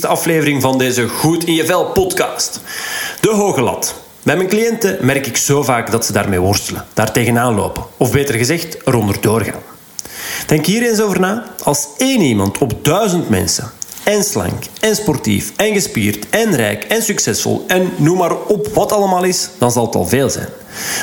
daar, 0.00 0.10
welkom 0.10 0.28
bij 0.28 0.40
de 0.40 0.48
21ste 0.48 0.60
aflevering 0.60 0.62
van 0.62 0.78
deze 0.78 1.08
Goed 1.08 1.44
in 1.44 1.54
je 1.54 1.64
Vel 1.64 1.84
podcast. 1.84 2.60
De 3.20 3.30
hoge 3.30 3.60
lat. 3.60 3.94
Bij 4.22 4.36
mijn 4.36 4.48
cliënten 4.48 4.98
merk 5.00 5.26
ik 5.26 5.36
zo 5.36 5.62
vaak 5.62 5.90
dat 5.90 6.06
ze 6.06 6.12
daarmee 6.12 6.40
worstelen, 6.40 6.84
daar 6.94 7.12
tegenaan 7.12 7.54
lopen, 7.54 7.84
of 7.96 8.12
beter 8.12 8.34
gezegd, 8.34 8.86
eronder 8.86 9.20
doorgaan. 9.20 9.60
Denk 10.46 10.66
hier 10.66 10.88
eens 10.88 11.00
over 11.00 11.20
na. 11.20 11.44
Als 11.62 11.88
één 11.96 12.20
iemand 12.20 12.58
op 12.58 12.84
duizend 12.84 13.28
mensen, 13.28 13.70
en 14.08 14.24
slank, 14.24 14.64
en 14.80 14.96
sportief, 14.96 15.52
en 15.56 15.72
gespierd, 15.72 16.28
en 16.30 16.56
rijk, 16.56 16.84
en 16.84 17.02
succesvol, 17.02 17.64
en 17.66 17.90
noem 17.96 18.18
maar 18.18 18.36
op 18.36 18.66
wat 18.74 18.92
allemaal 18.92 19.24
is, 19.24 19.48
dan 19.58 19.72
zal 19.72 19.86
het 19.86 19.94
al 19.94 20.06
veel 20.06 20.30
zijn. 20.30 20.48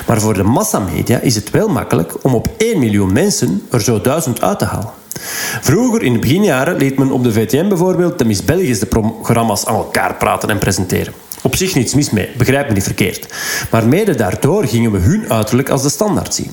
Maar 0.07 0.21
voor 0.21 0.33
de 0.33 0.43
massamedia 0.43 1.19
is 1.19 1.35
het 1.35 1.49
wel 1.49 1.67
makkelijk 1.67 2.13
om 2.21 2.35
op 2.35 2.49
1 2.57 2.79
miljoen 2.79 3.13
mensen 3.13 3.67
er 3.71 3.81
zo 3.81 4.01
duizend 4.01 4.41
uit 4.41 4.59
te 4.59 4.65
halen. 4.65 4.89
Vroeger, 5.61 6.03
in 6.03 6.13
de 6.13 6.19
beginjaren, 6.19 6.77
liet 6.77 6.97
men 6.97 7.11
op 7.11 7.23
de 7.23 7.31
VTM 7.31 7.67
bijvoorbeeld 7.67 8.19
de 8.19 8.25
Miss 8.25 8.45
de 8.45 8.85
programma's 8.85 9.65
aan 9.65 9.75
elkaar 9.75 10.15
praten 10.15 10.49
en 10.49 10.57
presenteren. 10.57 11.13
Op 11.41 11.55
zich 11.55 11.75
niets 11.75 11.93
mis 11.93 12.09
mee, 12.09 12.29
begrijp 12.37 12.67
me 12.67 12.73
niet 12.73 12.83
verkeerd. 12.83 13.33
Maar 13.71 13.87
mede 13.87 14.15
daardoor 14.15 14.65
gingen 14.65 14.91
we 14.91 14.97
hun 14.97 15.31
uiterlijk 15.31 15.69
als 15.69 15.81
de 15.81 15.89
standaard 15.89 16.33
zien. 16.33 16.51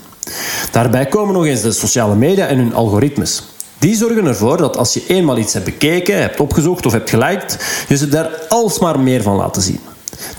Daarbij 0.70 1.06
komen 1.06 1.34
nog 1.34 1.46
eens 1.46 1.62
de 1.62 1.72
sociale 1.72 2.14
media 2.14 2.46
en 2.46 2.58
hun 2.58 2.74
algoritmes. 2.74 3.51
Die 3.82 3.96
zorgen 3.96 4.26
ervoor 4.26 4.56
dat 4.56 4.76
als 4.76 4.94
je 4.94 5.02
eenmaal 5.06 5.38
iets 5.38 5.52
hebt 5.52 5.64
bekeken, 5.64 6.20
hebt 6.20 6.40
opgezocht 6.40 6.86
of 6.86 6.92
hebt 6.92 7.10
geliked, 7.10 7.58
je 7.88 7.96
ze 7.96 8.08
daar 8.08 8.30
alsmaar 8.48 9.00
meer 9.00 9.22
van 9.22 9.36
laten 9.36 9.62
zien. 9.62 9.80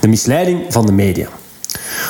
De 0.00 0.08
misleiding 0.08 0.64
van 0.68 0.86
de 0.86 0.92
media. 0.92 1.28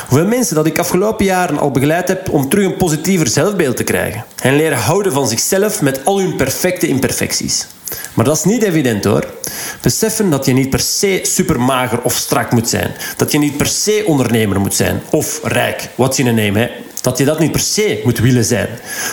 Hoeveel 0.07 0.27
mensen 0.27 0.55
dat 0.55 0.65
ik 0.65 0.79
afgelopen 0.79 1.25
jaren 1.25 1.57
al 1.57 1.71
begeleid 1.71 2.07
heb 2.07 2.29
om 2.29 2.49
terug 2.49 2.65
een 2.65 2.77
positiever 2.77 3.27
zelfbeeld 3.27 3.77
te 3.77 3.83
krijgen. 3.83 4.25
En 4.41 4.55
leren 4.55 4.77
houden 4.77 5.11
van 5.11 5.27
zichzelf 5.27 5.81
met 5.81 6.05
al 6.05 6.19
hun 6.19 6.35
perfecte 6.35 6.87
imperfecties. 6.87 7.67
Maar 8.13 8.25
dat 8.25 8.37
is 8.37 8.43
niet 8.43 8.63
evident 8.63 9.03
hoor. 9.03 9.33
Beseffen 9.81 10.29
dat 10.29 10.45
je 10.45 10.53
niet 10.53 10.69
per 10.69 10.79
se 10.79 11.19
supermager 11.21 12.01
of 12.01 12.13
strak 12.13 12.51
moet 12.51 12.69
zijn. 12.69 12.91
Dat 13.17 13.31
je 13.31 13.37
niet 13.37 13.57
per 13.57 13.67
se 13.67 14.03
ondernemer 14.05 14.59
moet 14.59 14.75
zijn. 14.75 15.01
Of 15.09 15.39
rijk, 15.43 15.89
wat 15.95 16.17
je 16.17 16.23
neemt. 16.23 16.69
Dat 17.05 17.17
je 17.17 17.25
dat 17.25 17.39
niet 17.39 17.51
per 17.51 17.59
se 17.59 18.01
moet 18.03 18.19
willen 18.19 18.45
zijn. 18.45 18.67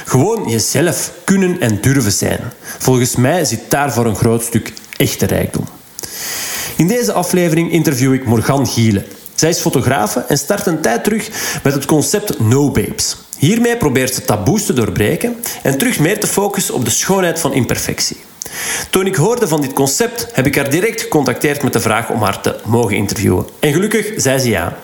Gewoon 0.05 0.49
jezelf 0.49 1.13
kunnen 1.25 1.61
en 1.61 1.81
durven 1.81 2.13
zijn. 2.13 2.41
Volgens 2.79 3.17
mij 3.17 3.45
zit 3.45 3.61
daar 3.69 3.93
voor 3.93 4.07
een 4.07 4.17
groot 4.17 4.43
stuk 4.43 4.73
echte 4.97 5.27
rijkdom. 5.27 5.65
In 6.77 6.87
deze 6.87 7.13
aflevering 7.13 7.73
interview 7.73 8.13
ik 8.13 8.25
Morgan 8.25 8.67
Gielen. 8.67 9.05
Zij 9.35 9.49
is 9.49 9.59
fotografe 9.59 10.25
en 10.29 10.39
start 10.39 10.67
een 10.67 10.81
tijd 10.81 11.05
terug 11.05 11.31
met 11.63 11.75
het 11.75 11.85
concept 11.85 12.39
No 12.41 12.71
Babes. 12.71 13.17
Hiermee 13.39 13.77
probeert 13.77 14.15
ze 14.15 14.23
taboes 14.23 14.67
te 14.67 14.73
doorbreken 14.73 15.37
en 15.63 15.79
terug 15.79 15.99
meer 15.99 16.21
te 16.21 16.27
focussen 16.27 16.75
op 16.75 16.85
de 16.85 16.91
schoonheid 16.91 17.41
van 17.41 17.53
imperfectie. 17.53 18.17
Toen 18.91 19.07
ik 19.07 19.15
hoorde 19.15 19.49
van 19.49 19.61
dit 19.61 19.73
concept, 19.73 20.27
heb 20.33 20.47
ik 20.47 20.55
haar 20.55 20.71
direct 20.71 21.01
gecontacteerd 21.01 21.63
met 21.63 21.73
de 21.73 21.81
vraag 21.81 22.11
om 22.11 22.23
haar 22.23 22.41
te 22.41 22.57
mogen 22.65 22.97
interviewen. 22.97 23.47
En 23.61 23.73
gelukkig 23.73 24.13
zei 24.17 24.39
ze 24.39 24.49
ja. 24.49 24.77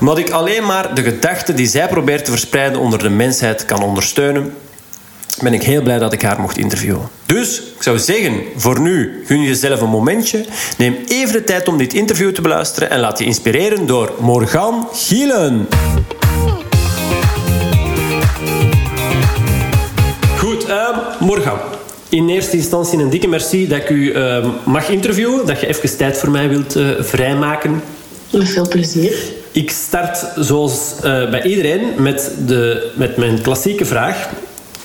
Omdat 0.00 0.18
ik 0.18 0.30
alleen 0.30 0.66
maar 0.66 0.94
de 0.94 1.02
gedachten 1.02 1.56
die 1.56 1.66
zij 1.66 1.88
probeert 1.88 2.24
te 2.24 2.30
verspreiden 2.30 2.80
onder 2.80 2.98
de 2.98 3.08
mensheid 3.08 3.64
kan 3.64 3.82
ondersteunen, 3.82 4.54
ben 5.42 5.54
ik 5.54 5.62
heel 5.62 5.82
blij 5.82 5.98
dat 5.98 6.12
ik 6.12 6.22
haar 6.22 6.40
mocht 6.40 6.58
interviewen. 6.58 7.08
Dus 7.26 7.62
ik 7.76 7.82
zou 7.82 7.98
zeggen, 7.98 8.42
voor 8.56 8.80
nu 8.80 9.22
gun 9.26 9.42
jezelf 9.42 9.80
een 9.80 9.88
momentje. 9.88 10.44
Neem 10.78 10.96
even 11.08 11.32
de 11.32 11.44
tijd 11.44 11.68
om 11.68 11.78
dit 11.78 11.94
interview 11.94 12.34
te 12.34 12.40
beluisteren 12.40 12.90
en 12.90 13.00
laat 13.00 13.18
je 13.18 13.24
inspireren 13.24 13.86
door 13.86 14.12
Morgan 14.18 14.88
Gielen. 14.92 15.68
Goed, 20.38 20.68
uh, 20.68 20.88
Morgan. 21.20 21.58
In 22.08 22.28
eerste 22.28 22.56
instantie 22.56 22.98
een 22.98 23.10
dikke 23.10 23.28
merci 23.28 23.68
dat 23.68 23.78
ik 23.78 23.90
u 23.90 24.12
uh, 24.12 24.46
mag 24.64 24.88
interviewen, 24.88 25.46
dat 25.46 25.60
je 25.60 25.66
even 25.66 25.96
tijd 25.96 26.18
voor 26.18 26.30
mij 26.30 26.48
wilt 26.48 26.76
uh, 26.76 26.90
vrijmaken. 26.98 27.82
Met 28.30 28.48
veel 28.48 28.68
plezier. 28.68 29.18
Ik 29.52 29.70
start 29.70 30.24
zoals 30.36 30.94
uh, 30.96 31.02
bij 31.30 31.42
iedereen 31.42 32.02
met, 32.02 32.32
de, 32.46 32.90
met 32.94 33.16
mijn 33.16 33.42
klassieke 33.42 33.84
vraag. 33.84 34.28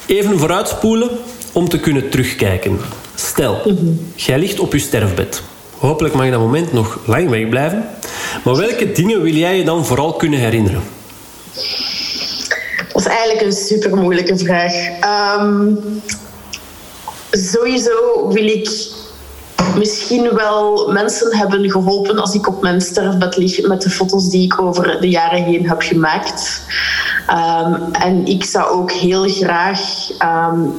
Even 0.06 0.40
vooruitspoelen 0.40 1.09
om 1.52 1.70
te 1.70 1.80
kunnen 1.80 2.09
terugkijken. 2.09 2.80
Stel, 3.16 3.62
mm 3.66 3.78
-hmm. 3.78 4.12
jij 4.16 4.40
ligt 4.40 4.59
op 4.59 4.74
je 4.74 4.80
sterfbed. 4.80 5.42
Hopelijk 5.78 6.14
mag 6.14 6.26
je 6.26 6.32
dat 6.32 6.40
moment 6.40 6.74
nog 6.74 7.00
lang 7.06 7.30
wegblijven. 7.30 7.86
Maar 8.44 8.56
welke 8.56 8.92
dingen 8.92 9.22
wil 9.22 9.34
jij 9.34 9.58
je 9.58 9.64
dan 9.64 9.86
vooral 9.86 10.14
kunnen 10.14 10.40
herinneren? 10.40 10.82
Dat 12.94 13.02
is 13.02 13.08
eigenlijk 13.08 13.42
een 13.42 13.52
super 13.52 13.96
moeilijke 13.96 14.38
vraag. 14.38 14.74
Um, 15.40 15.80
sowieso 17.31 18.28
wil 18.28 18.46
ik 18.46 18.69
misschien 19.78 20.34
wel 20.34 20.92
mensen 20.92 21.38
hebben 21.38 21.72
geholpen 21.72 22.19
als 22.19 22.34
ik 22.34 22.47
op 22.47 22.62
mijn 22.62 22.81
sterfbed 22.81 23.38
lig 23.38 23.68
met 23.68 23.81
de 23.81 23.90
foto's 23.90 24.30
die 24.30 24.44
ik 24.44 24.62
over 24.62 25.02
de 25.02 25.09
jaren 25.09 25.44
heen 25.44 25.68
heb 25.68 25.81
gemaakt. 25.81 26.62
Um, 27.30 27.91
en 27.91 28.25
ik 28.25 28.44
zou 28.44 28.70
ook 28.70 28.91
heel 28.91 29.30
graag 29.30 29.81
um, 30.52 30.74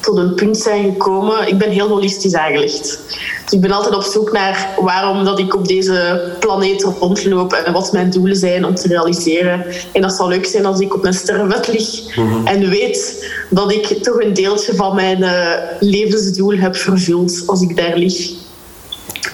tot 0.00 0.16
een 0.16 0.34
punt 0.34 0.56
zijn 0.56 0.84
gekomen. 0.84 1.48
Ik 1.48 1.58
ben 1.58 1.70
heel 1.70 1.88
holistisch 1.88 2.34
aangelegd. 2.34 3.00
Dus 3.48 3.56
ik 3.56 3.60
ben 3.60 3.76
altijd 3.76 3.94
op 3.94 4.02
zoek 4.02 4.32
naar 4.32 4.68
waarom 4.80 5.24
dat 5.24 5.38
ik 5.38 5.54
op 5.54 5.68
deze 5.68 6.22
planeet 6.38 6.82
rondloop 6.82 7.52
en 7.52 7.72
wat 7.72 7.92
mijn 7.92 8.10
doelen 8.10 8.36
zijn 8.36 8.64
om 8.64 8.74
te 8.74 8.88
realiseren. 8.88 9.64
En 9.92 10.02
dat 10.02 10.12
zal 10.12 10.28
leuk 10.28 10.46
zijn 10.46 10.66
als 10.66 10.80
ik 10.80 10.94
op 10.94 11.02
mijn 11.02 11.14
sterrenbed 11.14 11.68
lig 11.68 12.16
mm-hmm. 12.16 12.46
en 12.46 12.68
weet 12.68 13.30
dat 13.50 13.72
ik 13.72 13.86
toch 13.86 14.20
een 14.20 14.34
deeltje 14.34 14.74
van 14.74 14.94
mijn 14.94 15.22
uh, 15.22 15.52
levensdoel 15.80 16.56
heb 16.56 16.76
vervuld 16.76 17.42
als 17.46 17.62
ik 17.62 17.76
daar 17.76 17.96
lig. 17.96 18.30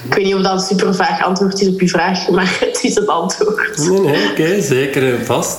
Ik 0.04 0.14
weet 0.14 0.24
niet 0.24 0.34
of 0.34 0.42
dat 0.42 0.52
een 0.52 0.76
super 0.76 0.94
vaag 0.94 1.24
antwoord 1.24 1.60
is 1.60 1.68
op 1.68 1.80
uw 1.80 1.88
vraag, 1.88 2.28
maar 2.28 2.56
het 2.66 2.78
is 2.82 2.94
het 2.94 3.06
antwoord. 3.06 3.78
Nee, 3.78 4.00
nee, 4.00 4.30
oké, 4.30 4.42
okay, 4.42 4.60
zeker 4.60 5.24
vast. 5.24 5.58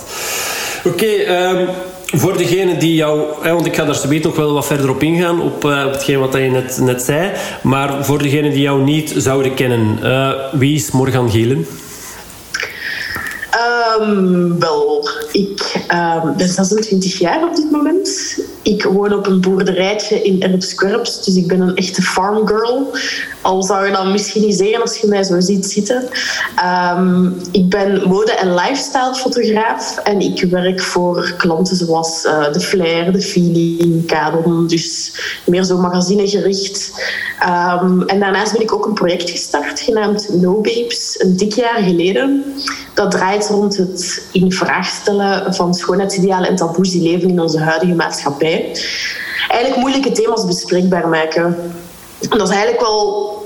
Oké, 0.83 1.03
okay, 1.03 1.51
um, 1.51 1.69
voor 2.05 2.37
degene 2.37 2.77
die 2.77 2.95
jou... 2.95 3.21
Want 3.43 3.65
ik 3.65 3.75
ga 3.75 3.85
daar 3.85 3.95
zometeen 3.95 4.21
nog 4.21 4.35
wel 4.35 4.53
wat 4.53 4.65
verder 4.65 4.89
op 4.89 5.03
ingaan, 5.03 5.41
op, 5.41 5.65
uh, 5.65 5.83
op 5.85 5.91
hetgeen 5.91 6.19
wat 6.19 6.33
je 6.33 6.39
net, 6.39 6.79
net 6.81 7.01
zei. 7.01 7.31
Maar 7.61 8.05
voor 8.05 8.17
degene 8.17 8.49
die 8.49 8.61
jou 8.61 8.83
niet 8.83 9.13
zouden 9.17 9.53
kennen, 9.53 9.99
uh, 10.03 10.31
wie 10.51 10.75
is 10.75 10.91
Morgan 10.91 11.31
Gielen? 11.31 11.65
Um, 13.99 14.59
wel, 14.59 15.09
ik 15.31 15.85
um, 15.91 16.37
ben 16.37 16.49
26 16.49 17.19
jaar 17.19 17.43
op 17.43 17.55
dit 17.55 17.71
moment. 17.71 18.39
Ik 18.61 18.83
woon 18.83 19.13
op 19.13 19.27
een 19.27 19.41
boerderijtje 19.41 20.21
in 20.21 20.41
Erpskorps, 20.41 21.23
dus 21.23 21.35
ik 21.35 21.47
ben 21.47 21.61
een 21.61 21.75
echte 21.75 22.01
farmgirl. 22.01 22.91
Al 23.41 23.63
zou 23.63 23.85
je 23.85 23.91
dat 23.91 24.05
misschien 24.05 24.41
niet 24.41 24.55
zeggen 24.55 24.81
als 24.81 24.97
je 24.97 25.07
mij 25.07 25.23
zo 25.23 25.39
ziet 25.39 25.65
zitten. 25.65 26.09
Um, 26.97 27.35
ik 27.51 27.69
ben 27.69 28.07
mode- 28.07 28.31
en 28.31 28.53
lifestyle-fotograaf 28.53 29.97
en 29.97 30.19
ik 30.19 30.41
werk 30.49 30.81
voor 30.81 31.33
klanten 31.37 31.75
zoals 31.75 32.25
uh, 32.25 32.51
de 32.53 32.59
Flair, 32.59 33.11
de 33.11 33.21
Feeling, 33.21 34.05
Cadon, 34.07 34.67
dus 34.67 35.11
meer 35.45 35.63
zo 35.63 35.77
magazinegericht. 35.77 36.91
En 38.07 38.19
daarnaast 38.19 38.51
ben 38.51 38.61
ik 38.61 38.73
ook 38.73 38.85
een 38.85 38.93
project 38.93 39.29
gestart 39.29 39.79
genaamd 39.79 40.29
No 40.29 40.53
Babes, 40.53 41.15
een 41.17 41.37
dik 41.37 41.53
jaar 41.53 41.83
geleden. 41.83 42.43
Dat 42.93 43.11
draait 43.11 43.44
rond 43.49 43.77
het 43.77 44.27
in 44.31 44.51
vraag 44.51 44.87
stellen 44.87 45.53
van 45.53 45.73
schoonheidsidealen 45.73 46.49
en 46.49 46.55
taboes 46.55 46.91
die 46.91 47.01
leven 47.01 47.29
in 47.29 47.41
onze 47.41 47.59
huidige 47.59 47.95
maatschappij. 47.95 48.77
Eigenlijk 49.47 49.81
moeilijke 49.81 50.11
thema's 50.11 50.45
bespreekbaar 50.45 51.07
maken. 51.07 51.43
En 52.29 52.37
dat 52.37 52.49
is 52.49 52.55
eigenlijk 52.55 52.81
wel 52.81 53.44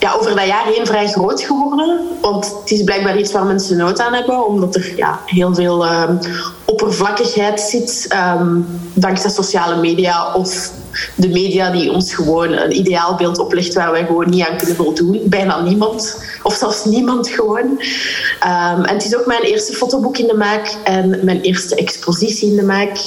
ja, 0.00 0.14
over 0.14 0.36
dat 0.36 0.46
jaar 0.46 0.66
heen 0.66 0.86
vrij 0.86 1.08
groot 1.08 1.42
geworden. 1.42 2.00
Want 2.20 2.56
het 2.60 2.70
is 2.70 2.84
blijkbaar 2.84 3.18
iets 3.18 3.32
waar 3.32 3.44
mensen 3.44 3.76
nood 3.76 4.00
aan 4.00 4.12
hebben, 4.12 4.46
omdat 4.46 4.74
er 4.74 4.92
ja, 4.96 5.20
heel 5.26 5.54
veel 5.54 5.86
um, 5.86 6.18
oppervlakkigheid 6.64 7.60
zit, 7.60 8.16
um, 8.38 8.66
dankzij 8.94 9.30
sociale 9.30 9.80
media 9.80 10.34
of 10.34 10.72
de 11.14 11.28
media 11.28 11.70
die 11.70 11.92
ons 11.92 12.14
gewoon 12.14 12.52
een 12.52 12.76
ideaalbeeld 12.76 13.38
oplegt 13.38 13.74
waar 13.74 13.90
wij 13.90 14.06
gewoon 14.06 14.30
niet 14.30 14.46
aan 14.46 14.56
kunnen 14.56 14.76
voldoen. 14.76 15.20
Bijna 15.24 15.60
niemand, 15.60 16.24
of 16.42 16.54
zelfs 16.54 16.84
niemand 16.84 17.28
gewoon. 17.28 17.66
Um, 17.66 18.84
en 18.84 18.94
het 18.94 19.04
is 19.04 19.16
ook 19.16 19.26
mijn 19.26 19.42
eerste 19.42 19.72
fotoboek 19.72 20.18
in 20.18 20.26
de 20.26 20.36
maak 20.36 20.76
en 20.84 21.18
mijn 21.22 21.40
eerste 21.40 21.74
expositie 21.74 22.50
in 22.50 22.56
de 22.56 22.62
maak. 22.62 22.98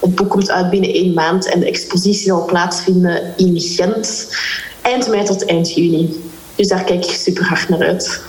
Het 0.00 0.14
boek 0.14 0.30
komt 0.30 0.50
uit 0.50 0.70
binnen 0.70 0.92
één 0.92 1.14
maand 1.14 1.52
en 1.52 1.60
de 1.60 1.66
expositie 1.66 2.26
zal 2.26 2.44
plaatsvinden 2.44 3.32
in 3.36 3.60
Gent 3.60 4.28
eind 4.82 5.08
mei 5.08 5.24
tot 5.24 5.44
eind 5.44 5.74
juni. 5.74 6.27
Dus 6.58 6.68
daar 6.68 6.84
kijk 6.84 7.04
ik 7.04 7.10
super 7.10 7.44
hard 7.44 7.68
naar 7.68 7.82
uit. 7.82 8.22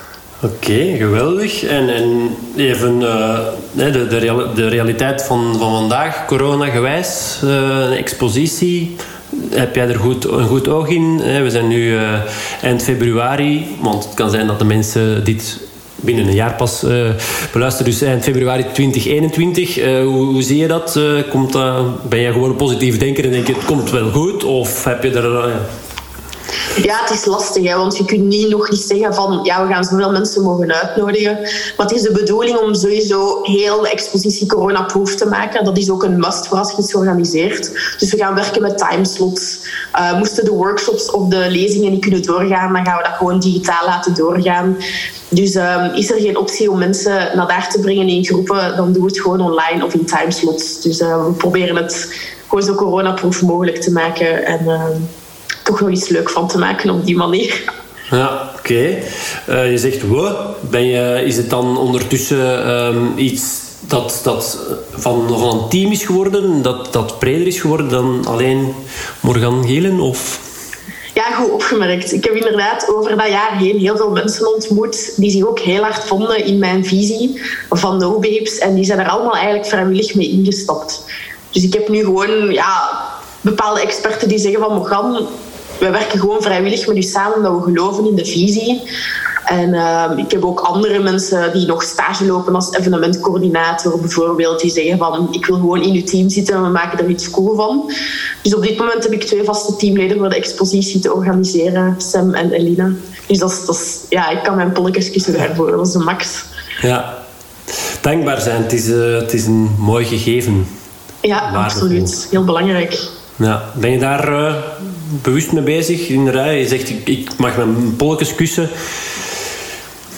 Oké, 0.44 0.96
geweldig. 0.98 1.64
En, 1.64 1.90
en 1.90 2.36
even 2.56 3.02
uh, 3.02 3.40
de, 3.72 4.08
de, 4.08 4.48
de, 4.56 4.68
realiteit 4.68 5.24
van, 5.24 5.56
van 5.58 5.72
vandaag, 5.72 6.26
corona-gewijs, 6.26 7.40
een 7.42 7.92
expositie. 7.92 8.96
Heb 9.50 9.76
jij 9.76 9.88
er 9.88 10.00
goed, 10.00 10.26
een 10.26 10.48
goed 10.48 10.68
oog 10.68 10.88
in? 10.88 11.18
We 11.18 11.50
zijn 11.50 11.68
nu 11.68 11.92
uh, 11.92 12.14
eind 12.62 12.84
februari, 12.84 13.78
want 13.82 14.04
het 14.04 14.14
kan 14.14 14.30
zijn 14.30 14.48
dat 14.48 14.60
de 14.60 14.66
mensen 14.66 15.24
dit 15.24 15.60
binnen 15.96 16.28
een 16.28 16.34
jaar 16.34 16.54
pas 16.54 16.86
beluisteren. 17.52 17.92
Dus 17.92 18.02
eind 18.02 18.24
februari 18.24 18.64
2021. 18.74 19.78
Uh, 19.78 20.04
hoe, 20.04 20.26
hoe, 20.26 20.42
zie 20.42 20.58
je 20.58 20.68
dat? 20.68 21.00
Komt, 21.30 21.52
ben 22.10 22.22
jij 22.22 22.32
gewoon 22.32 22.50
een 22.50 22.56
positief 22.56 22.98
denker 22.98 23.24
en 23.24 23.32
denk 23.32 23.48
je 23.48 23.54
het 23.54 23.66
komt 23.66 23.92
wel 23.92 24.12
goed? 24.12 24.44
Of 24.44 24.84
heb 24.84 25.04
je 25.04 25.12
er... 25.12 25.52
Ja, 26.84 27.02
het 27.02 27.10
is 27.10 27.26
lastig, 27.26 27.68
hè, 27.68 27.76
want 27.76 27.98
je 27.98 28.06
kunt 28.06 28.24
niet, 28.24 28.50
nog 28.50 28.70
niet 28.70 28.80
zeggen 28.80 29.14
van 29.14 29.40
ja, 29.44 29.68
we 29.68 29.74
gaan 29.74 29.84
zoveel 29.84 30.12
mensen 30.12 30.44
mogen 30.44 30.74
uitnodigen. 30.74 31.38
Maar 31.78 31.86
het 31.88 31.92
is 31.92 32.02
de 32.02 32.12
bedoeling 32.12 32.58
om 32.58 32.74
sowieso 32.74 33.40
heel 33.44 33.82
de 33.82 33.90
expositie 33.90 34.48
coronaproof 34.48 35.16
te 35.16 35.28
maken. 35.28 35.64
Dat 35.64 35.78
is 35.78 35.90
ook 35.90 36.04
een 36.04 36.20
must 36.20 36.48
voor 36.48 36.58
als 36.58 36.72
je 36.72 36.82
iets 36.82 36.96
organiseert. 36.96 37.72
Dus 37.98 38.12
we 38.12 38.18
gaan 38.18 38.36
werken 38.36 38.62
met 38.62 38.78
timeslots. 38.78 39.60
Uh, 39.96 40.18
moesten 40.18 40.46
de 40.46 40.52
workshops 40.52 41.12
of 41.12 41.28
de 41.28 41.50
lezingen 41.50 41.92
niet 41.92 42.02
kunnen 42.02 42.24
doorgaan, 42.24 42.74
dan 42.74 42.86
gaan 42.86 42.98
we 42.98 43.04
dat 43.04 43.18
gewoon 43.18 43.40
digitaal 43.40 43.86
laten 43.86 44.14
doorgaan. 44.14 44.78
Dus 45.30 45.56
um, 45.56 45.94
is 45.94 46.12
er 46.12 46.20
geen 46.20 46.38
optie 46.38 46.72
om 46.72 46.78
mensen 46.78 47.32
naar 47.36 47.48
daar 47.48 47.70
te 47.70 47.80
brengen 47.80 48.08
in 48.08 48.26
groepen, 48.26 48.76
dan 48.76 48.94
doen 48.94 49.04
we 49.04 49.10
het 49.10 49.20
gewoon 49.20 49.42
online 49.42 49.86
of 49.86 49.94
in 49.94 50.06
timeslots. 50.06 50.82
Dus 50.82 51.00
uh, 51.00 51.26
we 51.26 51.32
proberen 51.32 51.76
het 51.76 52.16
zo 52.60 52.76
coronaproof 52.76 53.42
mogelijk 53.42 53.82
te 53.82 53.92
maken. 53.92 54.46
En, 54.46 54.64
uh, 54.66 54.86
toch 55.70 55.82
nog 55.82 55.90
iets 55.90 56.10
leuk 56.10 56.30
van 56.30 56.48
te 56.48 56.58
maken 56.58 56.90
op 56.90 57.06
die 57.06 57.16
manier. 57.18 57.64
Ja, 58.12 58.52
oké. 58.58 58.60
Okay. 58.60 59.04
Uh, 59.50 59.72
je 59.72 59.78
zegt 59.78 60.02
we. 60.02 60.36
Ben 60.70 60.86
je, 60.86 61.24
is 61.26 61.38
het 61.38 61.50
dan 61.50 61.78
ondertussen 61.78 62.70
um, 62.70 63.18
iets 63.18 63.68
dat, 63.80 64.20
dat 64.24 64.60
van 64.92 65.26
nogal 65.26 65.54
een 65.54 65.70
team 65.70 65.92
is 65.92 66.04
geworden, 66.04 66.62
dat, 66.62 66.94
dat 66.94 67.20
breder 67.20 67.48
is 67.48 67.60
geworden 67.60 67.90
dan 67.90 68.26
alleen 68.26 68.74
Morgan 69.20 69.68
Gelen? 69.68 70.00
Of? 70.00 70.48
Ja, 71.14 71.24
goed 71.24 71.52
opgemerkt. 71.52 72.14
Ik 72.14 72.24
heb 72.24 72.34
inderdaad 72.34 72.94
over 72.96 73.18
dat 73.18 73.28
jaar 73.28 73.58
heen 73.58 73.78
heel 73.78 73.98
veel 73.98 74.12
mensen 74.12 74.54
ontmoet 74.54 75.14
die 75.16 75.32
zich 75.32 75.46
ook 75.46 75.60
heel 75.60 75.82
hard 75.82 76.04
vonden 76.04 76.46
in 76.46 76.60
mijn 76.60 76.86
visie 76.86 77.42
van 77.70 77.98
No 77.98 78.20
Babes. 78.20 78.58
En 78.58 78.76
die 78.76 78.84
zijn 78.84 79.00
er 79.00 79.10
allemaal 79.10 79.36
eigenlijk 79.36 79.66
vrijwillig 79.66 80.16
mee 80.16 80.30
ingestapt. 80.30 81.04
Dus 81.52 81.64
ik 81.64 81.74
heb 81.74 81.90
nu 81.90 82.04
gewoon 82.04 82.52
ja, 82.52 83.02
bepaalde 83.42 83.82
experten 83.82 84.28
die 84.28 84.38
zeggen 84.38 84.60
van 84.60 84.74
Morgan, 84.74 85.28
wij 85.80 85.92
werken 85.92 86.20
gewoon 86.20 86.42
vrijwillig 86.42 86.88
met 86.88 86.98
u 86.98 87.02
samen 87.02 87.38
omdat 87.38 87.54
we 87.54 87.62
geloven 87.64 88.08
in 88.08 88.16
de 88.16 88.26
visie. 88.26 88.82
En 89.46 89.74
uh, 89.74 90.12
ik 90.16 90.32
heb 90.32 90.46
ook 90.46 90.60
andere 90.60 91.00
mensen 91.00 91.54
die 91.54 91.66
nog 91.66 91.84
stage 91.84 92.26
lopen 92.26 92.56
als 92.56 92.74
evenementcoördinator 92.74 94.00
bijvoorbeeld. 94.00 94.62
Die 94.62 94.72
zeggen 94.72 94.98
van 94.98 95.28
ik 95.32 95.46
wil 95.46 95.56
gewoon 95.56 95.82
in 95.82 95.94
uw 95.94 96.04
team 96.04 96.30
zitten 96.30 96.56
en 96.56 96.62
we 96.62 96.70
maken 96.70 97.00
er 97.00 97.10
iets 97.10 97.30
cool 97.30 97.56
van. 97.56 97.92
Dus 98.42 98.56
op 98.56 98.62
dit 98.62 98.78
moment 98.78 99.04
heb 99.04 99.12
ik 99.12 99.24
twee 99.24 99.44
vaste 99.44 99.76
teamleden 99.76 100.18
voor 100.18 100.30
de 100.30 100.36
expositie 100.36 101.00
te 101.00 101.14
organiseren. 101.14 101.96
Sam 101.98 102.34
en 102.34 102.52
Elina. 102.52 102.92
Dus 103.28 103.38
dat 103.38 103.52
is, 103.52 103.66
dat 103.66 103.76
is 103.76 104.00
ja, 104.10 104.30
ik 104.30 104.44
kan 104.44 104.56
mijn 104.56 104.72
polletjes 104.72 105.12
kussen 105.12 105.34
daarvoor. 105.34 105.72
Dat 105.72 105.88
is 105.88 105.94
de 105.94 106.00
max. 106.00 106.44
Ja, 106.82 107.18
dankbaar 108.02 108.42
zijn. 108.42 108.62
Het 108.62 108.74
is, 108.74 108.88
uh, 108.88 109.20
het 109.20 109.34
is 109.34 109.46
een 109.46 109.76
mooi 109.78 110.06
gegeven. 110.06 110.68
Ja, 111.22 111.52
absoluut. 111.54 112.28
Heel 112.32 112.44
belangrijk. 112.44 113.10
Ja. 113.36 113.64
Ben 113.76 113.92
je 113.92 114.00
daar 114.00 114.32
uh, 114.32 114.54
bewust 115.22 115.52
mee 115.52 115.64
bezig? 115.64 116.08
Inderdaad, 116.08 116.54
je 116.54 116.68
zegt 116.68 116.90
ik, 116.90 117.08
ik 117.08 117.38
mag 117.38 117.58
mijn 117.58 117.96
polletjes 117.96 118.36
kussen. 118.36 118.70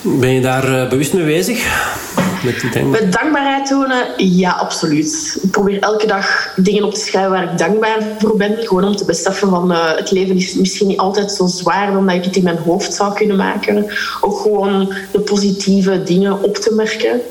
Ben 0.01 0.29
je 0.29 0.41
daar 0.41 0.69
uh, 0.69 0.89
bewust 0.89 1.13
mee 1.13 1.25
bezig? 1.25 1.89
Met, 2.43 3.13
dankbaarheid 3.13 3.65
tonen? 3.67 4.05
Ja, 4.17 4.51
absoluut. 4.51 5.39
Ik 5.41 5.51
probeer 5.51 5.79
elke 5.79 6.07
dag 6.07 6.53
dingen 6.55 6.83
op 6.83 6.93
te 6.93 6.99
schrijven 6.99 7.31
waar 7.31 7.51
ik 7.51 7.57
dankbaar 7.57 7.97
voor 8.19 8.37
ben. 8.37 8.57
Gewoon 8.59 8.83
om 8.83 8.95
te 8.95 9.05
beseffen 9.05 9.49
van 9.49 9.71
uh, 9.71 9.95
het 9.95 10.11
leven 10.11 10.35
is 10.35 10.53
misschien 10.53 10.87
niet 10.87 10.97
altijd 10.97 11.31
zo 11.31 11.47
zwaar 11.47 11.91
dan 11.91 12.05
dat 12.05 12.15
ik 12.15 12.23
het 12.23 12.35
in 12.35 12.43
mijn 12.43 12.57
hoofd 12.57 12.93
zou 12.93 13.13
kunnen 13.13 13.37
maken. 13.37 13.85
Ook 14.21 14.39
gewoon 14.39 14.93
de 15.11 15.19
positieve 15.19 16.03
dingen 16.03 16.43
op 16.43 16.55
te 16.55 16.73
merken. 16.75 17.21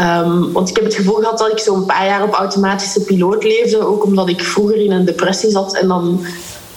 Um, 0.00 0.52
want 0.52 0.68
ik 0.68 0.76
heb 0.76 0.84
het 0.84 0.94
gevoel 0.94 1.14
gehad 1.14 1.38
dat 1.38 1.50
ik 1.50 1.58
zo'n 1.58 1.86
paar 1.86 2.06
jaar 2.06 2.22
op 2.22 2.32
automatische 2.32 3.00
piloot 3.00 3.44
leefde. 3.44 3.86
Ook 3.86 4.04
omdat 4.04 4.28
ik 4.28 4.42
vroeger 4.42 4.84
in 4.84 4.92
een 4.92 5.04
depressie 5.04 5.50
zat. 5.50 5.76
En 5.76 5.88
dan 5.88 6.26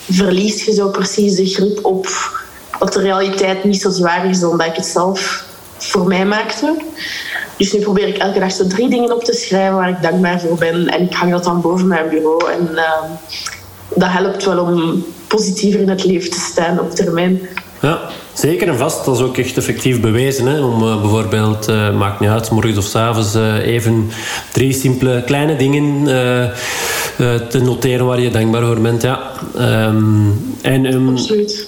verlies 0.10 0.66
je 0.66 0.74
zo 0.74 0.88
precies 0.88 1.36
de 1.36 1.46
grip 1.46 1.86
op 1.86 2.08
dat 2.80 2.94
de 2.94 3.02
realiteit 3.02 3.64
niet 3.64 3.82
zo 3.82 3.90
zwaar 3.90 4.26
is 4.26 4.40
dan 4.40 4.58
dat 4.58 4.68
ik 4.68 4.76
het 4.76 4.86
zelf 4.86 5.46
voor 5.78 6.08
mij 6.08 6.26
maakte. 6.26 6.76
Dus 7.58 7.74
nu 7.74 7.80
probeer 7.80 8.08
ik 8.08 8.18
elke 8.18 8.40
dag 8.40 8.52
zo 8.52 8.68
drie 8.68 8.90
dingen 8.90 9.16
op 9.16 9.24
te 9.24 9.34
schrijven 9.34 9.76
waar 9.76 9.90
ik 9.90 10.02
dankbaar 10.02 10.40
voor 10.40 10.58
ben. 10.58 10.88
En 10.88 11.02
ik 11.02 11.14
hang 11.14 11.32
dat 11.32 11.44
dan 11.44 11.62
boven 11.62 11.88
mijn 11.88 12.10
bureau. 12.10 12.52
En 12.52 12.70
uh, 12.72 13.04
dat 13.96 14.10
helpt 14.10 14.46
wel 14.46 14.60
om 14.60 15.06
positiever 15.28 15.80
in 15.80 15.90
het 15.90 16.04
leven 16.04 16.30
te 16.30 16.40
staan 16.40 16.80
op 16.80 16.92
termijn. 16.92 17.42
Ja, 17.82 18.10
zeker 18.40 18.68
en 18.68 18.78
vast. 18.78 19.06
Dat 19.06 19.16
is 19.16 19.24
ook 19.24 19.38
echt 19.38 19.58
effectief 19.58 20.00
bewezen. 20.00 20.46
Hè? 20.46 20.64
Om 20.64 20.84
uh, 20.84 21.02
bijvoorbeeld, 21.02 21.70
uh, 21.70 21.98
maakt 21.98 22.20
niet 22.20 22.30
uit, 22.30 22.52
morgens 22.52 22.78
of 22.78 22.84
s 22.84 22.96
avonds 22.96 23.36
uh, 23.36 23.68
even 23.68 24.12
drie 24.52 24.74
simpele 24.74 25.24
kleine 25.24 25.56
dingen 25.56 26.06
te 27.50 27.62
noteren 27.64 28.06
waar 28.06 28.20
je 28.20 28.30
dankbaar 28.30 28.66
voor 28.66 28.82
bent. 28.82 29.02
Ja. 29.02 29.32
Um, 29.58 30.56
en, 30.62 30.94
um, 30.94 31.10
Absoluut 31.10 31.68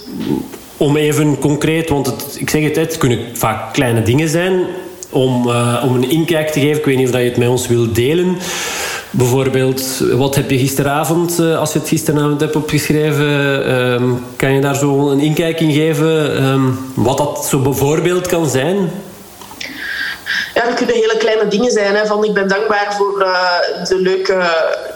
om 0.77 0.97
even 0.97 1.39
concreet, 1.39 1.89
want 1.89 2.05
het, 2.05 2.37
ik 2.39 2.49
zeg 2.49 2.63
het, 2.63 2.75
het 2.75 2.97
kunnen 2.97 3.19
vaak 3.33 3.73
kleine 3.73 4.03
dingen 4.03 4.29
zijn. 4.29 4.65
Om, 5.09 5.47
om 5.83 5.95
een 5.95 6.09
inkijk 6.09 6.49
te 6.49 6.59
geven, 6.59 6.77
ik 6.77 6.85
weet 6.85 6.97
niet 6.97 7.07
of 7.07 7.15
je 7.15 7.21
het 7.21 7.37
met 7.37 7.47
ons 7.47 7.67
wilt 7.67 7.95
delen. 7.95 8.37
Bijvoorbeeld, 9.11 10.03
wat 10.11 10.35
heb 10.35 10.49
je 10.49 10.57
gisteravond, 10.57 11.39
uh, 11.39 11.59
als 11.59 11.73
je 11.73 11.79
het 11.79 11.87
gisteravond 11.87 12.41
hebt 12.41 12.55
opgeschreven, 12.55 13.29
uh, 13.69 14.13
kan 14.35 14.53
je 14.53 14.61
daar 14.61 14.75
zo 14.75 15.09
een 15.09 15.19
inkijk 15.19 15.59
in 15.59 15.73
geven? 15.73 16.43
Um, 16.43 16.79
wat 16.95 17.17
dat 17.17 17.45
zo 17.45 17.59
bijvoorbeeld 17.59 18.27
kan 18.27 18.49
zijn? 18.49 18.91
Ja, 20.53 20.65
dat 20.65 20.73
kunnen 20.73 20.95
hele 20.95 21.15
kleine 21.17 21.47
dingen 21.47 21.71
zijn. 21.71 21.95
Hè, 21.95 22.05
van 22.05 22.23
ik 22.23 22.33
ben 22.33 22.47
dankbaar 22.47 22.95
voor 22.97 23.21
uh, 23.21 23.87
de 23.87 23.99
leuke 23.99 24.43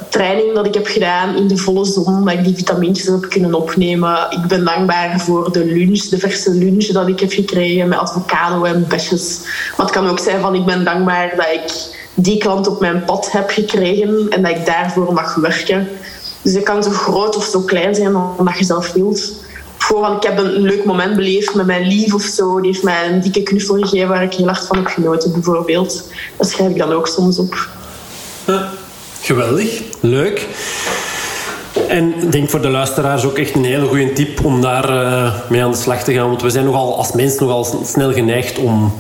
training 0.10 0.54
dat 0.54 0.66
ik 0.66 0.74
heb 0.74 0.88
gedaan 0.88 1.36
in 1.36 1.48
de 1.48 1.58
volle 1.58 1.86
zon, 1.86 2.26
dat 2.26 2.34
ik 2.34 2.44
die 2.44 2.56
vitamintjes 2.56 3.06
heb 3.06 3.30
kunnen 3.30 3.54
opnemen. 3.54 4.28
Ik 4.30 4.48
ben 4.48 4.66
dankbaar 4.66 5.20
voor 5.20 5.52
de 5.52 5.66
lunch, 5.66 6.04
de 6.04 6.18
verse 6.18 6.52
lunch 6.52 6.86
dat 6.86 7.08
ik 7.08 7.20
heb 7.20 7.32
gekregen 7.32 7.88
met 7.88 8.00
avocado 8.00 8.64
en 8.64 8.86
besjes. 8.88 9.40
Maar 9.78 9.86
het 9.86 9.96
kan 9.96 10.10
ook 10.10 10.20
zijn 10.20 10.42
van 10.42 10.56
ik 10.56 10.66
ben 10.66 10.84
dankbaar 10.84 11.34
dat 11.36 11.48
ik 11.54 11.72
die 12.16 12.38
klant 12.38 12.68
op 12.68 12.80
mijn 12.80 13.04
pad 13.06 13.32
heb 13.32 13.50
gekregen 13.50 14.30
en 14.30 14.42
dat 14.42 14.52
ik 14.52 14.66
daarvoor 14.66 15.14
mag 15.14 15.36
werken. 15.36 15.88
Dus 16.42 16.54
het 16.54 16.64
kan 16.64 16.84
zo 16.84 16.90
groot 16.90 17.36
of 17.36 17.44
zo 17.46 17.60
klein 17.60 17.96
zijn 17.96 18.12
dan 18.12 18.36
dat 18.38 18.58
je 18.58 18.66
zelf 18.66 18.92
wilt. 18.92 19.44
Gewoon, 19.78 20.16
ik 20.16 20.24
heb 20.24 20.38
een 20.38 20.52
leuk 20.52 20.86
moment 20.86 21.16
beleefd 21.16 21.56
met 21.56 21.66
mijn 21.66 21.88
lief 21.88 22.14
of 22.14 22.22
zo. 22.22 22.62
Die 22.62 22.72
heeft 22.72 22.84
mij 22.84 23.08
een 23.08 23.22
dikke 23.22 23.44
knuffel 23.44 23.76
gegeven 23.76 24.08
waar 24.08 24.24
ik 24.24 24.34
heel 24.34 24.46
hard 24.46 24.68
van 24.68 24.78
heb 24.78 24.86
genoten, 24.86 25.32
bijvoorbeeld. 25.32 26.04
Dat 26.38 26.50
schrijf 26.50 26.70
ik 26.70 26.78
dan 26.78 26.92
ook 26.92 27.08
soms 27.08 27.40
op. 27.40 27.70
Ja. 28.46 28.72
Geweldig, 29.22 29.82
leuk. 30.00 30.48
En 31.88 32.14
ik 32.22 32.32
denk 32.32 32.50
voor 32.50 32.62
de 32.62 32.70
luisteraars 32.70 33.26
ook 33.26 33.38
echt 33.38 33.56
een 33.56 33.66
hele 33.66 33.86
goede 33.86 34.14
tip 34.14 34.46
om 34.46 34.62
daar 34.62 34.90
uh, 34.90 35.34
mee 35.50 35.64
aan 35.64 35.72
de 35.72 35.78
slag 35.78 36.04
te 36.04 36.14
gaan. 36.14 36.28
Want 36.28 36.42
we 36.42 36.50
zijn 36.50 36.66
nogal 36.66 36.98
als 36.98 37.12
mens 37.12 37.40
nogal 37.40 37.84
snel 37.86 38.14
geneigd 38.14 38.58
om 38.58 38.94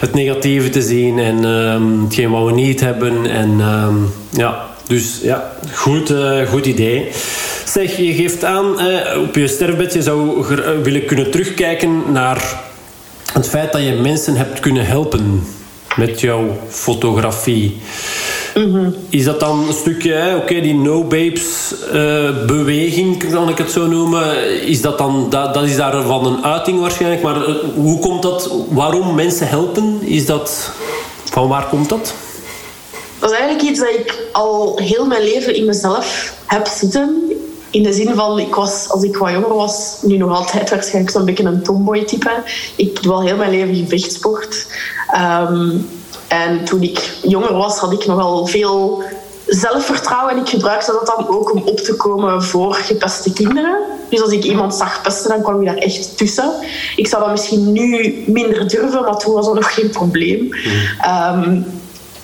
het 0.00 0.14
negatieve 0.14 0.70
te 0.70 0.82
zien 0.82 1.18
en 1.18 1.44
uh, 1.44 2.02
hetgeen 2.04 2.30
wat 2.30 2.46
we 2.46 2.52
niet 2.52 2.80
hebben. 2.80 3.26
En 3.26 3.50
uh, 3.58 3.88
ja, 4.30 4.66
dus 4.86 5.20
ja, 5.22 5.52
goed, 5.72 6.10
uh, 6.10 6.48
goed 6.48 6.66
idee. 6.66 7.08
Zeg, 7.64 7.96
je 7.96 8.14
geeft 8.14 8.44
aan 8.44 8.66
uh, 8.80 9.20
op 9.22 9.34
je 9.34 9.48
sterfbed, 9.48 9.92
je 9.92 10.02
zou 10.02 10.44
willen 10.82 11.04
kunnen 11.04 11.30
terugkijken 11.30 12.02
naar 12.12 12.60
het 13.32 13.48
feit 13.48 13.72
dat 13.72 13.82
je 13.82 13.92
mensen 13.92 14.36
hebt 14.36 14.60
kunnen 14.60 14.86
helpen 14.86 15.42
met 15.96 16.20
jouw 16.20 16.58
fotografie. 16.68 17.76
Mm-hmm. 18.54 18.94
Is 19.08 19.24
dat 19.24 19.40
dan 19.40 19.68
een 19.68 19.74
stukje, 19.74 20.32
oké, 20.34 20.42
okay, 20.42 20.60
die 20.60 20.74
no-babes-beweging, 20.74 23.24
uh, 23.24 23.32
kan 23.32 23.48
ik 23.48 23.58
het 23.58 23.70
zo 23.70 23.86
noemen, 23.86 24.52
is 24.66 24.80
dat 24.80 24.98
dan, 24.98 25.26
dat, 25.30 25.54
dat 25.54 25.64
is 25.64 25.76
daarvan 25.76 26.26
een 26.26 26.44
uiting 26.44 26.80
waarschijnlijk, 26.80 27.22
maar 27.22 27.48
uh, 27.48 27.54
hoe 27.74 27.98
komt 27.98 28.22
dat, 28.22 28.50
waarom 28.68 29.14
mensen 29.14 29.48
helpen, 29.48 30.02
is 30.02 30.26
dat, 30.26 30.70
van 31.24 31.48
waar 31.48 31.68
komt 31.68 31.88
dat? 31.88 32.14
Dat 33.18 33.30
is 33.30 33.36
eigenlijk 33.38 33.68
iets 33.70 33.80
dat 33.80 33.88
ik 33.88 34.28
al 34.32 34.78
heel 34.82 35.06
mijn 35.06 35.22
leven 35.22 35.56
in 35.56 35.64
mezelf 35.64 36.34
heb 36.46 36.66
zitten. 36.66 37.32
In 37.70 37.82
de 37.82 37.92
zin 37.92 38.14
van, 38.14 38.38
ik 38.38 38.54
was, 38.54 38.88
als 38.88 39.02
ik 39.02 39.16
wat 39.16 39.30
jonger 39.30 39.54
was, 39.54 39.98
nu 40.02 40.16
nog 40.16 40.36
altijd 40.36 40.70
waarschijnlijk 40.70 41.12
zo'n 41.12 41.24
beetje 41.24 41.44
een 41.44 41.62
tomboy-type. 41.62 42.42
Ik 42.76 43.02
doe 43.02 43.12
al 43.12 43.22
heel 43.22 43.36
mijn 43.36 43.50
leven 43.50 43.74
gevechtsport. 43.74 44.66
Um, 45.50 45.88
en 46.28 46.64
toen 46.64 46.82
ik 46.82 47.18
jonger 47.22 47.52
was, 47.52 47.78
had 47.78 47.92
ik 47.92 48.06
nogal 48.06 48.46
veel 48.46 49.02
zelfvertrouwen. 49.46 50.34
En 50.34 50.40
ik 50.40 50.48
gebruikte 50.48 50.92
dat 50.92 51.16
dan 51.16 51.28
ook 51.28 51.52
om 51.52 51.62
op 51.66 51.78
te 51.78 51.94
komen 51.96 52.42
voor 52.42 52.74
gepeste 52.74 53.32
kinderen. 53.32 53.76
Dus 54.08 54.22
als 54.22 54.30
ik 54.30 54.44
iemand 54.44 54.74
zag 54.74 55.02
pesten, 55.02 55.30
dan 55.30 55.42
kwam 55.42 55.60
ik 55.60 55.66
daar 55.66 55.76
echt 55.76 56.16
tussen. 56.16 56.52
Ik 56.96 57.06
zou 57.06 57.22
dat 57.22 57.30
misschien 57.30 57.72
nu 57.72 58.22
minder 58.26 58.68
durven, 58.68 59.02
maar 59.02 59.18
toen 59.18 59.34
was 59.34 59.46
dat 59.46 59.54
nog 59.54 59.74
geen 59.74 59.90
probleem. 59.90 60.40
Mm. 60.44 61.44
Um, 61.44 61.66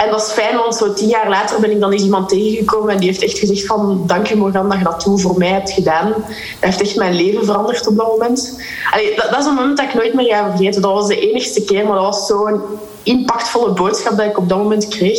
en 0.00 0.10
dat 0.10 0.20
is 0.20 0.32
fijn, 0.32 0.56
want 0.56 0.74
zo 0.74 0.92
tien 0.92 1.08
jaar 1.08 1.28
later 1.28 1.60
ben 1.60 1.70
ik 1.70 1.80
dan 1.80 1.92
eens 1.92 2.02
iemand 2.02 2.28
tegengekomen 2.28 2.92
en 2.92 2.98
die 2.98 3.08
heeft 3.08 3.22
echt 3.22 3.38
gezegd 3.38 3.66
van 3.66 4.02
dank 4.06 4.26
je 4.26 4.36
Morgan 4.36 4.68
dat 4.68 4.78
je 4.78 4.84
dat 4.84 5.00
toen 5.00 5.20
voor 5.20 5.38
mij 5.38 5.48
hebt 5.48 5.70
gedaan. 5.70 6.08
Dat 6.08 6.24
heeft 6.60 6.80
echt 6.80 6.96
mijn 6.96 7.14
leven 7.14 7.44
veranderd 7.44 7.86
op 7.86 7.96
dat 7.96 8.06
moment. 8.06 8.60
Allee, 8.90 9.16
dat, 9.16 9.30
dat, 9.30 9.38
is 9.38 9.46
een 9.46 9.54
moment 9.54 9.76
dat 9.76 9.86
ik 9.86 9.94
nooit 9.94 10.14
meer 10.14 10.34
ga 10.34 10.50
vergeten. 10.56 10.82
Dat 10.82 10.92
was 10.92 11.06
de 11.06 11.30
enigste 11.30 11.64
keer, 11.64 11.86
maar 11.86 11.94
dat 11.94 12.04
was 12.04 12.26
zo'n 12.26 12.60
impactvolle 13.02 13.72
boodschap 13.72 14.16
dat 14.16 14.26
ik 14.26 14.38
op 14.38 14.48
dat 14.48 14.58
moment 14.58 14.88
kreeg. 14.88 15.18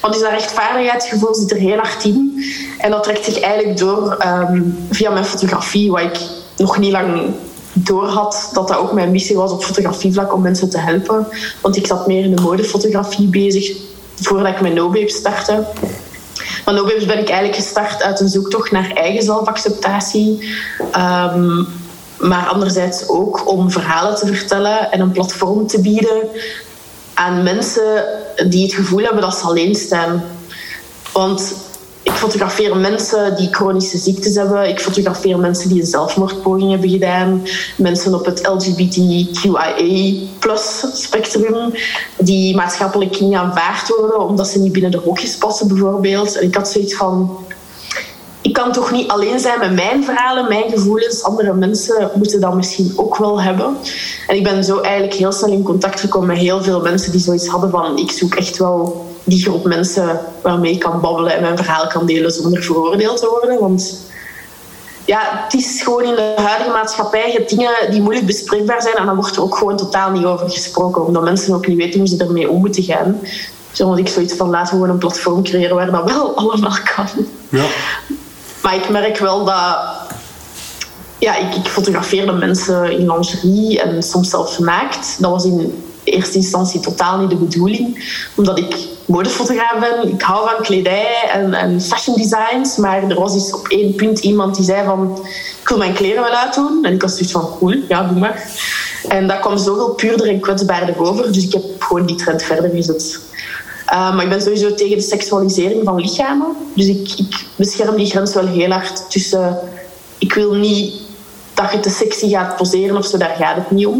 Want 0.00 0.12
dus 0.12 0.22
dat 0.22 0.32
rechtvaardigheidsgevoel 0.32 1.34
zit 1.34 1.50
er 1.50 1.56
heel 1.56 1.76
hard 1.76 2.04
in. 2.04 2.44
En 2.78 2.90
dat 2.90 3.02
trekt 3.02 3.24
zich 3.24 3.40
eigenlijk 3.40 3.78
door 3.78 4.24
um, 4.26 4.86
via 4.90 5.10
mijn 5.10 5.24
fotografie, 5.24 5.90
wat 5.90 6.00
ik 6.00 6.18
nog 6.56 6.78
niet 6.78 6.92
lang 6.92 7.34
doorhad 7.72 8.50
dat 8.52 8.68
dat 8.68 8.76
ook 8.76 8.92
mijn 8.92 9.10
missie 9.10 9.36
was 9.36 9.52
op 9.52 9.64
fotografievlak 9.64 10.34
om 10.34 10.42
mensen 10.42 10.70
te 10.70 10.78
helpen. 10.78 11.26
Want 11.60 11.76
ik 11.76 11.86
zat 11.86 12.06
meer 12.06 12.24
in 12.24 12.36
de 12.36 12.42
modefotografie 12.42 13.28
bezig 13.28 13.76
voordat 14.14 14.52
ik 14.52 14.60
met 14.60 14.74
NoBabe 14.74 15.08
startte. 15.08 15.66
Van 16.64 16.74
NoBabes 16.74 17.06
ben 17.06 17.18
ik 17.18 17.28
eigenlijk 17.28 17.62
gestart 17.62 18.02
uit 18.02 18.20
een 18.20 18.28
zoektocht 18.28 18.70
naar 18.70 18.90
eigen 18.90 19.22
zelfacceptatie. 19.22 20.48
Um, 20.96 21.66
maar 22.18 22.46
anderzijds 22.46 23.08
ook 23.08 23.48
om 23.48 23.70
verhalen 23.70 24.16
te 24.16 24.26
vertellen 24.26 24.92
en 24.92 25.00
een 25.00 25.10
platform 25.10 25.66
te 25.66 25.80
bieden 25.80 26.28
aan 27.14 27.42
mensen 27.42 28.04
die 28.48 28.62
het 28.62 28.74
gevoel 28.74 29.02
hebben 29.02 29.22
dat 29.22 29.36
ze 29.36 29.44
alleen 29.44 29.74
staan. 29.74 30.24
Want 31.12 31.54
ik 32.02 32.12
fotografeer 32.12 32.76
mensen 32.76 33.36
die 33.36 33.54
chronische 33.54 33.98
ziektes 33.98 34.34
hebben. 34.34 34.68
Ik 34.68 34.80
fotografeer 34.80 35.38
mensen 35.38 35.68
die 35.68 35.80
een 35.80 35.86
zelfmoordpoging 35.86 36.70
hebben 36.70 36.90
gedaan. 36.90 37.46
Mensen 37.76 38.14
op 38.14 38.24
het 38.24 38.46
LGBTQIA 38.46 39.74
spectrum. 40.92 41.74
Die 42.18 42.56
maatschappelijk 42.56 43.20
niet 43.20 43.34
aanvaard 43.34 43.88
worden 43.88 44.20
omdat 44.20 44.48
ze 44.48 44.58
niet 44.58 44.72
binnen 44.72 44.90
de 44.90 44.98
hokjes 44.98 45.36
passen 45.36 45.68
bijvoorbeeld. 45.68 46.36
En 46.36 46.46
ik 46.46 46.54
had 46.54 46.68
zoiets 46.68 46.94
van... 46.94 47.38
Ik 48.42 48.52
kan 48.52 48.72
toch 48.72 48.90
niet 48.90 49.08
alleen 49.08 49.40
zijn 49.40 49.58
met 49.58 49.72
mijn 49.72 50.04
verhalen, 50.04 50.48
mijn 50.48 50.70
gevoelens. 50.70 51.22
Andere 51.22 51.54
mensen 51.54 52.10
moeten 52.14 52.40
dat 52.40 52.54
misschien 52.54 52.92
ook 52.96 53.16
wel 53.16 53.42
hebben. 53.42 53.76
En 54.26 54.36
ik 54.36 54.42
ben 54.42 54.64
zo 54.64 54.80
eigenlijk 54.80 55.14
heel 55.14 55.32
snel 55.32 55.52
in 55.52 55.62
contact 55.62 56.00
gekomen 56.00 56.28
met 56.28 56.38
heel 56.38 56.62
veel 56.62 56.80
mensen 56.80 57.12
die 57.12 57.20
zoiets 57.20 57.46
hadden 57.46 57.70
van... 57.70 57.98
Ik 57.98 58.10
zoek 58.10 58.34
echt 58.34 58.56
wel 58.56 59.06
die 59.24 59.42
groep 59.42 59.64
mensen 59.64 60.20
waarmee 60.42 60.72
ik 60.72 60.80
kan 60.80 61.00
babbelen 61.00 61.34
en 61.34 61.42
mijn 61.42 61.56
verhaal 61.56 61.86
kan 61.86 62.06
delen 62.06 62.30
zonder 62.30 62.62
veroordeeld 62.62 63.18
te 63.18 63.28
worden. 63.28 63.60
Want 63.60 64.10
ja, 65.04 65.20
het 65.44 65.54
is 65.54 65.82
gewoon 65.82 66.04
in 66.04 66.14
de 66.14 66.32
huidige 66.36 66.70
maatschappij 66.70 67.32
je 67.32 67.44
dingen 67.56 67.90
die 67.90 68.02
moeilijk 68.02 68.26
bespreekbaar 68.26 68.82
zijn 68.82 68.94
en 68.94 69.06
dan 69.06 69.14
wordt 69.14 69.36
er 69.36 69.42
ook 69.42 69.56
gewoon 69.56 69.76
totaal 69.76 70.10
niet 70.10 70.24
over 70.24 70.50
gesproken, 70.50 71.06
omdat 71.06 71.22
mensen 71.22 71.54
ook 71.54 71.66
niet 71.66 71.76
weten 71.76 71.98
hoe 71.98 72.08
ze 72.08 72.16
ermee 72.16 72.50
om 72.50 72.60
moeten 72.60 72.82
gaan. 72.82 73.20
Dus 73.72 73.98
ik 73.98 74.08
zoiets 74.08 74.34
van 74.34 74.50
laten 74.50 74.72
we 74.72 74.80
gewoon 74.80 74.90
een 74.90 74.98
platform 74.98 75.42
creëren 75.42 75.76
waar 75.76 75.90
dat 75.90 76.04
wel 76.04 76.36
allemaal 76.36 76.78
kan. 76.94 77.06
Ja. 77.48 77.64
Maar 78.62 78.74
ik 78.74 78.88
merk 78.88 79.18
wel 79.18 79.44
dat 79.44 79.76
ja, 81.18 81.36
ik, 81.36 81.54
ik 81.54 81.66
fotografeerde 81.68 82.32
mensen 82.32 82.90
in 82.90 83.12
lingerie 83.12 83.80
en 83.80 84.02
soms 84.02 84.30
zelfs 84.30 84.58
naakt. 84.58 85.16
Dat 85.20 85.30
was 85.30 85.44
in 85.44 85.84
eerste 86.04 86.36
instantie 86.36 86.80
totaal 86.80 87.18
niet 87.18 87.30
de 87.30 87.36
bedoeling, 87.36 88.04
omdat 88.34 88.58
ik 88.58 88.76
modefotograaf 89.06 89.78
ben. 89.80 90.12
Ik 90.12 90.22
hou 90.22 90.48
van 90.48 90.62
kledij 90.62 91.30
en, 91.32 91.80
fashion 91.80 92.16
designs. 92.16 92.76
Maar 92.76 93.02
er 93.02 93.20
was 93.20 93.32
dus 93.32 93.52
op 93.52 93.68
één 93.68 93.94
punt 93.94 94.18
iemand 94.18 94.54
die 94.56 94.64
zei 94.64 94.84
van... 94.84 95.18
Ik 95.60 95.68
wil 95.68 95.78
mijn 95.78 95.94
kleren 95.94 96.22
wel 96.22 96.32
uitdoen. 96.32 96.84
En 96.84 96.92
ik 96.92 97.02
was 97.02 97.12
zoiets 97.12 97.32
van, 97.32 97.48
cool, 97.58 97.74
ja, 97.88 98.02
doe 98.02 98.18
maar. 98.18 98.50
En 99.08 99.26
dat 99.26 99.40
kwam 99.40 99.58
zoveel 99.58 99.88
puurder 99.94 100.28
en 100.28 100.40
kwetsbaarder 100.40 100.98
over. 100.98 101.32
Dus 101.32 101.44
ik 101.44 101.52
heb 101.52 101.62
gewoon 101.78 102.06
die 102.06 102.16
trend 102.16 102.42
verder 102.42 102.70
gezet. 102.70 103.20
Uh, 103.92 104.14
maar 104.14 104.22
ik 104.22 104.28
ben 104.28 104.42
sowieso 104.42 104.74
tegen 104.74 104.96
de 104.96 105.02
seksualisering 105.02 105.84
van 105.84 106.00
lichamen. 106.00 106.56
Dus 106.74 106.86
ik, 106.86 107.12
ik 107.16 107.44
bescherm 107.56 107.96
die 107.96 108.10
grens 108.10 108.34
wel 108.34 108.46
heel 108.46 108.70
hard 108.70 109.10
tussen... 109.10 109.58
Ik 110.18 110.34
wil 110.34 110.54
niet 110.54 110.94
dat 111.54 111.72
je 111.72 111.80
te 111.80 111.90
sexy 111.90 112.28
gaat 112.28 112.56
poseren 112.56 112.96
of 112.96 113.06
zo, 113.06 113.18
daar 113.18 113.36
gaat 113.38 113.56
het 113.56 113.70
niet 113.70 113.86
om. 113.86 113.96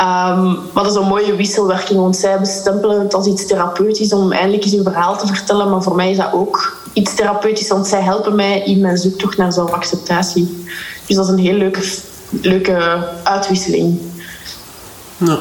Um, 0.00 0.58
maar 0.72 0.84
dat 0.84 0.86
is 0.86 0.94
een 0.94 1.06
mooie 1.08 1.36
wisselwerking, 1.36 2.00
want 2.00 2.16
zij 2.16 2.38
bestempelen 2.38 3.00
het 3.00 3.14
als 3.14 3.26
iets 3.26 3.46
therapeutisch 3.46 4.12
om 4.12 4.32
eindelijk 4.32 4.64
eens 4.64 4.72
een 4.72 4.82
verhaal 4.82 5.18
te 5.18 5.26
vertellen. 5.26 5.70
Maar 5.70 5.82
voor 5.82 5.94
mij 5.94 6.10
is 6.10 6.16
dat 6.16 6.32
ook 6.32 6.76
iets 6.92 7.14
therapeutisch, 7.14 7.68
want 7.68 7.86
zij 7.86 8.00
helpen 8.00 8.34
mij 8.34 8.62
in 8.62 8.80
mijn 8.80 8.98
zoektocht 8.98 9.36
naar 9.36 9.52
zelfacceptatie. 9.52 10.64
Dus 11.06 11.16
dat 11.16 11.24
is 11.24 11.30
een 11.30 11.38
heel 11.38 11.56
leuke, 11.56 11.80
leuke 12.30 13.08
uitwisseling. 13.22 14.00
Ja. 15.16 15.38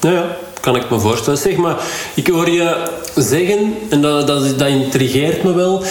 ja, 0.00 0.10
ja, 0.10 0.36
kan 0.60 0.76
ik 0.76 0.90
me 0.90 0.98
voorstellen. 0.98 1.38
Zeg 1.38 1.56
maar, 1.56 1.76
ik 2.14 2.26
hoor 2.26 2.50
je 2.50 2.84
zeggen, 3.16 3.74
en 3.88 4.00
dat, 4.00 4.26
dat, 4.26 4.58
dat 4.58 4.68
intrigeert 4.68 5.42
me 5.42 5.54
wel, 5.54 5.82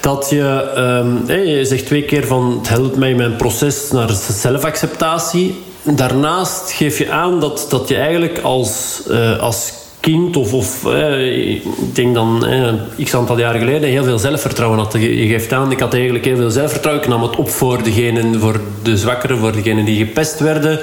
dat 0.00 0.26
je, 0.30 0.72
um, 0.76 1.36
je 1.40 1.64
zegt 1.64 1.86
twee 1.86 2.02
keer 2.02 2.26
van 2.26 2.56
het 2.58 2.68
helpt 2.68 2.96
mij 2.96 3.10
in 3.10 3.16
mijn 3.16 3.36
proces 3.36 3.90
naar 3.90 4.10
zelfacceptatie. 4.30 5.62
Daarnaast 5.82 6.72
geef 6.72 6.98
je 6.98 7.10
aan 7.10 7.40
dat, 7.40 7.66
dat 7.68 7.88
je 7.88 7.96
eigenlijk 7.96 8.38
als, 8.42 9.02
uh, 9.10 9.38
als 9.38 9.72
kind 10.00 10.36
of, 10.36 10.52
of 10.52 10.86
eh, 10.86 11.50
ik 11.54 11.62
denk 11.92 12.14
dan 12.14 12.46
eh, 12.46 13.04
x 13.04 13.14
aantal 13.14 13.38
jaren 13.38 13.60
geleden 13.60 13.88
heel 13.88 14.04
veel 14.04 14.18
zelfvertrouwen 14.18 14.78
had. 14.78 14.92
Je 14.92 15.26
geeft 15.26 15.52
aan, 15.52 15.72
ik 15.72 15.80
had 15.80 15.94
eigenlijk 15.94 16.24
heel 16.24 16.36
veel 16.36 16.50
zelfvertrouwen. 16.50 17.04
Ik 17.04 17.10
nam 17.10 17.22
het 17.22 17.36
op 17.36 17.50
voor 17.50 17.82
degenen, 17.82 18.40
voor 18.40 18.60
de 18.82 18.96
zwakkeren, 18.96 19.38
voor 19.38 19.52
degenen 19.52 19.84
die 19.84 20.06
gepest 20.06 20.40
werden. 20.40 20.80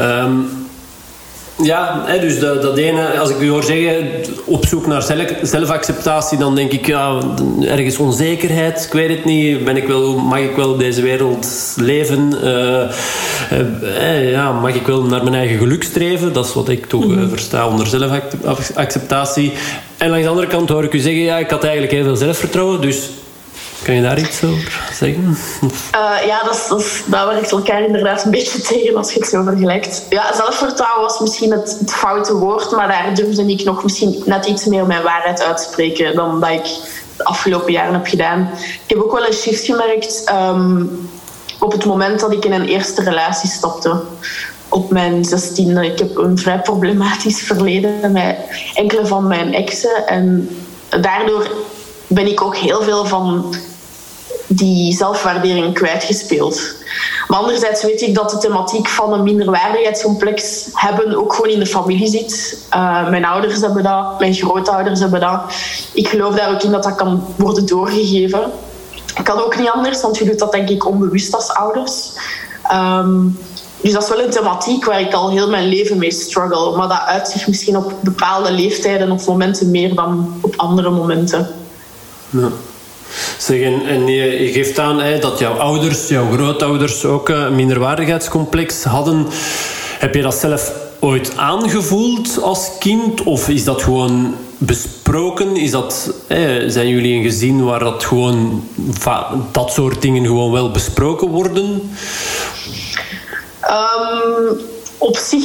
Um, 0.00 0.61
ja, 1.62 2.04
dus 2.20 2.38
dat, 2.38 2.62
dat 2.62 2.76
ene, 2.76 3.18
als 3.18 3.30
ik 3.30 3.40
u 3.40 3.50
hoor 3.50 3.62
zeggen, 3.62 4.10
op 4.44 4.66
zoek 4.66 4.86
naar 4.86 5.02
zelfacceptatie, 5.42 6.38
dan 6.38 6.54
denk 6.54 6.72
ik, 6.72 6.86
ja, 6.86 7.20
ergens 7.60 7.96
onzekerheid, 7.96 8.84
ik 8.84 8.92
weet 8.92 9.08
het 9.08 9.24
niet, 9.24 9.64
ben 9.64 9.76
ik 9.76 9.86
wel, 9.86 10.16
mag 10.16 10.38
ik 10.38 10.56
wel 10.56 10.70
op 10.70 10.78
deze 10.78 11.02
wereld 11.02 11.74
leven? 11.76 12.34
Uh, 12.44 12.82
uh, 13.52 14.30
ja, 14.30 14.52
mag 14.52 14.74
ik 14.74 14.86
wel 14.86 15.02
naar 15.02 15.22
mijn 15.22 15.34
eigen 15.34 15.58
geluk 15.58 15.82
streven? 15.82 16.32
Dat 16.32 16.46
is 16.46 16.54
wat 16.54 16.68
ik 16.68 16.86
toch 16.86 17.06
mm 17.06 17.28
versta 17.28 17.68
onder 17.68 17.86
zelfacceptatie. 17.86 19.52
En 19.96 20.08
langs 20.08 20.24
de 20.24 20.30
andere 20.30 20.46
kant 20.46 20.68
hoor 20.68 20.84
ik 20.84 20.92
u 20.92 20.98
zeggen, 20.98 21.22
ja, 21.22 21.38
ik 21.38 21.50
had 21.50 21.62
eigenlijk 21.62 21.92
heel 21.92 22.04
veel 22.04 22.16
zelfvertrouwen, 22.16 22.80
dus 22.80 23.10
kan 23.82 23.94
je 23.94 24.02
daar 24.02 24.18
iets 24.18 24.44
over 24.44 24.90
zeggen? 24.92 25.36
Uh, 25.94 26.26
ja, 26.26 26.42
dat, 26.42 26.66
dat, 26.68 27.02
dat 27.06 27.26
werkt 27.26 27.50
elkaar 27.50 27.82
inderdaad 27.82 28.24
een 28.24 28.30
beetje 28.30 28.60
tegen 28.72 28.96
als 28.96 29.12
je 29.12 29.18
het 29.18 29.28
zo 29.28 29.42
vergelijkt. 29.42 30.06
Ja, 30.08 30.34
zelfvertrouwen 30.34 31.02
was 31.02 31.20
misschien 31.20 31.50
het, 31.50 31.76
het, 31.78 31.92
foute 31.92 32.34
woord, 32.34 32.70
maar 32.70 32.88
daar 32.88 33.14
durfde 33.14 33.46
ik 33.46 33.64
nog 33.64 33.82
misschien 33.82 34.22
net 34.24 34.46
iets 34.46 34.64
meer 34.64 34.86
mijn 34.86 35.02
waarheid 35.02 35.42
uitspreken 35.42 36.14
dan 36.14 36.40
dat 36.40 36.50
ik 36.50 36.64
de 37.16 37.24
afgelopen 37.24 37.72
jaren 37.72 37.92
heb 37.92 38.06
gedaan. 38.06 38.50
Ik 38.58 38.80
heb 38.86 38.98
ook 38.98 39.12
wel 39.12 39.26
een 39.26 39.32
shift 39.32 39.64
gemerkt 39.64 40.32
um, 40.32 41.08
op 41.58 41.72
het 41.72 41.84
moment 41.84 42.20
dat 42.20 42.32
ik 42.32 42.44
in 42.44 42.52
een 42.52 42.66
eerste 42.66 43.02
relatie 43.02 43.50
stapte. 43.50 44.00
Op 44.68 44.90
mijn 44.90 45.24
zestiende. 45.24 45.86
Ik 45.86 45.98
heb 45.98 46.16
een 46.16 46.38
vrij 46.38 46.58
problematisch 46.58 47.40
verleden 47.40 48.12
met 48.12 48.36
enkele 48.74 49.06
van 49.06 49.26
mijn 49.26 49.54
exen. 49.54 50.06
En 50.06 50.48
daardoor 51.00 51.50
ben 52.06 52.26
ik 52.26 52.42
ook 52.42 52.56
heel 52.56 52.82
veel 52.82 53.04
van 53.04 53.54
die 54.56 54.92
zelfwaardering 54.96 55.74
kwijtgespeeld. 55.74 56.74
Maar 57.28 57.38
anderzijds 57.38 57.82
weet 57.82 58.00
ik 58.00 58.14
dat 58.14 58.30
de 58.30 58.38
thematiek 58.38 58.88
van 58.88 59.12
een 59.12 59.22
minderwaardigheidscomplex 59.22 60.66
hebben 60.72 61.16
ook 61.16 61.34
gewoon 61.34 61.50
in 61.50 61.58
de 61.58 61.66
familie 61.66 62.08
zit. 62.08 62.58
Uh, 62.74 63.08
mijn 63.08 63.24
ouders 63.24 63.60
hebben 63.60 63.82
dat, 63.82 64.18
mijn 64.18 64.34
grootouders 64.34 65.00
hebben 65.00 65.20
dat. 65.20 65.40
Ik 65.92 66.08
geloof 66.08 66.34
daar 66.34 66.54
ook 66.54 66.62
in 66.62 66.70
dat 66.70 66.82
dat 66.82 66.94
kan 66.94 67.24
worden 67.36 67.66
doorgegeven. 67.66 68.50
Ik 69.16 69.24
kan 69.24 69.44
ook 69.44 69.58
niet 69.58 69.70
anders, 69.70 70.00
want 70.00 70.18
je 70.18 70.24
doet 70.24 70.38
dat 70.38 70.52
denk 70.52 70.68
ik 70.68 70.86
onbewust 70.86 71.34
als 71.34 71.48
ouders. 71.48 72.10
Um, 72.72 73.38
dus 73.80 73.92
dat 73.92 74.02
is 74.02 74.08
wel 74.08 74.24
een 74.24 74.30
thematiek 74.30 74.84
waar 74.84 75.00
ik 75.00 75.12
al 75.12 75.30
heel 75.30 75.48
mijn 75.48 75.68
leven 75.68 75.98
mee 75.98 76.12
struggle. 76.12 76.76
Maar 76.76 76.88
dat 76.88 77.02
uit 77.06 77.28
zich 77.28 77.46
misschien 77.46 77.76
op 77.76 77.92
bepaalde 78.00 78.52
leeftijden 78.52 79.10
of 79.10 79.26
momenten 79.26 79.70
meer 79.70 79.94
dan 79.94 80.38
op 80.40 80.54
andere 80.56 80.90
momenten. 80.90 81.48
Ja. 82.30 82.48
Zeg, 83.38 83.60
en, 83.60 84.06
je, 84.06 84.52
geeft 84.52 84.78
aan 84.78 85.20
dat 85.20 85.38
jouw 85.38 85.52
ouders, 85.52 86.08
jouw 86.08 86.32
grootouders 86.32 87.04
ook 87.04 87.28
een 87.28 87.54
minderwaardigheidscomplex 87.54 88.84
hadden. 88.84 89.26
Heb 89.98 90.14
je 90.14 90.22
dat 90.22 90.34
zelf 90.34 90.72
ooit 91.00 91.36
aangevoeld 91.36 92.38
als 92.42 92.70
kind? 92.78 93.22
Of 93.22 93.48
is 93.48 93.64
dat 93.64 93.82
gewoon 93.82 94.34
besproken? 94.58 95.56
Is 95.56 95.70
dat, 95.70 96.14
hè, 96.26 96.70
zijn 96.70 96.88
jullie 96.88 97.16
een 97.16 97.22
gezin 97.22 97.64
waar 97.64 97.78
dat 97.78 98.04
gewoon 98.04 98.68
dat 99.52 99.72
soort 99.72 100.02
dingen 100.02 100.26
gewoon 100.26 100.52
wel 100.52 100.70
besproken 100.70 101.28
worden? 101.28 101.90
Um, 103.70 104.60
op 104.98 105.16
zich 105.16 105.44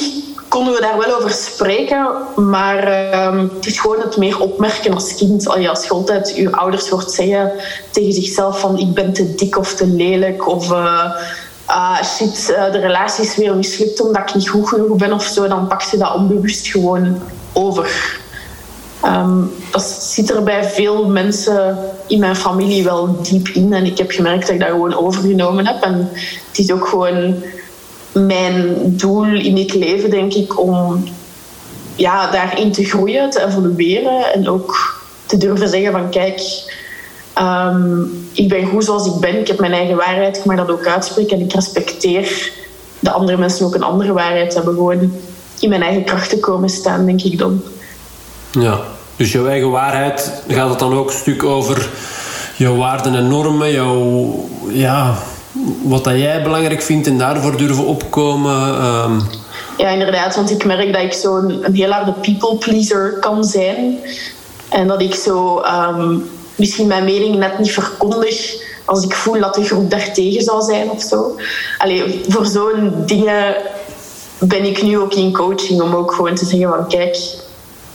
konden 0.58 0.76
we 0.76 0.82
daar 0.82 0.98
wel 0.98 1.16
over 1.16 1.32
spreken, 1.32 2.08
maar 2.36 3.12
uh, 3.14 3.42
het 3.56 3.66
is 3.66 3.80
gewoon 3.80 4.00
het 4.00 4.18
meer 4.18 4.40
opmerken 4.40 4.94
als 4.94 5.16
kind. 5.16 5.48
Als 5.48 5.84
je 5.84 5.90
altijd 5.90 6.36
je 6.36 6.52
ouders 6.52 6.90
hoort 6.90 7.12
zeggen 7.12 7.52
tegen 7.92 8.14
zichzelf 8.14 8.60
van 8.60 8.78
ik 8.78 8.94
ben 8.94 9.14
te 9.14 9.36
dik 9.36 9.58
of 9.58 9.74
te 9.74 9.88
lelijk 9.88 10.48
of 10.48 10.72
uh, 10.72 11.12
uh, 11.70 12.04
shit, 12.04 12.48
uh, 12.50 12.72
de 12.72 12.80
relatie 12.80 13.24
is 13.24 13.36
weer 13.36 13.56
mislukt 13.56 14.02
omdat 14.02 14.30
ik 14.30 14.36
niet 14.36 14.50
goed 14.50 14.68
genoeg 14.68 14.98
ben 14.98 15.14
of 15.14 15.24
zo, 15.24 15.48
dan 15.48 15.68
pak 15.68 15.82
je 15.82 15.98
dat 15.98 16.16
onbewust 16.16 16.68
gewoon 16.68 17.22
over. 17.54 18.20
Um, 19.06 19.52
dat 19.72 19.84
zit 19.84 20.30
er 20.30 20.44
bij 20.44 20.64
veel 20.64 21.06
mensen 21.06 21.78
in 22.08 22.20
mijn 22.20 22.36
familie 22.36 22.84
wel 22.84 23.22
diep 23.22 23.48
in 23.48 23.74
en 23.74 23.86
ik 23.86 23.98
heb 23.98 24.12
gemerkt 24.12 24.42
dat 24.42 24.56
ik 24.56 24.60
dat 24.60 24.70
gewoon 24.70 24.96
overgenomen 24.96 25.68
heb. 25.68 25.82
En 25.82 26.10
het 26.48 26.58
is 26.58 26.72
ook 26.72 26.88
gewoon 26.88 27.44
mijn 28.26 28.76
doel 28.86 29.24
in 29.24 29.58
het 29.58 29.74
leven, 29.74 30.10
denk 30.10 30.34
ik, 30.34 30.60
om 30.60 31.04
ja, 31.96 32.32
daarin 32.32 32.72
te 32.72 32.86
groeien, 32.86 33.30
te 33.30 33.46
evolueren 33.46 34.34
en 34.34 34.50
ook 34.50 34.96
te 35.26 35.38
durven 35.38 35.70
zeggen 35.70 35.92
van 35.92 36.10
kijk, 36.10 36.42
um, 37.42 38.30
ik 38.34 38.50
ben 38.50 38.68
goed 38.68 38.86
zoals 38.86 39.06
ik 39.06 39.20
ben, 39.20 39.40
ik 39.40 39.48
heb 39.48 39.60
mijn 39.60 39.74
eigen 39.74 39.96
waarheid, 39.96 40.38
ik 40.38 40.46
mag 40.46 40.56
dat 40.56 40.72
ook 40.72 40.86
uitspreken 40.86 41.38
en 41.38 41.44
ik 41.44 41.54
respecteer 41.54 42.52
de 43.00 43.12
andere 43.12 43.38
mensen 43.38 43.66
ook 43.66 43.76
een 43.76 43.84
andere 43.84 44.14
waarheid 44.14 44.54
hebben. 44.54 44.74
Gewoon 44.74 45.12
in 45.60 45.70
mijn 45.70 45.84
eigen 45.84 46.04
kracht 46.04 46.30
te 46.30 46.40
komen 46.40 46.70
staan, 46.70 47.06
denk 47.06 47.22
ik 47.22 47.38
dan. 47.38 47.64
Ja, 48.52 48.80
dus 49.16 49.32
jouw 49.32 49.48
eigen 49.48 49.70
waarheid 49.72 50.32
gaat 50.48 50.70
het 50.70 50.80
dan 50.80 50.94
ook 50.94 51.08
een 51.08 51.16
stuk 51.16 51.44
over 51.44 51.90
jouw 52.56 52.76
waarden 52.76 53.16
en 53.16 53.28
normen, 53.28 53.72
jouw, 53.72 54.50
ja, 54.70 55.18
wat 55.84 56.04
dat 56.04 56.18
jij 56.18 56.44
belangrijk 56.44 56.82
vindt 56.82 57.08
en 57.08 57.18
daarvoor 57.18 57.58
durven 57.58 57.86
opkomen. 57.86 58.86
Um... 58.86 59.22
Ja, 59.78 59.90
inderdaad, 59.90 60.36
want 60.36 60.52
ik 60.52 60.66
merk 60.66 60.94
dat 60.94 61.02
ik 61.02 61.14
zo'n 61.14 61.66
een 61.66 61.76
heel 61.76 61.92
harde 61.92 62.12
people 62.12 62.58
pleaser 62.58 63.18
kan 63.20 63.44
zijn. 63.44 64.00
En 64.70 64.88
dat 64.88 65.02
ik 65.02 65.16
zo 65.16 65.62
um, 65.64 66.30
misschien 66.56 66.88
mijn 66.88 67.04
mening 67.04 67.36
net 67.36 67.60
niet 67.60 67.72
verkondig 67.72 68.56
als 68.86 69.04
ik 69.04 69.14
voel 69.14 69.40
dat 69.40 69.56
de 69.56 69.64
groep 69.64 69.90
daartegen 69.90 70.42
zou 70.42 70.62
zijn 70.62 70.90
of 70.90 71.02
zo. 71.02 71.36
Allee, 71.78 72.22
voor 72.28 72.46
zo'n 72.46 72.94
dingen 73.06 73.56
ben 74.40 74.64
ik 74.64 74.82
nu 74.82 75.00
ook 75.00 75.14
in 75.14 75.34
coaching 75.34 75.82
om 75.82 75.96
ook 75.96 76.14
gewoon 76.14 76.36
te 76.36 76.46
zeggen 76.46 76.70
van 76.70 76.88
kijk, 76.88 77.18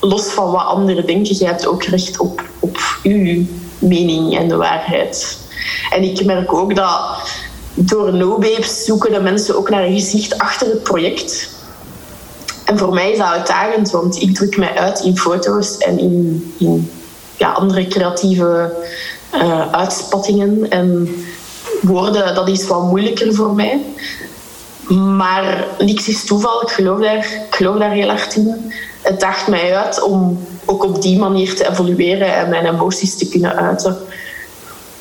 los 0.01 0.25
van 0.25 0.51
wat 0.51 0.65
anderen 0.65 1.07
denken, 1.07 1.35
jij 1.35 1.49
hebt 1.49 1.67
ook 1.67 1.83
recht 1.83 2.19
op, 2.19 2.43
op 2.61 2.79
uw 3.03 3.45
mening 3.79 4.39
en 4.39 4.49
de 4.49 4.57
waarheid. 4.57 5.39
En 5.91 6.03
ik 6.03 6.25
merk 6.25 6.53
ook 6.53 6.75
dat 6.75 7.01
door 7.75 8.15
no-babes 8.15 8.85
zoeken 8.85 9.13
de 9.13 9.21
mensen 9.21 9.57
ook 9.57 9.71
naar 9.71 9.85
een 9.85 10.01
gezicht 10.01 10.39
achter 10.39 10.67
het 10.67 10.83
project. 10.83 11.51
En 12.65 12.79
voor 12.79 12.95
mij 12.95 13.11
is 13.11 13.19
dat 13.19 13.27
uitdagend, 13.27 13.91
want 13.91 14.23
ik 14.23 14.35
druk 14.35 14.57
mij 14.57 14.75
uit 14.75 15.01
in 15.01 15.19
foto's 15.19 15.79
en 15.79 15.99
in, 15.99 16.53
in 16.59 16.91
ja, 17.37 17.53
andere 17.53 17.87
creatieve 17.87 18.77
uh, 19.35 19.73
uitspattingen. 19.73 20.71
En 20.71 21.09
woorden, 21.83 22.35
dat 22.35 22.49
is 22.49 22.67
wat 22.67 22.83
moeilijker 22.83 23.35
voor 23.35 23.55
mij. 23.55 23.81
Maar 25.17 25.67
niks 25.79 26.09
is 26.09 26.25
toeval, 26.25 26.63
ik 26.63 26.69
geloof 26.69 27.01
daar, 27.01 27.17
ik 27.17 27.55
geloof 27.55 27.79
daar 27.79 27.91
heel 27.91 28.09
hard 28.09 28.35
in. 28.35 28.73
Het 29.03 29.21
daagt 29.21 29.47
mij 29.47 29.77
uit 29.77 30.03
om 30.03 30.47
ook 30.65 30.85
op 30.85 31.03
die 31.03 31.19
manier 31.19 31.55
te 31.55 31.71
evolueren 31.71 32.35
en 32.35 32.49
mijn 32.49 32.67
emoties 32.67 33.17
te 33.17 33.29
kunnen 33.29 33.57
uiten. 33.57 33.97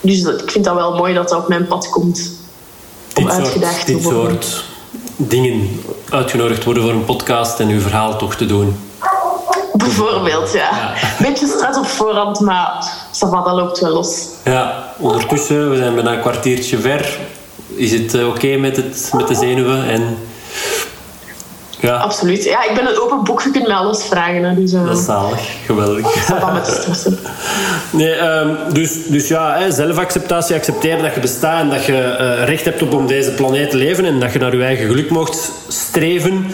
Dus 0.01 0.24
ik 0.24 0.51
vind 0.51 0.66
dat 0.66 0.75
wel 0.75 0.96
mooi 0.96 1.13
dat 1.13 1.30
dat 1.30 1.40
op 1.40 1.48
mijn 1.48 1.68
pad 1.68 1.90
komt. 1.90 2.40
Dit 3.13 4.03
soort. 4.03 4.63
Dit 5.15 5.30
dingen 5.30 5.80
uitgenodigd 6.10 6.63
worden 6.63 6.84
voor 6.84 6.91
een 6.91 7.06
podcast 7.06 7.60
en 7.60 7.70
uw 7.70 7.80
verhaal 7.80 8.18
toch 8.18 8.36
te 8.36 8.46
doen. 8.46 8.75
Bijvoorbeeld, 9.74 10.51
ja. 10.51 10.70
ja. 10.70 10.94
Beetje 11.27 11.48
stress 11.48 11.77
op 11.77 11.86
voorhand, 11.86 12.39
maar 12.39 12.86
dat 13.44 13.56
loopt 13.56 13.80
wel 13.80 13.91
los. 13.91 14.27
Ja, 14.44 14.94
ondertussen, 14.98 15.70
we 15.70 15.77
zijn 15.77 15.96
bijna 15.96 16.13
een 16.13 16.22
kwartiertje 16.22 16.77
ver. 16.77 17.20
Is 17.75 17.91
het 17.91 18.13
eh, 18.13 18.27
oké 18.27 18.58
met 18.58 18.75
met, 18.75 19.12
met 19.18 19.27
de 19.27 19.36
zenuwen? 19.36 19.89
En 19.89 20.18
ja. 21.82 21.96
Absoluut. 21.96 22.44
Ja, 22.44 22.70
ik 22.70 22.76
ben 22.76 22.88
een 22.88 23.00
open 23.00 23.24
boek. 23.24 23.41
Je 23.41 23.52
kunt 23.52 23.67
mij 23.67 23.76
alles 23.76 24.04
vragen. 24.04 24.44
Hè, 24.44 24.56
dus, 24.56 24.74
uh, 24.74 24.86
dat 24.86 24.98
is 24.98 25.06
zalig. 25.06 25.50
Geweldig. 25.65 26.30
Met 26.54 26.67
stressen. 26.67 27.20
Nee, 27.91 28.20
um, 28.20 28.58
dus, 28.74 29.06
dus 29.08 29.28
ja, 29.28 29.58
hè, 29.58 29.72
zelfacceptatie. 29.72 30.56
Accepteren 30.56 31.04
dat 31.04 31.13
je 31.13 31.20
bestaat 31.20 31.62
en 31.62 31.70
dat 31.70 31.86
je 31.86 32.17
uh, 32.20 32.46
recht 32.46 32.65
hebt 32.65 32.82
op 32.82 32.94
om 32.94 33.08
deze 33.08 33.32
planeet 33.32 33.70
te 33.70 33.78
leven 33.78 34.06
en 34.06 34.20
dat 34.20 34.34
je 34.34 34.39
naar 34.39 34.56
je 34.56 34.63
eigen 34.63 34.88
geluk 34.88 35.10
mocht 35.10 35.52
streven. 35.67 36.46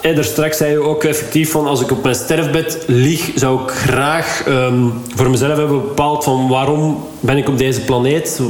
En 0.00 0.14
daar 0.14 0.24
straks 0.24 0.56
zei 0.56 0.70
je 0.70 0.82
ook 0.82 1.04
effectief 1.04 1.50
van 1.50 1.66
als 1.66 1.80
ik 1.80 1.90
op 1.90 2.02
mijn 2.02 2.14
sterfbed 2.14 2.84
lig, 2.86 3.30
zou 3.34 3.62
ik 3.62 3.70
graag 3.70 4.42
um, 4.48 5.02
voor 5.14 5.30
mezelf 5.30 5.56
hebben 5.56 5.80
bepaald 5.80 6.24
van 6.24 6.48
waarom 6.48 7.06
ben 7.20 7.36
ik 7.36 7.48
op 7.48 7.58
deze 7.58 7.80
planeet? 7.80 8.40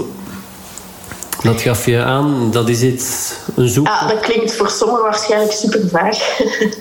Dat 1.42 1.60
gaf 1.60 1.86
je 1.86 2.02
aan, 2.02 2.48
dat 2.50 2.68
is 2.68 2.82
iets, 2.82 3.32
een 3.56 3.68
zoek. 3.68 3.86
Ja, 3.86 4.06
dat 4.06 4.20
klinkt 4.20 4.54
voor 4.54 4.70
sommigen 4.70 5.02
waarschijnlijk 5.02 5.52
super 5.52 5.88
vaag. 5.88 6.38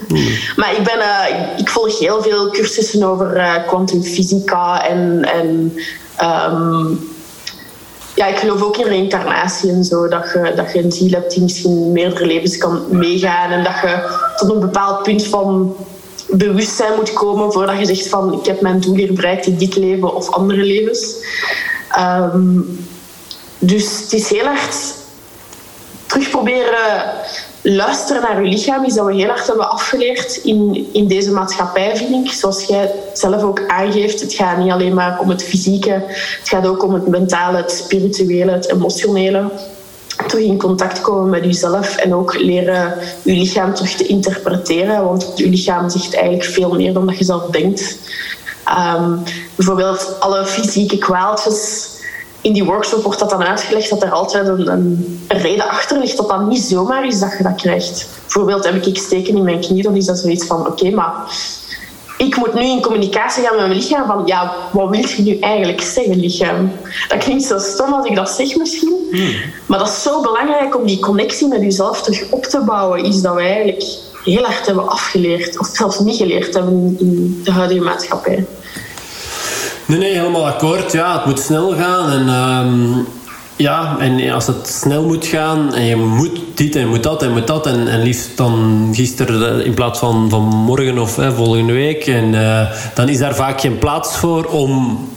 Hmm. 0.07 0.27
maar 0.55 0.75
ik, 0.77 0.83
ben, 0.83 0.97
uh, 0.97 1.59
ik 1.59 1.69
volg 1.69 1.99
heel 1.99 2.21
veel 2.21 2.49
cursussen 2.49 3.03
over 3.03 3.37
uh, 3.37 3.53
kwantumfysica 3.67 4.87
en, 4.87 5.23
en 5.23 5.73
um, 6.21 6.99
ja, 8.15 8.27
ik 8.27 8.37
geloof 8.37 8.61
ook 8.61 8.77
in 8.77 8.87
reïncarnatie 8.87 9.71
en 9.71 9.83
zo. 9.83 10.07
Dat 10.07 10.31
je, 10.33 10.53
dat 10.55 10.73
je 10.73 10.83
een 10.83 10.91
ziel 10.91 11.11
hebt 11.11 11.33
die 11.33 11.43
misschien 11.43 11.91
meerdere 11.91 12.25
levens 12.25 12.57
kan 12.57 12.85
meegaan. 12.89 13.51
En 13.51 13.63
dat 13.63 13.73
je 13.81 14.19
tot 14.35 14.49
een 14.49 14.59
bepaald 14.59 15.03
punt 15.03 15.27
van 15.27 15.75
bewustzijn 16.27 16.95
moet 16.95 17.13
komen 17.13 17.51
voordat 17.51 17.79
je 17.79 17.85
zegt 17.85 18.07
van 18.07 18.33
ik 18.33 18.45
heb 18.45 18.61
mijn 18.61 18.79
doel 18.79 18.95
hier 18.95 19.13
bereikt 19.13 19.45
in 19.45 19.57
dit 19.57 19.75
leven 19.75 20.15
of 20.15 20.29
andere 20.29 20.63
levens. 20.63 21.15
Um, 21.99 22.79
dus 23.59 24.01
het 24.01 24.13
is 24.13 24.29
heel 24.29 24.45
hard 24.45 24.75
terug 26.05 26.29
proberen 26.29 27.13
luisteren 27.61 28.21
naar 28.21 28.43
je 28.43 28.49
lichaam 28.49 28.85
is 28.85 28.93
dat 28.93 29.05
we 29.05 29.13
heel 29.13 29.27
hard 29.27 29.47
hebben 29.47 29.69
afgeleerd 29.69 30.35
in, 30.35 30.89
in 30.91 31.07
deze 31.07 31.31
maatschappij, 31.31 31.97
vind 31.97 32.25
ik. 32.25 32.31
Zoals 32.31 32.63
jij 32.63 32.91
zelf 33.13 33.43
ook 33.43 33.67
aangeeft, 33.67 34.21
het 34.21 34.33
gaat 34.33 34.57
niet 34.57 34.71
alleen 34.71 34.93
maar 34.93 35.19
om 35.19 35.29
het 35.29 35.43
fysieke, 35.43 36.03
het 36.39 36.49
gaat 36.49 36.67
ook 36.67 36.83
om 36.83 36.93
het 36.93 37.07
mentale, 37.07 37.57
het 37.57 37.71
spirituele, 37.71 38.51
het 38.51 38.71
emotionele. 38.71 39.51
Terug 40.27 40.43
in 40.43 40.57
contact 40.57 41.01
komen 41.01 41.29
met 41.29 41.43
jezelf 41.43 41.95
en 41.95 42.15
ook 42.15 42.39
leren 42.39 42.93
je 43.23 43.33
lichaam 43.33 43.73
terug 43.73 43.91
te 43.91 44.05
interpreteren, 44.05 45.03
want 45.03 45.31
je 45.35 45.49
lichaam 45.49 45.89
zegt 45.89 46.13
eigenlijk 46.13 46.43
veel 46.43 46.73
meer 46.75 46.93
dan 46.93 47.05
dat 47.05 47.17
je 47.17 47.23
zelf 47.23 47.45
denkt. 47.45 47.97
Um, 48.95 49.23
bijvoorbeeld 49.55 50.15
alle 50.19 50.45
fysieke 50.45 50.97
kwaaltjes 50.97 51.87
in 52.41 52.53
die 52.53 52.63
workshop 52.63 53.03
wordt 53.03 53.19
dat 53.19 53.29
dan 53.29 53.43
uitgelegd 53.43 53.89
dat 53.89 54.03
er 54.03 54.11
altijd 54.11 54.47
een, 54.47 54.67
een, 54.67 55.19
reden 55.27 55.69
achter 55.69 55.99
ligt. 55.99 56.17
Dat 56.17 56.29
dat 56.29 56.47
niet 56.47 56.61
zomaar 56.61 57.07
is 57.07 57.19
dat 57.19 57.33
je 57.37 57.43
dat 57.43 57.55
krijgt. 57.55 58.07
Bijvoorbeeld 58.21 58.65
heb 58.65 58.85
ik 58.85 58.97
steken 58.97 59.35
in 59.35 59.43
mijn 59.43 59.59
knie, 59.59 59.83
dan 59.83 59.95
is 59.95 60.05
dat 60.05 60.17
zoiets 60.17 60.45
van: 60.45 60.67
oké, 60.67 60.89
maar 60.89 61.13
ik 62.17 62.35
moet 62.35 62.53
nu 62.53 62.61
in 62.61 62.81
communicatie 62.81 63.43
gaan 63.43 63.55
met 63.55 63.67
mijn 63.67 63.79
lichaam. 63.79 64.07
Van 64.07 64.21
ja, 64.25 64.55
wat 64.71 64.89
wil 64.89 64.99
je 64.99 65.21
nu 65.21 65.39
eigenlijk 65.39 65.81
zeggen, 65.81 66.19
lichaam? 66.19 66.71
Dat 67.07 67.17
klinkt 67.17 67.43
zo 67.43 67.57
stom 67.57 67.93
als 67.93 68.07
ik 68.07 68.15
dat 68.15 68.29
zeg 68.29 68.55
misschien. 68.55 69.07
Hmm. 69.11 69.35
Maar 69.65 69.79
dat 69.79 69.87
is 69.87 70.01
zo 70.01 70.21
belangrijk 70.21 70.77
om 70.77 70.85
die 70.85 70.99
connectie 70.99 71.47
met 71.47 71.61
jezelf 71.61 72.01
terug 72.01 72.29
op 72.29 72.43
te 72.43 72.59
bouwen. 72.59 73.03
Is 73.03 73.21
dat 73.21 73.35
we 73.35 73.41
eigenlijk 73.41 73.83
heel 74.23 74.43
hard 74.43 74.65
hebben 74.65 74.89
afgeleerd, 74.89 75.59
of 75.59 75.67
zelfs 75.67 75.99
niet 75.99 76.17
geleerd 76.17 76.53
hebben 76.53 76.95
in 76.99 77.41
de 77.43 77.51
huidige 77.51 77.81
maatschappij. 77.81 78.45
Nee, 79.89 79.97
nee, 79.97 80.13
helemaal 80.13 80.47
akkoord. 80.47 80.91
Ja, 80.91 81.13
het 81.13 81.25
moet 81.25 81.39
snel 81.39 81.75
gaan. 81.75 82.11
En, 82.11 82.27
um, 82.29 83.07
ja, 83.55 83.97
en 83.99 84.31
als 84.31 84.47
het 84.47 84.67
snel 84.67 85.03
moet 85.03 85.25
gaan 85.25 85.73
en 85.73 85.85
je 85.85 85.95
moet 85.95 86.39
dit 86.53 86.75
en 86.75 86.87
moet 86.87 87.03
dat 87.03 87.23
en 87.23 87.31
moet 87.31 87.47
dat. 87.47 87.67
En, 87.67 88.01
liefst 88.01 88.37
dan 88.37 88.89
gisteren 88.91 89.65
in 89.65 89.73
plaats 89.73 89.99
van, 89.99 90.29
van 90.29 90.41
morgen 90.43 90.97
of 90.97 91.15
hè, 91.15 91.31
volgende 91.31 91.73
week. 91.73 92.07
En 92.07 92.33
uh, 92.33 92.61
dan 92.93 93.09
is 93.09 93.17
daar 93.17 93.35
vaak 93.35 93.61
geen 93.61 93.77
plaats 93.77 94.17
voor 94.17 94.45
om 94.45 95.07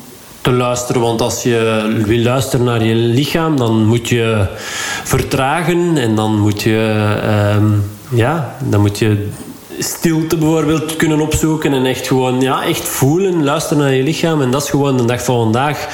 te 0.41 0.53
luisteren. 0.53 1.01
Want 1.03 1.21
als 1.21 1.43
je 1.43 2.03
wil 2.05 2.23
luisteren 2.23 2.65
naar 2.65 2.85
je 2.85 2.95
lichaam, 2.95 3.57
dan 3.57 3.87
moet 3.87 4.09
je 4.09 4.47
vertragen 5.05 5.97
en 5.97 6.15
dan 6.15 6.39
moet 6.41 6.63
je, 6.63 7.15
um, 7.57 7.91
ja, 8.11 8.57
dan 8.69 8.81
moet 8.81 8.99
je 8.99 9.29
stilte 9.83 10.37
bijvoorbeeld 10.37 10.97
kunnen 10.97 11.21
opzoeken 11.21 11.73
en 11.73 11.87
echt 11.87 12.07
gewoon 12.07 12.41
ja, 12.41 12.65
echt 12.65 12.89
voelen, 12.89 13.45
luisteren 13.45 13.83
naar 13.83 13.95
je 13.95 14.03
lichaam. 14.03 14.43
En 14.43 14.51
dat 14.51 14.63
is 14.63 14.71
gewoon 14.71 14.97
de 14.97 15.05
dag 15.05 15.25
van 15.25 15.37
vandaag, 15.37 15.89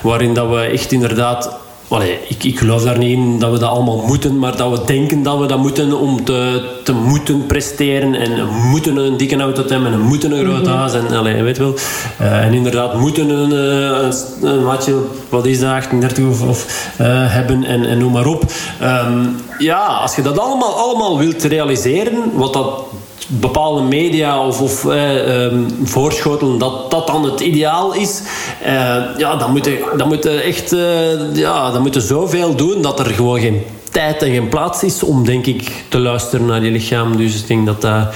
waarin 0.00 0.34
dat 0.34 0.48
we 0.48 0.60
echt 0.60 0.92
inderdaad 0.92 1.58
Allee, 1.88 2.18
ik, 2.28 2.44
ik 2.44 2.58
geloof 2.58 2.82
daar 2.82 2.98
niet 2.98 3.18
in 3.18 3.38
dat 3.38 3.52
we 3.52 3.58
dat 3.58 3.70
allemaal 3.70 4.04
moeten, 4.06 4.38
maar 4.38 4.56
dat 4.56 4.70
we 4.70 4.84
denken 4.86 5.22
dat 5.22 5.38
we 5.38 5.46
dat 5.46 5.58
moeten 5.58 5.98
om 5.98 6.24
te, 6.24 6.62
te 6.84 6.92
moeten 6.92 7.46
presteren. 7.46 8.14
En 8.14 8.46
moeten 8.70 8.96
een 8.96 9.16
dikke 9.16 9.40
auto 9.40 9.64
hebben 9.68 9.92
en 9.92 10.00
moeten 10.00 10.32
een 10.32 10.44
groot 10.44 10.62
mhm. 10.62 10.76
huis. 10.76 10.92
En, 10.92 11.16
allee, 11.16 11.42
weet 11.42 11.58
wel. 11.58 11.74
Uh, 12.20 12.44
en 12.44 12.52
inderdaad 12.52 12.94
moeten 12.94 13.30
een, 13.30 13.52
eh, 13.52 14.08
een, 14.40 14.48
een 14.48 14.64
watje, 14.64 14.94
wat 15.28 15.46
is 15.46 15.60
dat, 15.60 15.70
38 15.70 16.24
of, 16.24 16.42
of 16.42 16.90
uh, 17.00 17.06
hebben 17.08 17.64
en, 17.64 17.84
en 17.84 17.98
noem 17.98 18.12
maar 18.12 18.26
op. 18.26 18.44
Um, 18.82 19.36
ja, 19.58 19.86
als 19.86 20.16
je 20.16 20.22
dat 20.22 20.38
allemaal, 20.38 20.74
allemaal 20.74 21.18
wilt 21.18 21.42
realiseren, 21.42 22.22
wat 22.34 22.52
dat 22.52 22.84
bepaalde 23.28 23.82
media 23.82 24.46
of, 24.46 24.60
of 24.60 24.84
eh, 24.84 25.44
um, 25.44 25.66
voorschotelen 25.84 26.58
dat 26.58 26.90
dat 26.90 27.06
dan 27.06 27.24
het 27.24 27.40
ideaal 27.40 27.94
is, 27.94 28.22
eh, 28.62 28.96
ja, 29.16 29.36
dan 29.36 29.50
moet 29.50 29.64
je, 29.64 29.92
dan 29.96 30.08
moet 30.08 30.22
je 30.22 30.30
echt 30.30 30.72
uh, 30.72 31.34
ja, 31.34 31.70
dan 31.70 31.82
moet 31.82 31.94
je 31.94 32.00
zoveel 32.00 32.54
doen 32.54 32.82
dat 32.82 32.98
er 32.98 33.06
gewoon 33.06 33.40
geen 33.40 33.62
tijd 33.90 34.22
en 34.22 34.30
geen 34.30 34.48
plaats 34.48 34.82
is 34.82 35.02
om, 35.02 35.24
denk 35.24 35.46
ik, 35.46 35.84
te 35.88 35.98
luisteren 35.98 36.46
naar 36.46 36.64
je 36.64 36.70
lichaam. 36.70 37.16
Dus 37.16 37.40
ik 37.40 37.46
denk 37.46 37.66
dat 37.66 37.80
dat... 37.80 38.08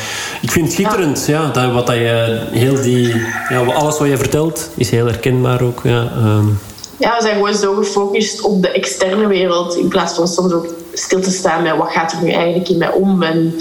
Ik 0.42 0.50
vind 0.50 0.64
het 0.64 0.74
schitterend, 0.74 1.24
ja. 1.26 1.50
dat, 1.52 1.72
wat 1.72 1.86
dat 1.86 1.96
je... 1.96 2.40
Heel 2.50 2.82
die... 2.82 3.14
Ja, 3.48 3.58
alles 3.58 3.98
wat 3.98 4.08
je 4.08 4.16
vertelt 4.16 4.70
is 4.74 4.90
heel 4.90 5.06
herkenbaar 5.06 5.62
ook, 5.62 5.80
ja. 5.84 6.12
Um. 6.24 6.58
Ja, 6.96 7.16
we 7.16 7.22
zijn 7.22 7.34
gewoon 7.34 7.54
zo 7.54 7.74
gefocust 7.74 8.42
op 8.42 8.62
de 8.62 8.68
externe 8.68 9.26
wereld 9.26 9.76
in 9.76 9.88
plaats 9.88 10.14
van 10.14 10.28
soms 10.28 10.52
ook 10.52 10.66
stil 10.92 11.20
te 11.20 11.30
staan 11.30 11.62
met 11.62 11.76
wat 11.76 11.90
gaat 11.90 12.12
er 12.12 12.22
nu 12.22 12.30
eigenlijk 12.30 12.68
in 12.68 12.78
mij 12.78 12.90
om 12.90 13.22
en 13.22 13.54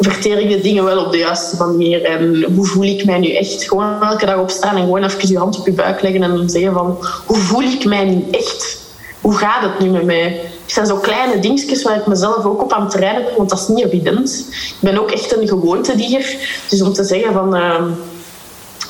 verteer 0.00 0.38
ik 0.38 0.48
de 0.48 0.60
dingen 0.60 0.84
wel 0.84 1.04
op 1.04 1.12
de 1.12 1.18
juiste 1.18 1.56
manier? 1.56 2.04
En 2.04 2.44
hoe 2.54 2.66
voel 2.66 2.84
ik 2.84 3.04
mij 3.04 3.18
nu 3.18 3.34
echt? 3.34 3.64
Gewoon 3.64 4.02
elke 4.02 4.26
dag 4.26 4.38
opstaan 4.38 4.76
en 4.76 4.82
gewoon 4.82 5.04
even 5.04 5.28
je 5.28 5.38
hand 5.38 5.58
op 5.58 5.66
je 5.66 5.72
buik 5.72 6.02
leggen 6.02 6.22
en 6.22 6.36
dan 6.36 6.50
zeggen 6.50 6.72
van... 6.72 6.98
Hoe 7.26 7.36
voel 7.36 7.62
ik 7.62 7.84
mij 7.84 8.04
nu 8.04 8.24
echt? 8.30 8.80
hoe 9.20 9.36
gaat 9.36 9.62
het 9.62 9.78
nu 9.78 9.90
met 9.90 10.04
mij? 10.04 10.40
Het 10.62 10.72
zijn 10.72 10.86
zo 10.86 10.96
kleine 10.96 11.38
dingetjes 11.38 11.82
waar 11.82 11.96
ik 11.96 12.06
mezelf 12.06 12.44
ook 12.44 12.62
op 12.62 12.72
aan 12.72 12.82
het 12.82 12.90
trainen 12.90 13.24
ben, 13.24 13.36
want 13.36 13.48
dat 13.48 13.60
is 13.60 13.68
niet 13.68 13.84
evident. 13.84 14.46
Ik 14.50 14.76
ben 14.80 15.00
ook 15.00 15.10
echt 15.10 15.36
een 15.36 15.48
gewoontedier. 15.48 16.36
Dus 16.68 16.82
om 16.82 16.92
te 16.92 17.04
zeggen 17.04 17.32
van... 17.32 17.54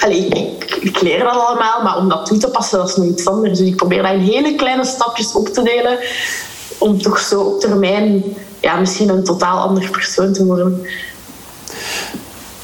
Allee, 0.00 0.26
ik, 0.26 0.78
ik, 0.80 1.00
leer 1.00 1.18
dat 1.18 1.32
allemaal, 1.32 1.82
maar 1.82 1.96
om 1.96 2.08
dat 2.08 2.26
toe 2.26 2.38
te 2.38 2.48
passen, 2.48 2.78
dat 2.78 2.88
is 2.88 2.96
nog 2.96 3.06
iets 3.06 3.26
anders. 3.26 3.58
Dus 3.58 3.68
ik 3.68 3.76
probeer 3.76 4.02
dat 4.02 4.12
in 4.12 4.18
hele 4.18 4.54
kleine 4.54 4.84
stapjes 4.84 5.32
op 5.32 5.48
te 5.48 5.62
delen, 5.62 5.98
om 6.78 7.02
toch 7.02 7.18
zo 7.18 7.40
op 7.40 7.60
termijn 7.60 8.24
ja, 8.60 8.76
misschien 8.76 9.08
een 9.08 9.24
totaal 9.24 9.58
ander 9.58 9.90
persoon 9.90 10.32
te 10.32 10.44
worden. 10.44 10.86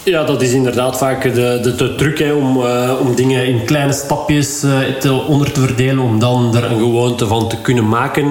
Ja, 0.06 0.24
dat 0.24 0.42
is 0.42 0.52
inderdaad 0.52 0.98
vaak 0.98 1.22
de, 1.22 1.58
de, 1.62 1.74
de 1.74 1.94
truc 1.94 2.18
hè, 2.18 2.32
om, 2.32 2.56
uh, 2.56 2.92
om 3.00 3.14
dingen 3.14 3.46
in 3.46 3.64
kleine 3.64 3.92
stapjes 3.92 4.64
uh, 4.64 4.78
te, 5.00 5.12
onder 5.12 5.52
te 5.52 5.60
verdelen, 5.60 5.98
om 6.04 6.18
dan 6.18 6.56
er 6.56 6.64
een 6.64 6.78
gewoonte 6.78 7.26
van 7.26 7.48
te 7.48 7.56
kunnen 7.56 7.88
maken. 7.88 8.24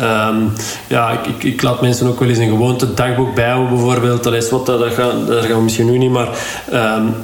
Um, 0.00 0.52
ja, 0.86 1.10
ik, 1.10 1.26
ik, 1.26 1.42
ik, 1.44 1.62
laat 1.62 1.80
mensen 1.80 2.06
ook 2.06 2.20
wel 2.20 2.28
eens 2.28 2.38
een 2.38 2.48
gewoonte 2.48 2.94
dagboek 2.94 3.34
bijhouden, 3.34 3.74
bijvoorbeeld. 3.74 4.24
Dat 4.24 4.32
is 4.34 4.50
wat, 4.50 4.66
dat, 4.66 4.78
dat, 4.78 4.92
gaan, 4.92 5.26
dat 5.26 5.44
gaan 5.44 5.56
we 5.56 5.62
misschien 5.62 5.90
nu 5.90 5.98
niet, 5.98 6.10
maar. 6.10 6.28
Um, 6.72 7.14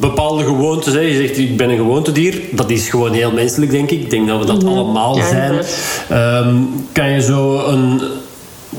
bepaalde 0.00 0.44
gewoontes. 0.44 0.92
Hè. 0.92 1.00
Je 1.00 1.26
zegt, 1.26 1.38
ik 1.38 1.56
ben 1.56 1.70
een 1.70 1.76
gewoontedier. 1.76 2.40
Dat 2.52 2.70
is 2.70 2.88
gewoon 2.88 3.12
heel 3.12 3.32
menselijk, 3.32 3.70
denk 3.70 3.90
ik. 3.90 4.00
Ik 4.00 4.10
denk 4.10 4.28
dat 4.28 4.38
we 4.38 4.46
dat 4.46 4.62
-hmm. 4.62 4.72
allemaal 4.72 5.14
zijn. 5.14 5.64
Um, 6.12 6.84
kan 6.92 7.10
je 7.10 7.22
zo 7.22 7.58
een, 7.66 8.02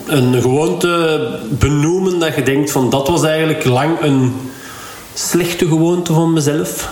een 0.05 0.41
gewoonte 0.41 1.39
benoemen 1.49 2.19
dat 2.19 2.35
je 2.35 2.43
denkt 2.43 2.71
van 2.71 2.89
dat 2.89 3.07
was 3.07 3.23
eigenlijk 3.23 3.65
lang 3.65 4.01
een 4.01 4.51
slechte 5.13 5.67
gewoonte 5.67 6.13
van 6.13 6.33
mezelf? 6.33 6.89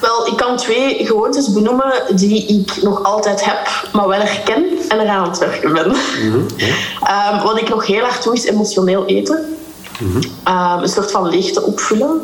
Wel, 0.00 0.26
ik 0.26 0.36
kan 0.36 0.56
twee 0.56 1.06
gewoontes 1.06 1.52
benoemen 1.52 1.92
die 2.14 2.46
ik 2.46 2.82
nog 2.82 3.02
altijd 3.04 3.44
heb, 3.44 3.88
maar 3.92 4.08
wel 4.08 4.20
herken 4.20 4.64
en 4.88 5.00
eraan 5.00 5.22
aan 5.24 5.28
het 5.28 5.38
werken 5.38 5.72
ben. 5.72 5.88
Mm 5.88 6.30
-hmm. 6.30 6.46
ja. 6.56 7.34
um, 7.34 7.42
wat 7.46 7.60
ik 7.60 7.68
nog 7.68 7.86
heel 7.86 8.02
hard 8.02 8.24
doe, 8.24 8.34
is 8.34 8.44
emotioneel 8.44 9.06
eten. 9.06 9.56
Um, 10.02 10.82
een 10.82 10.88
soort 10.88 11.10
van 11.10 11.28
leegte 11.28 11.62
opvullen 11.62 12.20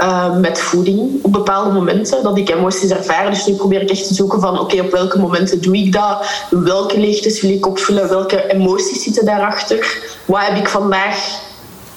uh, 0.00 0.36
met 0.36 0.60
voeding 0.60 1.10
op 1.22 1.32
bepaalde 1.32 1.72
momenten 1.72 2.22
dat 2.22 2.38
ik 2.38 2.50
emoties 2.50 2.90
ervaar. 2.90 3.30
Dus 3.30 3.46
nu 3.46 3.54
probeer 3.54 3.82
ik 3.82 3.90
echt 3.90 4.08
te 4.08 4.14
zoeken 4.14 4.40
van 4.40 4.58
oké, 4.58 4.80
op 4.80 4.90
welke 4.90 5.18
momenten 5.18 5.60
doe 5.60 5.76
ik 5.76 5.92
dat? 5.92 6.26
Welke 6.50 7.00
leegtes 7.00 7.40
wil 7.40 7.50
ik 7.50 7.66
opvullen? 7.66 8.08
Welke 8.08 8.52
emoties 8.52 9.02
zitten 9.02 9.24
daarachter? 9.24 9.98
Wat 10.24 10.40
heb 10.40 10.56
ik 10.56 10.68
vandaag 10.68 11.42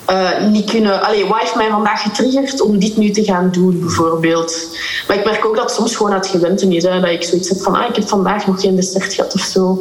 uh, 0.09 0.47
niet 0.51 0.69
kunnen... 0.69 1.01
Allee, 1.01 1.25
wat 1.25 1.39
heeft 1.39 1.55
mij 1.55 1.69
vandaag 1.69 2.01
getriggerd 2.01 2.61
om 2.61 2.79
dit 2.79 2.97
nu 2.97 3.11
te 3.11 3.23
gaan 3.23 3.49
doen, 3.51 3.79
bijvoorbeeld? 3.79 4.67
Maar 5.07 5.17
ik 5.17 5.25
merk 5.25 5.45
ook 5.45 5.55
dat 5.55 5.71
soms 5.71 5.95
gewoon 5.95 6.13
het 6.13 6.27
gewente 6.27 6.67
is. 6.75 6.83
Hè, 6.83 6.99
dat 6.99 7.09
ik 7.09 7.23
zoiets 7.23 7.49
heb 7.49 7.57
van 7.57 7.75
ah, 7.75 7.89
ik 7.89 7.95
heb 7.95 8.07
vandaag 8.07 8.47
nog 8.47 8.61
geen 8.61 8.75
dessert 8.75 9.13
gehad 9.13 9.33
of 9.33 9.41
zo. 9.41 9.79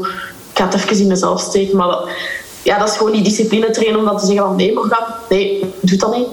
Ik 0.50 0.62
ga 0.62 0.64
het 0.64 0.74
even 0.74 0.98
in 0.98 1.06
mezelf 1.06 1.40
steken, 1.40 1.76
maar 1.76 1.98
ja, 2.66 2.78
dat 2.78 2.88
is 2.88 2.96
gewoon 2.96 3.12
die 3.12 3.22
discipline 3.22 3.70
trainen 3.70 3.98
om 3.98 4.04
dat 4.04 4.18
te 4.18 4.26
zeggen 4.26 4.44
van 4.44 4.56
nee, 4.56 4.72
Morgan, 4.72 5.04
nee, 5.28 5.64
doe 5.80 5.98
dat 5.98 6.16
niet. 6.16 6.28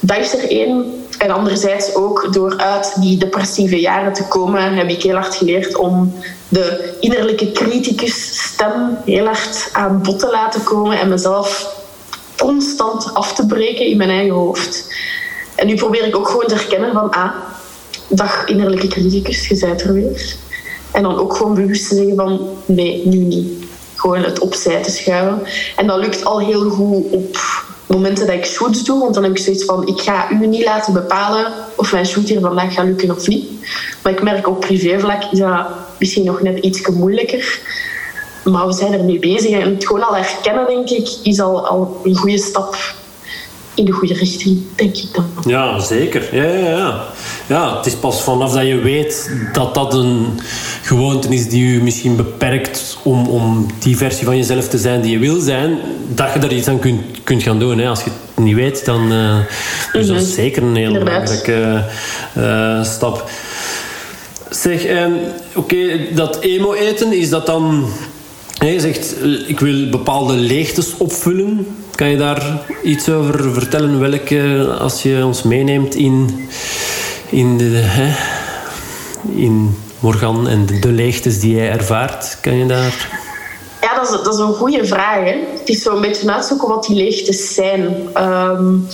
Dat 0.00 0.18
is 0.18 0.34
er 0.34 0.50
één. 0.50 1.04
En 1.18 1.30
anderzijds 1.30 1.94
ook 1.94 2.32
door 2.32 2.56
uit 2.56 2.92
die 3.00 3.18
depressieve 3.18 3.80
jaren 3.80 4.12
te 4.12 4.28
komen, 4.28 4.74
heb 4.74 4.88
ik 4.88 5.02
heel 5.02 5.14
hard 5.14 5.34
geleerd 5.34 5.76
om 5.76 6.14
de 6.48 6.94
innerlijke 7.00 7.52
criticus-stem 7.52 8.98
heel 9.04 9.24
hard 9.24 9.68
aan 9.72 10.02
bod 10.02 10.18
te 10.18 10.30
laten 10.30 10.62
komen 10.62 11.00
en 11.00 11.08
mezelf 11.08 11.76
constant 12.36 13.14
af 13.14 13.34
te 13.34 13.46
breken 13.46 13.86
in 13.86 13.96
mijn 13.96 14.10
eigen 14.10 14.34
hoofd. 14.34 14.94
En 15.54 15.66
nu 15.66 15.74
probeer 15.74 16.06
ik 16.06 16.16
ook 16.16 16.28
gewoon 16.28 16.46
te 16.46 16.54
herkennen 16.54 16.92
van, 16.92 17.10
ah, 17.10 17.30
dag 18.08 18.46
innerlijke 18.46 18.86
criticus, 18.86 19.48
je 19.48 19.58
bent 19.58 19.82
er 19.82 19.92
weer. 19.92 20.36
En 20.92 21.02
dan 21.02 21.18
ook 21.18 21.36
gewoon 21.36 21.54
bewust 21.54 21.88
te 21.88 21.94
zeggen 21.94 22.16
van, 22.16 22.40
nee, 22.66 23.06
nu 23.06 23.16
niet 23.16 23.66
gewoon 23.98 24.22
het 24.22 24.38
opzij 24.38 24.82
te 24.82 24.90
schuiven. 24.90 25.42
En 25.76 25.86
dat 25.86 25.98
lukt 25.98 26.24
al 26.24 26.40
heel 26.40 26.70
goed 26.70 27.04
op 27.10 27.36
momenten 27.86 28.26
dat 28.26 28.34
ik 28.34 28.44
shoots 28.44 28.84
doe. 28.84 29.00
Want 29.00 29.14
dan 29.14 29.22
heb 29.22 29.32
ik 29.32 29.38
zoiets 29.38 29.64
van, 29.64 29.86
ik 29.86 30.00
ga 30.00 30.30
u 30.30 30.46
niet 30.46 30.64
laten 30.64 30.92
bepalen 30.92 31.52
of 31.76 31.92
mijn 31.92 32.06
shoot 32.06 32.28
hier 32.28 32.40
vandaag 32.40 32.74
gaat 32.74 32.84
lukken 32.84 33.10
of 33.10 33.26
niet. 33.26 33.50
Maar 34.02 34.12
ik 34.12 34.22
merk 34.22 34.48
op 34.48 34.60
privévlak 34.60 35.22
is 35.32 35.38
dat 35.38 35.66
misschien 35.98 36.24
nog 36.24 36.42
net 36.42 36.58
iets 36.58 36.88
moeilijker. 36.88 37.60
Maar 38.44 38.66
we 38.66 38.72
zijn 38.72 38.92
er 38.92 39.04
mee 39.04 39.18
bezig. 39.18 39.50
En 39.50 39.74
het 39.74 39.86
gewoon 39.86 40.06
al 40.06 40.16
herkennen, 40.16 40.66
denk 40.66 40.88
ik, 40.88 41.08
is 41.22 41.40
al, 41.40 41.66
al 41.66 42.00
een 42.04 42.16
goede 42.16 42.38
stap 42.38 42.76
in 43.74 43.84
de 43.84 43.92
goede 43.92 44.14
richting, 44.14 44.62
denk 44.74 44.96
ik 44.96 45.08
dan. 45.12 45.26
Ja, 45.46 45.78
zeker. 45.78 46.36
Ja, 46.36 46.44
ja, 46.44 46.68
ja. 46.68 47.04
Ja, 47.48 47.76
het 47.76 47.86
is 47.86 47.94
pas 47.94 48.22
vanaf 48.22 48.52
dat 48.52 48.66
je 48.66 48.78
weet 48.78 49.30
dat 49.52 49.74
dat 49.74 49.94
een 49.94 50.40
gewoonte 50.82 51.28
is 51.28 51.48
die 51.48 51.72
je 51.72 51.82
misschien 51.82 52.16
beperkt 52.16 52.98
om, 53.02 53.26
om 53.26 53.66
die 53.78 53.96
versie 53.96 54.24
van 54.24 54.36
jezelf 54.36 54.68
te 54.68 54.78
zijn 54.78 55.00
die 55.00 55.10
je 55.10 55.18
wil 55.18 55.40
zijn, 55.40 55.78
dat 56.14 56.32
je 56.32 56.38
daar 56.38 56.52
iets 56.52 56.68
aan 56.68 56.78
kunt, 56.78 57.00
kunt 57.24 57.42
gaan 57.42 57.58
doen. 57.58 57.78
Hè. 57.78 57.88
Als 57.88 58.04
je 58.04 58.10
het 58.10 58.44
niet 58.44 58.54
weet, 58.54 58.84
dan 58.84 59.12
uh, 59.12 59.38
dus 59.92 60.06
dat 60.06 60.16
is 60.16 60.22
mhm. 60.22 60.32
zeker 60.32 60.62
een 60.62 60.76
heel 60.76 60.92
belangrijke 60.92 61.84
uh, 62.38 62.84
stap. 62.84 63.30
Zeg, 64.50 64.88
um, 64.88 65.14
oké, 65.54 65.74
okay, 65.74 66.08
dat 66.14 66.40
emo-eten, 66.40 67.12
is 67.12 67.28
dat 67.30 67.46
dan... 67.46 67.86
Je 68.60 68.80
zegt, 68.80 69.14
ik 69.46 69.60
wil 69.60 69.88
bepaalde 69.88 70.34
leegtes 70.34 70.96
opvullen. 70.96 71.66
Kan 71.94 72.08
je 72.08 72.16
daar 72.16 72.60
iets 72.82 73.08
over 73.08 73.52
vertellen? 73.52 74.00
Welke, 74.00 74.66
als 74.78 75.02
je 75.02 75.24
ons 75.24 75.42
meeneemt 75.42 75.94
in, 75.94 76.48
in, 77.30 77.58
de, 77.58 77.64
hè, 77.64 78.14
in 79.34 79.76
Morgan 79.98 80.48
en 80.48 80.66
de, 80.80 80.88
leegtes 80.88 81.40
die 81.40 81.54
jij 81.54 81.70
ervaart, 81.70 82.38
kan 82.40 82.56
je 82.56 82.66
daar... 82.66 83.26
Ja, 83.80 83.94
dat 83.94 84.04
is, 84.04 84.10
dat 84.10 84.34
is 84.34 84.40
een 84.40 84.54
goede 84.54 84.86
vraag. 84.86 85.24
Hè? 85.24 85.36
Het 85.58 85.68
is 85.68 85.82
zo 85.82 85.94
een 85.94 86.00
beetje 86.00 86.32
uitzoeken 86.32 86.68
wat 86.68 86.84
die 86.84 86.96
leegtes 86.96 87.54
zijn. 87.54 88.08
Um, 88.16 88.88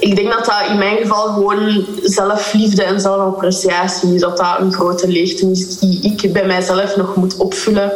ik 0.00 0.16
denk 0.16 0.32
dat 0.32 0.44
dat 0.44 0.68
in 0.68 0.78
mijn 0.78 0.96
geval 0.96 1.32
gewoon 1.32 1.86
zelfliefde 2.02 2.82
en 2.82 3.00
zelfappreciatie 3.00 4.14
is. 4.14 4.20
Dat 4.20 4.36
dat 4.36 4.58
een 4.58 4.72
grote 4.72 5.08
leegte 5.08 5.50
is 5.50 5.78
die 5.78 6.00
ik 6.02 6.32
bij 6.32 6.46
mijzelf 6.46 6.96
nog 6.96 7.16
moet 7.16 7.36
opvullen. 7.36 7.92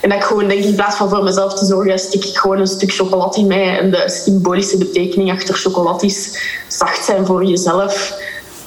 En 0.00 0.08
dat 0.08 0.18
ik 0.18 0.24
gewoon 0.24 0.48
denk, 0.48 0.64
in 0.64 0.74
plaats 0.74 0.96
van 0.96 1.08
voor 1.08 1.24
mezelf 1.24 1.54
te 1.54 1.64
zorgen, 1.64 1.98
stik 1.98 2.24
ik 2.24 2.36
gewoon 2.36 2.58
een 2.58 2.66
stuk 2.66 2.92
chocolade 2.92 3.40
in 3.40 3.46
mij. 3.46 3.78
En 3.78 3.90
de 3.90 4.04
symbolische 4.06 4.78
betekening 4.78 5.32
achter 5.32 5.54
chocolade 5.54 6.06
is 6.06 6.38
zacht 6.68 7.04
zijn 7.04 7.26
voor 7.26 7.44
jezelf. 7.44 8.16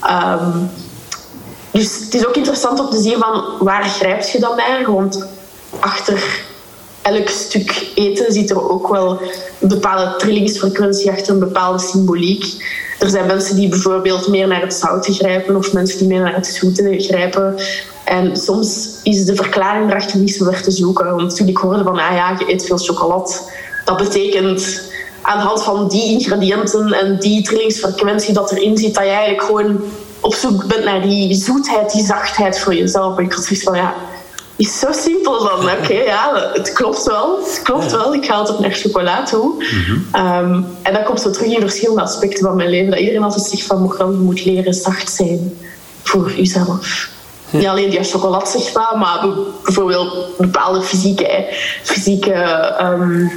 Um, 0.09 0.69
dus 1.71 1.99
het 1.99 2.13
is 2.13 2.27
ook 2.27 2.35
interessant 2.35 2.79
om 2.79 2.89
te 2.89 3.01
zien 3.01 3.17
van 3.19 3.43
waar 3.59 3.83
grijp 3.83 4.21
je 4.23 4.39
dan 4.39 4.55
naar? 4.55 4.91
Want 4.91 5.25
achter 5.79 6.43
elk 7.01 7.29
stuk 7.29 7.91
eten 7.95 8.33
zit 8.33 8.49
er 8.49 8.69
ook 8.69 8.87
wel 8.87 9.21
een 9.59 9.67
bepaalde 9.67 10.15
trillingsfrequentie 10.17 11.11
achter 11.11 11.33
een 11.33 11.39
bepaalde 11.39 11.79
symboliek. 11.79 12.45
Er 12.99 13.09
zijn 13.09 13.25
mensen 13.25 13.55
die 13.55 13.69
bijvoorbeeld 13.69 14.27
meer 14.27 14.47
naar 14.47 14.61
het 14.61 14.73
zoute 14.73 15.13
grijpen 15.13 15.55
of 15.55 15.73
mensen 15.73 15.97
die 15.97 16.07
meer 16.07 16.21
naar 16.21 16.35
het 16.35 16.47
zoete 16.47 16.95
grijpen. 16.99 17.55
En 18.03 18.37
soms 18.37 18.89
is 19.03 19.25
de 19.25 19.35
verklaring 19.35 19.89
erachter 19.89 20.19
niet 20.19 20.33
zo 20.33 20.45
ver 20.45 20.61
te 20.61 20.71
zoeken. 20.71 21.15
Want 21.15 21.35
toen 21.35 21.47
ik 21.47 21.57
hoorde 21.57 21.83
van, 21.83 21.99
ah 21.99 22.15
ja, 22.15 22.35
je 22.39 22.51
eet 22.51 22.65
veel 22.65 22.77
chocolade, 22.77 23.33
dat 23.85 23.97
betekent 23.97 24.81
aan 25.21 25.39
de 25.39 25.45
hand 25.45 25.63
van 25.63 25.88
die 25.88 26.12
ingrediënten 26.12 26.93
en 26.93 27.19
die 27.19 27.43
trillingsfrequentie 27.43 28.34
dat 28.34 28.51
erin 28.51 28.77
zit, 28.77 28.93
dat 28.93 29.03
je 29.03 29.10
eigenlijk 29.10 29.43
gewoon 29.43 29.81
op 30.19 30.34
zoek 30.34 30.65
bent 30.65 30.84
naar 30.84 31.01
die 31.01 31.36
zoetheid, 31.36 31.91
die 31.91 32.05
zachtheid 32.05 32.60
voor 32.60 32.75
jezelf. 32.75 33.17
En 33.17 33.23
ik 33.23 33.34
had 33.34 33.43
zoiets 33.43 33.63
van, 33.63 33.75
ja, 33.75 33.93
is 34.55 34.79
zo 34.79 34.88
simpel 34.91 35.43
dan. 35.43 35.60
Oké, 35.60 35.71
okay, 35.84 36.03
ja, 36.03 36.51
het 36.53 36.73
klopt 36.73 37.03
wel. 37.03 37.39
Het 37.43 37.62
klopt 37.63 37.91
wel. 37.91 38.13
Ik 38.13 38.25
ga 38.25 38.34
altijd 38.34 38.60
naar 38.60 38.71
chocola 38.71 39.23
toe. 39.23 39.53
Mm-hmm. 39.53 40.45
um, 40.53 40.65
en 40.81 40.93
dat 40.93 41.03
komt 41.03 41.21
zo 41.21 41.31
terug 41.31 41.51
in 41.51 41.60
verschillende 41.60 42.01
aspecten 42.01 42.45
van 42.45 42.55
mijn 42.55 42.69
leven. 42.69 42.89
Dat 42.89 42.99
iedereen 42.99 43.23
altijd 43.23 43.43
zegt 43.43 43.63
van, 43.63 43.93
je 43.97 44.05
moet 44.05 44.45
leren 44.45 44.73
zacht 44.73 45.12
zijn 45.12 45.57
voor 46.03 46.31
jezelf. 46.31 47.10
Ja. 47.49 47.57
Niet 47.57 47.67
alleen 47.67 47.89
die 47.89 48.03
chocolade, 48.03 48.69
maar, 48.73 48.97
maar 48.97 49.27
bijvoorbeeld 49.63 50.38
bepaalde 50.38 50.81
fysieke, 50.81 51.45
fysieke 51.84 52.75
um, 52.81 53.31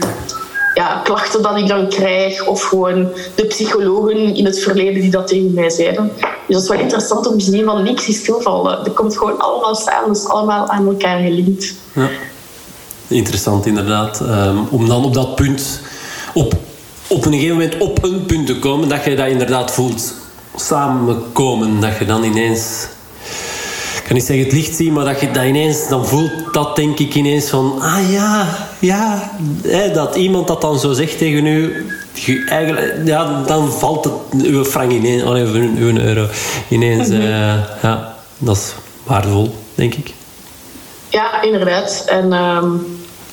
ja, 0.74 1.00
klachten 1.04 1.42
dat 1.42 1.56
ik 1.56 1.68
dan 1.68 1.88
krijg. 1.88 2.46
Of 2.46 2.62
gewoon 2.62 3.08
de 3.34 3.44
psychologen 3.44 4.34
in 4.34 4.44
het 4.44 4.58
verleden 4.58 5.00
die 5.00 5.10
dat 5.10 5.26
tegen 5.26 5.54
mij 5.54 5.70
zeiden. 5.70 6.12
Dus 6.16 6.54
dat 6.54 6.62
is 6.62 6.68
wel 6.68 6.78
interessant 6.78 7.26
om 7.26 7.38
te 7.38 7.44
zien 7.44 7.64
van 7.64 7.82
niks 7.82 8.08
is 8.08 8.16
stilvallen. 8.16 8.84
Dat 8.84 8.94
komt 8.94 9.18
gewoon 9.18 9.38
allemaal 9.38 9.74
samen, 9.74 10.12
dus 10.12 10.26
allemaal 10.26 10.68
aan 10.68 10.86
elkaar 10.86 11.18
gelinkt. 11.18 11.74
Ja. 11.92 12.08
Interessant 13.08 13.66
inderdaad. 13.66 14.20
Um, 14.20 14.66
om 14.70 14.88
dan 14.88 15.04
op 15.04 15.14
dat 15.14 15.34
punt, 15.34 15.80
op, 16.34 16.54
op 17.06 17.24
een 17.24 17.32
gegeven 17.32 17.56
moment 17.56 17.78
op 17.78 18.04
een 18.04 18.26
punt 18.26 18.46
te 18.46 18.58
komen, 18.58 18.88
dat 18.88 19.04
je 19.04 19.16
dat 19.16 19.28
inderdaad 19.28 19.70
voelt 19.70 20.14
samenkomen. 20.56 21.80
Dat 21.80 21.98
je 21.98 22.04
dan 22.04 22.24
ineens 22.24 22.86
kan 24.04 24.14
niet 24.14 24.24
zeggen 24.24 24.44
het 24.44 24.54
licht 24.54 24.76
zien, 24.76 24.92
maar 24.92 25.04
dat 25.04 25.20
je 25.20 25.30
dat 25.30 25.44
ineens, 25.44 25.88
dan 25.88 26.06
voelt 26.06 26.30
dat 26.52 26.76
denk 26.76 26.98
ik 26.98 27.14
ineens 27.14 27.48
van, 27.48 27.80
ah 27.80 28.10
ja, 28.10 28.46
ja, 28.78 29.30
hè, 29.62 29.90
dat 29.92 30.16
iemand 30.16 30.48
dat 30.48 30.60
dan 30.60 30.78
zo 30.78 30.92
zegt 30.92 31.18
tegen 31.18 31.46
u, 31.46 31.86
eigenlijk, 32.48 32.94
ja, 33.04 33.42
dan 33.46 33.72
valt 33.72 34.04
het 34.04 34.42
uw 34.42 34.64
frank 34.64 34.92
ineens, 34.92 35.22
of 35.22 35.30
uw, 35.30 35.96
euro 35.98 36.26
ineens, 36.68 37.08
uh, 37.08 37.80
ja, 37.82 38.14
dat 38.38 38.56
is 38.56 38.74
waardevol, 39.04 39.54
denk 39.74 39.94
ik. 39.94 40.12
Ja, 41.08 41.42
inderdaad. 41.42 42.04
En 42.06 42.32
ehm, 42.32 42.70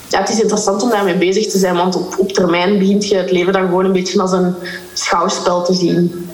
ja, 0.08 0.20
het 0.20 0.30
is 0.30 0.40
interessant 0.40 0.84
om 0.84 0.90
daarmee 0.90 1.18
bezig 1.18 1.48
te 1.48 1.58
zijn, 1.58 1.76
want 1.76 1.96
op, 1.96 2.16
op 2.18 2.32
termijn 2.32 2.80
begint 2.80 3.08
je 3.08 3.16
het 3.16 3.32
leven 3.32 3.54
dan 3.54 3.66
gewoon 3.66 3.86
een 3.86 3.92
beetje 3.92 4.22
als 4.22 4.32
een 4.32 4.54
schouwspel 4.94 5.64
te 5.64 5.74
zien. 5.74 6.30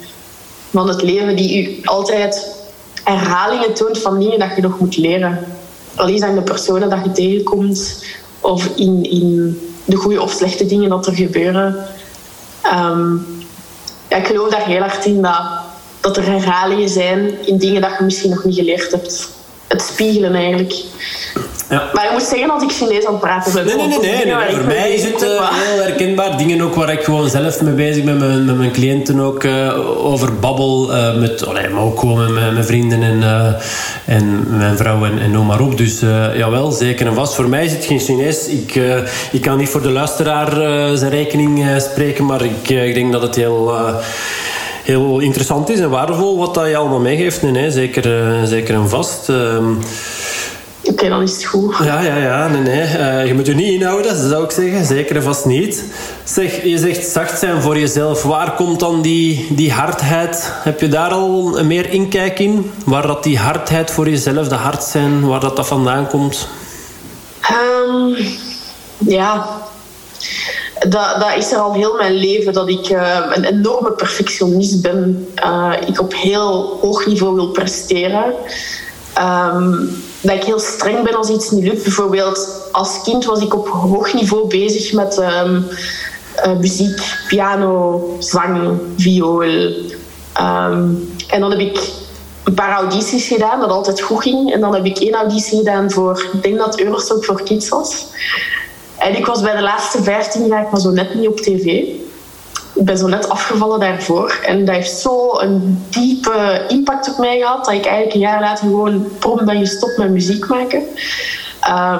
Van 0.71 0.87
het 0.87 1.01
leven 1.01 1.35
die 1.35 1.63
u 1.63 1.79
altijd 1.83 2.56
herhalingen 3.07 3.73
toont 3.73 3.97
van 3.97 4.19
dingen 4.19 4.39
dat 4.39 4.55
je 4.55 4.61
nog 4.61 4.79
moet 4.79 4.97
leren. 4.97 5.45
Al 5.95 6.07
is 6.07 6.19
dat 6.19 6.35
de 6.35 6.41
personen 6.41 6.89
dat 6.89 6.99
je 7.03 7.11
tegenkomt, 7.11 8.05
of 8.39 8.65
in, 8.75 9.03
in 9.03 9.59
de 9.85 9.95
goede 9.95 10.21
of 10.21 10.31
slechte 10.31 10.65
dingen 10.65 10.89
dat 10.89 11.07
er 11.07 11.13
gebeuren. 11.13 11.85
Ehm, 12.61 13.15
ja, 14.09 14.17
ik 14.17 14.27
geloof 14.27 14.49
daar 14.49 14.65
heel 14.65 14.79
hard 14.79 15.05
in 15.05 15.21
dat, 15.21 15.41
dat 15.99 16.17
er 16.17 16.25
herhalingen 16.25 16.89
zijn 16.89 17.45
in 17.45 17.57
dingen 17.57 17.81
dat 17.81 17.95
je 17.97 18.03
misschien 18.03 18.29
nog 18.29 18.43
niet 18.43 18.55
geleerd 18.55 18.91
hebt. 18.91 19.29
Het 19.67 19.81
spiegelen 19.81 20.35
eigenlijk. 20.35 20.73
Ja. 21.69 21.89
Maar 21.93 22.05
ik 22.05 22.11
moet 22.11 22.21
zeggen, 22.21 22.49
als 22.49 22.63
ik 22.63 22.71
Chinees 22.71 23.05
aan 23.05 23.11
het 23.11 23.21
praten 23.21 23.53
ben... 23.53 23.65
Nee, 23.65 23.75
nee, 23.75 23.87
nee. 23.87 23.99
nee, 23.99 24.25
nee. 24.25 24.55
Voor 24.55 24.65
mij 24.65 24.93
is 24.93 25.03
het 25.03 25.23
uh, 25.23 25.51
heel 25.51 25.83
herkenbaar. 25.83 26.37
Dingen 26.37 26.61
ook 26.61 26.75
waar 26.75 26.91
ik 26.91 27.03
gewoon 27.03 27.29
zelf 27.29 27.61
mee 27.61 27.73
bezig 27.73 28.03
ben, 28.03 28.17
met, 28.17 28.45
met 28.45 28.57
mijn 28.57 28.71
cliënten 28.71 29.19
ook 29.19 29.43
uh, 29.43 30.05
over 30.05 30.39
babbel. 30.39 30.91
Uh, 30.91 31.15
met, 31.15 31.45
allee, 31.45 31.69
maar 31.69 31.81
ook 31.81 31.99
gewoon 31.99 32.33
met 32.33 32.53
mijn 32.53 32.65
vrienden 32.65 33.03
en, 33.03 33.23
en 34.05 34.57
mijn 34.57 34.77
vrouw 34.77 35.05
en, 35.05 35.19
en 35.19 35.31
noem 35.31 35.45
maar 35.45 35.61
op. 35.61 35.77
Dus 35.77 35.99
jawel, 36.35 36.71
zeker 36.71 37.07
en 37.07 37.13
vast. 37.13 37.35
Voor 37.35 37.49
mij 37.49 37.65
is 37.65 37.71
het 37.71 37.85
geen 37.85 37.99
Chinees. 37.99 38.47
Ik, 38.47 38.79
ik 39.31 39.41
kan 39.41 39.57
niet 39.57 39.69
voor 39.69 39.81
de 39.81 39.89
luisteraar 39.91 40.51
zijn 40.97 41.11
rekening 41.11 41.65
spreken, 41.77 42.25
maar 42.25 42.41
ik, 42.41 42.69
ik 42.69 42.93
denk 42.93 43.11
dat 43.11 43.21
het 43.21 43.35
heel 43.35 43.75
heel 44.83 45.19
interessant 45.19 45.69
is 45.69 45.79
en 45.79 45.89
waardevol 45.89 46.37
wat 46.37 46.53
dat 46.53 46.67
je 46.67 46.77
allemaal 46.77 46.99
meegeeft. 46.99 47.41
Nee, 47.41 47.51
nee 47.51 47.71
zeker, 47.71 48.33
zeker 48.43 48.75
en 48.75 48.89
vast. 48.89 49.29
Uh, 49.29 49.57
Oké, 50.89 51.09
dan 51.09 51.21
is 51.21 51.33
het 51.33 51.45
goed. 51.45 51.75
Ja, 51.83 52.01
ja, 52.01 52.15
ja. 52.15 52.47
Nee, 52.47 52.61
nee. 52.61 52.81
Uh, 52.81 53.27
je 53.27 53.33
moet 53.33 53.45
je 53.45 53.53
niet 53.53 53.71
inhouden, 53.73 54.29
zou 54.29 54.43
ik 54.43 54.51
zeggen. 54.51 54.85
Zeker 54.85 55.15
en 55.15 55.23
vast 55.23 55.45
niet. 55.45 55.83
Zeg, 56.23 56.63
je 56.63 56.77
zegt 56.77 57.07
zacht 57.07 57.39
zijn 57.39 57.61
voor 57.61 57.77
jezelf. 57.77 58.23
Waar 58.23 58.53
komt 58.55 58.79
dan 58.79 59.01
die, 59.01 59.47
die 59.49 59.71
hardheid? 59.71 60.51
Heb 60.51 60.79
je 60.79 60.87
daar 60.87 61.11
al 61.11 61.63
meer 61.63 61.89
inkijk 61.89 62.39
in? 62.39 62.71
Waar 62.85 63.07
dat 63.07 63.23
die 63.23 63.37
hardheid 63.37 63.91
voor 63.91 64.09
jezelf, 64.09 64.47
de 64.47 64.55
hard 64.55 64.83
zijn, 64.83 65.27
waar 65.27 65.39
dat, 65.39 65.55
dat 65.55 65.67
vandaan 65.67 66.07
komt? 66.07 66.47
Um, 67.51 68.15
ja, 68.97 69.45
dat, 70.79 71.15
dat, 71.19 71.35
is 71.37 71.51
er 71.51 71.57
al 71.57 71.73
heel 71.73 71.95
mijn 71.95 72.13
leven 72.13 72.53
dat 72.53 72.69
ik 72.69 72.89
uh, 72.89 73.17
een 73.33 73.43
enorme 73.43 73.91
perfectionist 73.91 74.81
ben. 74.81 75.27
Uh, 75.45 75.73
ik 75.85 76.01
op 76.01 76.13
heel 76.13 76.77
hoog 76.81 77.05
niveau 77.05 77.35
wil 77.35 77.47
presteren. 77.47 78.33
Um, 79.53 80.05
dat 80.21 80.35
ik 80.35 80.43
heel 80.43 80.59
streng 80.59 81.03
ben 81.03 81.15
als 81.15 81.29
iets 81.29 81.51
niet 81.51 81.63
lukt. 81.63 81.83
Bijvoorbeeld 81.83 82.67
als 82.71 83.01
kind 83.03 83.25
was 83.25 83.41
ik 83.41 83.53
op 83.53 83.67
hoog 83.67 84.13
niveau 84.13 84.47
bezig 84.47 84.93
met 84.93 85.17
um, 85.17 85.67
uh, 86.45 86.57
muziek, 86.59 87.01
piano, 87.27 88.15
zang, 88.19 88.79
viool. 88.97 89.43
Um, 89.43 91.13
en 91.27 91.39
dan 91.39 91.49
heb 91.49 91.59
ik 91.59 91.79
een 92.43 92.53
paar 92.53 92.75
audities 92.75 93.27
gedaan, 93.27 93.59
dat 93.59 93.69
altijd 93.69 94.01
goed 94.01 94.21
ging. 94.21 94.53
En 94.53 94.59
dan 94.59 94.73
heb 94.73 94.85
ik 94.85 94.97
één 94.97 95.13
auditie 95.13 95.57
gedaan 95.57 95.91
voor, 95.91 96.29
ik 96.33 96.43
denk 96.43 96.57
dat 96.57 96.79
Eurostok 96.79 97.25
voor 97.25 97.43
Kids 97.43 97.69
was. 97.69 98.05
En 98.97 99.17
ik 99.17 99.25
was 99.25 99.41
bij 99.41 99.55
de 99.55 99.61
laatste 99.61 100.03
15 100.03 100.47
jaar 100.47 100.67
maar 100.71 100.79
zo 100.79 100.89
net 100.89 101.15
niet 101.15 101.27
op 101.27 101.39
tv 101.39 101.83
ik 102.77 102.85
ben 102.85 102.97
zo 102.97 103.07
net 103.07 103.29
afgevallen 103.29 103.79
daarvoor. 103.79 104.39
En 104.45 104.65
dat 104.65 104.75
heeft 104.75 104.99
zo 104.99 105.39
een 105.39 105.85
diepe 105.89 106.65
impact 106.67 107.09
op 107.09 107.17
mij 107.17 107.37
gehad 107.37 107.65
dat 107.65 107.73
ik 107.73 107.85
eigenlijk 107.85 108.13
een 108.13 108.19
jaar 108.19 108.41
later 108.41 108.65
gewoon 108.65 109.07
prom 109.19 109.45
ben 109.45 109.57
gestopt 109.57 109.97
met 109.97 110.09
muziek 110.09 110.47
maken. 110.47 110.83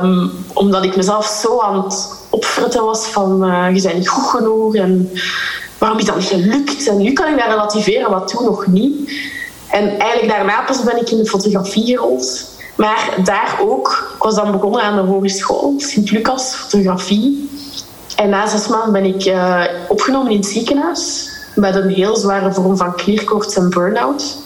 Um, 0.02 0.32
omdat 0.54 0.84
ik 0.84 0.96
mezelf 0.96 1.26
zo 1.26 1.60
aan 1.60 1.84
het 1.84 2.10
opfritten 2.30 2.86
was 2.86 3.06
van 3.06 3.50
uh, 3.50 3.76
je 3.76 3.82
bent 3.82 3.96
niet 3.96 4.10
goed 4.10 4.30
genoeg 4.30 4.76
en 4.76 5.12
waarom 5.78 6.00
is 6.00 6.06
dat 6.06 6.16
niet 6.16 6.26
gelukt? 6.26 6.88
En 6.88 6.98
nu 6.98 7.14
kan 7.14 7.32
ik 7.32 7.38
dat 7.38 7.48
relativeren, 7.48 8.12
wat 8.12 8.28
toen 8.28 8.46
nog 8.46 8.68
niet. 8.68 9.12
En 9.70 10.00
eigenlijk 10.00 10.32
daarna 10.32 10.62
pas 10.62 10.84
ben 10.84 11.02
ik 11.02 11.10
in 11.10 11.18
de 11.18 11.26
fotografie 11.26 11.86
gerold. 11.86 12.56
Maar 12.76 13.16
daar 13.24 13.60
ook, 13.62 14.14
ik 14.16 14.24
was 14.24 14.36
dan 14.36 14.52
begonnen 14.52 14.82
aan 14.82 14.96
de 14.96 15.12
hogeschool, 15.12 15.74
Sint-Lucas, 15.78 16.56
fotografie. 16.56 17.50
En 18.18 18.30
na 18.30 18.48
zes 18.48 18.68
maanden 18.68 18.92
ben 18.92 19.06
ik 19.06 19.26
uh, 19.26 19.64
opgenomen 19.88 20.32
in 20.32 20.38
het 20.38 20.46
ziekenhuis 20.46 21.30
met 21.56 21.76
een 21.76 21.90
heel 21.90 22.16
zware 22.16 22.54
vorm 22.54 22.78
van 22.78 22.96
klierkoorts 22.96 23.56
en 23.56 23.70
burn-out. 23.70 24.38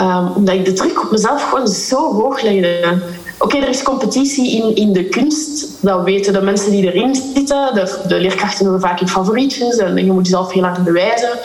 Um, 0.00 0.28
omdat 0.34 0.54
ik 0.54 0.64
de 0.64 0.72
druk 0.72 1.02
op 1.02 1.10
mezelf 1.10 1.48
gewoon 1.48 1.68
zo 1.68 2.12
hoog 2.12 2.42
legde. 2.42 2.98
Oké, 3.38 3.56
er 3.56 3.68
is 3.68 3.82
competitie 3.82 4.50
in, 4.50 4.74
in 4.74 4.92
de 4.92 5.04
kunst. 5.04 5.66
Dat 5.80 6.04
weten 6.04 6.32
de 6.32 6.40
mensen 6.40 6.70
die 6.70 6.92
erin 6.92 7.14
zitten. 7.14 7.74
De, 7.74 7.98
de 8.08 8.20
leerkrachten 8.20 8.62
hebben 8.62 8.80
vaak 8.80 9.00
in 9.00 9.08
favorietjes 9.08 9.76
en 9.76 9.96
je 9.96 10.12
moet 10.12 10.24
jezelf 10.24 10.52
heel 10.52 10.62
hard 10.62 10.84
bewijzen. 10.84 11.38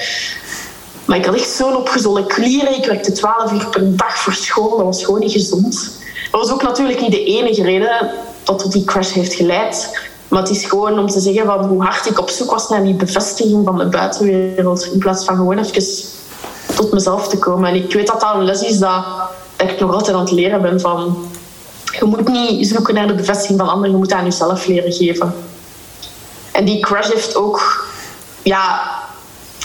Maar 1.05 1.17
ik 1.17 1.25
had 1.25 1.35
echt 1.35 1.49
zo'n 1.49 1.75
opgezollen 1.75 2.27
klieren. 2.27 2.77
Ik 2.77 2.85
werkte 2.85 3.11
12 3.11 3.51
uur 3.51 3.67
per 3.67 3.95
dag 3.95 4.17
voor 4.17 4.33
school. 4.33 4.77
Dat 4.77 4.85
was 4.85 5.03
gewoon 5.03 5.19
niet 5.19 5.31
gezond. 5.31 5.97
Dat 6.31 6.41
was 6.41 6.51
ook 6.51 6.63
natuurlijk 6.63 7.01
niet 7.01 7.11
de 7.11 7.23
enige 7.23 7.63
reden 7.63 8.11
dat 8.43 8.59
tot 8.59 8.71
die 8.71 8.83
crash 8.83 9.11
heeft 9.11 9.33
geleid. 9.33 9.99
Maar 10.29 10.41
het 10.41 10.49
is 10.49 10.65
gewoon 10.65 10.99
om 10.99 11.07
te 11.07 11.19
zeggen 11.19 11.45
van 11.45 11.65
hoe 11.65 11.83
hard 11.83 12.05
ik 12.05 12.19
op 12.19 12.29
zoek 12.29 12.51
was 12.51 12.69
naar 12.69 12.83
die 12.83 12.93
bevestiging 12.93 13.65
van 13.65 13.77
de 13.77 13.85
buitenwereld. 13.85 14.89
In 14.93 14.99
plaats 14.99 15.25
van 15.25 15.35
gewoon 15.35 15.57
even 15.57 15.83
tot 16.75 16.91
mezelf 16.91 17.27
te 17.27 17.37
komen. 17.37 17.69
En 17.69 17.75
ik 17.75 17.93
weet 17.93 18.07
dat 18.07 18.21
dat 18.21 18.35
een 18.35 18.43
les 18.43 18.61
is 18.61 18.79
dat, 18.79 19.05
ik 19.57 19.79
nog 19.79 19.93
altijd 19.93 20.15
aan 20.15 20.21
het 20.21 20.31
leren 20.31 20.61
ben 20.61 20.79
van... 20.79 21.17
Je 21.99 22.05
moet 22.05 22.27
niet 22.27 22.67
zoeken 22.67 22.93
naar 22.93 23.07
de 23.07 23.13
bevestiging 23.13 23.59
van 23.59 23.69
anderen, 23.69 23.91
je 23.91 23.97
moet 23.97 24.13
aan 24.13 24.23
jezelf 24.23 24.65
leren 24.65 24.91
geven. 24.91 25.33
En 26.51 26.65
die 26.65 26.79
crash 26.79 27.11
heeft 27.11 27.35
ook... 27.35 27.87
Ja, 28.43 28.81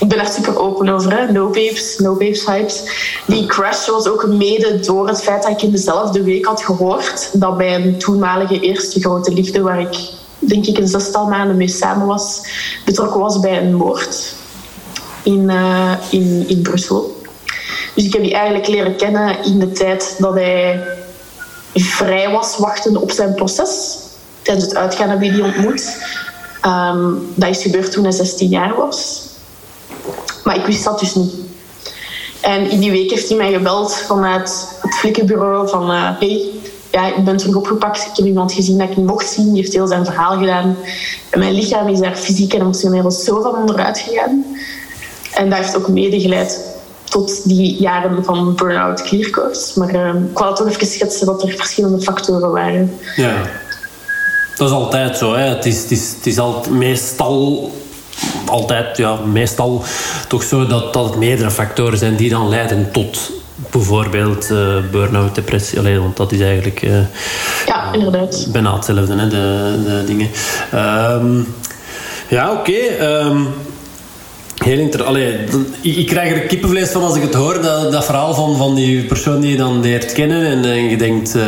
ik 0.01 0.09
ben 0.09 0.19
er 0.19 0.27
super 0.27 0.59
open 0.59 0.89
over, 0.89 1.17
hè? 1.17 1.33
no 1.33 1.47
babes, 1.47 1.99
no 1.99 2.13
babes 2.13 2.47
hypes. 2.47 2.83
Die 3.27 3.47
crash 3.47 3.89
was 3.89 4.09
ook 4.09 4.27
mede 4.27 4.81
door 4.81 5.09
het 5.09 5.23
feit 5.23 5.43
dat 5.43 5.51
ik 5.51 5.63
in 5.63 5.71
dezelfde 5.71 6.23
week 6.23 6.45
had 6.45 6.63
gehoord 6.63 7.31
dat 7.33 7.57
bij 7.57 7.75
een 7.75 7.99
toenmalige 7.99 8.61
eerste 8.61 9.01
grote 9.01 9.33
liefde, 9.33 9.61
waar 9.61 9.81
ik 9.81 9.97
denk 10.39 10.67
ik 10.67 10.79
een 10.79 10.89
zestal 10.89 11.27
maanden 11.27 11.57
mee 11.57 11.69
samen 11.69 12.07
was, 12.07 12.47
betrokken 12.85 13.21
was 13.21 13.41
bij 13.41 13.63
een 13.63 13.75
moord 13.75 14.35
in, 15.23 15.51
uh, 15.51 15.93
in, 16.11 16.45
in 16.49 16.63
Brussel. 16.63 17.23
Dus 17.95 18.05
ik 18.05 18.13
heb 18.13 18.23
die 18.23 18.35
eigenlijk 18.35 18.69
leren 18.69 18.97
kennen 18.97 19.45
in 19.45 19.59
de 19.59 19.73
tijd 19.73 20.15
dat 20.19 20.35
hij 20.35 20.85
vrij 21.75 22.31
was, 22.31 22.57
wachtende 22.59 23.01
op 23.01 23.11
zijn 23.11 23.35
proces. 23.35 23.99
Tijdens 24.43 24.67
het 24.67 24.77
uitgaan 24.77 25.09
heb 25.09 25.23
ik 25.23 25.35
die 25.35 25.45
ontmoet. 25.45 25.97
Um, 26.67 27.33
dat 27.35 27.49
is 27.49 27.63
gebeurd 27.63 27.93
toen 27.93 28.03
hij 28.03 28.13
16 28.13 28.49
jaar 28.49 28.75
was. 28.75 29.23
Maar 30.45 30.57
ik 30.57 30.67
wist 30.67 30.85
dat 30.85 30.99
dus 30.99 31.15
niet. 31.15 31.33
En 32.41 32.71
in 32.71 32.81
die 32.81 32.91
week 32.91 33.11
heeft 33.11 33.29
hij 33.29 33.37
mij 33.37 33.53
gebeld 33.53 33.97
vanuit 33.97 34.69
het 34.81 34.95
flikkenbureau 34.95 35.69
van... 35.69 35.91
Uh, 35.91 36.11
ja, 36.95 37.15
ik 37.15 37.25
ben 37.25 37.37
terug 37.37 37.55
opgepakt. 37.55 38.01
Ik 38.01 38.17
heb 38.17 38.27
iemand 38.27 38.53
gezien 38.53 38.79
dat 38.79 38.91
ik 38.91 38.97
mocht 38.97 39.29
zien. 39.29 39.53
Die 39.53 39.63
heeft 39.63 39.73
heel 39.73 39.87
zijn 39.87 40.05
verhaal 40.05 40.39
gedaan. 40.39 40.77
En 41.31 41.39
mijn 41.39 41.53
lichaam 41.53 41.89
is 41.89 42.01
daar 42.01 42.17
fysiek 42.17 42.55
en 42.55 42.61
emotioneel 42.61 43.11
zo 43.11 43.43
van 43.43 43.55
onderuit 43.55 43.99
gegaan. 43.99 44.45
En 45.35 45.51
dat 45.51 45.59
heeft 45.59 45.77
ook 45.77 45.89
medegeleid 45.89 46.61
tot 47.05 47.49
die 47.49 47.77
jaren 47.81 48.25
van 48.25 48.55
burn-out. 48.55 49.13
Maar 49.75 49.95
uh, 49.95 50.15
ik 50.31 50.39
wou 50.39 50.55
toch 50.55 50.69
even 50.69 50.87
schetsen 50.87 51.27
dat 51.27 51.43
er 51.43 51.49
verschillende 51.49 52.01
factoren 52.01 52.51
waren. 52.51 52.99
Ja, 53.17 53.43
dat 54.57 54.69
is 54.69 54.75
altijd 54.75 55.17
zo. 55.17 55.35
Hè. 55.35 55.43
Het, 55.43 55.67
is, 55.67 55.83
het, 55.83 55.91
is, 55.91 56.15
het 56.17 56.27
is 56.27 56.39
meestal 56.71 57.71
altijd, 58.47 58.97
ja, 58.97 59.17
meestal 59.17 59.83
toch 60.29 60.43
zo 60.43 60.67
dat, 60.67 60.93
dat 60.93 61.05
het 61.05 61.17
meerdere 61.17 61.51
factoren 61.51 61.99
zijn 61.99 62.17
die 62.17 62.31
dan 62.31 62.49
leiden 62.49 62.91
tot 62.93 63.31
bijvoorbeeld 63.55 64.51
uh, 64.51 64.77
burn-out, 64.91 65.35
depressie. 65.35 65.79
Alleen, 65.79 66.01
want 66.01 66.17
dat 66.17 66.33
is 66.33 66.41
eigenlijk... 66.41 66.83
Uh, 66.83 66.99
ja, 67.67 67.93
inderdaad. 67.93 68.47
Bijna 68.53 68.75
hetzelfde, 68.75 69.17
hè, 69.17 69.29
de, 69.29 69.83
de 69.85 70.03
dingen. 70.07 70.29
Um, 70.75 71.55
ja, 72.29 72.53
oké. 72.53 72.71
Okay. 72.71 73.21
Um, 73.21 73.27
ehm, 73.27 73.43
Heel 74.65 74.79
interessant. 74.79 75.19
Ik, 75.81 75.97
ik, 75.97 76.07
krijg 76.07 76.33
er 76.33 76.41
kippenvlees 76.41 76.91
van 76.91 77.03
als 77.03 77.17
ik 77.17 77.23
het 77.23 77.35
hoor, 77.35 77.63
dat, 77.63 77.93
dat 77.93 78.05
verhaal 78.05 78.35
van, 78.35 78.57
van 78.57 78.75
die 78.75 79.05
persoon 79.05 79.41
die 79.41 79.51
je 79.51 79.57
dan 79.57 79.81
leert 79.81 80.13
kennen. 80.13 80.47
En, 80.47 80.65
en 80.65 80.89
je 80.89 80.97
denkt, 80.97 81.35
uh, 81.35 81.43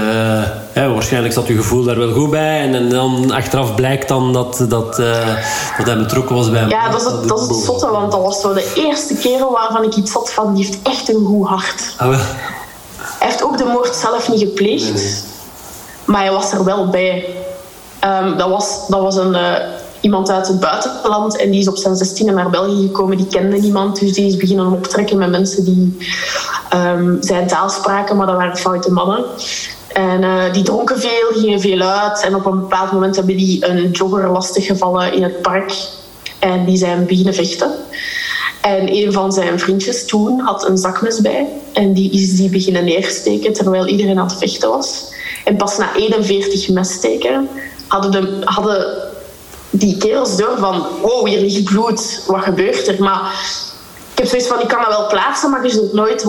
ja, 0.74 0.88
waarschijnlijk 0.88 1.34
zat 1.34 1.46
je 1.46 1.54
gevoel 1.54 1.84
daar 1.84 1.98
wel 1.98 2.12
goed 2.12 2.30
bij. 2.30 2.60
En, 2.60 2.74
en 2.74 2.88
dan 2.88 3.30
achteraf 3.30 3.74
blijkt 3.74 4.08
dan 4.08 4.32
dat, 4.32 4.64
dat, 4.68 4.98
uh, 4.98 5.36
dat 5.76 5.86
hij 5.86 5.96
betrokken 5.96 6.36
was 6.36 6.50
bij 6.50 6.66
Ja, 6.68 6.90
dat 6.90 7.00
is 7.00 7.06
het, 7.06 7.28
dat 7.28 7.40
is 7.40 7.48
het 7.48 7.64
zotte, 7.64 7.90
want 7.90 8.12
dat 8.12 8.20
was 8.20 8.40
zo 8.40 8.54
de 8.54 8.72
eerste 8.74 9.14
kerel 9.14 9.52
waarvan 9.52 9.84
ik 9.84 9.96
iets 9.96 10.12
had 10.12 10.32
van, 10.32 10.54
die 10.54 10.64
heeft 10.64 10.78
echt 10.82 11.08
een 11.08 11.24
goed 11.24 11.46
hart. 11.46 11.94
Ah, 11.96 12.08
wel. 12.08 12.18
Hij 12.96 13.28
heeft 13.28 13.42
ook 13.42 13.58
de 13.58 13.64
moord 13.64 13.94
zelf 13.94 14.28
niet 14.28 14.40
gepleegd, 14.40 15.24
maar 16.04 16.20
hij 16.20 16.32
was 16.32 16.52
er 16.52 16.64
wel 16.64 16.88
bij. 16.88 17.24
Um, 18.04 18.36
dat, 18.36 18.48
was, 18.48 18.86
dat 18.88 19.00
was 19.00 19.16
een... 19.16 19.32
Uh, 19.32 19.54
iemand 20.00 20.30
uit 20.30 20.48
het 20.48 20.60
buitenland 20.60 21.36
en 21.36 21.50
die 21.50 21.60
is 21.60 21.68
op 21.68 21.76
zijn 21.76 21.94
16e 21.94 22.34
naar 22.34 22.50
België 22.50 22.86
gekomen. 22.86 23.16
Die 23.16 23.26
kende 23.26 23.56
niemand, 23.56 24.00
dus 24.00 24.12
die 24.12 24.26
is 24.26 24.36
beginnen 24.36 24.72
optrekken 24.72 25.18
met 25.18 25.30
mensen 25.30 25.64
die 25.64 25.96
um, 26.74 27.16
zijn 27.20 27.46
taal 27.46 27.68
spraken, 27.68 28.16
maar 28.16 28.26
dat 28.26 28.36
waren 28.36 28.56
foute 28.56 28.92
mannen. 28.92 29.24
En 29.92 30.22
uh, 30.22 30.52
die 30.52 30.62
dronken 30.62 31.00
veel, 31.00 31.40
gingen 31.40 31.60
veel 31.60 31.80
uit. 31.80 32.22
En 32.22 32.34
op 32.34 32.46
een 32.46 32.60
bepaald 32.60 32.92
moment 32.92 33.16
hebben 33.16 33.36
die 33.36 33.68
een 33.68 33.90
jogger 33.90 34.30
lastiggevallen 34.30 35.12
in 35.12 35.22
het 35.22 35.42
park. 35.42 35.74
En 36.38 36.64
die 36.64 36.76
zijn 36.76 37.06
beginnen 37.06 37.34
vechten. 37.34 37.70
En 38.60 38.94
een 38.94 39.12
van 39.12 39.32
zijn 39.32 39.58
vriendjes 39.58 40.06
toen 40.06 40.40
had 40.40 40.68
een 40.68 40.78
zakmes 40.78 41.20
bij. 41.20 41.46
En 41.72 41.92
die 41.92 42.10
is 42.10 42.36
die 42.36 42.50
beginnen 42.50 42.84
neersteken 42.84 43.52
terwijl 43.52 43.86
iedereen 43.86 44.18
aan 44.18 44.26
het 44.26 44.38
vechten 44.38 44.68
was. 44.68 45.14
En 45.44 45.56
pas 45.56 45.78
na 45.78 45.94
41 45.94 46.68
messteken 46.68 47.48
hadden, 47.86 48.10
de, 48.10 48.38
hadden 48.44 48.86
die 49.70 49.96
kerels 49.96 50.36
door 50.36 50.56
van... 50.58 50.86
Wow, 51.02 51.26
hier 51.26 51.40
ligt 51.40 51.64
bloed. 51.64 52.22
Wat 52.26 52.42
gebeurt 52.42 52.88
er? 52.88 53.02
Maar 53.02 53.32
ik 54.12 54.18
heb 54.18 54.26
zoiets 54.26 54.48
van, 54.48 54.60
ik 54.60 54.68
kan 54.68 54.82
dat 54.82 54.96
wel 54.96 55.06
plaatsen, 55.06 55.50
maar 55.50 55.64
je 55.64 55.70
zult 55.70 55.92
nooit 55.92 56.24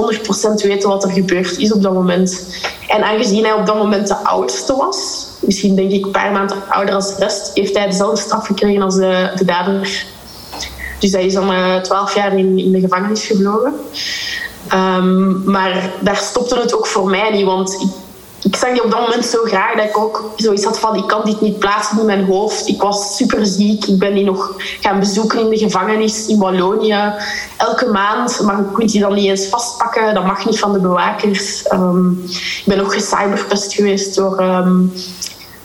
100% 0.63 0.67
weten 0.67 0.89
wat 0.89 1.04
er 1.04 1.12
gebeurd 1.12 1.58
is 1.58 1.73
op 1.73 1.82
dat 1.82 1.93
moment. 1.93 2.58
En 2.88 3.04
aangezien 3.04 3.43
hij 3.43 3.54
op 3.54 3.65
dat 3.65 3.78
moment 3.78 4.08
de 4.08 4.15
oudste 4.15 4.76
was, 4.76 5.28
misschien 5.39 5.76
denk 5.76 5.91
ik 5.91 6.06
een 6.06 6.12
paar 6.12 6.32
maanden 6.32 6.58
ouder 6.69 6.95
als 6.95 7.15
de 7.15 7.23
rest, 7.23 7.52
heeft 7.54 7.78
hij 7.78 7.88
dezelfde 7.88 8.21
straf 8.21 8.45
gekregen 8.45 8.82
als 8.82 8.95
de, 8.95 9.32
de 9.36 9.45
dader. 9.45 10.06
Dus 11.00 11.12
hij 11.12 11.26
is 11.26 11.34
dan 11.34 11.52
eh, 11.52 11.76
12 11.76 12.15
jaar 12.15 12.38
in, 12.38 12.71
de 12.71 12.80
gevangenis 12.80 13.26
gevlogen. 13.26 13.73
Um, 14.73 15.41
maar 15.45 15.91
daar 16.00 16.15
stopte 16.15 16.60
het 16.60 16.76
ook 16.76 16.88
voor 16.88 17.10
mij 17.10 17.32
niet, 17.32 17.45
want 17.45 17.73
ik 17.73 17.89
ik 18.43 18.56
zag 18.56 18.71
die 18.71 18.84
op 18.84 18.91
dat 18.91 19.00
moment 19.00 19.26
zo 19.26 19.43
graag 19.43 19.76
dat 19.76 19.86
ik 19.86 19.97
ook 19.97 20.32
zoiets 20.36 20.63
had 20.63 20.80
van 20.80 20.95
ik 20.95 21.08
kan 21.08 21.21
dit 21.26 21.41
niet 21.41 21.60
plaatsen 21.60 22.00
in 22.00 22.06
mijn 22.06 22.26
hoofd. 22.26 22.67
Ik 22.67 22.82
was 22.82 23.15
super 23.15 23.45
ziek. 23.45 23.86
Ik 23.86 24.00
ben 24.00 24.13
die 24.13 24.23
nog 24.23 24.54
gaan 24.80 25.00
bezoeken 25.00 25.39
in 25.39 25.50
de 25.50 25.58
gevangenis 25.58 26.28
in 26.28 26.38
Wallonië. 26.38 27.13
Elke 27.58 27.86
maand, 27.86 28.41
maar 28.41 28.58
je 28.58 28.71
kunt 28.73 28.91
die 28.91 29.02
dan 29.02 29.13
niet 29.13 29.30
eens 29.30 29.45
vastpakken. 29.47 30.13
Dat 30.13 30.26
mag 30.26 30.45
niet 30.45 30.60
van 30.60 30.73
de 30.73 30.80
bewakers. 30.80 31.71
Um, 31.71 32.23
ik 32.30 32.63
ben 32.65 32.80
ook 32.80 32.93
gecyberpest 32.93 33.73
geweest 33.73 34.15
door 34.15 34.41
um, 34.41 34.93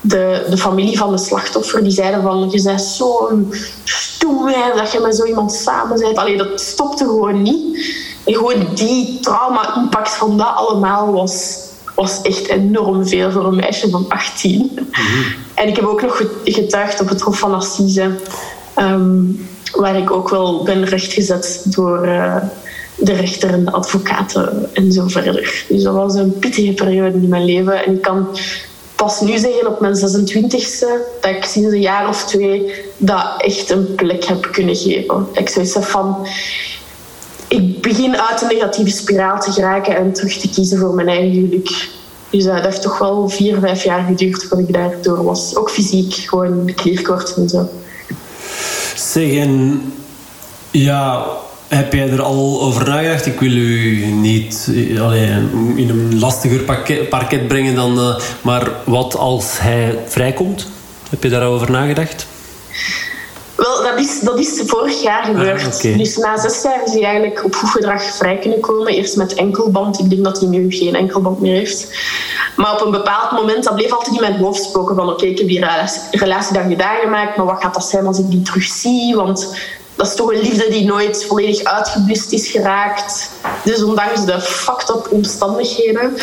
de, 0.01 0.47
de 0.51 0.57
familie 0.57 0.99
van 0.99 1.11
de 1.11 1.19
slachtoffer. 1.19 1.83
Die 1.83 1.93
zeiden 1.93 2.23
van 2.23 2.51
je 2.51 2.63
bent 2.63 2.81
zo'n 2.83 3.53
stoer 3.85 4.53
dat 4.77 4.93
je 4.93 5.01
met 5.01 5.17
zo 5.17 5.25
iemand 5.25 5.53
samen 5.53 5.99
bent. 5.99 6.17
Allee, 6.17 6.37
dat 6.37 6.61
stopte 6.61 7.05
gewoon 7.05 7.43
niet. 7.43 7.91
En 8.25 8.35
gewoon 8.35 8.67
die 8.75 9.21
trauma-impact 9.21 10.11
van 10.11 10.39
dat 10.39 10.55
allemaal 10.55 11.13
was 11.13 11.71
was 11.95 12.23
echt 12.23 12.47
enorm 12.47 13.07
veel 13.07 13.31
voor 13.31 13.45
een 13.45 13.57
meisje 13.57 13.91
van 13.91 14.05
18. 14.09 14.71
Mhm. 14.75 14.89
En 15.55 15.69
ik 15.69 15.77
heb 15.77 15.85
ook 15.85 16.03
nog 16.03 16.23
getuigd 16.45 17.01
op 17.01 17.09
het 17.09 17.21
Hof 17.21 17.39
van 17.39 17.55
Assise, 17.55 18.11
um, 18.79 19.47
waar 19.73 19.97
ik 19.97 20.11
ook 20.11 20.29
wel 20.29 20.63
ben 20.63 20.85
rechtgezet 20.85 21.63
door 21.65 22.07
uh, 22.07 22.37
de 22.97 23.13
rechter 23.13 23.51
en 23.51 23.65
de 23.65 23.73
advocaten 23.73 24.69
en 24.73 24.93
zo 24.93 25.09
verder. 25.09 25.65
Dus 25.69 25.83
dat 25.83 25.95
was 25.95 26.15
een 26.15 26.39
pittige 26.39 26.73
periode 26.73 27.17
in 27.17 27.29
mijn 27.29 27.45
leven. 27.45 27.85
En 27.85 27.95
ik 27.95 28.03
kan 28.03 28.27
pas 28.97 29.21
nu 29.21 29.39
zeggen 29.39 29.67
op 29.67 29.81
mijn 29.81 29.95
26e 29.97 30.87
dat 31.21 31.31
ik 31.31 31.45
sinds 31.45 31.73
een 31.73 31.81
jaar 31.81 32.09
of 32.09 32.25
twee 32.25 32.73
dat 32.97 33.35
echt 33.39 33.71
een 33.71 33.95
plek 33.95 34.25
heb 34.25 34.49
kunnen 34.53 34.77
geven. 34.77 35.07
Dat 35.07 35.39
ik 35.39 35.49
zoiets 35.49 35.75
heb 35.75 35.85
van 35.85 36.27
ik 37.53 37.81
begin 37.81 38.21
uit 38.21 38.43
een 38.43 38.49
negatieve 38.49 38.91
spiraal 38.91 39.41
te 39.41 39.53
geraken 39.53 39.97
en 39.97 40.13
terug 40.13 40.37
te 40.37 40.49
kiezen 40.49 40.79
voor 40.79 40.95
mijn 40.95 41.09
eigen 41.09 41.33
geluk. 41.33 41.89
Dus 42.31 42.45
uh, 42.45 42.55
dat 42.55 42.65
heeft 42.65 42.83
toch 42.83 42.99
wel 42.99 43.29
vier, 43.29 43.59
vijf 43.61 43.85
jaar 43.85 44.05
geduurd 44.05 44.45
voordat 44.45 44.69
ik 44.69 44.75
daardoor 44.75 45.25
was. 45.25 45.57
Ook 45.57 45.71
fysiek, 45.71 46.15
gewoon 46.15 46.73
klierkort 46.75 47.35
en 47.35 47.49
zo. 47.49 47.69
Zeg, 48.97 49.33
en 49.33 49.83
ja, 50.71 51.27
heb 51.69 51.93
jij 51.93 52.11
er 52.11 52.23
al 52.23 52.61
over 52.63 52.89
nagedacht? 52.89 53.27
Ik 53.27 53.41
wil 53.41 53.53
u 53.53 54.07
niet 54.07 54.71
allee, 54.99 55.29
in 55.77 55.89
een 55.89 56.19
lastiger 56.19 56.61
parket, 57.09 57.49
brengen 57.49 57.75
dan... 57.75 57.99
Uh, 57.99 58.17
maar 58.43 58.71
wat 58.85 59.17
als 59.17 59.59
hij 59.59 59.99
vrijkomt? 60.07 60.67
Heb 61.11 61.23
je 61.23 61.29
daarover 61.29 61.71
nagedacht? 61.71 62.27
Wel, 63.63 63.83
dat 63.83 63.99
is, 63.99 64.21
dat 64.21 64.39
is 64.39 64.63
vorig 64.67 65.03
jaar 65.03 65.25
gebeurd. 65.25 65.85
Ah, 65.85 65.99
dus 65.99 66.17
na 66.17 66.39
zes 66.39 66.63
jaar 66.63 66.83
is 66.85 66.93
hij 66.93 67.05
eigenlijk 67.05 67.45
op 67.45 67.55
goed 67.55 67.71
gedrag 67.71 68.03
vrij 68.03 68.39
kunnen 68.39 68.61
komen. 68.61 68.93
Eerst 68.93 69.17
met 69.17 69.35
enkelband. 69.35 69.99
Ik 69.99 70.11
denk 70.11 70.25
dat 70.25 70.41
hij 70.41 70.49
nu 70.49 70.73
geen 70.73 70.95
enkelband 70.95 71.41
meer 71.41 71.55
heeft. 71.55 71.99
Maar 72.57 72.73
op 72.73 72.81
een 72.81 72.91
bepaald 72.91 73.31
moment, 73.31 73.65
dat 73.65 73.75
bleef 73.75 73.93
altijd 73.93 74.15
in 74.15 74.21
mijn 74.21 74.37
hoofd 74.37 74.63
spoken 74.63 74.97
van 74.97 75.09
oké, 75.09 75.27
ik 75.27 75.39
heb 75.39 75.49
die 75.49 75.65
relatie 76.11 76.53
dan 76.53 76.69
gedaan 76.69 76.97
gemaakt, 77.03 77.37
maar 77.37 77.47
wat 77.47 77.63
gaat 77.63 77.75
dat 77.75 77.85
zijn 77.85 78.07
als 78.07 78.19
ik 78.19 78.31
die 78.31 78.43
terugzie? 78.43 79.17
Want 79.17 79.57
dat 79.95 80.07
is 80.07 80.15
toch 80.15 80.33
een 80.33 80.41
liefde 80.41 80.71
die 80.71 80.85
nooit 80.85 81.25
volledig 81.25 81.65
uitgeblust 81.65 82.33
is 82.33 82.49
geraakt. 82.49 83.31
Dus 83.65 83.83
ondanks 83.83 84.25
de 84.25 84.41
fucked 84.41 84.89
up 84.89 85.09
omstandigheden. 85.11 86.17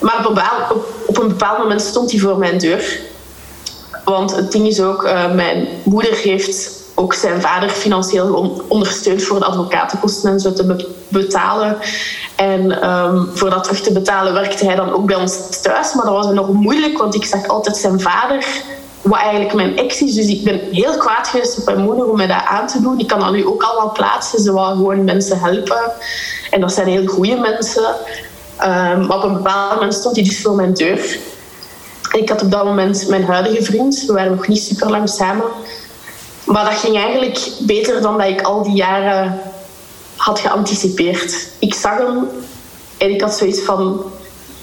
Maar 0.00 0.26
op 1.06 1.18
een 1.18 1.28
bepaald 1.28 1.58
moment 1.58 1.82
stond 1.82 2.10
hij 2.10 2.20
voor 2.20 2.38
mijn 2.38 2.58
deur. 2.58 3.00
Want 4.04 4.36
het 4.36 4.52
ding 4.52 4.66
is 4.66 4.80
ook, 4.80 5.04
uh, 5.04 5.32
mijn 5.32 5.68
moeder 5.82 6.14
heeft 6.14 6.80
ook 6.94 7.14
zijn 7.14 7.40
vader 7.40 7.68
financieel 7.68 8.62
ondersteund 8.68 9.22
voor 9.22 9.38
de 9.38 9.44
advocatenkosten 9.44 10.30
en 10.30 10.40
zo 10.40 10.52
te 10.52 10.86
betalen. 11.08 11.76
En 12.36 12.90
um, 12.90 13.30
voor 13.34 13.50
dat 13.50 13.64
terug 13.64 13.80
te 13.80 13.92
betalen 13.92 14.32
werkte 14.32 14.64
hij 14.64 14.74
dan 14.74 14.92
ook 14.92 15.06
bij 15.06 15.16
ons 15.16 15.60
thuis. 15.62 15.94
Maar 15.94 16.04
dat 16.04 16.14
was 16.14 16.26
nog 16.26 16.52
moeilijk, 16.52 16.98
want 16.98 17.14
ik 17.14 17.24
zag 17.24 17.48
altijd 17.48 17.76
zijn 17.76 18.00
vader, 18.00 18.46
wat 19.02 19.18
eigenlijk 19.18 19.54
mijn 19.54 19.76
ex 19.76 20.02
is. 20.02 20.14
Dus 20.14 20.26
ik 20.26 20.44
ben 20.44 20.60
heel 20.70 20.96
kwaad 20.96 21.28
geweest 21.28 21.58
op 21.58 21.64
mijn 21.64 21.80
moeder 21.80 22.10
om 22.10 22.16
mij 22.16 22.26
dat 22.26 22.44
aan 22.46 22.66
te 22.66 22.82
doen. 22.82 22.98
Ik 22.98 23.06
kan 23.06 23.20
dat 23.20 23.32
nu 23.32 23.46
ook 23.46 23.62
allemaal 23.62 23.92
plaatsen. 23.92 24.40
Ze 24.40 24.52
wou 24.52 24.76
gewoon 24.76 25.04
mensen 25.04 25.40
helpen. 25.40 25.92
En 26.50 26.60
dat 26.60 26.72
zijn 26.72 26.86
heel 26.86 27.06
goede 27.06 27.36
mensen. 27.36 27.84
Um, 28.62 29.06
maar 29.06 29.16
op 29.16 29.22
een 29.22 29.32
bepaald 29.32 29.74
moment 29.74 29.94
stond 29.94 30.16
hij 30.16 30.24
dus 30.24 30.42
voor 30.42 30.54
mijn 30.54 30.74
deur. 30.74 31.18
Ik 32.12 32.28
had 32.28 32.42
op 32.42 32.50
dat 32.50 32.64
moment 32.64 33.08
mijn 33.08 33.24
huidige 33.24 33.62
vriend. 33.62 34.04
We 34.06 34.12
waren 34.12 34.30
nog 34.30 34.48
niet 34.48 34.62
super 34.62 34.90
lang 34.90 35.08
samen. 35.08 35.44
Maar 36.44 36.64
dat 36.64 36.78
ging 36.78 36.96
eigenlijk 36.96 37.48
beter 37.60 38.02
dan 38.02 38.18
dat 38.18 38.28
ik 38.28 38.40
al 38.42 38.62
die 38.62 38.74
jaren 38.74 39.40
had 40.16 40.40
geanticipeerd. 40.40 41.48
Ik 41.58 41.74
zag 41.74 41.98
hem 41.98 42.28
en 42.98 43.10
ik 43.10 43.20
had 43.20 43.34
zoiets 43.34 43.60
van: 43.60 44.02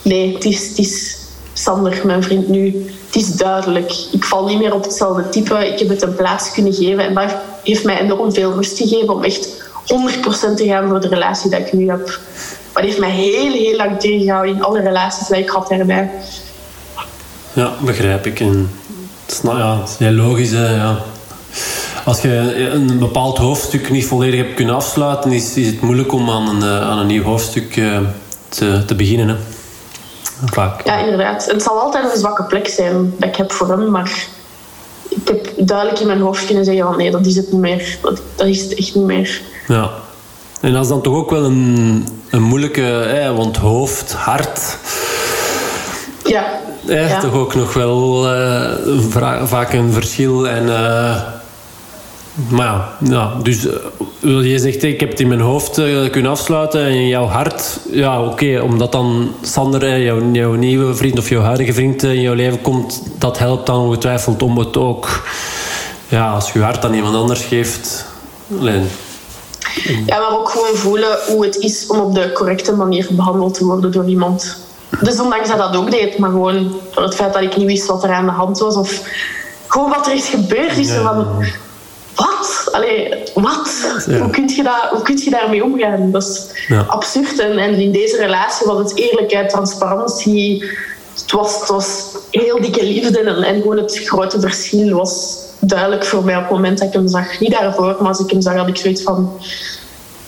nee, 0.01 0.33
het 0.33 0.45
is, 0.45 0.67
het 0.67 0.77
is 0.77 1.17
Sander, 1.53 2.01
mijn 2.03 2.23
vriend 2.23 2.47
nu. 2.47 2.91
Het 3.05 3.15
is 3.15 3.27
duidelijk. 3.31 3.91
Ik 4.11 4.23
val 4.23 4.45
niet 4.45 4.59
meer 4.59 4.73
op 4.73 4.83
hetzelfde 4.83 5.29
type. 5.29 5.67
Ik 5.67 5.79
heb 5.79 5.89
het 5.89 6.01
een 6.01 6.15
plaats 6.15 6.51
kunnen 6.51 6.73
geven. 6.73 6.99
En 6.99 7.13
dat 7.13 7.35
heeft 7.63 7.83
mij 7.83 7.99
enorm 7.99 8.33
veel 8.33 8.53
rust 8.53 8.77
gegeven 8.77 9.13
om 9.13 9.23
echt 9.23 9.47
100% 9.47 10.55
te 10.55 10.65
gaan 10.65 10.89
voor 10.89 11.01
de 11.01 11.07
relatie 11.07 11.49
die 11.49 11.59
ik 11.59 11.73
nu 11.73 11.89
heb. 11.89 12.19
Maar 12.73 12.81
die 12.83 12.91
heeft 12.91 12.99
mij 12.99 13.09
heel, 13.09 13.51
heel 13.51 13.75
lang 13.75 13.99
tegengehouden 13.99 14.55
in 14.55 14.63
alle 14.63 14.81
relaties 14.81 15.27
die 15.27 15.37
ik 15.37 15.49
had 15.49 15.67
daarbij. 15.67 16.11
Ja, 17.53 17.71
begrijp 17.81 18.25
ik. 18.25 18.39
En 18.39 18.69
het 19.25 19.35
is, 19.35 19.41
nou, 19.41 19.57
ja, 19.57 19.79
het 19.79 19.89
is 19.89 19.97
heel 19.97 20.11
logisch. 20.11 20.51
Hè, 20.51 20.75
ja. 20.75 20.97
Als 22.05 22.21
je 22.21 22.69
een 22.71 22.99
bepaald 22.99 23.37
hoofdstuk 23.37 23.89
niet 23.89 24.05
volledig 24.05 24.39
hebt 24.39 24.53
kunnen 24.53 24.75
afsluiten, 24.75 25.31
is, 25.31 25.55
is 25.55 25.67
het 25.67 25.81
moeilijk 25.81 26.11
om 26.11 26.29
aan 26.29 26.47
een, 26.47 26.61
eh, 26.61 26.89
aan 26.89 26.97
een 26.97 27.07
nieuw 27.07 27.23
hoofdstuk 27.23 27.75
uh, 27.75 27.97
te, 28.49 28.85
te 28.85 28.95
beginnen. 28.95 29.27
Hè. 29.27 29.35
Vaak. 30.45 30.85
Ja, 30.85 30.97
inderdaad. 30.97 31.45
Het 31.45 31.63
zal 31.63 31.79
altijd 31.79 32.13
een 32.13 32.19
zwakke 32.19 32.43
plek 32.43 32.67
zijn 32.67 33.13
dat 33.17 33.29
ik 33.29 33.35
heb 33.35 33.51
voor 33.51 33.69
hem, 33.69 33.91
maar 33.91 34.27
ik 35.09 35.27
heb 35.27 35.53
duidelijk 35.57 35.99
in 35.99 36.07
mijn 36.07 36.21
hoofd 36.21 36.45
kunnen 36.45 36.65
zeggen 36.65 36.83
van 36.83 36.97
nee, 36.97 37.11
dat 37.11 37.25
is 37.25 37.35
het 37.35 37.51
niet 37.51 37.61
meer. 37.61 37.97
Dat, 38.01 38.21
dat 38.35 38.47
is 38.47 38.61
het 38.61 38.75
echt 38.75 38.95
niet 38.95 39.05
meer. 39.05 39.41
Ja. 39.67 39.89
En 40.61 40.73
dat 40.73 40.83
is 40.83 40.89
dan 40.89 41.01
toch 41.01 41.15
ook 41.15 41.29
wel 41.29 41.43
een, 41.43 42.07
een 42.29 42.41
moeilijke, 42.41 42.81
hè, 42.81 43.33
want 43.33 43.57
hoofd, 43.57 44.13
hart. 44.13 44.77
Ja 46.29 46.59
ja. 46.97 47.19
toch 47.19 47.33
ook 47.33 47.55
nog 47.55 47.73
wel 47.73 48.25
uh, 48.35 48.71
vaak 49.43 49.73
een 49.73 49.93
verschil. 49.93 50.47
En, 50.47 50.65
uh, 50.65 51.21
maar 52.49 52.87
ja, 52.99 53.33
dus 53.43 53.67
je 54.21 54.59
zegt, 54.59 54.83
ik 54.83 54.99
heb 54.99 55.09
het 55.09 55.19
in 55.19 55.27
mijn 55.27 55.39
hoofd 55.39 55.81
kunnen 56.11 56.31
afsluiten. 56.31 56.81
En 56.81 56.91
in 56.91 57.07
jouw 57.07 57.25
hart, 57.25 57.79
ja 57.91 58.21
oké, 58.21 58.31
okay, 58.31 58.57
omdat 58.57 58.91
dan 58.91 59.31
Sander, 59.41 60.01
jouw, 60.01 60.31
jouw 60.31 60.53
nieuwe 60.53 60.95
vriend 60.95 61.17
of 61.17 61.29
jouw 61.29 61.41
huidige 61.41 61.73
vriend 61.73 62.03
in 62.03 62.21
jouw 62.21 62.33
leven 62.33 62.61
komt, 62.61 63.03
dat 63.17 63.37
helpt 63.37 63.65
dan 63.65 63.79
ongetwijfeld 63.79 64.41
om 64.41 64.57
het 64.57 64.77
ook, 64.77 65.23
ja, 66.07 66.31
als 66.31 66.51
je 66.51 66.61
hart 66.61 66.85
aan 66.85 66.93
iemand 66.93 67.15
anders 67.15 67.41
geeft. 67.41 68.05
Alleen, 68.59 68.87
ja, 70.05 70.19
maar 70.19 70.37
ook 70.39 70.49
gewoon 70.49 70.75
voelen 70.75 71.17
hoe 71.27 71.45
het 71.45 71.57
is 71.57 71.87
om 71.87 71.99
op 71.99 72.15
de 72.15 72.31
correcte 72.31 72.75
manier 72.75 73.07
behandeld 73.11 73.53
te 73.53 73.65
worden 73.65 73.91
door 73.91 74.05
iemand. 74.05 74.67
Dus 75.01 75.19
ondanks 75.19 75.47
dat 75.47 75.57
dat 75.57 75.75
ook 75.75 75.91
deed, 75.91 76.17
maar 76.17 76.29
gewoon 76.29 76.81
door 76.93 77.03
het 77.03 77.15
feit 77.15 77.33
dat 77.33 77.41
ik 77.41 77.57
niet 77.57 77.67
wist 77.67 77.85
wat 77.85 78.03
er 78.03 78.11
aan 78.11 78.25
de 78.25 78.31
hand 78.31 78.59
was 78.59 78.75
of 78.75 79.01
gewoon 79.67 79.89
wat 79.89 80.07
er 80.07 80.13
is 80.13 80.27
gebeurd, 80.27 80.77
is 80.77 80.89
ja. 80.89 81.01
van 81.01 81.45
wat? 82.15 82.69
Allee, 82.71 83.13
wat? 83.33 83.69
Hoe, 84.05 84.29
kun 84.29 84.47
je 84.47 84.63
dat, 84.63 84.89
hoe 84.89 85.01
kun 85.01 85.17
je 85.17 85.29
daarmee 85.29 85.63
omgaan? 85.63 86.11
Dat 86.11 86.23
is 86.23 86.47
absurd. 86.87 87.39
En, 87.39 87.57
en, 87.57 87.73
in 87.73 87.91
deze 87.91 88.17
relatie 88.17 88.67
was 88.67 88.77
het 88.77 88.97
eerlijkheid, 88.97 89.49
transparantie. 89.49 90.63
Het 91.13 91.31
was, 91.31 91.59
het 91.59 91.69
was 91.69 92.03
heel 92.31 92.61
dikke 92.61 92.83
liefde 92.83 93.19
en, 93.19 93.43
en 93.43 93.61
gewoon 93.61 93.77
het 93.77 94.01
grote 94.05 94.39
verschil 94.39 94.97
was 94.97 95.37
duidelijk 95.59 96.05
voor 96.05 96.23
mij 96.23 96.35
op 96.35 96.41
het 96.41 96.51
moment 96.51 96.77
dat 96.77 96.87
ik 96.87 96.93
hem 96.93 97.07
zag. 97.07 97.39
Niet 97.39 97.51
daarvoor, 97.51 97.95
maar 97.99 98.07
als 98.07 98.19
ik 98.19 98.31
hem 98.31 98.41
zag, 98.41 98.55
had 98.55 98.67
ik 98.67 98.77
zoiets 98.77 99.01
van... 99.01 99.39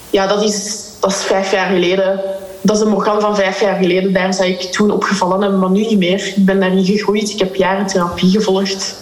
Ja, 0.09 0.27
dat 0.27 0.43
is, 0.43 0.83
dat 0.99 1.11
is 1.11 1.23
vijf 1.23 1.51
jaar 1.51 1.69
geleden 1.69 2.19
dat 2.61 2.75
is 2.75 2.81
een 2.81 2.89
Morgan 2.89 3.21
van 3.21 3.35
vijf 3.35 3.61
jaar 3.61 3.75
geleden. 3.75 4.13
Daar 4.13 4.33
zou 4.33 4.49
ik 4.49 4.61
toen 4.61 4.91
opgevallen 4.91 5.41
hebben, 5.41 5.59
maar 5.59 5.69
nu 5.69 5.79
niet 5.79 5.97
meer. 5.97 6.33
Ik 6.35 6.45
ben 6.45 6.59
daar 6.59 6.73
niet 6.73 6.87
gegroeid. 6.87 7.29
Ik 7.29 7.39
heb 7.39 7.55
jaren 7.55 7.87
therapie 7.87 8.31
gevolgd. 8.31 8.95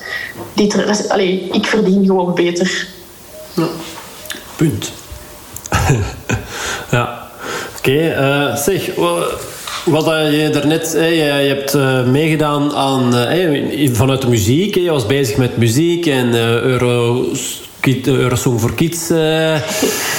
Die 0.54 0.74
allee, 1.08 1.50
ik 1.52 1.66
verdien 1.66 2.06
gewoon 2.06 2.34
beter. 2.34 2.88
Ja. 3.54 3.68
Punt. 4.56 4.92
ja. 6.92 7.28
Oké, 7.78 7.92
okay, 7.92 8.50
uh, 8.50 8.56
zeg, 8.56 8.96
wat 9.86 10.06
je 10.06 10.50
daarnet, 10.52 10.92
je, 10.92 11.16
je 11.16 11.48
hebt 11.48 11.76
uh, 11.76 12.04
meegedaan 12.04 12.76
aan, 12.76 13.16
uh, 13.16 13.90
vanuit 13.94 14.22
de 14.22 14.28
muziek. 14.28 14.76
Je 14.76 14.92
was 14.92 15.06
bezig 15.06 15.38
met 15.38 15.58
muziek 15.58 16.06
en 16.06 16.36
Euro 16.36 17.26
Eurosong 17.82 18.62
voor 18.62 18.74
Kids. 18.74 19.12
Uh, 19.12 19.18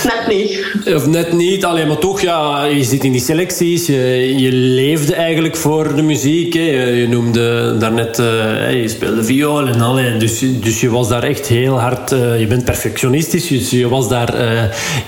net 0.05 0.25
niet. 0.29 0.65
Of 0.95 1.07
net 1.07 1.33
niet, 1.33 1.65
alleen 1.65 1.87
maar 1.87 1.99
toch, 1.99 2.21
ja, 2.21 2.65
je 2.65 2.85
zit 2.85 3.05
in 3.05 3.13
die 3.13 3.21
selecties. 3.21 3.87
Je, 3.87 4.35
je 4.39 4.53
leefde 4.53 5.15
eigenlijk 5.15 5.57
voor 5.57 5.95
de 5.95 6.03
muziek. 6.03 6.55
Hè. 6.55 6.61
Je, 6.61 7.09
noemde 7.09 7.77
daarnet, 7.79 8.19
uh, 8.19 8.83
je 8.83 8.89
speelde 8.89 9.25
viool 9.25 9.67
en 9.67 9.81
al. 9.81 9.95
Dus, 10.19 10.39
dus 10.61 10.81
je 10.81 10.91
was 10.91 11.09
daar 11.09 11.23
echt 11.23 11.47
heel 11.47 11.81
hard, 11.81 12.13
uh, 12.13 12.41
je 12.41 12.47
bent 12.47 12.65
perfectionistisch, 12.65 13.47
dus 13.47 13.71
je 13.71 13.89
was 13.89 14.09
daar 14.09 14.35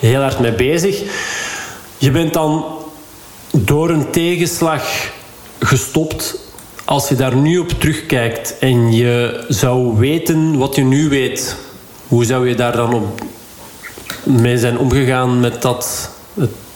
heel 0.00 0.20
hard 0.20 0.38
mee 0.38 0.52
bezig. 0.52 1.02
Je 1.98 2.10
bent 2.10 2.32
dan 2.32 2.64
door 3.50 3.90
een 3.90 4.10
tegenslag 4.10 5.10
gestopt. 5.58 6.40
Als 6.84 7.08
je 7.08 7.14
daar 7.14 7.36
nu 7.36 7.58
op 7.58 7.68
terugkijkt 7.68 8.56
en 8.58 8.92
je 8.92 9.44
zou 9.48 9.98
weten 9.98 10.58
wat 10.58 10.76
je 10.76 10.82
nu 10.82 11.08
weet 11.08 11.56
hoe 12.12 12.24
zou 12.24 12.48
je 12.48 12.54
daar 12.54 12.76
dan 12.76 12.94
op 12.94 13.20
mee 14.22 14.58
zijn 14.58 14.78
omgegaan 14.78 15.40
met 15.40 15.62
dat, 15.62 16.10